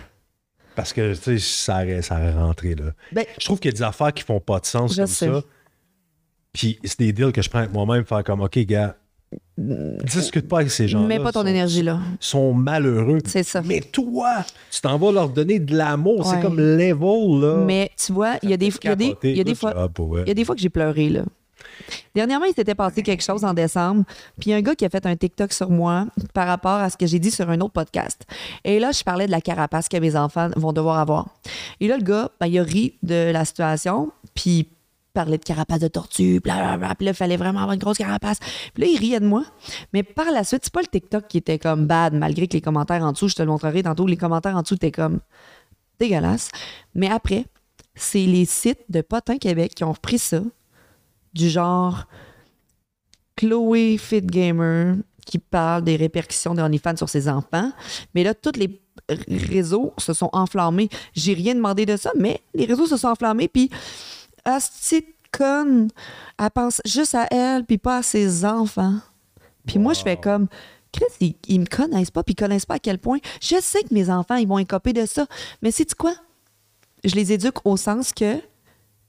Parce 0.76 0.92
que, 0.92 1.14
tu 1.14 1.22
sais, 1.22 1.38
ça 1.38 1.76
aurait, 1.84 2.02
ça 2.02 2.16
aurait 2.16 2.34
rentré, 2.34 2.74
là. 2.74 2.86
Ben, 3.12 3.26
Je 3.40 3.46
trouve 3.46 3.60
qu'il 3.60 3.70
y 3.70 3.74
a 3.76 3.78
des 3.78 3.84
affaires 3.84 4.12
qui 4.12 4.24
font 4.24 4.40
pas 4.40 4.60
de 4.60 4.66
sens 4.66 4.96
comme 4.96 5.06
sais. 5.06 5.28
ça. 5.28 5.44
Puis 6.52 6.80
c'est 6.84 6.98
des 7.00 7.14
deals 7.14 7.32
que 7.32 7.44
je 7.44 7.50
prends 7.52 7.60
avec 7.60 7.74
moi-même, 7.74 8.06
faire 8.06 8.24
comme, 8.24 8.42
OK, 8.42 8.58
gars, 8.60 8.98
discute 9.58 10.48
pas 10.48 10.58
avec 10.60 10.72
ces 10.72 10.88
gens-là. 10.88 11.08
mets 11.08 11.20
pas 11.20 11.32
ton 11.32 11.42
sont- 11.42 11.48
énergie 11.48 11.82
là. 11.84 12.00
sont 12.20 12.54
malheureux. 12.54 13.20
C'est 13.26 13.44
ça. 13.44 13.62
Mais 13.62 13.82
toi, 13.82 14.46
tu 14.72 14.82
t'en 14.82 14.98
vas 14.98 15.12
leur 15.12 15.30
donner 15.30 15.60
de 15.60 15.76
l'amour. 15.76 16.26
C'est 16.26 16.36
Ouais. 16.36 16.42
comme 16.42 16.58
level, 16.60 17.42
là. 17.42 17.56
Mais 17.66 17.92
tu 17.98 18.14
vois, 18.14 18.36
il 18.44 18.50
y 18.50 18.54
a 18.54 18.58
des, 18.58 18.68
y 18.84 18.88
a 18.88 18.96
des, 18.96 19.16
y 19.24 19.42
a 19.52 19.56
fois, 19.56 19.74
vrai. 19.98 20.22
il 20.26 20.28
y 20.28 20.32
a 20.32 20.34
des 20.34 20.46
fois 20.46 20.56
que 20.56 20.62
j'ai 20.62 20.70
pleuré 20.70 21.10
là. 21.10 21.24
Dernièrement, 22.16 22.46
il 22.46 22.54
s'était 22.54 22.76
passé 22.76 23.02
quelque 23.04 23.24
chose 23.24 23.44
en 23.44 23.54
décembre, 23.54 24.04
puis 24.40 24.54
un 24.54 24.62
gars 24.62 24.76
qui 24.76 24.86
a 24.86 24.90
fait 24.90 25.06
un 25.06 25.16
TikTok 25.16 25.52
sur 25.54 25.70
moi 25.70 26.06
par 26.34 26.48
rapport 26.48 26.72
à 26.80 26.90
ce 26.90 26.98
que 26.98 27.06
j'ai 27.06 27.20
dit 27.20 27.32
sur 27.32 27.50
un 27.50 27.60
autre 27.62 27.74
podcast. 27.74 28.22
Et 28.64 28.80
là, 28.80 28.92
je 28.92 29.04
parlais 29.04 29.26
de 29.26 29.32
la 29.32 29.42
carapace 29.42 29.88
que 29.88 29.98
mes 29.98 30.16
enfants 30.16 30.50
vont 30.56 30.72
devoir 30.74 31.00
avoir. 31.00 31.28
Et 31.80 31.88
là, 31.88 31.98
le 31.98 32.04
gars, 32.04 32.30
ben, 32.40 32.48
il 32.48 32.58
a 32.60 32.64
ri 32.64 32.94
de 33.04 33.32
la 33.32 33.44
situation, 33.46 34.12
puis 34.34 34.68
parlait 35.18 35.40
de 35.40 35.44
carapace 35.44 35.80
de 35.80 35.88
tortue, 35.88 36.40
blablabla, 36.40 36.94
puis 36.94 37.06
là, 37.06 37.12
il 37.12 37.16
fallait 37.16 37.38
vraiment 37.38 37.62
avoir 37.62 37.74
une 37.74 37.80
grosse 37.80 37.98
carapace. 37.98 38.38
Puis 38.76 38.84
là, 38.84 38.88
il 38.88 39.00
riait 39.00 39.20
de 39.20 39.26
moi. 39.26 39.44
Mais 39.92 40.04
par 40.04 40.30
la 40.30 40.44
suite, 40.44 40.62
c'est 40.64 40.74
pas 40.74 40.82
le 40.82 40.88
TikTok 40.88 41.28
qui 41.28 41.40
était 41.40 41.58
comme 41.58 41.88
bad, 41.88 42.14
malgré 42.14 42.48
que 42.48 42.54
les 42.54 42.62
commentaires 42.62 43.02
en 43.04 43.14
dessous, 43.14 43.28
je 43.28 43.34
te 43.34 43.42
le 43.42 43.48
montrerai 43.48 43.82
tantôt, 43.82 44.06
les 44.06 44.16
commentaires 44.16 44.56
en 44.56 44.62
dessous 44.62 44.76
étaient 44.76 44.92
comme 44.92 45.20
dégueulasse. 45.98 46.50
Mais 46.94 47.10
après, 47.10 47.46
c'est 47.96 48.28
les 48.28 48.46
sites 48.46 48.84
de 48.90 49.02
Potin 49.02 49.40
Québec 49.40 49.74
qui 49.74 49.84
ont 49.84 49.92
repris 49.92 50.20
ça, 50.20 50.42
du 51.34 51.50
genre 51.50 52.06
Chloé 53.36 53.98
Fit 53.98 54.22
Gamer 54.22 54.98
qui 55.26 55.40
parle 55.40 55.84
des 55.84 55.96
répercussions 55.96 56.54
de 56.54 56.62
OnlyFans 56.62 56.96
sur 56.96 57.10
ses 57.10 57.28
enfants. 57.28 57.72
Mais 58.14 58.24
là, 58.24 58.36
tous 58.36 58.56
les 58.56 58.80
réseaux 59.30 59.94
se 59.98 60.14
sont 60.14 60.30
enflammés. 60.32 60.90
J'ai 61.14 61.34
rien 61.34 61.56
demandé 61.56 61.88
de 61.88 61.98
ça, 61.98 62.12
mais 62.16 62.40
les 62.54 62.66
réseaux 62.66 62.86
se 62.86 62.98
sont 62.98 63.10
enflammés. 63.10 63.48
Puis, 63.48 63.70
ah, 64.48 64.58
cette 64.60 65.06
conne, 65.32 65.90
elle 66.40 66.50
pense 66.52 66.82
juste 66.86 67.14
à 67.16 67.28
elle, 67.32 67.64
puis 67.66 67.78
pas 67.78 67.98
à 67.98 68.02
ses 68.04 68.46
enfants. 68.46 68.96
Puis 69.66 69.78
moi, 69.78 69.94
je 69.94 70.02
fais 70.02 70.16
comme, 70.18 70.48
Chris, 70.94 71.06
ils, 71.20 71.36
ils 71.48 71.60
me 71.60 71.66
connaissent 71.66 72.12
pas, 72.12 72.24
puis 72.24 72.34
ils 72.34 72.42
connaissent 72.42 72.66
pas 72.66 72.76
à 72.76 72.80
quel 72.80 72.98
point. 72.98 73.18
Je 73.42 73.58
sais 73.62 73.84
que 73.84 73.94
mes 73.94 74.10
enfants, 74.10 74.36
ils 74.36 74.48
vont 74.48 74.58
écoper 74.58 74.94
de 74.94 75.06
ça. 75.06 75.26
Mais 75.62 75.72
sais-tu 75.72 75.96
quoi? 75.96 76.14
Je 77.04 77.14
les 77.16 77.34
éduque 77.34 77.66
au 77.66 77.76
sens 77.78 78.14
que 78.14 78.38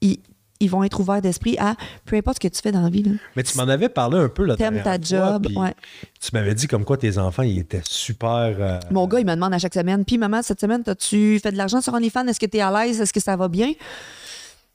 ils, 0.01 0.19
ils 0.59 0.69
vont 0.69 0.83
être 0.83 0.99
ouverts 0.99 1.21
d'esprit 1.21 1.57
à 1.57 1.75
peu 2.05 2.17
importe 2.17 2.35
ce 2.43 2.47
que 2.47 2.53
tu 2.53 2.61
fais 2.61 2.71
dans 2.73 2.81
la 2.81 2.89
vie. 2.89 3.03
là. 3.03 3.11
Mais 3.37 3.43
tu 3.43 3.57
m'en 3.57 3.63
avais 3.63 3.87
parlé 3.89 4.17
un 4.19 4.27
peu 4.29 4.43
là 4.43 4.57
T'aimes 4.57 4.83
ta 4.83 4.99
job, 4.99 5.47
ouais. 5.55 5.73
Tu 6.19 6.29
m'avais 6.33 6.53
dit 6.53 6.67
comme 6.67 6.83
quoi 6.83 6.97
tes 6.97 7.17
enfants, 7.17 7.43
ils 7.43 7.59
étaient 7.59 7.81
super. 7.85 8.55
euh, 8.59 8.79
Mon 8.91 9.07
gars, 9.07 9.21
il 9.21 9.25
me 9.25 9.33
demande 9.33 9.53
à 9.53 9.57
chaque 9.57 9.73
semaine, 9.73 10.03
puis 10.03 10.17
maman, 10.17 10.41
cette 10.43 10.59
semaine, 10.59 10.83
as-tu 10.85 11.39
fait 11.41 11.51
de 11.53 11.57
l'argent 11.57 11.79
sur 11.79 11.93
OnlyFans? 11.93 12.27
Est-ce 12.27 12.39
que 12.41 12.45
tu 12.45 12.57
es 12.57 12.61
à 12.61 12.71
l'aise? 12.85 12.99
Est-ce 12.99 13.13
que 13.13 13.21
ça 13.21 13.37
va 13.37 13.47
bien? 13.47 13.71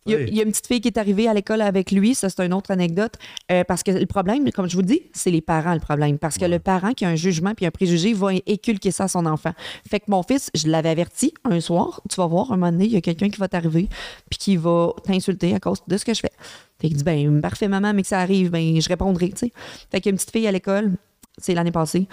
Il 0.06 0.12
y, 0.12 0.14
a, 0.14 0.18
Oui. 0.18 0.24
il 0.28 0.36
y 0.36 0.40
a 0.40 0.42
une 0.42 0.50
petite 0.50 0.66
fille 0.66 0.80
qui 0.80 0.88
est 0.88 0.98
arrivée 0.98 1.28
à 1.28 1.34
l'école 1.34 1.62
avec 1.62 1.90
lui, 1.90 2.14
ça 2.14 2.28
c'est 2.28 2.44
une 2.44 2.52
autre 2.52 2.70
anecdote, 2.70 3.14
Euh, 3.50 3.64
parce 3.64 3.82
que 3.82 3.90
le 3.90 4.06
problème, 4.06 4.50
comme 4.52 4.68
je 4.68 4.76
vous 4.76 4.82
dis, 4.82 5.02
c'est 5.12 5.30
les 5.30 5.40
parents 5.40 5.72
le 5.74 5.80
problème, 5.80 6.18
parce 6.18 6.36
que 6.38 6.44
le 6.44 6.58
parent 6.58 6.92
qui 6.92 7.04
a 7.04 7.08
un 7.08 7.14
jugement 7.14 7.54
puis 7.54 7.64
un 7.66 7.70
préjugé 7.70 8.12
va 8.12 8.30
éculquer 8.46 8.90
ça 8.90 9.04
à 9.04 9.08
son 9.08 9.24
enfant. 9.26 9.52
Fait 9.88 10.00
que 10.00 10.06
mon 10.08 10.22
fils, 10.22 10.50
je 10.54 10.68
l'avais 10.68 10.90
averti 10.90 11.32
un 11.44 11.60
soir, 11.60 12.00
tu 12.10 12.16
vas 12.16 12.26
voir, 12.26 12.52
un 12.52 12.56
moment 12.56 12.72
donné, 12.72 12.84
il 12.86 12.92
y 12.92 12.96
a 12.96 13.00
quelqu'un 13.00 13.30
qui 13.30 13.38
va 13.38 13.48
t'arriver 13.48 13.88
puis 14.30 14.38
qui 14.38 14.56
va 14.56 14.92
t'insulter 15.04 15.54
à 15.54 15.60
cause 15.60 15.78
de 15.86 15.96
ce 15.96 16.04
que 16.04 16.12
je 16.14 16.20
fais. 16.20 16.32
Fait 16.80 16.88
qu'il 16.88 16.96
dit, 16.96 17.04
ben 17.04 17.40
parfait 17.40 17.68
maman, 17.68 17.94
mais 17.94 18.02
que 18.02 18.08
ça 18.08 18.18
arrive, 18.20 18.50
ben 18.50 18.80
je 18.80 18.88
répondrai, 18.88 19.30
tu 19.30 19.46
sais. 19.46 19.52
Fait 19.90 20.00
qu'il 20.00 20.06
y 20.06 20.08
a 20.08 20.12
une 20.12 20.16
petite 20.16 20.32
fille 20.32 20.46
à 20.46 20.52
l'école, 20.52 20.92
c'est 21.38 21.54
l'année 21.54 21.72
passée, 21.72 22.06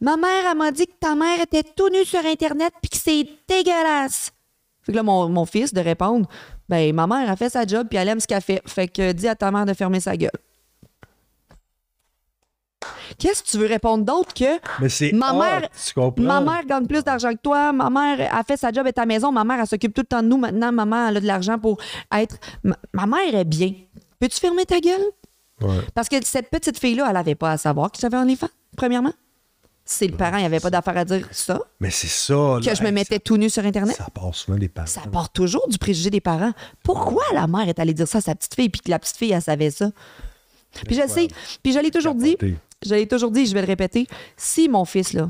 Ma 0.00 0.16
mère, 0.16 0.44
elle 0.50 0.58
m'a 0.58 0.72
dit 0.72 0.86
que 0.86 0.92
ta 0.98 1.14
mère 1.14 1.40
était 1.40 1.62
tout 1.62 1.88
nue 1.88 2.04
sur 2.04 2.24
Internet 2.26 2.72
puis 2.82 2.90
que 2.90 2.96
c'est 2.96 3.24
dégueulasse. 3.48 4.32
Fait 4.84 4.92
que 4.92 4.96
là, 4.96 5.02
mon, 5.02 5.28
mon 5.28 5.46
fils 5.46 5.72
de 5.72 5.80
répondre 5.80 6.28
Ben, 6.68 6.92
ma 6.94 7.06
mère 7.06 7.30
a 7.30 7.36
fait 7.36 7.48
sa 7.50 7.64
job 7.66 7.86
puis 7.88 7.98
elle 7.98 8.08
aime 8.08 8.20
ce 8.20 8.26
qu'elle 8.26 8.42
fait. 8.42 8.62
Fait 8.66 8.88
que 8.88 9.12
dis 9.12 9.28
à 9.28 9.34
ta 9.36 9.50
mère 9.50 9.64
de 9.66 9.74
fermer 9.74 10.00
sa 10.00 10.16
gueule. 10.16 10.30
Qu'est-ce 13.18 13.42
que 13.42 13.48
tu 13.48 13.58
veux 13.58 13.66
répondre 13.66 14.04
d'autre 14.04 14.32
que 14.34 14.58
Mais 14.80 14.88
c'est 14.88 15.12
Ma 15.12 15.32
hot, 15.32 15.38
mère- 15.38 15.68
tu 15.70 15.94
comprends? 15.94 16.22
Ma 16.24 16.40
mère 16.40 16.64
gagne 16.66 16.86
plus 16.86 17.04
d'argent 17.04 17.30
que 17.32 17.40
toi. 17.42 17.72
Ma 17.72 17.90
mère 17.90 18.34
a 18.34 18.42
fait 18.42 18.56
sa 18.56 18.72
job 18.72 18.86
à 18.86 18.92
ta 18.92 19.06
maison. 19.06 19.30
Ma 19.30 19.44
mère, 19.44 19.60
elle 19.60 19.66
s'occupe 19.66 19.94
tout 19.94 20.00
le 20.00 20.06
temps 20.06 20.22
de 20.22 20.28
nous. 20.28 20.38
Maintenant, 20.38 20.72
maman, 20.72 21.08
elle 21.08 21.18
a 21.18 21.20
de 21.20 21.26
l'argent 21.26 21.58
pour 21.58 21.78
être. 22.12 22.36
Ma, 22.64 22.76
ma 22.92 23.06
mère 23.06 23.34
est 23.34 23.44
bien. 23.44 23.72
Peux-tu 24.18 24.38
fermer 24.40 24.64
ta 24.64 24.80
gueule? 24.80 25.02
Ouais. 25.60 25.78
Parce 25.94 26.08
que 26.08 26.16
cette 26.24 26.50
petite 26.50 26.78
fille-là, 26.78 27.04
elle 27.06 27.12
n'avait 27.14 27.34
pas 27.36 27.52
à 27.52 27.56
savoir 27.58 27.92
que 27.92 27.98
j'avais 28.00 28.16
un 28.16 28.28
enfant, 28.28 28.48
premièrement. 28.76 29.12
C'est 29.84 30.06
le 30.06 30.16
parent, 30.16 30.36
il 30.36 30.40
n'y 30.40 30.46
avait 30.46 30.60
pas 30.60 30.70
d'affaire 30.70 30.96
à 30.96 31.04
dire 31.04 31.28
ça. 31.32 31.60
Mais 31.80 31.90
c'est 31.90 32.06
ça. 32.06 32.58
Que 32.64 32.74
je 32.74 32.82
me 32.82 32.90
mettais 32.90 33.18
tout 33.18 33.36
nu 33.36 33.50
sur 33.50 33.64
Internet. 33.64 33.96
Ça, 33.96 34.06
part 34.14 34.34
souvent 34.34 34.56
des 34.56 34.68
parents. 34.68 34.86
Ça 34.86 35.02
part 35.10 35.30
toujours 35.30 35.68
du 35.68 35.76
préjugé 35.76 36.08
des 36.08 36.20
parents. 36.20 36.52
Pourquoi 36.82 37.24
la 37.34 37.46
mère 37.46 37.68
est 37.68 37.78
allée 37.78 37.94
dire 37.94 38.06
ça 38.06 38.18
à 38.18 38.20
sa 38.20 38.34
petite 38.34 38.54
fille 38.54 38.68
puis 38.68 38.80
que 38.80 38.90
la 38.90 38.98
petite 38.98 39.16
fille, 39.16 39.32
elle 39.32 39.42
savait 39.42 39.70
ça? 39.70 39.90
Puis 40.86 40.96
je 40.96 41.06
sais. 41.08 41.28
Puis 41.62 41.72
je 41.72 41.78
l'ai 41.80 41.90
toujours 41.90 42.14
dit. 42.14 42.36
Je 42.84 42.94
l'ai 42.94 43.06
toujours 43.06 43.30
dit, 43.30 43.46
je 43.46 43.54
vais 43.54 43.60
le 43.60 43.66
répéter. 43.66 44.06
Si 44.36 44.68
mon 44.68 44.84
fils, 44.84 45.12
là, 45.12 45.28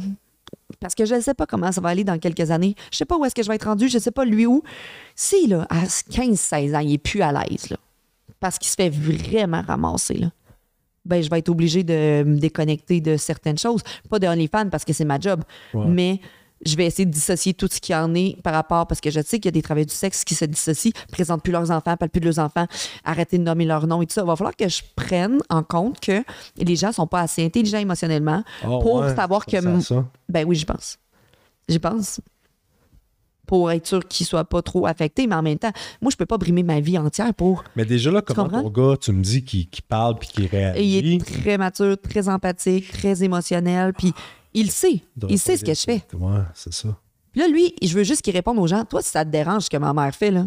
parce 0.81 0.95
que 0.95 1.05
je 1.05 1.15
ne 1.15 1.21
sais 1.21 1.35
pas 1.35 1.47
comment 1.47 1.71
ça 1.71 1.81
va 1.81 1.91
aller 1.91 2.05
dans 2.05 2.19
quelques 2.19 2.51
années, 2.51 2.75
je 2.91 2.97
sais 2.97 3.05
pas 3.05 3.17
où 3.17 3.25
est-ce 3.25 3.35
que 3.35 3.43
je 3.43 3.49
vais 3.49 3.57
être 3.57 3.67
rendu, 3.67 3.89
je 3.89 3.99
sais 3.99 4.11
pas 4.11 4.25
lui 4.25 4.47
où. 4.47 4.63
Si, 5.15 5.47
là, 5.47 5.67
à 5.69 5.85
15-16 5.85 6.77
ans, 6.77 6.81
il 6.81 6.95
est 6.95 6.99
plus 6.99 7.23
à 7.23 7.33
l'aise, 7.33 7.71
là, 7.71 7.77
parce 8.41 8.59
qu'il 8.59 8.69
se 8.69 8.75
fait 8.75 8.89
vraiment 8.89 9.63
ramasser, 9.63 10.15
là, 10.15 10.31
ben, 11.05 11.23
je 11.23 11.29
vais 11.31 11.39
être 11.39 11.49
obligée 11.49 11.83
de 11.85 12.23
me 12.25 12.39
déconnecter 12.39 13.01
de 13.01 13.17
certaines 13.17 13.59
choses. 13.59 13.83
Pas 14.09 14.19
de 14.19 14.27
OnlyFans 14.27 14.69
parce 14.71 14.85
que 14.85 14.93
c'est 14.93 15.05
ma 15.05 15.19
job, 15.19 15.43
Ouais. 15.75 15.85
mais 15.87 16.21
je 16.65 16.77
vais 16.77 16.87
essayer 16.87 17.05
de 17.07 17.11
dissocier 17.11 17.55
tout 17.55 17.67
ce 17.69 17.81
qui 17.81 17.93
en 17.93 18.15
est 18.15 18.41
par 18.41 18.53
rapport, 18.55 18.87
parce 18.87 19.01
que 19.01 19.11
je 19.11 19.21
sais 19.21 19.41
qu'il 19.41 19.47
y 19.47 19.49
a 19.49 19.51
des 19.51 19.63
travailleurs 19.63 19.87
du 19.89 19.95
sexe 19.95 20.23
qui 20.23 20.37
se 20.37 20.45
dissocient, 20.45 20.93
présentent 21.11 21.43
plus 21.43 21.53
leurs 21.53 21.73
enfants, 21.73 21.97
parlent 21.97 22.09
plus 22.09 22.21
de 22.21 22.27
leurs 22.27 22.39
enfants, 22.39 22.67
arrêter 23.05 23.37
de 23.37 23.43
nommer 23.43 23.65
leur 23.65 23.89
nom 23.89 24.01
et 24.01 24.07
tout 24.07 24.13
ça. 24.15 24.21
Il 24.23 24.29
va 24.29 24.37
falloir 24.37 24.55
que 24.55 24.69
je 24.69 24.81
prenne 24.95 25.39
en 25.51 25.65
compte 25.65 25.99
que 25.99 26.23
les 26.57 26.77
gens 26.77 26.93
sont 26.93 27.09
pas 27.09 27.23
assez 27.23 27.45
intelligents 27.45 27.79
émotionnellement 27.79 28.45
Ah, 28.63 28.67
pour 28.67 28.95
ouais, 29.01 29.15
savoir 29.17 29.45
que. 29.45 29.61
ça, 29.61 29.81
ça, 29.81 29.81
ça. 29.81 30.05
Ben 30.29 30.47
oui, 30.47 30.55
j'y 30.55 30.65
pense. 30.65 30.99
J'y 31.69 31.81
pense. 31.81 32.21
Pour 33.53 33.71
être 33.71 33.87
sûr 33.87 34.09
qu'ils 34.09 34.25
soient 34.25 34.47
pas 34.47 34.63
trop 34.63 34.87
affectés, 34.87 35.27
mais 35.27 35.35
en 35.35 35.43
même 35.43 35.59
temps, 35.59 35.73
moi, 36.01 36.11
je 36.11 36.17
peux 36.17 36.25
pas 36.25 36.39
brimer 36.39 36.63
ma 36.63 36.81
vie 36.81 36.97
entière 36.97 37.35
pour. 37.35 37.65
Mais 37.77 37.85
déjà 37.85 38.11
là, 38.11 38.23
comment 38.23 38.49
ton 38.49 38.71
gars, 38.71 38.97
tu 38.97 39.13
me 39.13 39.23
dis 39.23 39.45
qu'il 39.45 39.69
qu'il 39.69 39.85
parle 39.85 40.19
puis 40.19 40.31
qu'il 40.31 40.47
réagit. 40.47 40.83
il 40.83 41.15
est 41.17 41.23
très 41.23 41.59
mature, 41.59 41.99
très 42.01 42.31
empathique, 42.31 42.91
très 42.91 43.23
émotionnel, 43.23 43.93
puis 43.93 44.15
il 44.55 44.71
sait. 44.71 45.03
Il 45.29 45.39
sait 45.39 45.59
ce 45.59 45.67
que 45.67 45.75
je 45.75 45.83
fais. 45.83 46.03
Ouais, 46.15 46.41
c'est 46.55 46.73
ça. 46.73 46.97
Puis 47.33 47.43
là, 47.43 47.49
lui, 47.49 47.75
je 47.83 47.93
veux 47.93 48.05
juste 48.05 48.23
qu'il 48.23 48.33
réponde 48.33 48.59
aux 48.59 48.67
gens. 48.67 48.87
Toi, 48.87 49.03
si 49.03 49.11
ça 49.11 49.23
te 49.23 49.31
dérange 49.31 49.65
ce 49.65 49.71
que 49.71 49.77
ma 49.77 49.93
mère 49.93 50.15
fait, 50.15 50.31
là, 50.31 50.47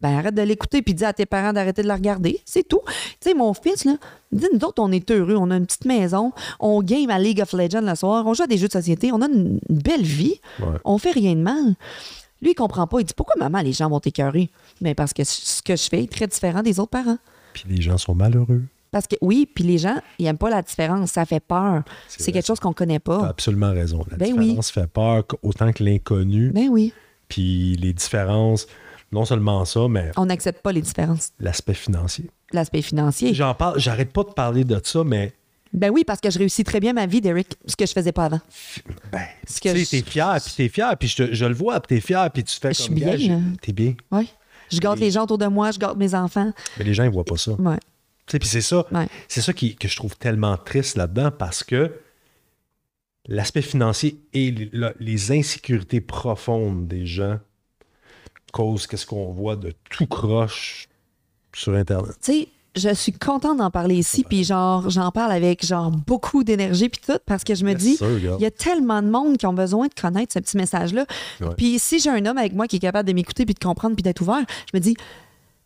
ben 0.00 0.16
arrête 0.16 0.36
de 0.36 0.42
l'écouter 0.42 0.82
puis 0.82 0.94
dis 0.94 1.04
à 1.04 1.12
tes 1.12 1.26
parents 1.26 1.52
d'arrêter 1.52 1.82
de 1.82 1.88
la 1.88 1.96
regarder. 1.96 2.40
C'est 2.44 2.68
tout. 2.68 2.82
Tu 2.86 3.30
sais, 3.30 3.34
mon 3.34 3.54
fils, 3.54 3.84
là, 3.84 3.96
dis 4.30 4.46
nous 4.52 4.60
autres, 4.60 4.80
on 4.80 4.92
est 4.92 5.10
heureux. 5.10 5.34
On 5.36 5.50
a 5.50 5.56
une 5.56 5.66
petite 5.66 5.84
maison. 5.84 6.32
On 6.60 6.80
game 6.80 7.10
à 7.10 7.18
League 7.18 7.40
of 7.40 7.52
Legends 7.52 7.80
le 7.80 7.94
soir. 7.96 8.24
On 8.24 8.34
joue 8.34 8.44
à 8.44 8.46
des 8.46 8.56
jeux 8.58 8.68
de 8.68 8.72
société. 8.72 9.10
On 9.10 9.20
a 9.20 9.26
une, 9.26 9.58
une 9.68 9.78
belle 9.78 10.04
vie. 10.04 10.40
Ouais. 10.60 10.76
On 10.84 10.98
fait 10.98 11.10
rien 11.10 11.34
de 11.34 11.40
mal. 11.40 11.74
Lui, 12.46 12.52
il 12.52 12.54
comprend 12.54 12.86
pas. 12.86 13.00
Il 13.00 13.04
dit 13.04 13.12
pourquoi 13.14 13.34
maman, 13.40 13.60
les 13.60 13.72
gens 13.72 13.88
vont 13.90 13.98
t'écœurer? 13.98 14.50
Ben 14.80 14.94
parce 14.94 15.12
que 15.12 15.24
ce 15.24 15.60
que 15.62 15.74
je 15.74 15.82
fais 15.88 16.04
est 16.04 16.12
très 16.12 16.28
différent 16.28 16.62
des 16.62 16.78
autres 16.78 16.90
parents. 16.90 17.18
Puis 17.52 17.64
les 17.68 17.82
gens 17.82 17.98
sont 17.98 18.14
malheureux. 18.14 18.62
Parce 18.92 19.08
que 19.08 19.16
oui, 19.20 19.48
puis 19.52 19.64
les 19.64 19.78
gens, 19.78 19.96
ils 20.20 20.26
aiment 20.26 20.38
pas 20.38 20.48
la 20.48 20.62
différence. 20.62 21.10
Ça 21.10 21.24
fait 21.26 21.40
peur. 21.40 21.82
C'est 22.06 22.30
quelque 22.30 22.46
chose 22.46 22.60
qu'on 22.60 22.72
connaît 22.72 23.00
T'as 23.00 23.18
pas. 23.18 23.26
absolument 23.26 23.72
raison. 23.72 24.04
La 24.12 24.16
Ben 24.16 24.32
oui. 24.32 24.44
différence 24.46 24.70
fait 24.70 24.86
peur 24.86 25.24
autant 25.42 25.72
que 25.72 25.82
l'inconnu. 25.82 26.50
Ben 26.50 26.68
oui. 26.70 26.92
Puis 27.28 27.74
les 27.76 27.92
différences, 27.92 28.68
non 29.10 29.24
seulement 29.24 29.64
ça, 29.64 29.88
mais 29.88 30.12
On 30.16 30.26
n'accepte 30.26 30.62
pas 30.62 30.70
les 30.70 30.82
différences. 30.82 31.32
l'aspect 31.40 31.74
financier. 31.74 32.30
L'aspect 32.52 32.80
financier. 32.82 33.34
J'en 33.34 33.54
parle, 33.54 33.80
j'arrête 33.80 34.12
pas 34.12 34.22
de 34.22 34.30
parler 34.30 34.62
de 34.62 34.80
ça, 34.84 35.02
mais 35.02 35.32
Ben 35.72 35.90
oui, 35.90 36.04
parce 36.04 36.20
que 36.20 36.30
je 36.30 36.38
réussis 36.38 36.64
très 36.64 36.80
bien 36.80 36.92
ma 36.92 37.06
vie, 37.06 37.20
Derek, 37.20 37.54
ce 37.66 37.76
que 37.76 37.84
je 37.86 37.92
faisais 37.92 38.12
pas 38.12 38.26
avant. 38.26 38.40
ben, 39.12 39.22
Ce 39.46 39.60
tu 39.60 39.68
sais, 39.68 39.76
je- 39.84 39.90
t'es 39.90 40.02
fier, 40.02 40.36
puis 40.42 40.52
t'es 40.56 40.68
fier, 40.68 40.96
puis 40.96 41.08
je, 41.08 41.44
le 41.44 41.54
vois, 41.54 41.80
puis 41.80 41.96
t'es 41.96 42.00
fier, 42.00 42.30
puis 42.32 42.44
tu 42.44 42.54
fais 42.58 42.72
Je 42.72 42.86
comme 42.86 42.96
suis 42.96 43.04
bien. 43.26 43.42
T'es 43.60 43.72
bien. 43.72 43.94
Oui. 44.12 44.28
Je 44.70 44.78
garde 44.80 44.98
les 44.98 45.10
gens 45.10 45.24
autour 45.24 45.38
de 45.38 45.46
moi, 45.46 45.70
je 45.70 45.78
garde 45.78 45.98
mes 45.98 46.14
enfants. 46.14 46.52
Mais 46.78 46.84
les 46.84 46.94
gens, 46.94 47.04
ils 47.04 47.10
voient 47.10 47.24
pas 47.24 47.36
ça. 47.36 47.52
Ouais. 47.52 47.76
Tu 48.26 48.32
sais, 48.32 48.38
puis 48.38 48.48
c'est 48.48 48.60
ça, 48.60 48.84
Ouais. 48.90 49.06
c'est 49.28 49.40
ça 49.42 49.52
qui, 49.52 49.76
que 49.76 49.86
je 49.86 49.94
trouve 49.96 50.16
tellement 50.16 50.56
triste 50.56 50.96
là-dedans 50.96 51.30
parce 51.30 51.62
que 51.62 51.92
l'aspect 53.28 53.62
financier 53.62 54.18
et 54.32 54.70
les 54.98 55.32
insécurités 55.32 56.00
profondes 56.00 56.88
des 56.88 57.06
gens 57.06 57.38
causent 58.52 58.86
qu'est-ce 58.86 59.06
qu'on 59.06 59.30
voit 59.32 59.56
de 59.56 59.72
tout 59.90 60.06
croche 60.06 60.88
sur 61.54 61.74
Internet. 61.74 62.16
Tu 62.22 62.32
sais, 62.32 62.48
je 62.76 62.92
suis 62.94 63.12
contente 63.12 63.58
d'en 63.58 63.70
parler 63.70 63.96
ici, 63.96 64.22
puis 64.22 64.44
genre, 64.44 64.88
j'en 64.90 65.10
parle 65.10 65.32
avec 65.32 65.64
genre 65.64 65.90
beaucoup 65.90 66.44
d'énergie 66.44 66.88
puis 66.88 67.00
tout, 67.04 67.18
parce 67.26 67.42
que 67.42 67.54
je 67.54 67.64
me 67.64 67.70
Yes, 67.70 67.78
dis, 67.78 67.98
il 68.00 68.40
y 68.40 68.46
a 68.46 68.50
tellement 68.50 69.02
de 69.02 69.08
monde 69.08 69.38
qui 69.38 69.46
ont 69.46 69.54
besoin 69.54 69.86
de 69.88 69.94
connaître 69.94 70.32
ce 70.34 70.38
petit 70.38 70.56
message-là. 70.56 71.06
Puis 71.56 71.78
si 71.78 71.98
j'ai 71.98 72.10
un 72.10 72.24
homme 72.26 72.38
avec 72.38 72.52
moi 72.54 72.66
qui 72.66 72.76
est 72.76 72.80
capable 72.80 73.08
de 73.08 73.14
m'écouter 73.14 73.44
puis 73.44 73.54
de 73.54 73.58
comprendre 73.64 73.96
puis 73.96 74.02
d'être 74.02 74.20
ouvert, 74.20 74.44
je 74.72 74.76
me 74.76 74.80
dis, 74.80 74.94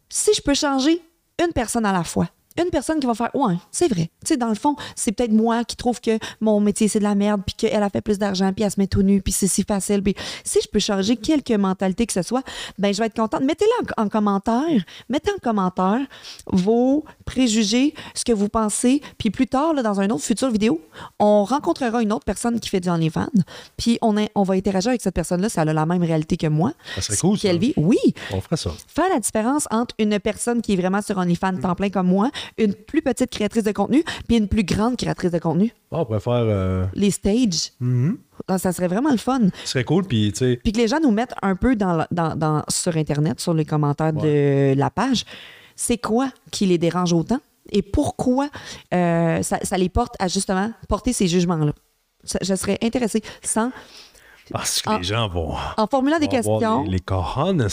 si 0.09 0.31
je 0.35 0.41
peux 0.41 0.55
changer 0.55 1.03
une 1.45 1.53
personne 1.53 1.85
à 1.85 1.93
la 1.93 2.05
fois, 2.05 2.29
une 2.59 2.71
personne 2.71 3.01
qui 3.01 3.07
va 3.07 3.15
faire 3.15 3.31
ouais 3.35 3.55
c'est 3.71 3.89
vrai. 3.89 4.11
Tu 4.25 4.29
sais 4.29 4.37
dans 4.37 4.49
le 4.49 4.55
fond 4.55 4.77
c'est 4.97 5.13
peut-être 5.13 5.33
moi 5.33 5.65
qui 5.65 5.77
trouve 5.77 6.01
que 6.01 6.19
mon 6.41 6.61
métier 6.61 6.89
c'est 6.89 6.99
de 6.99 7.05
la 7.05 7.15
merde 7.15 7.43
puis 7.47 7.55
qu'elle 7.55 7.83
a 7.83 7.89
fait 7.91 8.01
plus 8.01 8.19
d'argent 8.19 8.53
puis 8.53 8.65
elle 8.65 8.71
se 8.71 8.79
met 8.81 8.87
tout 8.87 9.03
nu 9.03 9.23
puis 9.23 9.33
c'est 9.33 9.47
si 9.47 9.63
facile 9.63 10.03
puis 10.03 10.15
si 10.45 10.59
je 10.63 10.69
peux 10.69 10.79
changer 10.81 11.17
quelque 11.17 11.53
mentalité 11.55 12.07
que 12.07 12.13
ce 12.13 12.23
soit 12.23 12.43
ben 12.79 12.93
je 12.93 12.99
vais 13.01 13.07
être 13.07 13.17
contente. 13.17 13.43
Mettez-le 13.43 13.87
en, 13.97 14.05
en 14.05 14.09
commentaire. 14.09 14.85
Mettez 15.09 15.31
en 15.33 15.39
commentaire 15.43 16.01
vos 16.47 17.05
préjugés 17.25 17.95
ce 18.15 18.25
que 18.25 18.33
vous 18.33 18.49
pensez 18.49 19.01
puis 19.19 19.31
plus 19.31 19.47
tard 19.47 19.73
là, 19.75 19.83
dans 19.83 20.01
un 20.01 20.09
autre 20.11 20.25
futur 20.25 20.51
vidéo 20.51 20.81
on 21.19 21.45
rencontrera 21.45 22.03
une 22.03 22.13
autre 22.13 22.25
personne 22.25 22.59
qui 22.61 22.69
fait 22.69 22.81
du 22.81 22.89
OnlyFans 22.89 23.29
puis 23.77 23.99
on, 24.03 24.17
est- 24.17 24.31
on 24.35 24.43
va 24.43 24.55
interagir 24.55 24.91
avec 24.91 25.01
cette 25.03 25.15
personne 25.15 25.41
là 25.41 25.49
si 25.49 25.59
elle 25.61 25.69
a 25.69 25.73
la 25.73 25.87
même 25.87 26.03
réalité 26.03 26.37
que 26.37 26.47
moi. 26.49 26.73
Ça 26.97 27.03
serait 27.03 27.17
cool, 27.17 27.39
qu'elle 27.39 27.59
vit 27.59 27.75
oui. 27.77 27.99
On 28.33 28.41
ferait 28.41 28.57
ça. 28.57 28.71
faire 28.89 29.09
la 29.13 29.21
différence 29.21 29.67
entre 29.71 29.95
une 29.99 30.19
personne 30.19 30.61
qui 30.63 30.73
est 30.73 30.77
vraiment 30.77 31.03
sur 31.03 31.17
OnlyFans 31.19 31.57
temps 31.61 31.75
plein 31.75 31.91
comme 31.91 32.09
moi, 32.09 32.31
une 32.59 32.75
plus 32.75 33.03
petite 33.03 33.31
créatrice 33.31 33.65
de 33.65 33.73
contenu, 33.73 34.05
puis 34.29 34.37
une 34.37 34.49
plus 34.49 34.65
grande 34.65 34.97
créatrice 34.97 35.31
de 35.31 35.39
contenu. 35.39 35.73
Ah, 35.93 36.01
on 36.01 36.05
pourrait 36.05 36.21
faire. 36.21 36.33
euh, 36.35 36.85
Les 36.95 37.11
stages, 37.11 37.73
mhm. 37.81 38.19
ah, 38.49 38.59
ça 38.59 38.73
serait 38.73 38.89
vraiment 38.89 39.11
le 39.11 39.17
fun. 39.17 39.41
Ce 39.65 39.71
serait 39.73 39.85
cool, 39.85 40.05
puis 40.07 40.33
tu 40.33 40.39
sais. 40.39 40.61
Puis 40.63 40.73
que 40.73 40.79
les 40.79 40.89
gens 40.89 41.01
nous 41.01 41.11
mettent 41.11 41.35
un 41.43 41.57
peu 41.57 41.77
dans, 41.77 41.95
la- 41.97 42.09
dans- 42.11 42.37
dans- 42.37 42.63
sur 42.69 42.97
Internet, 42.97 43.41
sur 43.41 43.55
les 43.55 43.65
commentaires 43.65 44.13
de 44.13 44.75
la 44.77 44.91
page, 44.91 45.25
c'est 45.77 45.99
quoi 45.99 46.31
qui 46.51 46.67
les 46.67 46.79
dérange 46.79 47.13
autant 47.13 47.41
et 47.73 47.83
pourquoi 47.83 48.49
euh, 48.95 49.43
ça, 49.43 49.59
ça 49.63 49.79
les 49.79 49.89
porte 49.89 50.15
à 50.19 50.29
justement 50.29 50.73
porter 50.89 51.13
ces 51.13 51.27
jugements-là? 51.29 51.73
Ça- 52.25 52.39
Je 52.43 52.55
serais 52.55 52.79
intéressée 52.83 53.23
sans, 53.43 53.71
Parce 54.53 54.83
que 54.83 54.91
Ah. 54.91 54.99
les 54.99 55.05
gens 55.05 55.29
vont. 55.29 55.55
en 55.77 55.87
formulant 55.87 56.19
des 56.19 56.27
vont 56.27 56.31
questions, 56.31 56.83
Les, 56.85 56.91
les 56.91 56.99
cojones 57.01 57.69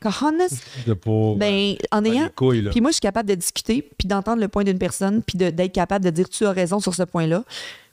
cojones, 0.00 0.42
de 0.86 0.94
pour. 0.94 1.36
ben, 1.36 1.74
en 1.90 2.04
ayant. 2.04 2.28
Puis 2.36 2.80
moi, 2.80 2.90
je 2.90 2.94
suis 2.94 3.00
capable 3.00 3.28
de 3.28 3.34
discuter, 3.34 3.88
puis 3.98 4.06
d'entendre 4.08 4.40
le 4.40 4.48
point 4.48 4.64
d'une 4.64 4.78
personne, 4.78 5.22
puis 5.22 5.36
d'être 5.38 5.72
capable 5.72 6.04
de 6.04 6.10
dire 6.10 6.28
tu 6.28 6.44
as 6.46 6.52
raison 6.52 6.80
sur 6.80 6.94
ce 6.94 7.02
point-là, 7.02 7.44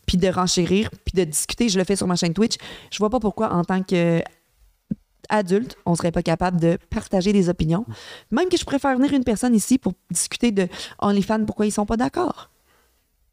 puis 0.06 0.18
de 0.18 0.28
renchérir, 0.28 0.90
puis 1.04 1.14
de 1.16 1.24
discuter. 1.24 1.70
Je 1.70 1.78
le 1.80 1.84
fais 1.86 1.96
sur 1.96 2.08
ma 2.08 2.16
chaîne 2.16 2.34
Twitch. 2.34 2.56
Je 2.92 2.98
vois 3.00 3.10
pas 3.10 3.20
pourquoi, 3.20 3.54
en 3.54 3.64
tant 3.64 3.82
que 3.84 4.22
adulte, 5.30 5.76
on 5.88 5.96
serait 5.96 6.12
pas 6.12 6.22
capable 6.22 6.60
de 6.60 6.78
partager 6.92 7.34
des 7.34 7.50
opinions. 7.50 7.86
Même 8.30 8.48
que 8.48 8.58
je 8.58 8.66
préfère 8.66 8.96
venir 8.96 9.12
une 9.14 9.24
personne 9.24 9.56
ici 9.56 9.80
pour 9.80 9.94
discuter 10.12 10.52
de 10.52 10.68
OnlyFans, 11.00 11.46
pourquoi 11.46 11.66
ils 11.66 11.72
sont 11.72 11.86
pas 11.88 11.98
d'accord. 11.98 12.52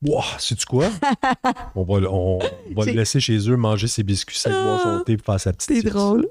Wow, 0.05 0.21
sais-tu 0.39 0.67
quoi? 0.67 0.87
on 1.77 1.85
va, 1.85 2.01
le- 2.01 2.11
on, 2.11 2.39
on 2.39 2.75
va 2.77 2.85
C'est- 2.85 2.93
le 2.93 2.99
laisser 2.99 3.21
chez 3.21 3.39
eux 3.49 3.57
manger 3.57 3.87
ses 3.87 4.03
biscuits, 4.03 4.37
secs, 4.39 4.51
boire 4.53 4.81
son 4.83 4.99
thé, 5.05 5.17
puis 5.17 5.25
faire 5.25 5.39
sa 5.41 5.53
petite 5.53 5.71
C'est 5.83 5.89
drôle. 5.89 6.27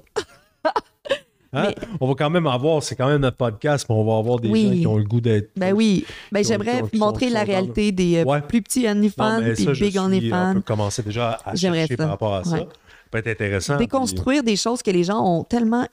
Hein? 1.54 1.64
Mais- 1.68 1.76
On 2.00 2.08
va 2.08 2.14
quand 2.16 2.30
même 2.30 2.48
avoir, 2.48 2.82
c'est 2.82 2.96
quand 2.96 3.08
même 3.08 3.20
notre 3.22 3.36
podcast, 3.36 3.86
mais 3.90 3.96
on 3.96 4.06
va 4.06 4.18
avoir 4.18 4.40
des 4.40 4.48
Oui. 4.50 4.68
gens 4.68 4.80
qui 4.80 4.88
ont 4.88 4.98
le 4.98 5.04
goût 5.04 5.20
d'être. 5.20 5.50
Ben 5.58 5.74
oui. 5.74 6.06
Ben 6.32 6.44
j'aimerais 6.46 6.82
montrer 6.94 7.28
sont- 7.28 7.34
la 7.34 7.44
réalité 7.44 7.92
des 7.92 8.18
euh, 8.20 8.24
Ouais. 8.24 8.42
plus 8.42 8.62
petits 8.62 8.88
OnlyFans, 8.88 9.40
ça, 9.56 9.74
je 9.74 9.84
big 9.84 9.92
suis- 9.92 10.00
On 10.00 10.04
OnlyFans. 10.06 10.54
peut 10.56 10.62
commencer 10.62 11.04
déjà 11.04 11.40
à 11.46 11.54
J'aimerais 11.56 11.80
chercher 11.82 11.96
ça. 11.96 12.04
par 12.04 12.10
rapport 12.10 12.36
à 12.36 12.44
ça. 12.46 12.52
Ouais. 12.52 12.60
Ça 12.60 12.68
peut 13.12 13.18
être 13.18 13.28
intéressant. 13.28 13.76
Déconstruire 13.76 14.44
des 14.44 14.56
choses 14.56 14.82
que 14.82 14.92
les 14.92 15.04
gens 15.04 15.20
ont 15.22 15.44
tellement. 15.44 15.86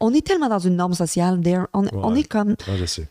On 0.00 0.12
est 0.12 0.20
tellement 0.26 0.48
dans 0.50 0.58
une 0.58 0.76
norme 0.76 0.92
sociale. 0.92 1.40
On, 1.72 1.84
on 1.94 2.14
est 2.14 2.28
comme. 2.28 2.54
je 2.76 2.84
sais. 2.84 3.08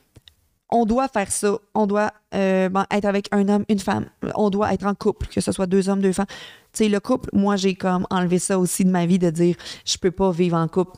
On 0.71 0.85
doit 0.85 1.07
faire 1.07 1.31
ça. 1.31 1.57
On 1.73 1.85
doit 1.87 2.11
euh, 2.33 2.69
ben, 2.69 2.85
être 2.91 3.05
avec 3.05 3.27
un 3.31 3.47
homme, 3.49 3.65
une 3.69 3.79
femme. 3.79 4.05
On 4.35 4.49
doit 4.49 4.73
être 4.73 4.85
en 4.85 4.95
couple, 4.95 5.27
que 5.27 5.39
ce 5.41 5.51
soit 5.51 5.67
deux 5.67 5.89
hommes, 5.89 6.01
deux 6.01 6.11
femmes. 6.13 6.25
Tu 6.73 6.83
sais, 6.83 6.89
le 6.89 6.99
couple, 6.99 7.29
moi, 7.33 7.55
j'ai 7.55 7.75
comme 7.75 8.05
enlevé 8.09 8.39
ça 8.39 8.57
aussi 8.59 8.83
de 8.83 8.89
ma 8.89 9.05
vie, 9.05 9.19
de 9.19 9.29
dire, 9.29 9.55
je 9.85 9.97
peux 9.97 10.11
pas 10.11 10.31
vivre 10.31 10.57
en 10.57 10.67
couple 10.67 10.97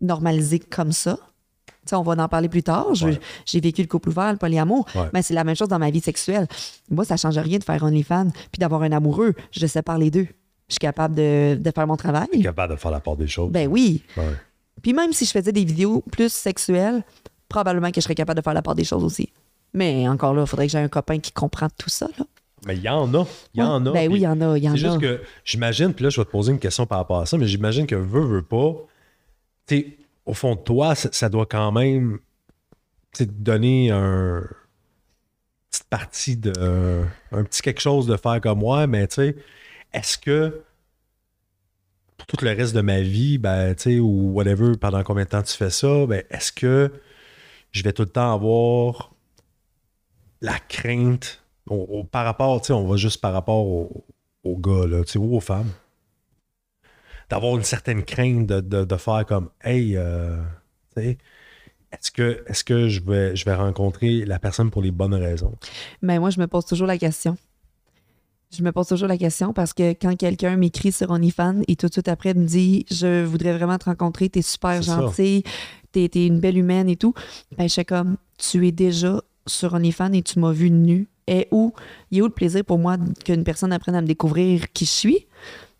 normalisé 0.00 0.58
comme 0.58 0.92
ça. 0.92 1.16
Tu 1.84 1.90
sais, 1.90 1.96
on 1.96 2.02
va 2.02 2.12
en 2.22 2.28
parler 2.28 2.48
plus 2.48 2.62
tard. 2.62 2.94
Je- 2.94 3.06
Ouais. 3.06 3.20
J'ai 3.44 3.60
vécu 3.60 3.82
le 3.82 3.88
couple 3.88 4.10
ouvert, 4.10 4.30
le 4.32 4.38
polyamour. 4.38 4.86
Ouais. 4.94 5.08
Mais 5.12 5.22
c'est 5.22 5.34
la 5.34 5.42
même 5.44 5.56
chose 5.56 5.68
dans 5.68 5.78
ma 5.80 5.90
vie 5.90 6.00
sexuelle. 6.00 6.46
Moi, 6.90 7.04
ça 7.04 7.16
change 7.16 7.38
rien 7.38 7.58
de 7.58 7.64
faire 7.64 7.82
OnlyFans 7.82 8.30
puis 8.52 8.58
d'avoir 8.60 8.82
un 8.82 8.92
amoureux. 8.92 9.34
Je 9.50 9.66
sépare 9.66 9.98
les 9.98 10.10
deux. 10.10 10.26
Je 10.68 10.74
suis 10.74 10.78
capable 10.78 11.14
de, 11.16 11.56
de 11.60 11.70
faire 11.74 11.86
mon 11.86 11.96
travail. 11.96 12.28
Capable 12.42 12.74
de 12.74 12.78
faire 12.78 12.90
la 12.92 13.00
part 13.00 13.16
des 13.16 13.26
choses. 13.26 13.50
Ben 13.50 13.68
oui. 13.68 14.02
Ouais. 14.16 14.24
Puis 14.80 14.92
même 14.92 15.12
si 15.12 15.24
je 15.26 15.30
faisais 15.32 15.52
des 15.52 15.64
vidéos 15.64 16.02
plus 16.12 16.32
sexuelles, 16.32 17.02
probablement 17.52 17.90
que 17.90 17.96
je 17.96 18.00
serais 18.00 18.14
capable 18.14 18.38
de 18.38 18.44
faire 18.44 18.54
la 18.54 18.62
part 18.62 18.74
des 18.74 18.84
choses 18.84 19.04
aussi. 19.04 19.30
Mais 19.74 20.08
encore 20.08 20.34
là, 20.34 20.42
il 20.42 20.46
faudrait 20.46 20.66
que 20.66 20.72
j'ai 20.72 20.78
un 20.78 20.88
copain 20.88 21.18
qui 21.18 21.32
comprend 21.32 21.68
tout 21.76 21.88
ça. 21.88 22.08
Là. 22.18 22.24
Mais 22.66 22.76
il 22.76 22.82
y 22.82 22.88
en 22.88 23.12
a. 23.14 23.26
Il 23.54 23.60
y 23.60 23.62
en 23.62 23.84
a. 23.86 23.92
Ben 23.92 24.10
oui, 24.10 24.20
il 24.20 24.22
y 24.22 24.26
en 24.26 24.40
a. 24.40 24.56
Juste 24.76 25.00
que 25.00 25.20
j'imagine, 25.44 25.92
puis 25.92 26.04
là, 26.04 26.10
je 26.10 26.20
vais 26.20 26.24
te 26.24 26.30
poser 26.30 26.52
une 26.52 26.58
question 26.58 26.86
par 26.86 26.98
rapport 26.98 27.20
à 27.20 27.26
ça, 27.26 27.36
mais 27.36 27.46
j'imagine 27.46 27.86
que 27.86 27.94
veut, 27.94 28.24
veut 28.24 28.42
pas. 28.42 28.74
Tu 29.66 29.76
sais, 29.76 29.98
au 30.26 30.34
fond 30.34 30.54
de 30.54 30.60
toi, 30.60 30.94
ça, 30.94 31.08
ça 31.12 31.28
doit 31.28 31.46
quand 31.46 31.72
même 31.72 32.18
te 33.12 33.24
donner 33.24 33.90
un. 33.90 34.46
petite 35.70 35.88
partie 35.88 36.36
de. 36.36 37.04
un 37.32 37.44
petit 37.44 37.62
quelque 37.62 37.80
chose 37.80 38.06
de 38.06 38.16
faire 38.16 38.40
comme 38.40 38.60
moi, 38.60 38.86
mais 38.86 39.06
tu 39.08 39.16
sais, 39.16 39.36
est-ce 39.92 40.18
que. 40.18 40.62
Pour 42.16 42.38
tout 42.38 42.44
le 42.44 42.52
reste 42.52 42.72
de 42.72 42.82
ma 42.82 43.00
vie, 43.00 43.38
ben, 43.38 43.74
tu 43.74 43.82
sais, 43.82 43.98
ou 43.98 44.30
whatever, 44.32 44.76
pendant 44.76 45.02
combien 45.02 45.24
de 45.24 45.30
temps 45.30 45.42
tu 45.42 45.56
fais 45.56 45.70
ça, 45.70 46.06
ben, 46.06 46.22
est-ce 46.30 46.52
que 46.52 46.92
je 47.72 47.82
vais 47.82 47.92
tout 47.92 48.02
le 48.02 48.08
temps 48.08 48.32
avoir 48.32 49.12
la 50.40 50.58
crainte 50.58 51.42
au- 51.68 51.74
au- 52.00 52.04
par 52.04 52.24
rapport, 52.24 52.60
tu 52.60 52.68
sais, 52.68 52.72
on 52.72 52.86
va 52.86 52.96
juste 52.96 53.20
par 53.20 53.32
rapport 53.32 53.64
au- 53.66 54.04
aux 54.44 54.56
gars, 54.56 54.86
là, 54.86 55.04
tu 55.04 55.12
sais, 55.12 55.18
ou 55.18 55.36
aux 55.36 55.40
femmes, 55.40 55.70
d'avoir 57.30 57.56
une 57.56 57.62
certaine 57.64 58.02
crainte 58.04 58.46
de, 58.46 58.60
de- 58.60 58.84
de 58.84 58.96
faire 58.96 59.24
comme, 59.26 59.48
hey, 59.62 59.96
euh, 59.96 60.36
tu 60.96 61.02
sais, 61.02 61.18
est-ce 61.92 62.10
que, 62.10 62.42
est 62.46 62.64
que 62.64 62.88
je, 62.88 63.00
vais, 63.02 63.36
je 63.36 63.44
vais 63.44 63.54
rencontrer 63.54 64.24
la 64.24 64.38
personne 64.38 64.70
pour 64.70 64.82
les 64.82 64.90
bonnes 64.90 65.14
raisons? 65.14 65.54
Mais 66.00 66.18
moi, 66.18 66.30
je 66.30 66.40
me 66.40 66.46
pose 66.46 66.64
toujours 66.64 66.86
la 66.86 66.98
question. 66.98 67.36
Je 68.54 68.62
me 68.62 68.70
pose 68.72 68.86
toujours 68.88 69.08
la 69.08 69.16
question 69.16 69.54
parce 69.54 69.72
que 69.72 69.92
quand 69.92 70.14
quelqu'un 70.16 70.56
m'écrit 70.56 70.92
sur 70.92 71.10
OnlyFans 71.10 71.62
et 71.68 71.76
tout 71.76 71.86
de 71.86 71.92
suite 71.92 72.08
après 72.08 72.34
me 72.34 72.44
dit 72.44 72.84
Je 72.90 73.24
voudrais 73.24 73.56
vraiment 73.56 73.78
te 73.78 73.86
rencontrer, 73.86 74.28
t'es 74.28 74.42
super 74.42 74.82
gentil, 74.82 75.42
t'es 75.92 76.08
t'es 76.08 76.26
une 76.26 76.40
belle 76.40 76.58
humaine 76.58 76.88
et 76.88 76.96
tout, 76.96 77.14
ben 77.56 77.64
je 77.64 77.72
suis 77.72 77.84
comme 77.84 78.16
Tu 78.38 78.66
es 78.66 78.72
déjà 78.72 79.20
sur 79.46 79.74
OnlyFans 79.74 80.12
et 80.12 80.22
tu 80.22 80.38
m'as 80.38 80.52
vu 80.52 80.70
nu. 80.70 81.08
Et 81.28 81.46
où 81.52 81.72
il 82.10 82.18
y 82.18 82.20
a 82.20 82.24
où 82.24 82.26
le 82.26 82.32
plaisir 82.32 82.64
pour 82.64 82.78
moi 82.78 82.96
qu'une 83.24 83.44
personne 83.44 83.72
apprenne 83.72 83.94
à 83.94 84.00
me 84.02 84.06
découvrir 84.06 84.72
qui 84.72 84.84
je 84.84 84.90
suis? 84.90 85.26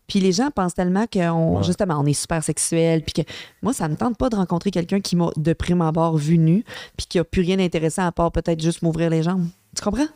Puis 0.07 0.19
les 0.19 0.31
gens 0.31 0.49
pensent 0.51 0.73
tellement 0.73 1.05
qu'on 1.11 1.57
Ouais. 1.57 1.63
justement 1.63 1.99
on 1.99 2.05
est 2.05 2.13
super 2.13 2.43
sexuel 2.43 3.03
puis 3.03 3.23
que 3.23 3.29
moi 3.61 3.73
ça 3.73 3.87
me 3.87 3.95
tente 3.95 4.17
pas 4.17 4.29
de 4.29 4.35
rencontrer 4.35 4.69
quelqu'un 4.71 4.99
qui 4.99 5.15
m'a 5.15 5.29
de 5.35 5.53
prime 5.53 5.81
abord 5.81 6.17
vu 6.17 6.37
nu 6.37 6.63
puis 6.97 7.07
qui 7.07 7.19
a 7.19 7.23
plus 7.23 7.41
rien 7.41 7.57
d'intéressant 7.57 8.05
à 8.05 8.11
part 8.11 8.31
peut-être 8.31 8.61
juste 8.61 8.81
m'ouvrir 8.81 9.09
les 9.09 9.23
jambes. 9.23 9.47
Tu 9.75 9.81
comprends? 9.81 10.07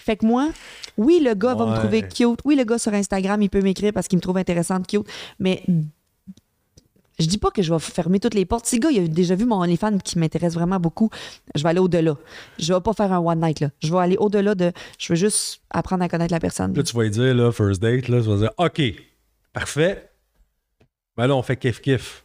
Fait 0.00 0.16
que 0.16 0.24
moi, 0.26 0.48
oui, 0.96 1.20
le 1.22 1.34
gars 1.34 1.54
va 1.54 1.66
me 1.66 1.76
trouver 1.76 2.02
cute. 2.02 2.40
Oui, 2.44 2.56
le 2.56 2.64
gars 2.64 2.78
sur 2.78 2.92
Instagram, 2.92 3.40
il 3.42 3.50
peut 3.50 3.60
m'écrire 3.60 3.92
parce 3.92 4.08
qu'il 4.08 4.16
me 4.16 4.22
trouve 4.22 4.38
intéressante, 4.38 4.86
cute. 4.86 5.06
Mais 5.38 5.62
je 7.20 7.26
dis 7.26 7.38
pas 7.38 7.50
que 7.50 7.62
je 7.62 7.72
vais 7.72 7.78
fermer 7.78 8.18
toutes 8.18 8.34
les 8.34 8.44
portes. 8.44 8.66
Si 8.66 8.76
le 8.76 8.80
gars, 8.80 8.90
il 8.90 9.04
a 9.04 9.06
déjà 9.06 9.34
vu 9.34 9.44
mon 9.44 9.60
OnlyFans 9.60 9.98
qui 9.98 10.18
m'intéresse 10.18 10.54
vraiment 10.54 10.80
beaucoup, 10.80 11.10
je 11.54 11.62
vais 11.62 11.68
aller 11.68 11.78
au-delà. 11.78 12.16
Je 12.58 12.72
vais 12.72 12.80
pas 12.80 12.94
faire 12.94 13.12
un 13.12 13.18
one 13.18 13.40
night, 13.40 13.60
là. 13.60 13.70
Je 13.80 13.92
vais 13.92 13.98
aller 13.98 14.16
au-delà 14.18 14.54
de. 14.54 14.72
Je 14.98 15.12
veux 15.12 15.16
juste 15.16 15.60
apprendre 15.70 16.02
à 16.02 16.08
connaître 16.08 16.32
la 16.32 16.40
personne. 16.40 16.74
Là, 16.74 16.82
tu 16.82 16.96
vas 16.96 17.02
lui 17.02 17.10
dire, 17.10 17.34
là, 17.34 17.52
first 17.52 17.80
date, 17.80 18.08
là, 18.08 18.20
tu 18.20 18.28
vas 18.28 18.36
dire, 18.36 18.50
OK, 18.58 18.82
parfait. 19.52 20.10
Ben 21.16 21.26
là, 21.26 21.36
on 21.36 21.42
fait 21.42 21.56
kiff-kiff. 21.56 22.22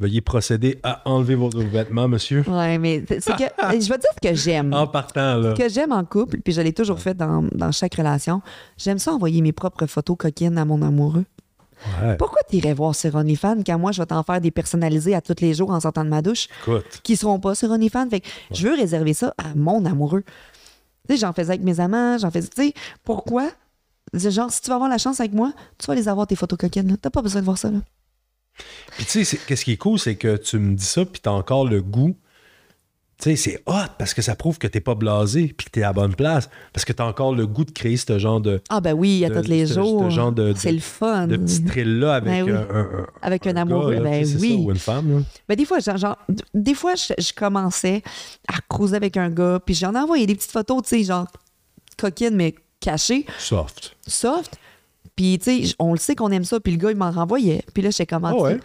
Veuillez 0.00 0.20
procéder 0.20 0.78
à 0.84 1.02
enlever 1.10 1.34
vos 1.34 1.50
vêtements, 1.50 2.06
monsieur. 2.06 2.44
Ouais, 2.48 2.78
mais 2.78 3.04
c'est 3.08 3.20
c'est 3.20 3.32
que. 3.32 3.42
je 3.72 3.88
vais 3.88 3.98
dire 3.98 4.10
ce 4.22 4.28
que 4.28 4.34
j'aime. 4.34 4.72
En 4.72 4.86
partant, 4.86 5.36
là. 5.36 5.54
Ce 5.56 5.60
que 5.60 5.68
j'aime 5.68 5.92
en 5.92 6.04
couple, 6.04 6.38
puis 6.40 6.52
je 6.52 6.60
l'ai 6.60 6.72
toujours 6.72 7.00
fait 7.00 7.14
dans, 7.14 7.42
dans 7.52 7.72
chaque 7.72 7.96
relation, 7.96 8.40
j'aime 8.76 8.98
ça 8.98 9.12
envoyer 9.12 9.42
mes 9.42 9.52
propres 9.52 9.86
photos 9.86 10.16
coquines 10.16 10.56
à 10.56 10.64
mon 10.64 10.80
amoureux. 10.82 11.24
Ouais, 12.02 12.16
Pourquoi 12.16 12.40
t'irais 12.48 12.74
voir 12.74 12.94
sur 12.94 13.14
OnlyFans 13.14 13.62
quand 13.64 13.78
moi 13.78 13.92
je 13.92 14.02
vais 14.02 14.06
t'en 14.06 14.22
faire 14.22 14.40
des 14.40 14.50
personnalisés 14.50 15.14
à 15.14 15.20
tous 15.20 15.40
les 15.40 15.54
jours 15.54 15.70
en 15.70 15.80
sortant 15.80 16.04
de 16.04 16.10
ma 16.10 16.22
douche 16.22 16.48
écoute. 16.62 17.00
qui 17.02 17.16
seront 17.16 17.38
pas 17.38 17.54
sur 17.54 17.70
OnlyFans? 17.70 18.10
Fait 18.10 18.20
que 18.20 18.28
je 18.52 18.66
veux 18.68 18.74
réserver 18.74 19.14
ça 19.14 19.34
à 19.38 19.54
mon 19.54 19.84
amoureux. 19.84 20.24
Tu 21.08 21.14
sais, 21.14 21.20
j'en 21.20 21.32
faisais 21.32 21.50
avec 21.50 21.62
mes 21.62 21.80
amants, 21.80 22.18
j'en 22.18 22.30
faisais. 22.30 22.48
Tu 22.48 22.62
sais, 22.62 22.74
pourquoi? 23.04 23.50
Genre, 24.14 24.50
si 24.50 24.60
tu 24.60 24.68
vas 24.68 24.76
avoir 24.76 24.90
la 24.90 24.98
chance 24.98 25.20
avec 25.20 25.32
moi, 25.32 25.52
tu 25.78 25.86
vas 25.86 25.94
les 25.94 26.08
avoir 26.08 26.26
tes 26.26 26.36
photos 26.36 26.58
coquines. 26.58 26.96
T'as 27.00 27.10
pas 27.10 27.22
besoin 27.22 27.40
de 27.40 27.44
voir 27.44 27.58
ça. 27.58 27.70
Là. 27.70 27.78
Puis 28.96 29.04
tu 29.04 29.24
sais, 29.24 29.38
qu'est-ce 29.46 29.64
qui 29.64 29.72
est 29.72 29.76
cool, 29.76 29.98
c'est 29.98 30.16
que 30.16 30.36
tu 30.36 30.58
me 30.58 30.74
dis 30.74 30.84
ça, 30.84 31.04
puis 31.04 31.20
t'as 31.20 31.30
encore 31.30 31.66
le 31.66 31.80
goût. 31.82 32.16
Tu 33.20 33.30
sais, 33.30 33.36
c'est 33.36 33.62
hot 33.66 33.88
parce 33.98 34.14
que 34.14 34.22
ça 34.22 34.36
prouve 34.36 34.58
que 34.58 34.68
t'es 34.68 34.80
pas 34.80 34.94
blasé, 34.94 35.52
puis 35.56 35.64
que 35.66 35.70
t'es 35.72 35.82
à 35.82 35.88
la 35.88 35.92
bonne 35.92 36.14
place. 36.14 36.48
Parce 36.72 36.84
que 36.84 36.92
t'as 36.92 37.04
encore 37.04 37.34
le 37.34 37.48
goût 37.48 37.64
de 37.64 37.72
créer 37.72 37.96
ce 37.96 38.16
genre 38.16 38.40
de, 38.40 38.62
Ah, 38.68 38.80
ben 38.80 38.92
oui, 38.92 39.24
à 39.24 39.28
De- 39.28 39.40
tous 39.40 39.48
les 39.48 39.66
ce- 39.66 39.74
ce 39.74 39.80
jours. 39.80 40.08
genre 40.10 40.30
de- 40.30 40.52
C'est 40.56 40.70
le 40.70 40.78
fun. 40.78 41.26
de 41.26 41.36
petit 41.36 41.64
thrill-là 41.64 42.14
avec 42.14 42.30
Ben 42.32 42.44
oui. 42.44 42.52
un, 42.52 42.76
un- 42.76 42.80
un- 43.00 43.06
Avec 43.22 43.44
un 43.48 43.54
gars, 43.54 43.62
amoureux, 43.62 43.94
là, 43.94 44.00
ben 44.02 44.24
oui. 44.24 44.50
ça, 44.50 44.56
ou 44.62 44.70
une 44.70 44.76
femme. 44.78 45.18
Là. 45.18 45.24
Ben, 45.48 45.56
des 45.56 45.64
fois, 45.64 45.80
genre, 45.80 45.96
genre, 45.96 46.16
d- 46.28 46.44
des 46.54 46.74
fois, 46.74 46.94
je, 46.94 47.12
je 47.18 47.32
commençais 47.32 48.02
à 48.46 48.54
cruiser 48.68 48.94
avec 48.94 49.16
un 49.16 49.30
gars, 49.30 49.58
puis 49.66 49.74
j'en 49.74 49.96
envoyais 49.96 50.26
des 50.26 50.36
petites 50.36 50.52
photos, 50.52 50.82
tu 50.84 50.88
sais, 50.98 51.02
genre 51.02 51.26
coquines, 51.96 52.36
mais 52.36 52.54
cachées, 52.78 53.26
Soft. 53.40 53.96
soft. 54.06 54.56
Puis, 55.18 55.36
tu 55.42 55.66
sais, 55.66 55.74
on 55.80 55.94
le 55.94 55.98
sait 55.98 56.14
qu'on 56.14 56.30
aime 56.30 56.44
ça, 56.44 56.60
puis 56.60 56.72
le 56.72 56.78
gars, 56.78 56.92
il 56.92 56.96
m'en 56.96 57.10
renvoyait. 57.10 57.64
Puis 57.74 57.82
là, 57.82 57.90
je 57.90 57.96
sais 57.96 58.06
comment 58.06 58.28
Ah 58.28 58.34
ouais? 58.40 58.52
Euh. 58.52 58.58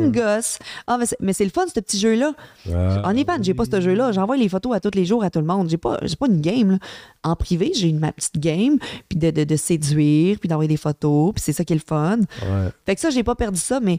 me. 0.00 0.40
Ah, 0.86 0.96
mais 0.98 1.04
c'est, 1.04 1.16
mais 1.20 1.34
c'est 1.34 1.44
le 1.44 1.50
fun, 1.50 1.66
ce 1.66 1.78
petit 1.78 1.98
jeu-là. 2.00 2.32
Ah, 2.72 3.02
En 3.04 3.14
Ivan, 3.14 3.36
j'ai 3.42 3.52
pas 3.52 3.64
ce 3.70 3.82
jeu-là. 3.82 4.10
J'envoie 4.12 4.38
les 4.38 4.48
photos 4.48 4.74
à 4.74 4.80
tous 4.80 4.92
les 4.94 5.04
jours 5.04 5.22
à 5.24 5.28
tout 5.28 5.40
le 5.40 5.44
monde. 5.44 5.68
J'ai 5.68 5.76
pas, 5.76 5.98
j'ai 6.02 6.16
pas 6.16 6.26
une 6.26 6.40
game. 6.40 6.70
là. 6.70 6.78
En 7.22 7.36
privé, 7.36 7.72
j'ai 7.74 7.92
ma 7.92 8.12
petite 8.12 8.38
game, 8.38 8.78
puis 9.10 9.18
de, 9.18 9.30
de, 9.30 9.44
de 9.44 9.56
séduire, 9.56 10.38
puis 10.40 10.48
d'envoyer 10.48 10.68
des 10.68 10.78
photos, 10.78 11.34
puis 11.34 11.42
c'est 11.44 11.52
ça 11.52 11.64
qui 11.66 11.74
est 11.74 11.76
le 11.76 11.82
fun. 11.86 12.20
ouais. 12.20 12.68
Fait 12.86 12.94
que 12.94 13.00
ça, 13.02 13.10
j'ai 13.10 13.22
pas 13.22 13.34
perdu 13.34 13.60
ça, 13.60 13.78
mais 13.78 13.98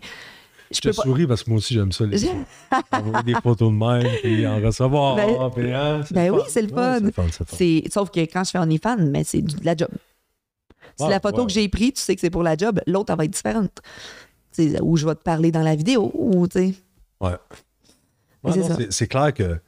je 0.72 0.78
Je 0.78 0.82
te 0.90 0.96
pas. 0.96 1.04
souris 1.04 1.28
parce 1.28 1.44
que 1.44 1.52
moi 1.52 1.58
aussi, 1.60 1.76
j'aime 1.76 1.92
ça. 1.92 2.06
Les... 2.08 2.18
Envoyer 2.92 3.24
des 3.26 3.34
photos 3.44 3.72
de 3.72 3.78
même, 3.78 4.08
puis 4.24 4.48
en 4.48 4.60
recevoir. 4.60 5.18
Ben- 5.18 5.52
puis, 5.56 5.72
hein, 5.72 6.02
ben 6.10 6.32
oui, 6.32 6.42
c'est 6.48 6.64
le 6.64 6.70
fun. 6.70 6.98
sauf 7.92 8.10
que 8.10 8.22
quand 8.22 8.44
je 8.44 8.50
fais 8.50 8.58
OnlyFans, 8.58 8.98
mais 8.98 9.24
c'est 9.24 9.44
de 9.44 9.54
la 9.64 9.76
job. 9.76 9.90
Si 10.98 11.08
la 11.08 11.20
photo 11.20 11.42
ouais. 11.42 11.48
que 11.48 11.54
j'ai 11.54 11.68
prise, 11.70 11.94
tu 11.94 12.02
sais 12.02 12.16
que 12.16 12.22
c'est 12.22 12.30
pour 12.30 12.44
la 12.44 12.56
job, 12.56 12.80
l'autre, 12.88 13.12
elle 13.12 13.18
va 13.18 13.26
être 13.26 13.32
différente. 13.32 13.80
Tu 14.54 14.72
sais, 14.72 14.82
Ou 14.82 14.98
je 14.98 15.06
vais 15.06 15.16
te 15.16 15.24
parler 15.24 15.52
dans 15.52 15.64
la 15.64 15.76
vidéo, 15.76 16.12
ou 16.14 16.48
tu 16.48 16.60
sais. 16.60 16.74
Ouais. 17.20 17.38
C'est 18.52 18.64
c'est, 18.64 18.92
c'est 18.92 19.08
clair 19.08 19.34
que. 19.34 19.60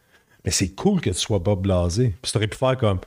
Mais 0.45 0.51
c'est 0.51 0.69
cool 0.69 0.99
que 0.99 1.09
tu 1.09 1.19
sois 1.19 1.41
pas 1.41 1.55
blasé. 1.55 2.13
Puis 2.21 2.31
tu 2.31 2.37
aurais 2.37 2.47
pu 2.47 2.57
faire 2.57 2.77
comme. 2.77 2.99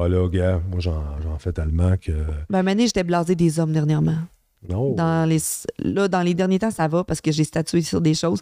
Ah 0.00 0.06
là, 0.06 0.28
gars, 0.28 0.60
moi 0.70 0.78
j'en, 0.78 1.02
fais 1.38 1.52
tellement 1.52 1.96
que. 1.96 2.12
Ben, 2.50 2.62
Mané, 2.62 2.86
j'étais 2.86 3.02
blasée 3.02 3.34
des 3.34 3.58
hommes 3.58 3.72
dernièrement. 3.72 4.18
Non. 4.68 4.94
Dans 4.94 5.28
les, 5.28 5.40
là, 5.80 6.06
dans 6.06 6.22
les 6.22 6.34
derniers 6.34 6.60
temps, 6.60 6.70
ça 6.70 6.86
va 6.86 7.02
parce 7.02 7.20
que 7.20 7.32
j'ai 7.32 7.44
statué 7.44 7.82
sur 7.82 8.00
des 8.00 8.14
choses. 8.14 8.40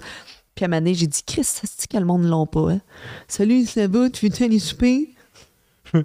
Puis 0.55 0.65
à 0.65 0.67
un 0.67 0.69
moment 0.69 0.81
donné, 0.81 0.95
j'ai 0.95 1.07
dit, 1.07 1.23
Chris, 1.27 1.45
ça 1.45 1.67
se 1.67 1.77
dit 1.79 1.89
que 1.89 1.97
le 1.97 2.05
monde 2.05 2.23
ne 2.23 2.29
l'ont 2.29 2.47
pas. 2.47 2.73
Hein? 2.73 2.81
Salut, 3.29 3.65
ça 3.65 3.87
va? 3.87 4.11
Tu 4.11 4.31
fais 4.31 4.49
les 4.49 4.59
souper? 4.59 5.15
Je 5.95 6.03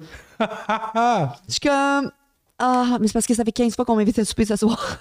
suis 1.47 1.59
comme, 1.59 2.12
ah, 2.62 2.97
mais 3.01 3.07
c'est 3.07 3.14
parce 3.14 3.26
que 3.26 3.34
ça 3.34 3.43
fait 3.43 3.51
15 3.51 3.76
fois 3.76 3.86
qu'on 3.86 3.95
m'invite 3.95 4.20
à 4.20 4.26
souper 4.26 4.45
ce 4.45 4.55
soir. 4.55 4.97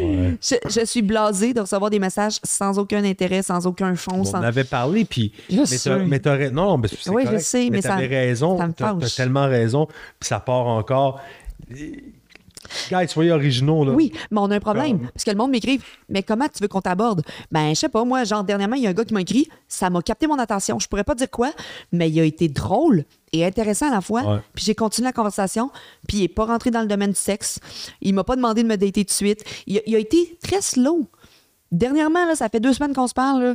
Ouais. 0.00 0.36
Je, 0.42 0.54
je 0.68 0.84
suis 0.84 1.02
blasée 1.02 1.52
de 1.54 1.60
recevoir 1.60 1.90
des 1.90 1.98
messages 1.98 2.38
sans 2.44 2.78
aucun 2.78 3.02
intérêt, 3.04 3.42
sans 3.42 3.66
aucun 3.66 3.94
fond. 3.96 4.20
On 4.20 4.24
sans... 4.24 4.38
en 4.38 4.42
avait 4.42 4.64
parlé, 4.64 5.04
puis. 5.04 5.32
Je 5.50 5.56
mais 5.98 6.06
mais 6.06 6.18
t'aurais. 6.20 6.50
Non, 6.50 6.76
mais 6.78 6.88
c'est 6.88 7.10
Oui, 7.10 7.22
je 7.22 7.26
correct. 7.28 7.44
sais, 7.44 7.68
mais 7.70 7.82
ça- 7.82 7.90
t'avais 7.90 8.06
raison. 8.06 8.58
ça 8.58 8.66
me 8.66 8.72
T'as, 8.72 8.92
t'as 8.94 9.00
fâche. 9.00 9.14
tellement 9.16 9.46
raison. 9.46 9.86
Puis 9.86 10.28
ça 10.28 10.40
part 10.40 10.66
encore. 10.66 11.20
Guys, 12.90 13.08
soyez 13.08 13.32
originaux, 13.32 13.84
là. 13.84 13.92
Oui, 13.92 14.12
mais 14.30 14.38
on 14.40 14.50
a 14.50 14.56
un 14.56 14.60
problème. 14.60 14.98
Comme- 14.98 15.10
Parce 15.10 15.24
que 15.24 15.30
le 15.30 15.36
monde 15.36 15.50
m'écrit, 15.50 15.80
mais 16.08 16.22
comment 16.22 16.46
tu 16.48 16.62
veux 16.62 16.68
qu'on 16.68 16.80
t'aborde? 16.80 17.22
Ben, 17.50 17.70
je 17.70 17.74
sais 17.80 17.88
pas, 17.88 18.04
moi, 18.04 18.24
genre, 18.24 18.44
dernièrement, 18.44 18.76
il 18.76 18.82
y 18.82 18.86
a 18.86 18.90
un 18.90 18.94
gars 18.94 19.04
qui 19.04 19.14
m'a 19.14 19.20
écrit, 19.22 19.48
ça 19.68 19.90
m'a 19.90 20.02
capté 20.02 20.26
mon 20.26 20.38
attention. 20.38 20.78
Je 20.78 20.86
pourrais 20.88 21.04
pas 21.04 21.14
dire 21.14 21.30
quoi, 21.30 21.50
mais 21.92 22.08
il 22.10 22.18
a 22.20 22.24
été 22.24 22.48
drôle 22.48 23.04
et 23.32 23.44
intéressant 23.44 23.88
à 23.88 23.94
la 23.94 24.00
fois. 24.00 24.22
Ouais. 24.22 24.38
Puis 24.54 24.64
j'ai 24.64 24.74
continué 24.74 25.06
la 25.06 25.12
conversation, 25.12 25.70
puis 26.08 26.18
il 26.18 26.22
est 26.24 26.28
pas 26.28 26.44
rentré 26.46 26.70
dans 26.70 26.80
le 26.82 26.86
domaine 26.88 27.10
du 27.10 27.16
sexe. 27.18 27.58
Il 28.00 28.14
m'a 28.14 28.24
pas 28.24 28.36
demandé 28.36 28.62
de 28.62 28.68
me 28.68 28.76
dater 28.76 29.04
tout 29.04 29.10
de 29.10 29.10
suite. 29.10 29.44
Il 29.66 29.78
a, 29.78 29.80
il 29.86 29.94
a 29.94 29.98
été 29.98 30.38
très 30.42 30.60
slow. 30.62 31.06
Dernièrement, 31.72 32.26
là, 32.26 32.34
ça 32.34 32.48
fait 32.48 32.58
deux 32.60 32.72
semaines 32.72 32.94
qu'on 32.94 33.06
se 33.06 33.14
parle, 33.14 33.42
là. 33.44 33.54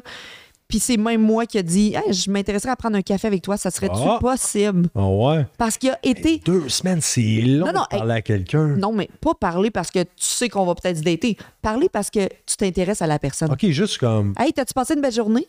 Puis 0.67 0.79
c'est 0.79 0.97
même 0.97 1.21
moi 1.21 1.45
qui 1.45 1.57
a 1.59 1.63
dit, 1.63 1.93
Hey, 1.93 2.11
je 2.13 2.29
m'intéresserais 2.31 2.71
à 2.71 2.75
prendre 2.75 2.97
un 2.97 3.01
café 3.03 3.27
avec 3.27 3.41
toi, 3.43 3.55
ça 3.55 3.69
serait-tu 3.69 3.93
Ah. 4.03 4.17
possible? 4.19 4.89
Ah 4.95 5.07
ouais. 5.07 5.45
Parce 5.59 5.77
qu'il 5.77 5.91
a 5.91 5.99
été 6.01 6.41
Deux 6.43 6.67
semaines, 6.69 7.01
c'est 7.01 7.21
long 7.41 7.67
Non, 7.67 7.73
non, 7.73 7.81
de 7.91 7.97
parler 7.97 8.13
à 8.15 8.21
quelqu'un. 8.21 8.67
non, 8.75 8.91
mais 8.91 9.07
pas 9.21 9.33
parler 9.35 9.69
parce 9.69 9.91
que 9.91 9.99
tu 10.03 10.09
sais 10.17 10.49
qu'on 10.49 10.65
va 10.65 10.73
peut-être 10.73 10.97
se 10.97 11.03
dater. 11.03 11.37
Parler 11.61 11.87
parce 11.87 12.09
que 12.09 12.27
tu 12.45 12.57
t'intéresses 12.57 13.01
à 13.03 13.07
la 13.07 13.19
personne. 13.19 13.51
OK, 13.51 13.65
juste 13.67 13.99
comme. 13.99 14.33
Hey, 14.39 14.53
t'as-tu 14.53 14.73
passé 14.73 14.95
une 14.95 15.01
belle 15.01 15.13
journée? 15.13 15.47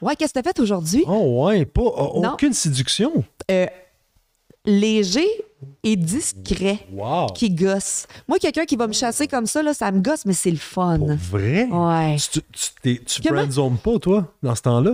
Ouais, 0.00 0.14
qu'est-ce 0.16 0.32
que 0.32 0.40
t'as 0.40 0.48
fait 0.48 0.60
aujourd'hui? 0.60 1.04
Oh 1.08 1.44
ouais, 1.46 1.64
pas 1.64 1.82
Non. 1.82 2.32
aucune 2.34 2.52
séduction. 2.52 3.24
Euh, 3.50 3.66
léger 4.64 5.26
et 5.82 5.96
discret. 5.96 6.80
Wow. 6.92 7.26
Qui 7.34 7.50
gosse. 7.50 8.06
Moi, 8.28 8.38
quelqu'un 8.38 8.64
qui 8.64 8.76
va 8.76 8.86
me 8.86 8.92
chasser 8.92 9.26
comme 9.28 9.46
ça, 9.46 9.62
là, 9.62 9.74
ça 9.74 9.90
me 9.92 10.00
gosse, 10.00 10.24
mais 10.26 10.32
c'est 10.32 10.50
le 10.50 10.56
fun. 10.56 10.98
Pour 10.98 11.14
vrai? 11.14 11.64
Ouais. 11.70 12.16
Tu, 12.16 12.40
tu, 12.52 12.68
t'es- 12.82 13.00
tu 13.04 13.20
Comment? 13.22 13.40
friendzone 13.40 13.76
pas, 13.78 13.98
toi, 13.98 14.32
dans 14.42 14.54
ce 14.54 14.62
temps-là? 14.62 14.92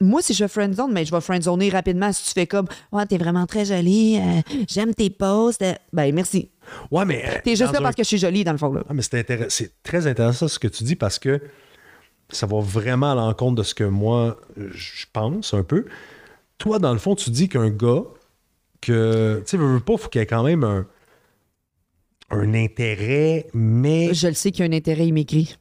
moi, 0.00 0.20
si 0.20 0.34
je 0.34 0.46
friendzone, 0.46 0.92
mais 0.92 1.04
je 1.06 1.10
vais 1.10 1.20
friendzoner 1.20 1.70
rapidement 1.70 2.12
si 2.12 2.24
tu 2.26 2.32
fais 2.32 2.46
comme 2.46 2.66
Ouais, 2.92 3.06
t'es 3.06 3.16
vraiment 3.16 3.46
très 3.46 3.64
jolie, 3.64 4.18
euh, 4.18 4.40
j'aime 4.68 4.92
tes 4.92 5.08
posts. 5.08 5.62
euh, 5.62 5.72
Ben, 5.94 6.14
merci. 6.14 6.50
Ouais, 6.90 7.06
mais. 7.06 7.24
euh, 7.26 7.38
T'es 7.42 7.56
juste 7.56 7.72
là 7.72 7.78
un- 7.78 7.82
parce 7.82 7.94
que 7.94 8.02
je 8.02 8.08
suis 8.08 8.18
jolie, 8.18 8.44
dans 8.44 8.52
le 8.52 8.58
fond. 8.58 8.72
Là. 8.72 8.82
Ah, 8.88 8.92
mais 8.92 9.00
c'est 9.02 9.18
intéress- 9.18 9.48
c'est 9.54 9.72
très 9.82 10.06
intéressant 10.06 10.46
ce 10.48 10.58
que 10.58 10.68
tu 10.68 10.84
dis 10.84 10.96
parce 10.96 11.18
que 11.18 11.40
ça 12.28 12.46
va 12.46 12.60
vraiment 12.60 13.12
à 13.12 13.14
l'encontre 13.14 13.54
de 13.54 13.62
ce 13.62 13.74
que 13.74 13.84
moi 13.84 14.36
je 14.56 15.06
pense 15.12 15.54
un 15.54 15.62
peu. 15.62 15.86
Toi, 16.58 16.78
dans 16.78 16.92
le 16.92 16.98
fond, 16.98 17.14
tu 17.14 17.30
dis 17.30 17.48
qu'un 17.48 17.70
gars 17.70 18.02
que 18.84 19.38
tu 19.44 19.50
sais, 19.50 19.56
veux, 19.56 19.74
veux 19.74 19.80
pas, 19.80 19.96
faut 19.96 20.08
qu'il 20.08 20.20
y 20.20 20.22
ait 20.22 20.26
quand 20.26 20.42
même 20.42 20.64
un, 20.64 20.86
un 22.30 22.54
intérêt, 22.54 23.46
mais. 23.52 24.12
Je 24.14 24.28
le 24.28 24.34
sais 24.34 24.50
qu'il 24.50 24.64
y 24.64 24.68
a 24.68 24.70
un 24.70 24.76
intérêt, 24.76 25.06
il 25.06 25.12
m'écrit. 25.12 25.56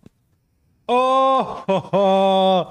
Oh! 0.88 1.45
oh, 1.68 1.82
oh! 1.94 2.64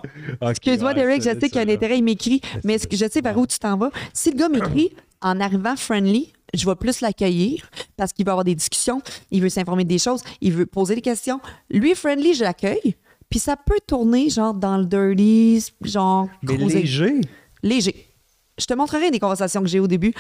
Excuse-moi, 0.43 0.95
Derek, 0.95 1.23
je 1.23 1.31
sais 1.31 1.49
qu'il 1.49 1.55
y 1.55 1.59
a 1.59 1.63
un 1.63 1.69
intérêt, 1.69 1.99
il 1.99 2.05
m'écrit, 2.05 2.41
mais 2.65 2.79
je 2.79 3.09
sais 3.11 3.23
par 3.23 3.37
où 3.39 3.47
tu 3.47 3.59
t'en 3.59 3.77
vas. 3.77 3.91
Si 4.13 4.31
le 4.31 4.37
gars 4.37 4.49
m'écrit 4.49 4.93
en 5.23 5.41
arrivant 5.41 5.77
friendly, 5.77 6.33
je 6.55 6.69
vais 6.69 6.75
plus 6.75 7.01
l'accueillir 7.01 7.69
parce 7.97 8.13
qu'il 8.13 8.27
veut 8.27 8.31
avoir 8.31 8.45
des 8.45 8.55
discussions, 8.55 9.01
il 9.31 9.41
veut 9.41 9.49
s'informer 9.49 9.85
des 9.85 9.99
choses, 9.99 10.23
il 10.41 10.53
veut 10.53 10.67
poser 10.67 10.95
des 10.95 11.01
questions. 11.01 11.41
Lui, 11.71 11.95
friendly, 11.95 12.35
je 12.35 12.45
l'accueille. 12.45 12.97
Puis 13.31 13.39
ça 13.39 13.57
peut 13.57 13.79
tourner 13.87 14.29
genre 14.29 14.53
dans 14.53 14.77
le 14.77 14.85
dirty, 14.85 15.65
genre 15.83 16.29
Mais 16.43 16.59
léger. 16.59 17.21
léger. 17.63 18.12
Je 18.59 18.67
te 18.67 18.75
montrerai 18.75 19.11
des 19.11 19.19
conversations 19.19 19.61
que 19.63 19.67
j'ai 19.67 19.81
au 19.81 19.87
début. 19.89 20.13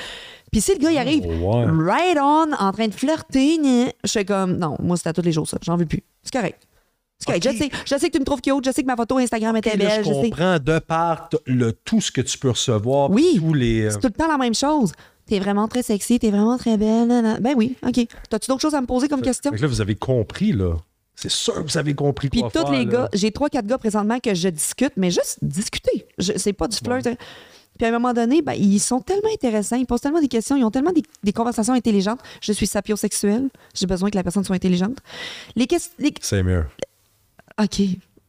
Puis 0.51 0.61
si 0.61 0.73
le 0.73 0.79
gars, 0.79 0.91
il 0.91 0.99
arrive 0.99 1.25
Oh, 1.27 1.57
ouais. 1.59 1.67
right 1.85 2.17
on, 2.21 2.53
en 2.59 2.73
train 2.73 2.89
de 2.89 2.95
flirter, 2.95 3.59
je 4.05 4.11
fais 4.11 4.25
comme, 4.25 4.57
non, 4.57 4.77
moi, 4.81 4.97
c'est 4.97 5.09
à 5.09 5.13
tous 5.13 5.23
les 5.23 5.33
jours, 5.33 5.47
ça. 5.49 5.59
J'en 5.63 5.77
veux 5.77 5.87
plus. 5.87 6.03
C'est 6.23 6.33
correct. 6.33 6.63
C'est 7.19 7.27
correct. 7.27 7.47
Ok. 7.47 7.53
Je, 7.53 7.59
sais, 7.59 7.71
je 7.87 7.99
sais 7.99 8.09
que 8.09 8.13
tu 8.15 8.19
me 8.21 8.25
trouves 8.25 8.41
cute, 8.41 8.65
je 8.65 8.73
sais 8.73 8.83
que 8.83 8.87
ma 8.87 8.97
photo 8.97 9.19
Instagram 9.19 9.57
était 9.57 9.73
Ok, 9.75 9.79
là, 9.83 9.89
belle, 9.89 10.05
je 10.05 10.13
sais. 10.13 10.31
comprends 10.31 10.59
de 10.59 10.79
part 10.79 11.29
le, 11.47 11.73
tout 11.73 12.01
ce 12.01 12.11
que 12.11 12.21
tu 12.23 12.39
peux 12.39 12.51
recevoir. 12.51 13.11
Oui. 13.11 13.35
Tous 13.39 13.55
les. 13.55 13.91
C'est 13.91 14.01
tout 14.01 14.09
le 14.09 14.13
temps 14.15 14.29
la 14.29 14.39
même 14.39 14.55
chose. 14.55 14.93
T'es 15.27 15.39
vraiment 15.39 15.69
très 15.69 15.83
sexy, 15.83 16.19
t'es 16.19 16.31
vraiment 16.31 16.59
très 16.59 16.77
belle. 16.77 17.07
nanana. 17.07 17.39
Ben 17.39 17.53
oui, 17.57 17.77
OK. 17.87 18.07
T'as-tu 18.29 18.49
d'autres 18.49 18.61
choses 18.63 18.75
à 18.75 18.81
me 18.81 18.87
poser 18.87 19.09
comme 19.09 19.23
question? 19.23 19.51
Fait 19.53 19.57
que 19.59 19.63
là, 19.63 19.69
vous 19.69 19.81
avez 19.81 19.95
compris, 19.95 20.53
là. 20.53 20.75
C'est 21.15 21.31
sûr 21.31 21.55
que 21.55 21.61
vous 21.71 21.79
avez 21.79 21.95
compris 21.95 22.29
Puis 22.31 22.41
quoi 22.41 22.51
tous 22.51 22.63
faire, 22.63 22.73
les 22.73 22.85
là. 22.87 22.91
gars, 22.93 23.09
j'ai 23.13 23.31
trois, 23.31 23.49
quatre 23.49 23.67
gars 23.67 23.79
présentement 23.79 24.19
que 24.19 24.35
je 24.35 24.49
discute, 24.49 24.95
mais 24.97 25.11
juste 25.13 25.39
discuter. 25.43 26.07
C'est 26.19 26.53
pas 26.55 26.67
du 26.67 26.77
flirt. 26.77 27.07
Puis 27.83 27.89
à 27.91 27.97
un 27.97 27.99
moment 27.99 28.13
donné, 28.13 28.43
ben, 28.43 28.53
ils 28.53 28.79
sont 28.79 29.01
tellement 29.01 29.29
intéressants, 29.35 29.75
ils 29.75 29.87
posent 29.87 30.03
tellement 30.03 30.21
des 30.21 30.29
questions, 30.29 30.55
ils 30.55 30.63
ont 30.63 30.71
tellement 30.71 30.93
des, 30.93 31.03
des 31.25 31.33
conversations 31.33 31.75
intelligentes. 31.75 32.21
Je 32.41 32.53
suis 32.53 32.69
sapiosexuelle, 32.69 33.49
j'ai 33.75 33.89
besoin 33.89 34.09
que 34.09 34.15
la 34.15 34.23
personne 34.23 34.45
soit 34.45 34.55
intelligente. 34.55 34.99
Les 35.57 35.67
questions. 35.67 35.93
C'est 36.21 36.45
mieux. 36.45 36.65
OK. 37.61 37.81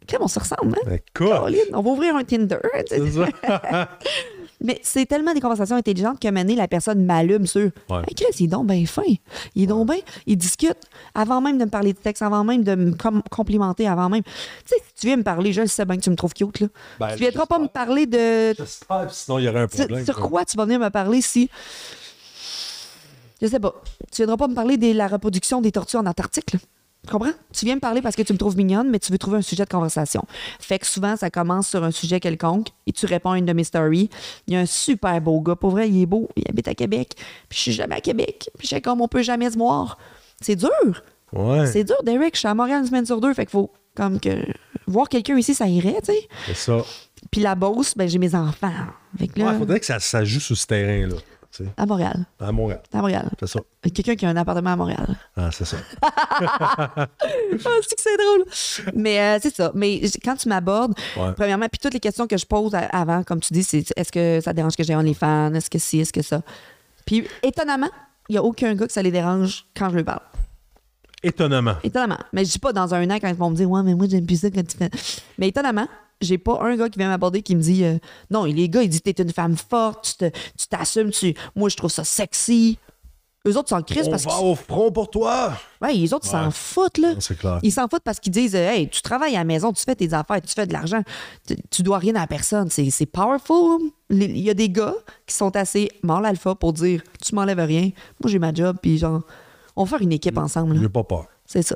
Comment 0.09 0.25
on 0.25 0.27
se 0.27 0.39
ressemble, 0.39 0.75
hein? 0.75 0.87
Ben, 0.87 0.99
Caroline, 1.13 1.59
on 1.71 1.83
va 1.83 1.89
ouvrir 1.91 2.15
un 2.15 2.23
Tinder. 2.23 2.57
Mais 4.63 4.79
c'est 4.81 5.05
tellement 5.05 5.33
des 5.33 5.41
conversations 5.41 5.75
intelligentes 5.75 6.23
moment 6.23 6.39
donné, 6.41 6.55
la 6.55 6.67
personne 6.69 7.05
m'allume 7.05 7.45
sur 7.45 7.69
Ouais. 7.89 7.99
Hey 8.07 8.15
Chris, 8.15 8.25
il 8.39 8.45
est 8.45 8.47
donc 8.47 8.67
bien 8.67 8.85
fin. 8.85 9.01
Il 9.55 9.63
est 9.63 9.67
donc 9.67 9.87
bien. 9.89 9.99
Il 10.25 10.37
discute 10.37 10.77
avant 11.13 11.41
même 11.41 11.57
de 11.57 11.65
me 11.65 11.69
parler 11.69 11.91
de 11.93 11.97
texte, 11.97 12.21
avant 12.21 12.43
même 12.43 12.63
de 12.63 12.75
me 12.75 12.93
com- 12.93 13.21
complimenter, 13.29 13.87
avant 13.87 14.07
même. 14.09 14.23
Tu 14.23 14.29
sais, 14.67 14.75
si 14.87 14.93
tu 15.01 15.07
viens 15.07 15.17
me 15.17 15.23
parler, 15.23 15.51
je 15.53 15.61
le 15.61 15.67
sais 15.67 15.83
bien 15.85 15.97
que 15.97 16.01
tu 16.01 16.09
me 16.09 16.15
trouves 16.15 16.33
cute, 16.33 16.61
là. 16.61 16.67
Ben, 16.99 17.09
tu 17.09 17.15
viendras 17.17 17.45
pas 17.45 17.59
me 17.59 17.67
parler 17.67 18.05
de. 18.05 18.53
J'espère, 18.57 19.13
sinon 19.13 19.37
il 19.39 19.43
y 19.45 19.49
aurait 19.49 19.61
un 19.63 19.67
Sur, 19.67 19.85
problème. 19.85 20.05
sur 20.05 20.15
quoi. 20.15 20.29
quoi 20.29 20.45
tu 20.45 20.55
vas 20.57 20.63
venir 20.65 20.79
me 20.79 20.89
parler 20.89 21.21
si. 21.21 21.49
Je 23.41 23.47
sais 23.47 23.59
pas. 23.59 23.73
Tu 24.11 24.17
viendras 24.21 24.37
pas 24.37 24.47
me 24.47 24.55
parler 24.55 24.77
de 24.77 24.93
la 24.93 25.07
reproduction 25.07 25.59
des 25.61 25.71
tortues 25.71 25.97
en 25.97 26.05
Antarctique, 26.05 26.53
là. 26.53 26.59
Tu 27.05 27.11
comprends? 27.11 27.31
Tu 27.53 27.65
viens 27.65 27.75
me 27.75 27.79
parler 27.81 28.01
parce 28.01 28.15
que 28.15 28.21
tu 28.21 28.31
me 28.31 28.37
trouves 28.37 28.55
mignonne, 28.55 28.89
mais 28.89 28.99
tu 28.99 29.11
veux 29.11 29.17
trouver 29.17 29.37
un 29.37 29.41
sujet 29.41 29.65
de 29.65 29.69
conversation. 29.69 30.23
Fait 30.59 30.79
que 30.79 30.87
souvent, 30.87 31.17
ça 31.17 31.29
commence 31.29 31.67
sur 31.67 31.83
un 31.83 31.91
sujet 31.91 32.19
quelconque 32.21 32.67
et 32.87 32.93
tu 32.93 33.05
réponds 33.05 33.31
à 33.31 33.37
une 33.37 33.45
de 33.45 33.51
mes 33.53 33.65
stories. 33.65 34.09
Il 34.47 34.53
y 34.53 34.57
a 34.57 34.61
un 34.61 34.65
super 34.65 35.19
beau 35.19 35.41
gars. 35.41 35.55
Pour 35.57 35.71
vrai, 35.71 35.89
il 35.89 36.01
est 36.01 36.05
beau. 36.05 36.29
Il 36.37 36.43
habite 36.47 36.67
à 36.69 36.75
Québec. 36.75 37.15
Puis 37.49 37.57
je 37.57 37.61
suis 37.63 37.71
jamais 37.73 37.95
à 37.95 38.01
Québec. 38.01 38.49
Puis 38.57 38.67
je 38.67 38.75
sais 38.75 38.81
comme 38.81 39.01
on 39.01 39.07
peut 39.09 39.21
jamais 39.21 39.51
se 39.51 39.57
voir. 39.57 39.97
C'est 40.41 40.55
dur. 40.55 40.69
Ouais, 41.33 41.67
C'est 41.67 41.83
dur, 41.83 41.97
Derek. 42.03 42.35
Je 42.35 42.39
suis 42.39 42.47
à 42.47 42.53
Montréal 42.53 42.81
une 42.81 42.87
semaine 42.87 43.05
sur 43.05 43.19
deux. 43.19 43.33
Fait 43.33 43.45
qu'il 43.45 43.51
faut 43.51 43.71
comme 43.95 44.19
que 44.19 44.45
voir 44.87 45.09
quelqu'un 45.09 45.37
ici, 45.37 45.53
ça 45.53 45.67
irait, 45.67 45.99
tu 46.05 46.13
sais. 46.13 46.27
c'est 46.47 46.55
ça. 46.55 46.77
Puis 47.31 47.41
la 47.41 47.55
Beauce, 47.55 47.95
ben 47.97 48.07
j'ai 48.07 48.17
mes 48.19 48.35
enfants. 48.35 48.71
Fait 49.17 49.27
que 49.27 49.39
là, 49.39 49.51
Il 49.53 49.59
faudrait 49.59 49.79
que 49.79 49.85
ça, 49.85 49.99
ça 49.99 50.23
joue 50.23 50.39
sur 50.39 50.57
ce 50.57 50.67
terrain-là. 50.67 51.15
À 51.77 51.85
Montréal. 51.85 52.25
À 52.39 52.51
Montréal. 52.51 52.81
À 52.93 52.97
Montréal. 52.97 53.29
C'est 53.39 53.47
ça. 53.47 53.59
Quelqu'un 53.93 54.15
qui 54.15 54.25
a 54.25 54.29
un 54.29 54.35
appartement 54.37 54.71
à 54.71 54.75
Montréal. 54.75 55.15
Ah, 55.37 55.49
c'est 55.51 55.65
ça. 55.65 55.77
Ah, 57.65 57.69
c'est 57.87 57.95
que 57.95 58.01
c'est 58.01 58.17
drôle. 58.17 58.93
Mais 58.95 59.19
euh, 59.19 59.39
c'est 59.41 59.53
ça. 59.55 59.71
Mais 59.75 60.01
quand 60.23 60.35
tu 60.35 60.49
m'abordes, 60.49 60.93
Ouais. 61.17 61.33
premièrement, 61.35 61.67
puis 61.71 61.79
toutes 61.79 61.93
les 61.93 61.99
questions 61.99 62.27
que 62.27 62.37
je 62.37 62.45
pose 62.45 62.73
avant, 62.91 63.23
comme 63.23 63.39
tu 63.39 63.53
dis, 63.53 63.63
c'est 63.63 63.83
est-ce 63.95 64.11
que 64.11 64.39
ça 64.41 64.53
dérange 64.53 64.75
que 64.75 64.83
j'ai 64.83 64.95
OnlyFans? 64.95 65.53
Est-ce 65.53 65.69
que 65.69 65.79
si, 65.79 65.99
est-ce 65.99 66.11
que 66.13 66.21
ça? 66.21 66.41
Puis 67.05 67.27
étonnamment, 67.43 67.89
il 68.29 68.33
n'y 68.33 68.37
a 68.37 68.43
aucun 68.43 68.73
gars 68.75 68.87
que 68.87 68.93
ça 68.93 69.01
les 69.01 69.11
dérange 69.11 69.65
quand 69.75 69.89
je 69.89 69.95
lui 69.97 70.03
parle. 70.03 70.21
Étonnamment. 71.21 71.75
Étonnamment. 71.83 72.19
Mais 72.33 72.43
je 72.45 72.51
dis 72.51 72.59
pas 72.59 72.73
dans 72.73 72.93
un 72.93 73.09
an 73.09 73.15
quand 73.19 73.27
ils 73.29 73.35
vont 73.35 73.49
me 73.49 73.55
dire 73.55 73.69
Ouais, 73.69 73.81
mais 73.83 73.93
moi 73.93 74.07
j'aime 74.09 74.25
plus 74.25 74.41
ça 74.41 74.49
quand 74.51 74.65
tu 74.67 74.77
fais. 74.77 74.89
Mais 75.37 75.47
étonnamment, 75.49 75.87
j'ai 76.23 76.37
pas 76.37 76.59
un 76.61 76.75
gars 76.75 76.89
qui 76.89 76.97
vient 76.99 77.09
m'aborder 77.09 77.41
qui 77.41 77.55
me 77.55 77.61
dit 77.61 77.83
euh, 77.83 77.97
Non, 78.31 78.45
les 78.45 78.69
gars, 78.69 78.83
ils 78.83 78.89
disent 78.89 79.01
T'es 79.03 79.11
une 79.21 79.31
femme 79.31 79.55
forte, 79.57 80.23
tu 80.57 80.67
t'assumes, 80.67 81.11
tu... 81.11 81.35
moi 81.55 81.69
je 81.69 81.75
trouve 81.77 81.91
ça 81.91 82.03
sexy. 82.03 82.77
Eux 83.45 83.57
autres 83.57 83.67
s'en 83.67 83.81
crissent 83.81 84.07
On 84.07 84.11
parce 84.11 84.23
va 84.23 84.31
que. 84.31 84.41
au 84.41 84.55
front 84.55 84.89
pour 84.89 85.09
toi. 85.11 85.51
Ouais, 85.81 85.93
les 85.93 86.13
autres 86.13 86.25
s'en 86.25 86.45
Ouais. 86.45 86.51
foutent, 86.53 86.97
là. 86.97 87.13
C'est 87.19 87.37
clair. 87.37 87.59
Ils 87.61 87.73
s'en 87.73 87.89
foutent 87.89 88.03
parce 88.03 88.21
qu'ils 88.21 88.31
disent 88.31 88.55
euh, 88.55 88.69
Hey, 88.69 88.87
tu 88.87 89.01
travailles 89.01 89.35
à 89.35 89.39
la 89.39 89.43
maison, 89.43 89.73
tu 89.73 89.83
fais 89.83 89.95
tes 89.95 90.13
affaires, 90.13 90.41
tu 90.41 90.53
fais 90.53 90.65
de 90.65 90.71
l'argent, 90.71 91.01
tu, 91.45 91.57
tu 91.69 91.83
dois 91.83 91.97
rien 91.97 92.15
à 92.15 92.25
personne. 92.25 92.69
C'est 92.69 93.05
powerful. 93.05 93.81
Il 94.09 94.39
y 94.39 94.49
a 94.49 94.53
des 94.53 94.69
gars 94.69 94.93
qui 95.27 95.35
sont 95.35 95.53
assez 95.57 95.91
mâle 96.03 96.25
alpha 96.25 96.55
pour 96.55 96.71
dire 96.71 97.01
Tu 97.21 97.35
m'enlèves 97.35 97.59
rien, 97.59 97.89
moi 98.21 98.31
j'ai 98.31 98.39
ma 98.39 98.53
job, 98.53 98.77
puis 98.81 98.97
genre, 98.97 99.21
on 99.75 99.83
va 99.83 99.89
faire 99.89 100.01
une 100.01 100.13
équipe 100.13 100.37
ensemble. 100.37 100.79
J'ai 100.79 100.87
pas 100.87 101.03
peur. 101.03 101.25
C'est 101.45 101.63
ça. 101.63 101.75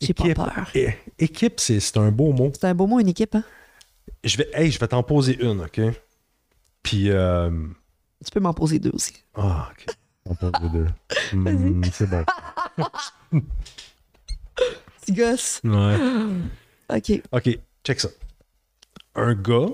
J'ai 0.00 0.14
pas 0.14 0.24
Équipe- 0.24 0.36
peur. 0.36 0.70
é- 0.74 0.96
Équipe, 1.18 1.58
c'est 1.60 1.80
c'est 1.80 1.96
un 1.98 2.10
beau 2.12 2.32
mot. 2.32 2.50
C'est 2.54 2.66
un 2.66 2.74
beau 2.74 2.86
mot, 2.86 3.00
une 3.00 3.08
équipe, 3.08 3.34
hein? 3.34 3.44
Je 4.24 4.36
vais, 4.36 4.48
hey, 4.52 4.70
je 4.70 4.78
vais 4.78 4.88
t'en 4.88 5.02
poser 5.02 5.36
une, 5.42 5.60
OK? 5.62 5.80
Puis, 6.82 7.10
euh, 7.10 7.50
Tu 8.24 8.30
peux 8.32 8.40
m'en 8.40 8.54
poser 8.54 8.78
deux 8.78 8.90
aussi. 8.92 9.14
ah, 9.34 9.70
OK. 9.72 9.86
On 10.26 10.34
pose 10.34 10.52
deux. 10.72 10.86
Hmm, 11.32 11.82
c'est 11.92 12.08
bon. 12.08 12.24
Petit 15.00 15.12
gosse. 15.12 15.60
Ouais. 15.64 15.96
OK. 16.96 17.22
OK, 17.32 17.58
check 17.84 18.00
ça. 18.00 18.08
Un 19.14 19.34
gars, 19.34 19.66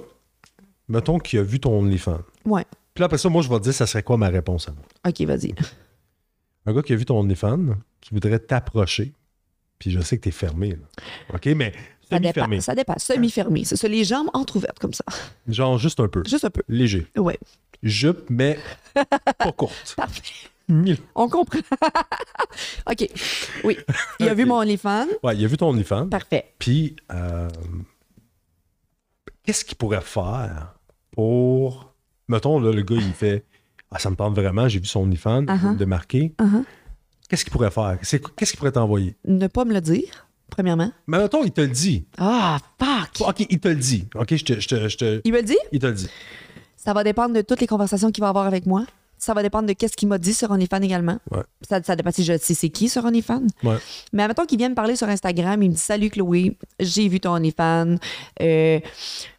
mettons 0.89 1.19
qu'il 1.19 1.39
a 1.39 1.43
vu 1.43 1.61
ton 1.61 1.79
OnlyFans. 1.81 2.23
Ouais. 2.45 2.65
Puis 2.95 3.01
là, 3.03 3.07
après 3.07 3.19
ça, 3.19 3.29
moi, 3.29 3.43
je 3.43 3.49
vais 3.49 3.59
te 3.59 3.63
dire, 3.65 3.75
ça 3.75 3.87
serait 3.87 4.03
quoi 4.03 4.17
ma 4.17 4.29
réponse 4.29 4.69
à 4.69 4.73
moi? 4.73 4.83
OK, 5.07 5.21
vas-y. 5.23 5.55
Un 6.67 6.73
gars 6.73 6.83
qui 6.83 6.93
a 6.93 6.97
vu 6.97 7.05
ton 7.05 7.21
OnlyFans, 7.21 7.75
qui 8.01 8.15
voudrait 8.15 8.39
t'approcher, 8.39 9.13
puis 9.79 9.91
je 9.91 10.01
sais 10.01 10.17
que 10.19 10.23
t'es 10.23 10.31
fermé, 10.31 10.71
là. 10.71 11.05
OK, 11.35 11.47
mais 11.57 11.73
Ça 12.11 12.17
semi-fermé. 12.17 12.61
Ça 12.61 12.75
dépend. 12.75 12.95
Semi-fermé. 12.99 13.65
C'est 13.65 13.77
ça, 13.77 13.89
les 13.89 14.05
jambes 14.05 14.29
entrouvertes 14.33 14.79
comme 14.79 14.95
ça. 14.95 15.05
Genre 15.49 15.79
juste 15.79 16.01
un 16.01 16.09
peu. 16.09 16.23
Juste 16.27 16.45
un 16.45 16.51
peu. 16.51 16.63
Léger. 16.69 17.07
Ouais. 17.17 17.39
Jupe, 17.83 18.25
mais 18.31 18.59
pas 19.39 19.53
courte. 19.53 19.95
Parfait. 19.97 20.23
Mille. 20.69 20.97
On 21.15 21.29
comprend. 21.29 21.59
OK. 22.91 23.09
Oui. 23.65 23.77
Il 24.21 24.29
a 24.29 24.35
vu 24.35 24.47
mon 24.47 24.57
OnlyFans. 24.61 25.07
Ouais, 25.23 25.37
il 25.37 25.45
a 25.45 25.49
vu 25.49 25.57
ton 25.59 25.69
OnlyFans. 25.71 26.09
Parfait. 26.09 26.55
Puis, 26.59 26.97
euh, 27.13 27.49
qu'est-ce 29.43 29.65
qu'il 29.65 29.77
pourrait 29.77 30.01
faire 30.01 30.75
pour. 31.11 31.93
Mettons, 32.29 32.59
là, 32.59 32.73
le 32.73 32.83
gars, 32.83 32.97
il 32.97 33.13
fait 33.13 33.45
Ah, 33.91 33.99
ça 33.99 34.09
me 34.11 34.17
tente 34.17 34.35
vraiment, 34.35 34.67
j'ai 34.69 34.79
vu 34.81 34.87
son 34.87 35.01
OnlyFans, 35.01 35.45
Uh-huh. 35.45 35.73
me 35.73 35.77
démarquer. 35.77 36.35
Uh-huh. 36.39 36.65
Qu'est-ce 37.35 37.45
qu'il 37.45 37.53
pourrait 37.53 37.73
faire? 37.73 37.99
C'est- 38.03 38.23
Qu'est-ce 38.37 38.53
qu'il 38.53 38.59
pourrait 38.59 38.71
t'envoyer? 38.71 39.17
Ne 39.27 39.49
pas 39.49 39.65
me 39.65 39.73
le 39.75 39.81
dire, 39.81 40.29
premièrement. 40.51 40.93
Mais 41.09 41.19
mettons, 41.19 41.43
il 41.43 41.51
te 41.51 41.63
le 41.63 41.67
dit. 41.67 42.05
Ah, 42.17 42.59
fuck. 42.81 43.29
OK, 43.29 43.45
il 43.51 43.59
te 43.59 43.67
le 43.67 43.75
dit. 43.75 44.07
OK, 44.15 44.37
je 44.37 44.45
te. 44.45 44.61
Je 44.61 44.69
te, 44.69 44.89
je 44.89 44.97
te- 44.97 45.21
Il 45.25 45.33
me 45.33 45.39
le 45.39 45.43
dit? 45.43 45.57
il 45.73 45.81
te 45.81 45.87
le 45.87 45.95
dit. 45.95 46.07
Ça 46.77 46.93
va 46.93 47.03
dépendre 47.03 47.35
de 47.35 47.41
toutes 47.43 47.61
les 47.61 47.67
conversations 47.67 48.13
qu'il 48.13 48.23
va 48.23 48.29
avoir 48.29 48.47
avec 48.47 48.67
moi. 48.67 48.85
Ça 49.25 49.33
va 49.33 49.43
dépendre 49.43 49.67
de 49.67 49.73
qu'est-ce 49.73 49.97
qu'il 49.97 50.09
m'a 50.09 50.19
dit 50.19 50.35
sur 50.35 50.51
OnlyFans 50.51 50.83
également. 50.83 51.19
Ouais. 51.31 51.41
Ça, 51.67 51.83
ça 51.83 51.97
dépend 51.97 52.11
si 52.11 52.25
je 52.25 52.37
sais 52.37 52.53
c'est 52.53 52.69
qui 52.69 52.91
sur 52.91 53.07
OnlyFans. 53.07 53.47
Ouais. 53.63 53.77
Mais 54.13 54.23
admettons 54.23 54.45
qu'il 54.45 54.59
vient 54.59 54.69
me 54.69 54.75
parler 54.75 54.97
sur 54.97 55.09
Instagram, 55.09 55.63
il 55.63 55.71
me 55.71 55.75
dit 55.75 55.81
Salut 55.81 56.11
Chloé, 56.11 56.59
j'ai 56.79 57.09
vu 57.09 57.21
ton 57.21 57.31
OnlyFans. 57.31 57.97
Euh, 58.43 58.81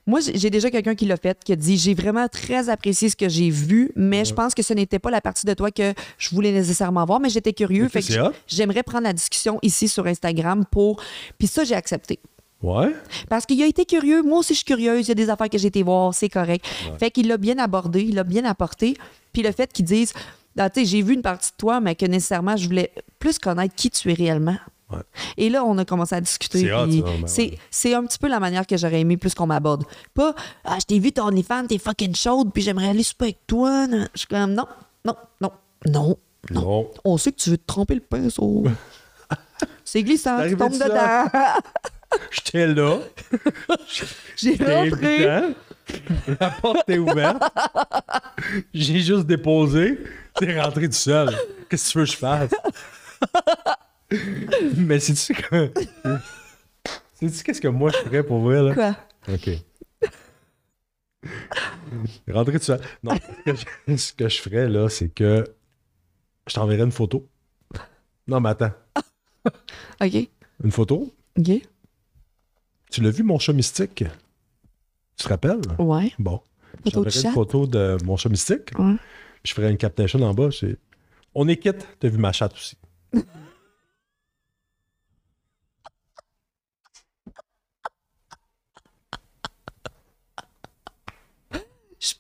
moi, 0.08 0.22
j'ai 0.22 0.50
déjà 0.50 0.72
quelqu'un 0.72 0.96
qui 0.96 1.06
l'a 1.06 1.18
fait, 1.18 1.38
qui 1.44 1.54
a 1.54 1.56
dit 1.56 1.78
J'ai 1.78 1.94
vraiment 1.94 2.28
très 2.28 2.70
apprécié 2.70 3.10
ce 3.10 3.16
que 3.16 3.30
j'ai 3.30 3.52
vu, 3.52 3.92
mais 3.96 4.26
je 4.26 4.34
pense 4.34 4.56
que 4.56 4.64
ce 4.64 4.74
n'était 4.74 4.98
pas 4.98 5.12
la 5.12 5.22
partie 5.22 5.46
de 5.46 5.54
toi 5.54 5.70
que 5.70 5.94
je 6.18 6.30
voulais 6.34 6.52
nécessairement 6.52 7.06
voir, 7.06 7.20
mais 7.20 7.30
j'étais 7.30 7.54
curieux. 7.54 7.88
Fait 7.88 8.02
que 8.02 8.14
j'aimerais 8.48 8.82
prendre 8.82 9.04
la 9.04 9.14
discussion 9.14 9.60
ici 9.62 9.88
sur 9.88 10.08
Instagram 10.08 10.66
pour. 10.72 11.00
Puis 11.38 11.48
ça, 11.48 11.64
j'ai 11.64 11.76
accepté. 11.76 12.20
Ouais. 12.62 12.96
Parce 13.30 13.46
qu'il 13.46 13.62
a 13.62 13.68
été 13.68 13.86
curieux. 13.86 14.24
Moi 14.24 14.40
aussi, 14.40 14.54
je 14.54 14.60
suis 14.60 14.66
curieuse. 14.66 15.06
Il 15.06 15.10
y 15.10 15.12
a 15.12 15.16
des 15.16 15.30
affaires 15.30 15.50
que 15.50 15.58
j'ai 15.58 15.68
été 15.68 15.84
voir. 15.84 16.14
C'est 16.14 16.30
correct. 16.30 16.66
Fait 16.98 17.12
qu'il 17.12 17.28
l'a 17.28 17.38
bien 17.38 17.58
abordé. 17.58 18.02
Il 18.02 18.16
l'a 18.16 18.24
bien 18.24 18.46
apporté. 18.46 18.96
Puis 19.34 19.44
le 19.44 19.52
fait 19.52 19.72
qu'ils 19.72 19.86
disent, 19.86 20.14
Ah, 20.58 20.70
tu 20.70 20.80
sais, 20.80 20.86
j'ai 20.86 21.02
vu 21.02 21.14
une 21.14 21.22
partie 21.22 21.52
de 21.52 21.58
toi, 21.58 21.80
mais 21.80 21.96
que 21.96 22.06
nécessairement, 22.06 22.56
je 22.58 22.66
voulais 22.68 22.92
plus 23.20 23.38
connaître 23.40 23.76
qui 23.76 23.90
tu 23.90 24.10
es 24.12 24.14
réellement. 24.14 24.58
Ouais. 24.92 25.00
Et 25.38 25.50
là, 25.50 25.64
on 25.66 25.78
a 25.78 25.86
commencé 25.86 26.16
à 26.16 26.22
discuter. 26.22 26.60
C'est 26.60 26.68
ben 26.68 27.58
c'est, 27.72 27.90
ouais. 27.90 27.96
un 27.96 28.06
petit 28.06 28.20
peu 28.20 28.28
la 28.28 28.40
manière 28.40 28.68
que 28.68 28.78
j'aurais 28.78 29.02
aimé 29.02 29.18
plus 29.18 29.34
qu'on 29.34 29.48
m'aborde. 29.48 29.84
Pas, 30.14 30.36
ah, 30.64 30.78
je 30.80 30.86
t'ai 30.86 31.00
vu 31.00 31.12
ton 31.12 31.26
OnlyFans, 31.28 31.68
t'es 31.68 31.80
fucking 31.80 32.16
chaude, 32.16 32.52
puis 32.54 32.62
j'aimerais 32.62 32.90
aller 32.90 33.04
super 33.04 33.26
avec 33.26 33.40
toi. 33.48 33.88
Je 33.88 34.20
suis 34.20 34.28
comme, 34.28 34.54
non, 34.54 34.68
non, 35.04 35.16
non, 35.42 35.52
non. 35.88 36.18
Non. 36.52 36.92
On 37.04 37.18
sait 37.18 37.32
que 37.32 37.38
tu 37.38 37.50
veux 37.50 37.58
te 37.58 37.66
tromper 37.66 37.96
le 37.96 38.02
pinceau. 38.02 38.64
c'est 39.86 40.04
glissant, 40.04 40.48
tu 40.48 40.56
tombes 40.56 40.74
dedans. 40.74 41.26
J'étais 42.32 42.68
là. 42.68 43.00
J'ai 43.88 44.06
J'étais 44.36 44.76
rentré. 44.76 45.54
La 46.40 46.50
porte 46.50 46.90
est 46.90 46.98
ouverte. 46.98 47.44
J'ai 48.74 49.00
juste 49.00 49.26
déposé. 49.26 50.00
T'es 50.36 50.60
rentré 50.60 50.88
tout 50.88 50.94
seul. 50.96 51.36
Qu'est-ce 51.70 51.88
que 51.88 51.92
tu 51.92 51.98
veux 52.00 52.06
que 52.06 52.12
je 52.12 52.18
fasse? 52.18 52.52
Mais 54.78 55.00
c'est-tu 55.00 55.34
que. 55.34 55.72
Sais-tu 57.20 57.44
qu'est-ce 57.44 57.62
que 57.62 57.68
moi 57.68 57.92
je 57.92 57.98
ferais 57.98 58.24
pour 58.24 58.40
vrai, 58.40 58.62
là? 58.62 58.74
Quoi? 58.74 58.96
OK. 59.34 59.50
Rentrer 62.28 62.60
tout 62.60 62.66
seul. 62.66 62.82
Non, 63.04 63.16
ce 63.16 63.52
que 63.52 63.56
je, 63.88 63.96
ce 63.96 64.14
que 64.14 64.30
je 64.30 64.42
ferais, 64.42 64.68
là, 64.68 64.90
c'est 64.90 65.10
que 65.10 65.44
je 66.48 66.54
t'enverrais 66.54 66.84
une 66.84 66.92
photo. 66.92 67.28
Non, 68.28 68.40
mais 68.40 68.50
attends. 68.50 68.72
OK. 70.02 70.30
Une 70.64 70.72
photo? 70.72 71.14
OK. 71.40 71.62
Tu 72.96 73.02
l'as 73.02 73.10
vu, 73.10 73.24
mon 73.24 73.38
chat 73.40 73.52
mystique? 73.52 74.06
Tu 75.18 75.24
te 75.26 75.28
rappelles? 75.28 75.60
Ouais. 75.78 76.14
Bon. 76.18 76.40
Photo 76.86 77.04
une 77.04 77.32
photo 77.34 77.68
de 77.68 77.98
mon 78.06 78.16
chat 78.16 78.30
mystique. 78.30 78.70
Ouais. 78.80 78.96
Je 79.44 79.54
ferais 79.54 79.70
une 79.70 79.76
captation 79.76 80.22
en 80.22 80.34
bas. 80.34 80.48
On 81.34 81.46
est 81.50 81.58
quitte. 81.58 81.86
T'as 82.00 82.08
vu 82.08 82.18
ma 82.18 82.32
chatte 82.32 82.54
aussi. 82.54 82.78
Je 83.12 83.20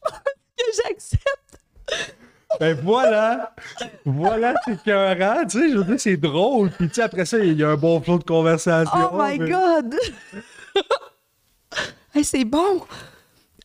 pense 0.01 0.19
que 0.57 0.65
j'accepte. 0.83 1.61
Ben 2.59 2.77
voilà! 2.83 3.55
voilà, 4.03 4.55
c'est 4.65 4.73
écœurant. 4.73 5.45
Tu 5.45 5.57
sais, 5.57 5.71
je 5.71 5.77
veux 5.77 5.85
dire, 5.85 5.99
c'est 6.01 6.17
drôle. 6.17 6.69
Puis 6.71 6.89
tu 6.89 6.95
sais, 6.95 7.03
après 7.03 7.23
ça, 7.23 7.39
il 7.39 7.57
y 7.57 7.63
a 7.63 7.69
un 7.69 7.77
bon 7.77 8.01
flot 8.01 8.19
de 8.19 8.25
conversation. 8.25 8.91
Oh 8.93 9.17
my 9.17 9.39
mais- 9.39 9.49
God! 9.49 9.95
hey, 12.13 12.23
c'est 12.23 12.45
bon! 12.45 12.85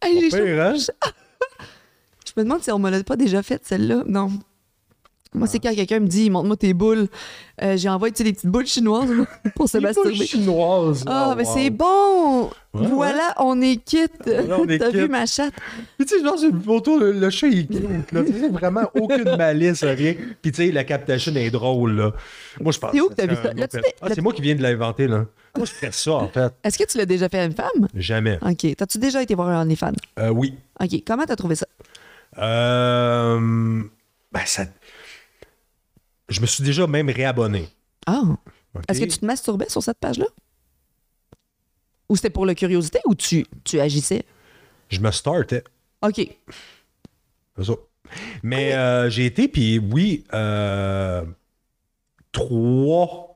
Hey, 0.03 0.29
pire, 0.29 0.61
hein? 0.61 0.75
Je 2.27 2.33
me 2.37 2.45
demande 2.45 2.63
si 2.63 2.71
on 2.71 2.79
me 2.79 2.91
l'a 2.91 3.03
pas 3.03 3.17
déjà 3.17 3.43
faite, 3.43 3.63
celle-là. 3.67 4.05
Non. 4.07 4.31
Moi, 5.33 5.47
c'est 5.47 5.61
quand 5.61 5.73
quelqu'un 5.73 6.01
me 6.01 6.09
dit, 6.09 6.29
montre-moi 6.29 6.57
tes 6.57 6.75
boules. 6.75 7.07
Euh, 7.63 7.77
j'ai 7.77 7.89
envoyé 7.89 8.11
des 8.13 8.33
petites 8.33 8.47
boules 8.51 8.67
chinoises 8.67 9.11
pour 9.55 9.69
se 9.69 9.79
Les 9.79 9.85
boules 9.93 10.05
masturber. 10.09 10.27
chinoises? 10.27 11.05
Ah, 11.07 11.29
Oh, 11.31 11.35
mais 11.37 11.45
wow. 11.47 11.55
c'est 11.55 11.71
bon! 11.71 12.45
Ouais, 12.75 12.87
voilà, 12.89 13.35
on 13.39 13.61
est 13.61 13.77
quitte. 13.77 14.13
Est 14.27 14.79
T'as 14.79 14.91
vu 14.91 15.03
quitte. 15.03 15.11
ma 15.11 15.27
chatte? 15.27 15.55
Puis 15.97 16.07
tu 16.07 16.19
sais, 16.19 16.25
genre, 16.25 16.37
c'est 16.37 16.49
une 16.49 16.61
photo, 16.61 16.99
le, 16.99 17.13
le 17.13 17.31
chat, 17.31 17.47
il 17.47 17.67
sais, 17.69 18.49
vraiment 18.49 18.83
aucune 18.95 19.37
malice, 19.37 19.85
rien. 19.85 20.15
Puis 20.43 20.51
tu 20.51 20.65
sais, 20.67 20.73
la 20.73 20.83
captation 20.83 21.33
est 21.37 21.51
drôle, 21.51 21.93
là. 21.93 22.13
Moi, 22.61 22.73
je 22.73 22.79
pense. 22.81 22.91
C'est 22.93 23.01
où 23.01 23.09
que 23.09 23.15
t'as 23.15 23.27
vu 23.27 23.37
ça? 23.37 23.51
Ah, 24.03 24.09
c'est 24.13 24.21
moi 24.23 24.33
qui 24.33 24.43
viens 24.43 24.57
de 24.57 24.63
l'inventer, 24.63 25.07
là. 25.07 25.27
Moi, 25.57 25.65
je 25.67 25.71
ferais 25.73 25.93
ça, 25.93 26.13
en 26.13 26.29
fait. 26.29 26.53
Est-ce 26.65 26.77
que 26.79 26.85
tu 26.91 26.99
l'as 26.99 27.07
déjà 27.07 27.29
fait 27.29 27.39
à 27.39 27.45
une 27.45 27.55
femme? 27.55 27.87
Jamais. 27.95 28.39
OK. 28.43 28.67
T'as-tu 28.77 28.99
déjà 28.99 29.23
été 29.23 29.35
voir 29.37 29.49
un 29.49 29.63
OnlyFans? 29.63 29.93
Euh, 30.19 30.31
oui. 30.31 30.55
OK. 30.81 30.91
Comment 31.07 31.25
t'as 31.25 31.37
trouvé 31.37 31.55
ça? 31.55 31.67
Euh, 32.39 33.83
ben, 34.33 34.41
ça. 34.47 34.63
Je 36.31 36.41
me 36.41 36.47
suis 36.47 36.65
déjà 36.65 36.87
même 36.87 37.11
réabonné. 37.11 37.69
Ah! 38.07 38.23
Est-ce 38.89 39.01
que 39.01 39.05
tu 39.07 39.19
te 39.19 39.27
masturbais 39.27 39.69
sur 39.69 39.83
cette 39.83 39.99
page-là? 39.99 40.27
Ou 42.09 42.17
c'était 42.17 42.31
pour 42.31 42.47
la 42.47 42.55
curiosité 42.55 43.01
ou 43.07 43.15
tu, 43.15 43.47
tu 43.65 43.79
agissais? 43.81 44.25
Je 44.89 45.01
me 45.01 45.11
startais. 45.11 45.63
OK. 46.03 46.17
C'est 47.57 47.65
ça. 47.65 47.73
Mais 48.43 48.73
euh, 48.75 49.11
j'ai 49.11 49.27
été, 49.27 49.47
puis 49.49 49.79
oui, 49.79 50.25
euh, 50.33 51.25
trois. 52.33 53.27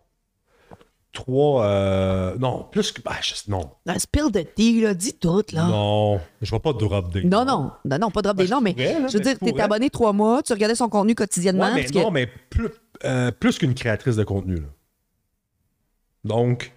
Trois. 1.13 1.65
euh, 1.65 2.37
non, 2.39 2.67
plus 2.73 2.91
que. 2.91 3.01
ben, 3.01 3.13
je- 3.23 3.35
non. 3.49 3.71
Un 3.87 3.99
spill 4.01 4.33
de 4.33 4.41
tea, 4.41 4.81
là, 4.81 4.95
dis 4.95 5.15
tout, 5.15 5.45
là. 5.53 5.67
Non. 5.67 6.21
Je 6.43 6.51
vais 6.51 6.59
pas 6.59 6.73
drop 6.73 7.13
des. 7.13 7.23
Non, 7.23 7.45
non, 7.45 7.71
non, 7.85 7.99
non, 8.01 8.11
pas 8.11 8.21
drop 8.23 8.37
Ben, 8.37 8.43
des 8.43 8.49
je 8.49 8.53
noms, 8.55 8.61
mais 8.61 8.73
pourrais, 8.73 9.01
là, 9.01 9.07
je 9.07 9.13
veux 9.19 9.23
ben, 9.23 9.35
dire, 9.35 9.39
je 9.49 9.53
t'es 9.53 9.61
abonné 9.61 9.91
trois 9.91 10.13
mois, 10.13 10.43
tu 10.43 10.53
regardais 10.53 10.75
son 10.75 10.89
contenu 10.89 11.15
quotidiennement. 11.15 11.67
Ouais, 11.67 11.75
mais 11.75 11.81
parce 11.83 11.93
que- 11.93 11.99
non, 11.99 12.11
mais 12.11 12.27
plus, 12.27 12.69
euh, 13.05 13.31
plus 13.31 13.59
qu'une 13.59 13.75
créatrice 13.75 14.17
de 14.17 14.25
contenu. 14.25 14.57
là. 14.57 14.69
Donc, 16.25 16.73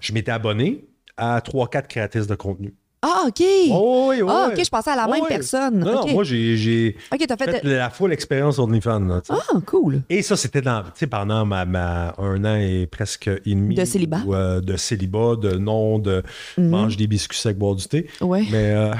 je 0.00 0.12
m'étais 0.12 0.30
abonné 0.32 0.84
à 1.16 1.40
3-4 1.40 1.88
créatrices 1.88 2.26
de 2.26 2.34
contenu. 2.34 2.74
Ah, 3.00 3.24
OK. 3.28 3.40
Oh, 3.70 4.06
oui, 4.10 4.22
oui, 4.22 4.28
ah, 4.28 4.46
oui. 4.48 4.54
OK, 4.58 4.64
je 4.64 4.70
pensais 4.70 4.90
à 4.90 4.96
la 4.96 5.06
Oh, 5.08 5.12
même 5.12 5.22
oui. 5.22 5.28
personne. 5.28 5.78
Non, 5.78 6.04
non, 6.04 6.08
moi, 6.14 6.24
j'ai 6.24 6.56
j'ai 6.56 6.96
OK, 7.12 7.24
t'as 7.28 7.36
fait. 7.36 7.50
fait 7.60 7.62
la 7.62 7.90
full 7.90 8.12
expérience 8.12 8.58
OnlyFans. 8.58 8.98
là. 9.06 9.20
Ah, 9.28 9.38
cool. 9.66 10.02
Et 10.08 10.20
ça, 10.22 10.36
c'était 10.36 10.62
pendant 11.08 11.44
ma, 11.46 11.64
ma- 11.64 12.14
un 12.18 12.44
an 12.44 12.56
et 12.56 12.88
presque 12.88 13.28
et 13.28 13.54
demi. 13.54 13.76
De 13.76 13.84
célibat. 13.84 14.22
euh, 14.28 14.60
de 14.60 14.76
célibat, 14.76 15.36
de 15.36 15.52
non, 15.58 16.00
de 16.00 16.24
Mhm. 16.56 16.68
mange 16.70 16.96
des 16.96 17.06
biscuits 17.06 17.38
secs, 17.38 17.56
boire 17.56 17.76
du 17.76 17.86
thé. 17.86 18.08
Ouais, 18.20 18.44
Mais, 18.50 18.72
euh, 18.72 18.92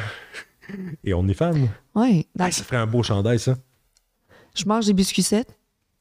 et 1.04 1.12
OnlyFans. 1.12 1.54
ouais. 1.96 2.26
Ah, 2.38 2.52
ça 2.52 2.62
ferait 2.62 2.76
un 2.76 2.86
beau 2.86 3.02
chandail, 3.02 3.40
ça. 3.40 3.56
je 4.54 4.64
mange 4.64 4.86
des 4.86 4.92
biscuits 4.94 5.24
secs, 5.24 5.48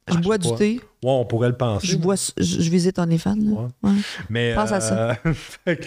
je 0.08 0.14
Ah, 0.14 0.18
je 0.18 0.24
bois 0.24 0.38
du 0.38 0.54
thé, 0.56 0.80
Ouais, 1.04 1.12
on 1.12 1.26
pourrait 1.26 1.50
le 1.50 1.58
penser. 1.58 1.86
je, 1.88 1.98
bois, 1.98 2.16
je, 2.16 2.44
je 2.44 2.70
visite 2.70 2.98
OnlyFans. 3.00 3.36
là. 3.36 3.52
Ouais. 3.52 3.68
Ouais. 3.92 3.96
Mais, 4.30 4.56
Pense 4.56 4.72
à 4.72 4.80
ça. 4.82 5.12
euh, 5.26 5.34
fait, 5.66 5.78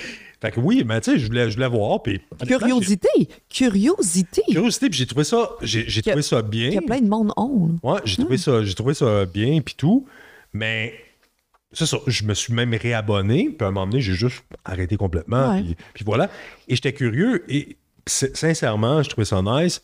que- 0.53 0.61
oui, 0.61 0.85
mais 0.87 1.01
tu 1.01 1.13
sais, 1.13 1.19
je 1.19 1.27
voulais, 1.27 1.51
je 1.51 1.55
voulais 1.57 1.69
voir. 1.69 2.03
Puis, 2.03 2.21
Curiosité. 2.47 3.09
Curiosité. 3.49 4.43
Curiosité, 4.49 4.89
puis 4.91 4.99
j'ai 4.99 5.07
trouvé 5.07 5.25
ça, 5.25 5.51
j'ai 5.63 6.03
trouvé 6.03 6.23
ça 6.23 6.43
bien. 6.43 6.69
Il 6.69 6.75
y 6.75 6.79
a 6.79 6.83
plein 6.83 7.01
de 7.01 7.09
monde 7.09 7.33
on. 7.37 7.69
là. 7.83 7.93
Ouais, 7.95 8.01
j'ai 8.05 8.17
trouvé 8.17 8.37
ça, 8.39 8.63
j'ai 8.65 8.75
trouvé 8.75 8.95
ça 8.95 9.27
bien 9.27 9.61
puis 9.61 9.75
tout, 9.77 10.07
mais 10.53 10.95
c'est 11.73 11.87
ça, 11.87 11.99
je 12.07 12.25
me 12.25 12.35
suis 12.35 12.53
même 12.53 12.75
réabonné, 12.75 13.51
puis 13.57 13.65
à 13.65 13.69
un 13.69 13.71
moment 13.73 13.87
donné, 13.87 14.01
j'ai 14.01 14.15
juste 14.15 14.43
arrêté 14.65 14.97
complètement, 14.97 15.61
puis, 15.63 15.77
puis 15.95 16.05
voilà. 16.05 16.29
Et 16.69 16.75
j'étais 16.75 16.93
curieux 16.93 17.45
et 17.49 17.77
sincèrement, 18.07 19.03
je 19.03 19.11
trouvais 19.11 19.25
ça 19.25 19.41
nice. 19.43 19.83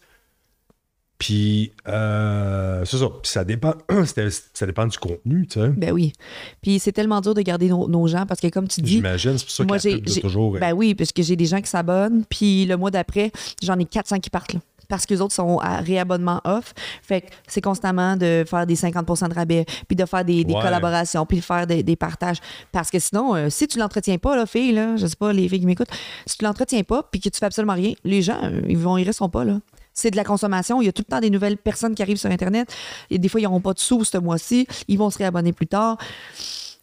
Puis 1.19 1.73
euh, 1.89 2.85
c'est 2.85 2.99
ça, 2.99 3.07
puis 3.23 3.31
ça 3.31 3.45
dépend, 3.45 3.73
ça 4.53 4.67
dépend 4.67 4.87
du 4.87 4.99
contenu, 4.99 5.47
tu 5.47 5.59
sais. 5.61 5.69
Ben 5.69 5.93
oui. 5.93 6.13
Puis 6.61 6.79
c'est 6.79 6.93
tellement 6.93 7.21
dur 7.23 7.33
de 7.35 7.41
garder 7.41 7.69
nos, 7.69 7.89
nos 7.89 8.07
gens 8.07 8.27
parce 8.27 8.41
que 8.41 8.49
comme 8.49 8.69
tu 8.69 8.83
dis, 8.83 8.95
J'imagine, 8.97 9.39
c'est 9.39 9.45
pour 9.47 9.53
ça 9.55 9.63
que 9.65 9.69
moi 9.69 9.77
la 9.77 9.81
j'ai. 9.81 9.97
pub 9.97 10.09
j'ai- 10.09 10.21
toujours. 10.21 10.53
Ben 10.59 10.73
oui, 10.75 10.95
parce 10.95 11.13
que 11.13 11.23
j'ai 11.23 11.37
des 11.37 11.47
gens 11.47 11.61
qui 11.61 11.71
s'abonnent, 11.71 12.25
puis 12.29 12.67
le 12.67 12.77
mois 12.77 12.91
d'après, 12.91 13.33
j'en 13.63 13.79
ai 13.79 13.85
400 13.87 14.19
qui 14.21 14.29
partent. 14.31 14.53
là. 14.55 14.61
Parce 14.89 15.05
que 15.05 15.15
les 15.15 15.21
autres 15.21 15.35
sont 15.35 15.59
à 15.59 15.79
réabonnement 15.79 16.41
off. 16.45 16.73
Fait 17.03 17.23
que 17.23 17.27
c'est 17.49 17.61
constamment 17.61 18.17
de 18.17 18.45
faire 18.47 18.67
des 18.69 18.77
50% 18.77 19.29
de 19.29 19.35
rabais, 19.35 19.65
puis 19.89 19.97
de 19.97 20.05
faire 20.05 20.25
des, 20.25 20.45
des 20.45 20.55
Ouais. 20.55 20.61
collaborations, 20.63 21.27
puis 21.27 21.39
de 21.39 21.43
faire 21.43 21.67
des, 21.67 21.83
des 21.83 21.97
partages. 21.97 22.37
Parce 22.71 22.91
que 22.91 23.01
sinon, 23.01 23.35
euh, 23.35 23.49
si 23.51 23.67
tu 23.67 23.79
l'entretiens 23.81 24.19
pas, 24.19 24.37
là, 24.37 24.47
fille, 24.47 24.71
là, 24.73 24.97
je 24.97 25.07
sais 25.09 25.17
pas, 25.17 25.33
les 25.33 25.49
filles 25.49 25.59
qui 25.61 25.67
m'écoutent, 25.67 25.91
si 26.25 26.39
tu 26.39 26.45
l'entretiens 26.45 26.85
pas, 26.85 27.03
puis 27.11 27.21
que 27.21 27.29
tu 27.31 27.39
fais 27.41 27.47
absolument 27.47 27.73
rien, 27.75 27.95
les 28.05 28.23
gens, 28.23 28.39
euh, 28.45 28.61
ils 28.69 28.79
vont, 28.79 28.97
ils 28.97 29.05
resteront 29.05 29.29
pas, 29.29 29.45
là. 29.45 29.59
C'est 29.99 30.11
de 30.11 30.17
la 30.17 30.25
consommation. 30.25 30.83
Il 30.83 30.85
y 30.85 30.89
a 30.89 30.93
tout 30.93 31.03
le 31.07 31.11
temps 31.11 31.21
des 31.21 31.31
nouvelles 31.31 31.57
personnes 31.57 31.95
qui 31.95 32.03
arrivent 32.03 32.19
sur 32.19 32.31
Internet. 32.31 32.71
Et 33.09 33.19
des 33.19 33.29
fois, 33.31 33.41
ils 33.41 33.45
n'auront 33.45 33.63
pas 33.63 33.73
de 33.73 33.79
sous 33.79 34.05
ce 34.05 34.19
mois-ci. 34.19 34.69
Ils 34.89 34.99
vont 34.99 35.09
se 35.09 35.17
réabonner 35.17 35.55
plus 35.55 35.67
tard. 35.67 35.97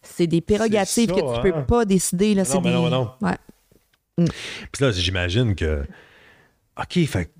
C'est 0.01 0.25
des 0.25 0.41
prérogatives 0.41 1.09
ça, 1.09 1.15
que 1.15 1.19
tu 1.21 1.25
hein? 1.27 1.41
peux 1.43 1.65
pas 1.65 1.85
décider. 1.85 2.33
Là. 2.33 2.41
Non, 2.41 2.49
C'est 2.49 2.57
mais 2.61 2.69
des- 2.69 2.75
non, 2.75 2.89
non. 2.89 3.11
Ouais. 3.21 3.37
Puis 4.71 4.83
là, 4.83 4.91
j'imagine 4.91 5.53
que. 5.55 5.83
OK, 6.79 7.05
fait 7.05 7.31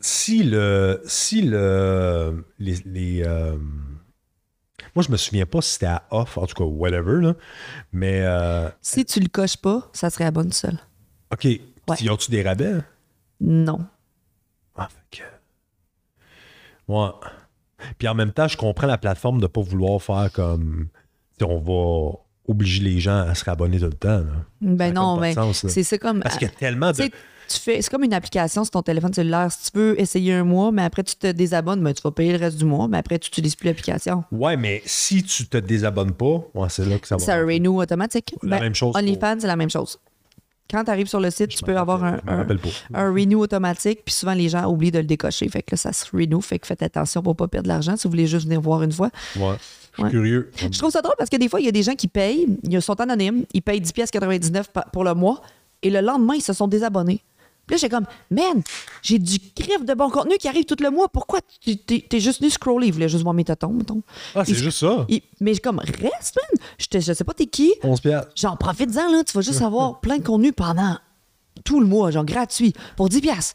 si 0.00 0.42
le. 0.42 1.00
Si 1.06 1.40
le. 1.40 2.44
Les. 2.58 2.76
les, 2.84 3.22
euh, 3.26 3.56
moi, 4.94 5.02
je 5.06 5.10
me 5.10 5.16
souviens 5.16 5.46
pas 5.46 5.62
si 5.62 5.70
c'était 5.72 5.86
à 5.86 6.02
off, 6.10 6.36
en 6.36 6.46
tout 6.46 6.54
cas, 6.54 6.64
whatever, 6.64 7.22
là. 7.22 7.34
Mais. 7.92 8.20
euh, 8.24 8.68
Si 8.82 9.04
tu 9.06 9.20
le 9.20 9.28
coches 9.28 9.56
pas, 9.56 9.88
ça 9.94 10.10
serait 10.10 10.24
abonne 10.24 10.48
tout 10.48 10.52
seul. 10.56 10.78
OK. 11.32 11.46
Ils 12.00 12.10
ont-tu 12.10 12.30
des 12.30 12.42
rabais? 12.42 12.74
Non. 13.40 13.80
Ah, 14.76 14.88
fait 14.88 15.18
que. 15.18 16.92
Ouais. 16.92 17.10
Puis 17.98 18.08
en 18.08 18.14
même 18.14 18.32
temps, 18.32 18.48
je 18.48 18.56
comprends 18.56 18.86
la 18.86 18.98
plateforme 18.98 19.40
de 19.40 19.46
pas 19.46 19.60
vouloir 19.60 20.00
faire 20.02 20.30
comme. 20.32 20.88
sais, 21.38 21.44
on 21.44 21.58
va 21.58 22.18
obliger 22.48 22.82
les 22.82 23.00
gens 23.00 23.18
à 23.26 23.34
se 23.34 23.44
réabonner 23.44 23.78
tout 23.78 23.86
le 23.86 23.92
temps. 23.92 24.18
là. 24.18 24.24
Ça 24.26 24.44
Ben 24.60 24.94
non, 24.94 25.16
de 25.16 25.20
ben, 25.20 25.52
c'est 25.52 25.82
ça 25.82 25.98
comme. 25.98 26.20
Parce 26.20 26.36
qu'il 26.36 26.48
y 26.48 26.50
a 26.50 26.54
tellement 26.54 26.90
de. 26.90 26.96
Tu 26.96 27.02
sais, 27.04 27.10
tu 27.48 27.58
fais, 27.58 27.82
c'est 27.82 27.90
comme 27.90 28.04
une 28.04 28.14
application 28.14 28.64
sur 28.64 28.70
ton 28.70 28.82
téléphone 28.82 29.12
cellulaire. 29.12 29.50
Si 29.52 29.70
tu 29.70 29.78
veux 29.78 30.00
essayer 30.00 30.32
un 30.32 30.44
mois, 30.44 30.72
mais 30.72 30.82
après 30.82 31.02
tu 31.02 31.16
te 31.16 31.26
désabonnes, 31.26 31.82
ben, 31.82 31.92
tu 31.92 32.00
vas 32.02 32.10
payer 32.10 32.32
le 32.32 32.38
reste 32.38 32.56
du 32.56 32.64
mois, 32.64 32.88
mais 32.88 32.98
après 32.98 33.18
tu 33.18 33.28
n'utilises 33.28 33.56
plus 33.56 33.66
l'application. 33.66 34.24
Ouais, 34.32 34.56
mais 34.56 34.80
si 34.86 35.22
tu 35.22 35.46
te 35.46 35.58
désabonnes 35.58 36.12
pas, 36.12 36.44
ouais, 36.54 36.68
c'est 36.68 36.86
là 36.86 36.98
que 36.98 37.06
ça 37.06 37.16
va. 37.16 37.22
C'est 37.24 37.32
un 37.32 37.44
renew 37.44 37.80
automatique. 37.80 38.34
La 38.42 38.60
même 38.60 38.74
chose 38.74 38.92
pour- 38.92 39.02
OnlyFans, 39.02 39.36
c'est 39.40 39.46
la 39.46 39.56
même 39.56 39.70
chose. 39.70 39.98
Quand 40.72 40.82
tu 40.84 40.90
arrives 40.90 41.06
sur 41.06 41.20
le 41.20 41.30
site, 41.30 41.48
tu 41.50 41.62
peux 41.62 41.76
avoir 41.76 42.02
un, 42.02 42.18
un, 42.94 43.12
renew 43.12 43.38
automatique, 43.40 44.00
puis 44.04 44.14
souvent 44.14 44.32
les 44.34 44.48
gens 44.48 44.66
oublient 44.70 44.90
de 44.90 44.98
le 44.98 45.04
décocher. 45.04 45.48
Fait 45.48 45.62
que 45.62 45.72
là, 45.72 45.76
ça 45.76 45.92
se 45.92 46.06
renew. 46.16 46.40
Fait 46.40 46.58
que 46.58 46.66
faites 46.66 46.82
attention 46.82 47.22
pour 47.22 47.36
pas 47.36 47.46
perdre 47.48 47.64
de 47.64 47.68
l'argent 47.68 47.96
si 47.96 48.04
vous 48.04 48.10
voulez 48.10 48.26
juste 48.26 48.44
venir 48.46 48.60
voir 48.60 48.82
une 48.82 48.92
fois. 48.92 49.10
Ouais. 49.36 49.54
Je 49.58 49.96
suis 49.96 50.02
Ouais. 50.04 50.10
curieux. 50.10 50.50
Je 50.56 50.78
trouve 50.78 50.90
ça 50.90 51.02
drôle 51.02 51.14
parce 51.18 51.28
que 51.28 51.36
des 51.36 51.48
fois, 51.50 51.60
il 51.60 51.66
y 51.66 51.68
a 51.68 51.72
des 51.72 51.82
gens 51.82 51.94
qui 51.94 52.08
payent, 52.08 52.46
ils 52.62 52.80
sont 52.80 52.98
anonymes, 53.00 53.44
ils 53.52 53.60
payent 53.60 53.80
10,99$ 53.82 54.64
pa- 54.72 54.86
pour 54.90 55.04
le 55.04 55.12
mois 55.14 55.42
et 55.82 55.90
le 55.90 56.00
lendemain, 56.00 56.34
ils 56.34 56.40
se 56.42 56.54
sont 56.54 56.66
désabonnés. 56.66 57.22
Puis 57.66 57.74
là, 57.74 57.78
j'ai 57.78 57.88
comme, 57.88 58.06
man, 58.30 58.62
j'ai 59.02 59.18
du 59.18 59.38
crif 59.54 59.84
de 59.84 59.94
bon 59.94 60.10
contenu 60.10 60.36
qui 60.38 60.48
arrive 60.48 60.64
tout 60.64 60.76
le 60.80 60.90
mois. 60.90 61.08
Pourquoi 61.08 61.40
tu 61.60 61.76
t'es 61.76 62.04
t'es 62.08 62.18
juste 62.20 62.40
venu 62.40 62.50
scroller? 62.50 62.88
Il 62.88 62.92
voulait 62.92 63.08
juste 63.08 63.22
voir 63.22 63.34
mes 63.34 63.44
totons, 63.44 63.72
mettons. 63.72 64.02
Ah, 64.34 64.44
c'est 64.44 64.52
Il- 64.52 64.58
juste 64.58 64.78
ça. 64.78 65.06
il- 65.08 65.22
mais 65.40 65.56
comme, 65.58 65.78
reste, 65.78 66.36
man. 66.36 66.66
Je, 66.78 66.86
te- 66.86 67.00
je 67.00 67.12
sais 67.12 67.24
pas 67.24 67.34
t'es 67.34 67.46
qui? 67.46 67.72
11 67.84 68.00
piastres. 68.00 68.32
Genre, 68.36 68.58
profite-en, 68.58 69.10
là. 69.12 69.22
Tu 69.24 69.32
vas 69.32 69.40
juste 69.42 69.62
avoir 69.62 70.00
plein 70.00 70.18
de 70.18 70.24
contenu 70.24 70.52
pendant 70.52 70.96
tout 71.64 71.78
le 71.80 71.86
mois, 71.86 72.10
genre 72.10 72.24
gratuit, 72.24 72.72
pour 72.96 73.08
10$. 73.08 73.20
piastres. 73.20 73.54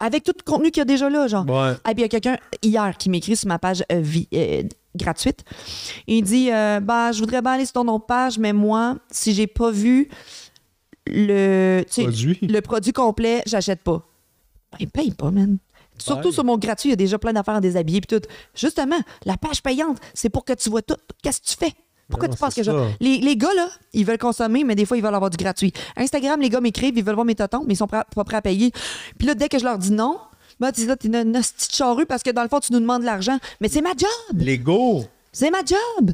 Avec 0.00 0.24
tout 0.24 0.32
le 0.36 0.42
contenu 0.42 0.70
qu'il 0.70 0.80
y 0.80 0.82
a 0.82 0.84
déjà 0.84 1.08
là, 1.08 1.26
genre. 1.28 1.44
Ouais. 1.48 1.72
Ah, 1.84 1.90
puis 1.92 1.98
il 1.98 2.00
y 2.00 2.04
a 2.04 2.08
quelqu'un 2.08 2.36
hier 2.62 2.96
qui 2.98 3.08
m'écrit 3.10 3.36
sur 3.36 3.48
ma 3.48 3.58
page 3.58 3.82
euh, 3.92 4.00
vie- 4.00 4.28
euh, 4.34 4.62
gratuite. 4.94 5.44
Il 6.06 6.22
dit 6.22 6.50
euh, 6.52 6.80
bah, 6.80 7.12
Je 7.12 7.20
voudrais 7.20 7.40
bien 7.42 7.52
aller 7.52 7.64
sur 7.64 7.74
ton 7.74 7.88
autre 7.88 8.04
page, 8.06 8.38
mais 8.38 8.52
moi, 8.52 8.96
si 9.10 9.32
j'ai 9.34 9.46
pas 9.46 9.70
vu 9.70 10.08
le, 11.06 11.82
Produit. 11.90 12.38
le 12.42 12.60
produit 12.60 12.92
complet, 12.92 13.42
j'achète 13.46 13.80
pas. 13.82 14.02
Ben, 14.78 14.88
paye 14.88 15.12
pas, 15.12 15.30
man. 15.30 15.58
Surtout 15.98 16.32
sur 16.32 16.42
mon 16.44 16.58
gratuit, 16.58 16.88
il 16.88 16.92
y 16.92 16.94
a 16.94 16.96
déjà 16.96 17.18
plein 17.18 17.32
d'affaires 17.32 17.54
à 17.54 17.60
déshabiller 17.60 18.00
puis 18.00 18.18
tout. 18.18 18.26
Justement, 18.54 18.98
la 19.24 19.36
page 19.36 19.62
payante, 19.62 19.98
c'est 20.12 20.28
pour 20.28 20.44
que 20.44 20.52
tu 20.54 20.68
vois 20.68 20.82
tout. 20.82 20.96
Qu'est-ce 21.22 21.40
que 21.40 21.46
tu 21.46 21.56
fais? 21.56 21.72
Pourquoi 22.08 22.28
Non, 22.28 22.34
tu 22.34 22.40
penses 22.40 22.54
que 22.54 22.62
je... 22.64 22.70
les, 23.00 23.18
les 23.18 23.36
gars, 23.36 23.54
là, 23.54 23.68
ils 23.92 24.04
veulent 24.04 24.18
consommer, 24.18 24.64
mais 24.64 24.74
des 24.74 24.84
fois, 24.86 24.96
ils 24.96 25.02
veulent 25.02 25.14
avoir 25.14 25.30
du 25.30 25.36
gratuit. 25.36 25.72
Instagram, 25.96 26.40
les 26.40 26.50
gars 26.50 26.60
m'écrivent, 26.60 26.98
ils 26.98 27.04
veulent 27.04 27.14
voir 27.14 27.24
mes 27.24 27.34
totons, 27.36 27.62
mais 27.66 27.74
ils 27.74 27.76
sont 27.76 27.86
prêts- 27.86 28.02
pas 28.14 28.24
prêts 28.24 28.36
à 28.36 28.42
payer. 28.42 28.72
Puis 29.18 29.26
là, 29.26 29.34
dès 29.34 29.48
que 29.48 29.58
je 29.58 29.64
leur 29.64 29.78
dis 29.78 29.92
non, 29.92 30.18
ben, 30.60 30.72
tu 30.72 30.80
dis 30.82 30.86
là, 30.86 30.96
t'es 30.96 31.08
une, 31.08 31.14
une 31.16 31.32
petite 31.32 31.74
charrue 31.74 32.06
parce 32.06 32.22
que 32.22 32.30
dans 32.30 32.42
le 32.42 32.48
fond, 32.48 32.60
tu 32.60 32.72
nous 32.72 32.80
demandes 32.80 33.00
de 33.02 33.06
l'argent. 33.06 33.38
Mais 33.60 33.68
c'est 33.68 33.80
ma 33.80 33.90
job! 33.90 34.38
Lego. 34.40 35.04
C'est 35.32 35.50
ma 35.50 35.60
job! 35.64 36.10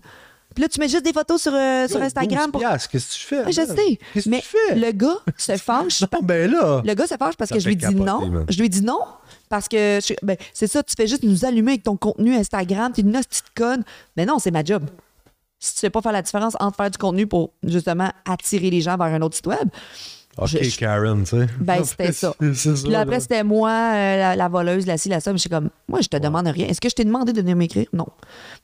Puis 0.61 0.67
là, 0.67 0.69
tu 0.69 0.79
mets 0.81 0.89
juste 0.89 1.05
des 1.07 1.15
photos 1.15 1.41
sur, 1.41 1.55
euh, 1.55 1.89
sur 1.89 2.03
Instagram 2.03 2.51
12 2.51 2.53
pour. 2.53 2.61
Qu'est-ce 2.61 2.87
que 2.87 2.99
tu 2.99 3.27
fais? 3.27 3.45
Ouais, 3.47 3.53
je 3.53 3.63
sais. 3.65 3.99
Qu'est-ce 4.13 4.25
que 4.27 4.29
Mais 4.31 4.41
tu 4.43 4.49
fais? 4.49 4.75
le 4.75 4.93
gars 4.93 5.17
se 5.39 5.57
fâche. 5.57 6.03
Non, 6.03 6.19
ben 6.23 6.51
là. 6.51 6.83
Le 6.85 6.93
gars 6.93 7.07
se 7.07 7.15
fâche 7.17 7.35
parce 7.39 7.49
Ça 7.49 7.55
que 7.55 7.61
je 7.63 7.67
lui 7.69 7.77
dis 7.77 7.95
non. 7.95 8.27
man. 8.29 8.45
Je 8.47 8.61
lui 8.61 8.69
dis 8.69 8.83
non 8.83 9.01
parce 9.49 9.69
que 9.69 10.01
je- 10.07 10.13
ben, 10.23 10.37
c'est 10.53 10.67
ça, 10.67 10.83
tu 10.83 10.93
fais 10.95 11.07
juste 11.07 11.23
nous 11.23 11.47
allumer 11.47 11.73
avec 11.73 11.85
ton 11.85 11.97
contenu 11.97 12.35
Instagram, 12.37 12.93
t'es 12.93 13.01
une 13.01 13.13
petite 13.13 13.47
conne. 13.57 13.85
Mais 14.19 14.27
non, 14.27 14.39
c'est 14.39 14.51
ma 14.51 14.63
job. 14.63 14.85
Si 15.59 15.73
tu 15.73 15.81
sais 15.81 15.89
pas 15.91 16.03
faire 16.03 16.13
la 16.13 16.21
différence 16.21 16.55
entre 16.61 16.77
faire 16.77 16.91
du 16.91 16.99
contenu 16.99 17.27
pour 17.27 17.53
justement 17.65 18.11
attirer 18.31 18.69
les 18.69 18.83
gens 18.83 18.99
vers 18.99 19.07
un 19.07 19.23
autre 19.23 19.37
site 19.37 19.47
web, 19.47 19.69
OK, 20.39 20.47
je- 20.49 20.63
je- 20.63 20.79
Karen, 20.79 21.25
tu 21.25 21.31
sais. 21.31 21.47
Ben, 21.61 21.83
c'était 21.85 22.13
ça. 22.13 22.33
Ça. 22.55 22.73
puis 22.83 22.91
là, 22.93 23.01
après, 23.01 23.21
c'était 23.21 23.43
moi, 23.43 23.71
euh, 23.71 24.17
la, 24.17 24.37
la 24.37 24.49
voleuse, 24.49 24.87
la 24.87 24.97
ci, 24.97 25.09
la 25.09 25.21
ça. 25.21 25.33
Mais 25.33 25.39
je 25.39 25.43
suis 25.43 25.51
comme, 25.51 25.71
moi, 25.89 26.01
je 26.01 26.09
te 26.09 26.17
demande 26.17 26.47
rien. 26.47 26.69
Est-ce 26.69 26.81
que 26.81 26.89
je 26.89 26.95
t'ai 26.95 27.05
demandé 27.05 27.33
de 27.33 27.41
venir 27.41 27.57
m'écrire? 27.57 27.87
Non. 27.93 28.07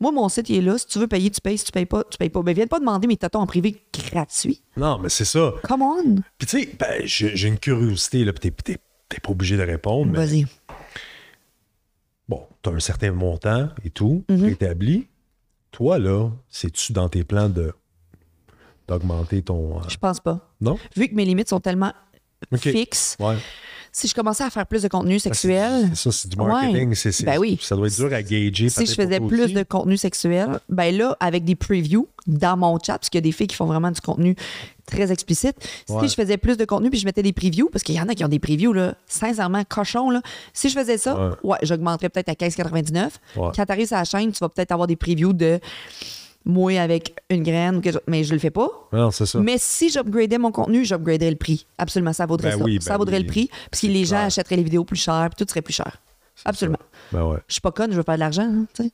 Moi, 0.01 0.13
mon 0.13 0.29
site, 0.29 0.49
il 0.49 0.57
est 0.59 0.63
là. 0.63 0.79
Si 0.79 0.87
tu 0.87 0.99
veux 0.99 1.09
payer, 1.09 1.31
tu 1.31 1.41
payes. 1.41 1.59
Si 1.59 1.65
tu 1.65 1.73
payes 1.73 1.85
pas, 1.87 2.05
tu 2.05 2.17
payes 2.19 2.31
pas. 2.31 2.41
Mais 2.45 2.55
viens 2.55 2.67
pas 2.69 2.79
demander 2.79 3.07
mes 3.09 3.17
tatons 3.17 3.41
en 3.41 3.47
privé 3.47 3.77
gratuit. 4.11 4.63
Non, 4.77 4.99
mais 4.99 5.09
c'est 5.09 5.25
ça. 5.25 5.53
Come 5.65 5.83
on. 5.83 6.15
Puis 6.39 6.47
tu 6.47 6.61
sais, 6.61 6.69
ben, 6.79 7.03
j'ai 7.05 7.49
une 7.49 7.59
curiosité, 7.59 8.25
là, 8.25 8.33
puis 8.33 8.51
t'es- 8.53 8.79
pas 9.21 9.31
obligé 9.31 9.57
de 9.57 9.63
répondre, 9.63 10.11
mais 10.13 10.19
Vas-y. 10.19 10.47
bon, 12.29 12.43
t'as 12.63 12.71
un 12.73 12.81
certain 12.81 13.13
montant 13.13 13.69
et 13.85 13.91
tout, 13.91 14.25
Mhm. 14.29 14.49
établi. 14.49 15.07
Toi, 15.73 15.99
là, 15.99 16.31
c'est-tu 16.49 16.93
dans 16.93 17.09
tes 17.09 17.25
plans 17.25 17.49
de 17.49 17.73
d'augmenter 18.89 19.43
ton... 19.43 19.79
euh, 19.79 19.83
Je 19.89 19.97
pense 19.97 20.21
pas. 20.21 20.41
Non? 20.61 20.79
Vu 20.97 21.09
que 21.09 21.15
mes 21.15 21.25
limites 21.25 21.49
sont 21.49 21.61
tellement 21.61 21.93
fixes, 22.55 23.17
Ouais. 23.19 23.37
si 23.93 24.07
je 24.09 24.15
commençais 24.15 24.45
à 24.45 24.51
faire 24.51 24.67
plus 24.67 24.83
de 24.83 24.89
contenu 24.89 25.19
sexuel, 25.19 25.91
ça, 25.95 26.13
c'est 26.13 26.29
du 26.29 26.37
marketing. 26.37 26.91
Ouais. 26.91 27.25
Ben 27.25 27.39
oui. 27.39 27.59
Ça 27.63 27.75
doit 27.77 27.87
être 27.89 27.97
dur 27.97 28.13
à 28.13 28.23
gager. 28.23 28.69
si 28.69 28.87
je 28.87 28.95
faisais 28.95 29.21
plus 29.21 29.45
aussi. 29.45 29.55
de 29.55 29.63
contenu 29.63 29.97
sexuel, 29.97 30.61
ben 30.69 30.95
là, 30.97 31.17
avec 31.19 31.45
des 31.45 31.55
previews 31.57 32.09
dans 32.27 32.57
mon 32.57 32.79
chat, 32.79 32.99
parce 32.99 33.09
qu'il 33.09 33.19
y 33.19 33.23
a 33.23 33.23
des 33.23 33.33
filles 33.33 33.47
qui 33.47 33.57
font 33.57 33.67
vraiment 33.67 33.91
du 33.91 34.01
contenu 34.01 34.37
très 34.85 35.11
explicite, 35.11 35.57
Ouais. 35.89 36.03
si 36.03 36.09
je 36.11 36.15
faisais 36.15 36.37
plus 36.37 36.57
de 36.57 36.65
contenu 36.65 36.91
puis 36.91 36.99
je 37.01 37.07
mettais 37.07 37.23
des 37.23 37.33
previews, 37.33 37.69
parce 37.73 37.83
qu'il 37.83 37.95
y 37.95 38.01
en 38.01 38.09
a 38.09 38.15
qui 38.15 38.25
ont 38.25 38.29
des 38.29 38.39
previews, 38.39 38.73
là, 38.73 38.95
sincèrement, 39.07 39.63
cochons, 39.69 40.11
là, 40.11 40.21
si 40.53 40.69
je 40.69 40.79
faisais 40.79 40.99
ça, 40.99 41.17
Ouais. 41.19 41.35
ouais, 41.45 41.59
j'augmenterais 41.63 42.09
peut-être 42.11 42.29
à 42.29 42.35
15,99. 42.35 43.19
Ouais. 43.37 43.49
Quand 43.57 43.65
tu 43.67 43.73
arrives 43.73 43.87
sur 43.89 43.97
la 43.97 44.05
chaîne, 44.05 44.31
tu 44.31 44.39
vas 44.41 44.49
peut-être 44.49 44.73
avoir 44.73 44.87
des 44.87 44.97
previews 44.97 45.33
de 45.33 45.59
moi 46.47 46.81
avec 46.81 47.15
une 47.29 47.43
graine, 47.43 47.83
mais 48.07 48.25
je 48.25 48.33
le 48.33 48.39
fais 48.39 48.51
pas. 48.51 48.69
Non, 48.93 49.11
c'est 49.11 49.27
ça. 49.27 49.39
Mais 49.41 49.57
si 49.59 49.91
j'upgradais 49.91 50.39
mon 50.39 50.53
contenu, 50.53 50.85
j'upgraderais 50.85 51.31
le 51.31 51.37
prix. 51.37 51.67
Absolument, 51.77 52.13
ça 52.13 52.25
vaudrait 52.25 52.53
Ben 52.53 52.59
ça. 52.59 52.65
oui, 52.65 52.79
ça 52.81 52.93
ben 52.93 52.99
vaudrait 52.99 53.17
oui. 53.19 53.23
le 53.25 53.29
prix, 53.29 53.51
parce 53.71 53.83
que 53.83 53.87
les 53.89 54.05
gens 54.05 54.25
achèteraient 54.27 54.57
les 54.57 54.63
vidéos 54.63 54.85
plus 54.85 54.97
chères, 54.97 55.29
puis 55.35 55.45
tout 55.45 55.49
serait 55.51 55.63
plus 55.63 55.75
cher. 55.75 55.97
Absolument. 56.45 56.79
Ben 57.13 57.25
ouais. 57.25 57.39
Je 57.49 57.55
suis 57.55 57.61
pas 57.61 57.73
conne, 57.73 57.91
je 57.93 57.97
veux 57.97 58.03
faire 58.03 58.15
de 58.15 58.21
l'argent, 58.21 58.43
hein, 58.49 58.67
tu 58.75 58.85
sais. 58.85 58.91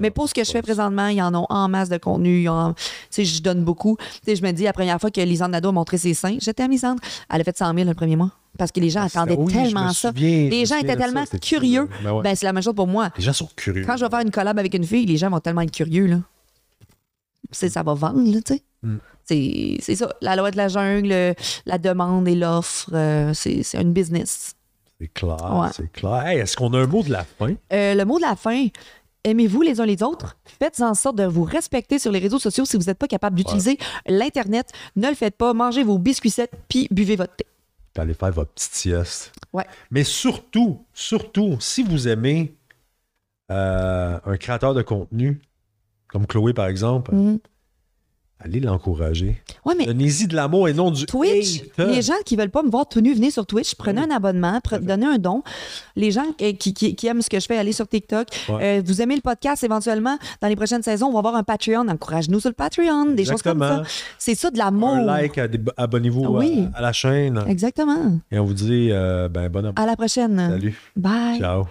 Mais 0.00 0.10
pour 0.10 0.28
ce 0.28 0.34
que 0.34 0.44
je 0.44 0.50
fais 0.50 0.62
présentement, 0.62 1.08
ils 1.08 1.20
en 1.22 1.34
ont 1.34 1.46
en 1.48 1.68
masse 1.68 1.88
de 1.88 1.96
contenu. 1.98 2.48
en- 2.48 2.74
je 3.16 3.42
donne 3.42 3.64
beaucoup. 3.64 3.96
Tu 3.98 4.04
sais, 4.26 4.36
je 4.36 4.42
me 4.44 4.52
dis, 4.52 4.62
la 4.62 4.72
première 4.72 5.00
fois 5.00 5.10
que 5.10 5.20
Lisanne 5.20 5.50
Nadeau 5.50 5.70
a 5.70 5.72
montré 5.72 5.98
ses 5.98 6.14
seins, 6.14 6.36
j'étais 6.40 6.62
à 6.62 6.68
Lisanne. 6.68 6.98
Elle 7.32 7.40
a 7.40 7.44
fait 7.44 7.56
100 7.56 7.74
000 7.74 7.88
le 7.88 7.94
premier 7.94 8.14
mois. 8.14 8.30
Parce 8.58 8.70
que 8.70 8.78
les 8.80 8.90
gens 8.90 9.02
attendaient 9.02 9.34
Ah, 9.36 9.40
oui, 9.40 9.54
me 9.54 9.62
tellement 9.64 9.92
ça. 9.92 10.10
souviens, 10.10 10.48
les 10.50 10.66
gens 10.66 10.76
étaient 10.78 10.88
ça, 10.92 10.96
tellement 10.96 11.24
curieux. 11.42 11.88
Ben 12.04 12.12
ouais. 12.12 12.22
Ben, 12.22 12.36
c'est 12.36 12.46
la 12.46 12.52
même 12.52 12.62
chose 12.62 12.74
pour 12.74 12.86
moi. 12.86 13.10
Les 13.16 13.24
gens 13.24 13.32
sont 13.32 13.48
curieux. 13.56 13.84
Quand 13.84 13.96
je 13.96 14.04
vais 14.04 14.10
faire 14.10 14.20
une 14.20 14.30
collab 14.30 14.58
avec 14.58 14.74
une 14.74 14.84
fille, 14.84 15.06
les 15.06 15.16
gens 15.16 15.30
vont 15.30 15.40
tellement 15.40 15.62
être 15.62 15.72
curieux, 15.72 16.06
là. 16.06 16.16
Ça 17.50 17.82
va 17.82 17.94
vendre, 17.94 18.20
là, 18.32 18.40
tu 18.44 18.54
sais. 18.54 18.62
Mm. 18.82 18.96
C'est, 19.24 19.94
ça. 19.94 20.08
La 20.22 20.36
loi 20.36 20.50
de 20.50 20.56
la 20.56 20.68
jungle, 20.68 21.08
le- 21.08 21.34
la 21.66 21.78
demande 21.78 22.26
et 22.28 22.34
l'offre, 22.34 22.90
euh, 22.94 23.32
c'est, 23.34 23.62
un 23.76 23.84
business. 23.84 24.54
C'est 25.00 25.08
clair, 25.08 25.36
Ouais. 25.54 25.68
c'est 25.74 25.90
clair. 25.92 26.26
Hey, 26.26 26.38
Est-ce 26.40 26.56
qu'on 26.56 26.72
a 26.72 26.78
un 26.78 26.86
mot 26.86 27.02
de 27.02 27.10
la 27.12 27.24
fin? 27.24 27.54
Euh, 27.72 27.94
le 27.94 28.04
mot 28.04 28.16
de 28.18 28.22
la 28.24 28.36
fin. 28.36 28.66
Aimez-vous 29.24 29.62
les 29.62 29.80
uns 29.80 29.86
les 29.86 30.02
autres? 30.02 30.36
Faites 30.58 30.80
en 30.80 30.94
sorte 30.94 31.16
de 31.16 31.24
vous 31.24 31.42
respecter 31.44 31.98
sur 31.98 32.10
les 32.10 32.18
réseaux 32.20 32.38
sociaux 32.38 32.64
si 32.64 32.76
vous 32.76 32.84
n'êtes 32.84 32.98
pas 32.98 33.08
capable 33.08 33.36
d'utiliser 33.36 33.76
l'Internet. 34.06 34.70
Ne 34.96 35.08
le 35.08 35.14
faites 35.14 35.36
pas. 35.36 35.52
Mangez 35.52 35.82
vos 35.84 35.98
biscuits 35.98 36.32
puis 36.68 36.88
buvez 36.90 37.16
votre 37.16 37.34
thé. 37.36 37.44
Puis 37.92 38.02
allez 38.02 38.14
faire 38.14 38.30
votre 38.32 38.52
petite 38.52 38.74
sieste. 38.74 39.32
Ouais. 39.52 39.66
Mais 39.90 40.04
surtout, 40.04 40.84
surtout, 40.94 41.56
si 41.60 41.82
vous 41.82 42.08
aimez 42.08 42.54
euh, 43.50 44.18
un 44.24 44.36
créateur 44.36 44.72
de 44.74 44.82
contenu, 44.82 45.40
comme 46.08 46.26
Chloé 46.26 46.52
par 46.54 46.66
exemple, 46.66 47.14
Mhm. 47.14 47.38
allez 48.40 48.60
l'encourager. 48.60 49.42
Ouais, 49.64 49.74
mais 49.76 49.84
Donnez-y 49.86 50.26
de 50.28 50.36
l'amour 50.36 50.68
et 50.68 50.72
non 50.72 50.90
du 50.92 51.06
Twitch, 51.06 51.62
hate. 51.76 51.88
les 51.88 52.02
gens 52.02 52.14
qui 52.24 52.36
veulent 52.36 52.50
pas 52.50 52.62
me 52.62 52.70
voir 52.70 52.88
tout 52.88 53.00
nu, 53.00 53.12
venez 53.12 53.30
sur 53.32 53.44
Twitch, 53.46 53.74
prenez 53.74 54.00
un 54.02 54.10
abonnement, 54.10 54.58
pre- 54.60 54.78
donnez 54.80 55.06
un 55.06 55.18
don. 55.18 55.42
Les 55.96 56.10
gens 56.12 56.24
qui, 56.38 56.56
qui- 56.56 56.72
qui- 56.72 56.94
qui 56.94 57.06
aiment 57.08 57.20
ce 57.20 57.28
que 57.28 57.40
je 57.40 57.46
fais, 57.46 57.58
allez 57.58 57.72
sur 57.72 57.88
TikTok. 57.88 58.28
Ouais. 58.48 58.78
Euh, 58.78 58.82
vous 58.84 59.02
aimez 59.02 59.16
le 59.16 59.20
podcast, 59.22 59.64
éventuellement, 59.64 60.16
dans 60.40 60.46
les 60.48 60.54
prochaines 60.56 60.84
saisons, 60.84 61.08
on 61.08 61.12
va 61.12 61.18
avoir 61.18 61.34
un 61.34 61.42
Patreon. 61.42 61.88
Encourage-nous 61.88 62.38
sur 62.40 62.48
le 62.50 62.54
Patreon, 62.54 63.06
des 63.06 63.24
choses 63.24 63.42
comme 63.42 63.58
ça. 63.60 63.82
C'est 64.18 64.36
ça 64.36 64.50
de 64.50 64.58
l'amour. 64.58 64.90
Un 64.90 65.02
like, 65.04 65.38
abonnez-vous 65.76 66.38
à, 66.74 66.80
la 66.80 66.92
chaîne. 66.92 67.42
Exactement. 67.48 68.18
Et 68.30 68.38
on 68.38 68.44
vous 68.44 68.54
dit 68.54 68.88
euh, 68.92 69.28
ben, 69.28 69.48
bon 69.48 69.72
À 69.74 69.84
la 69.84 69.96
prochaine. 69.96 70.36
Salut. 70.38 70.80
Bye. 70.96 71.38
Ciao. 71.40 71.66